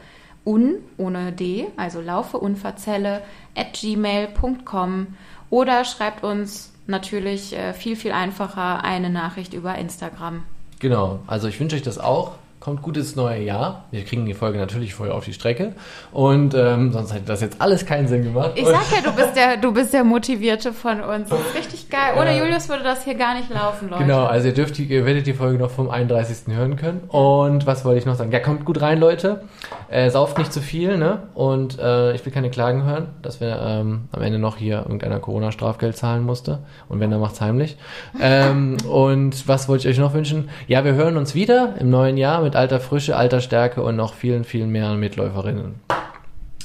un 0.46 0.76
ohne 0.98 1.34
D, 1.34 1.68
also 1.76 2.00
laufe 2.00 2.38
und 2.38 2.56
verzelle 2.56 3.22
at 3.54 3.74
gmail.com 3.74 5.08
oder 5.50 5.84
schreibt 5.84 6.24
uns 6.24 6.72
natürlich 6.88 7.54
äh, 7.54 7.74
viel, 7.74 7.98
viel 7.98 8.14
einfacher 8.14 8.86
eine 8.86 9.10
Nachricht 9.10 9.54
über 9.54 9.76
Instagram. 9.76 10.44
Genau, 10.80 11.20
also 11.28 11.50
ich 11.50 11.60
wünsche 11.60 11.76
euch 11.76 11.82
das 11.82 11.98
auch. 11.98 12.36
Kommt 12.62 12.84
gut 12.84 12.96
ins 12.96 13.16
neue 13.16 13.42
Jahr. 13.42 13.86
Wir 13.90 14.06
kriegen 14.06 14.26
die 14.28 14.36
Folge 14.36 14.60
natürlich 14.60 14.94
vorher 14.94 15.16
auf 15.16 15.26
die 15.26 15.34
Strecke. 15.34 15.74
Und 16.12 16.54
ähm, 16.54 16.94
sonst 16.94 17.12
hätte 17.12 17.26
das 17.26 17.42
jetzt 17.42 17.60
alles 17.60 17.88
keinen 17.88 18.08
Sinn 18.08 18.22
gemacht. 18.24 18.52
Ich 18.54 18.66
sag 18.68 18.84
ja, 18.92 19.02
du 19.04 19.12
bist 19.16 19.36
der, 19.36 19.58
du 19.58 19.74
bist 19.74 19.94
der 19.94 20.04
Motivierte 20.04 20.72
von 20.72 21.02
uns. 21.02 21.28
Richtig 21.58 21.90
geil. 21.90 22.14
Ohne 22.20 22.30
Äh, 22.30 22.40
Julius 22.40 22.70
würde 22.70 22.84
das 22.84 23.04
hier 23.04 23.16
gar 23.16 23.34
nicht 23.34 23.50
laufen, 23.50 23.90
Leute. 23.90 24.04
Genau, 24.04 24.26
also 24.26 24.48
ihr 24.48 24.54
dürft 24.54 24.78
ihr 24.78 25.06
werdet 25.08 25.26
die 25.26 25.34
Folge 25.34 25.58
noch 25.58 25.72
vom 25.72 25.90
31. 25.90 26.56
hören 26.56 26.76
können. 26.76 27.02
Und 27.08 27.66
was 27.66 27.84
wollte 27.84 27.98
ich 28.00 28.06
noch 28.06 28.14
sagen? 28.16 28.32
Ja, 28.32 28.40
kommt 28.40 28.64
gut 28.64 28.80
rein, 28.80 29.00
Leute. 29.00 29.42
Äh, 29.90 30.12
sauft 30.12 30.38
nicht 30.38 30.54
zu 30.54 30.62
viel, 30.62 30.98
ne? 31.00 31.24
Und 31.34 31.80
äh, 31.80 32.14
ich 32.14 32.24
will 32.26 32.32
keine 32.32 32.52
Klagen 32.52 32.84
hören, 32.86 33.08
dass 33.24 33.42
wir 33.42 33.60
ähm, 33.60 34.02
am 34.12 34.22
Ende 34.22 34.38
noch 34.38 34.58
hier 34.58 34.84
irgendeiner 34.84 35.20
Corona-Strafgeld 35.20 35.98
zahlen 35.98 36.24
musste. 36.24 36.60
Und 36.90 37.00
wenn, 37.00 37.10
dann 37.10 37.20
macht's 37.22 37.42
heimlich. 37.42 37.76
ähm, 38.22 38.78
und 38.88 39.48
was 39.48 39.68
wollte 39.68 39.90
ich 39.90 39.96
euch 39.96 40.00
noch 40.00 40.14
wünschen? 40.14 40.50
Ja, 40.68 40.86
wir 40.86 40.94
hören 40.94 41.18
uns 41.18 41.34
wieder 41.34 41.74
im 41.80 41.90
neuen 41.90 42.18
Jahr 42.18 42.42
mit 42.44 42.51
alter 42.56 42.80
Frische, 42.80 43.16
alter 43.16 43.42
Stärke 43.42 43.84
und 43.84 43.96
noch 43.96 44.14
vielen, 44.14 44.44
vielen 44.44 44.70
mehr 44.70 44.94
Mitläuferinnen. 44.94 45.76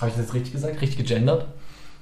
Habe 0.01 0.11
ich 0.11 0.17
das 0.17 0.19
jetzt 0.19 0.35
richtig 0.35 0.53
gesagt? 0.53 0.81
Richtig 0.81 0.99
gegendert? 0.99 1.47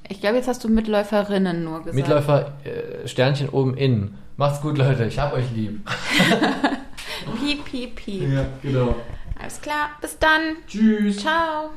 Ich 0.09 0.21
glaube, 0.21 0.37
jetzt 0.37 0.49
hast 0.49 0.63
du 0.65 0.69
Mitläuferinnen 0.69 1.65
nur 1.65 1.79
gesagt. 1.79 1.95
Mitläufer, 1.95 2.53
äh, 2.65 3.09
Sternchen 3.09 3.49
oben 3.49 3.77
in. 3.77 4.15
Macht's 4.37 4.61
gut, 4.61 4.77
Leute. 4.77 5.05
Ich 5.05 5.19
hab 5.19 5.33
euch 5.33 5.51
lieb. 5.55 5.81
Piep, 7.41 7.65
piep, 7.65 7.97
piep. 7.97 8.33
Ja, 8.33 8.47
genau. 8.63 8.95
Alles 9.41 9.61
klar. 9.61 9.91
Bis 10.01 10.19
dann. 10.19 10.57
Tschüss. 10.67 11.19
Ciao. 11.19 11.71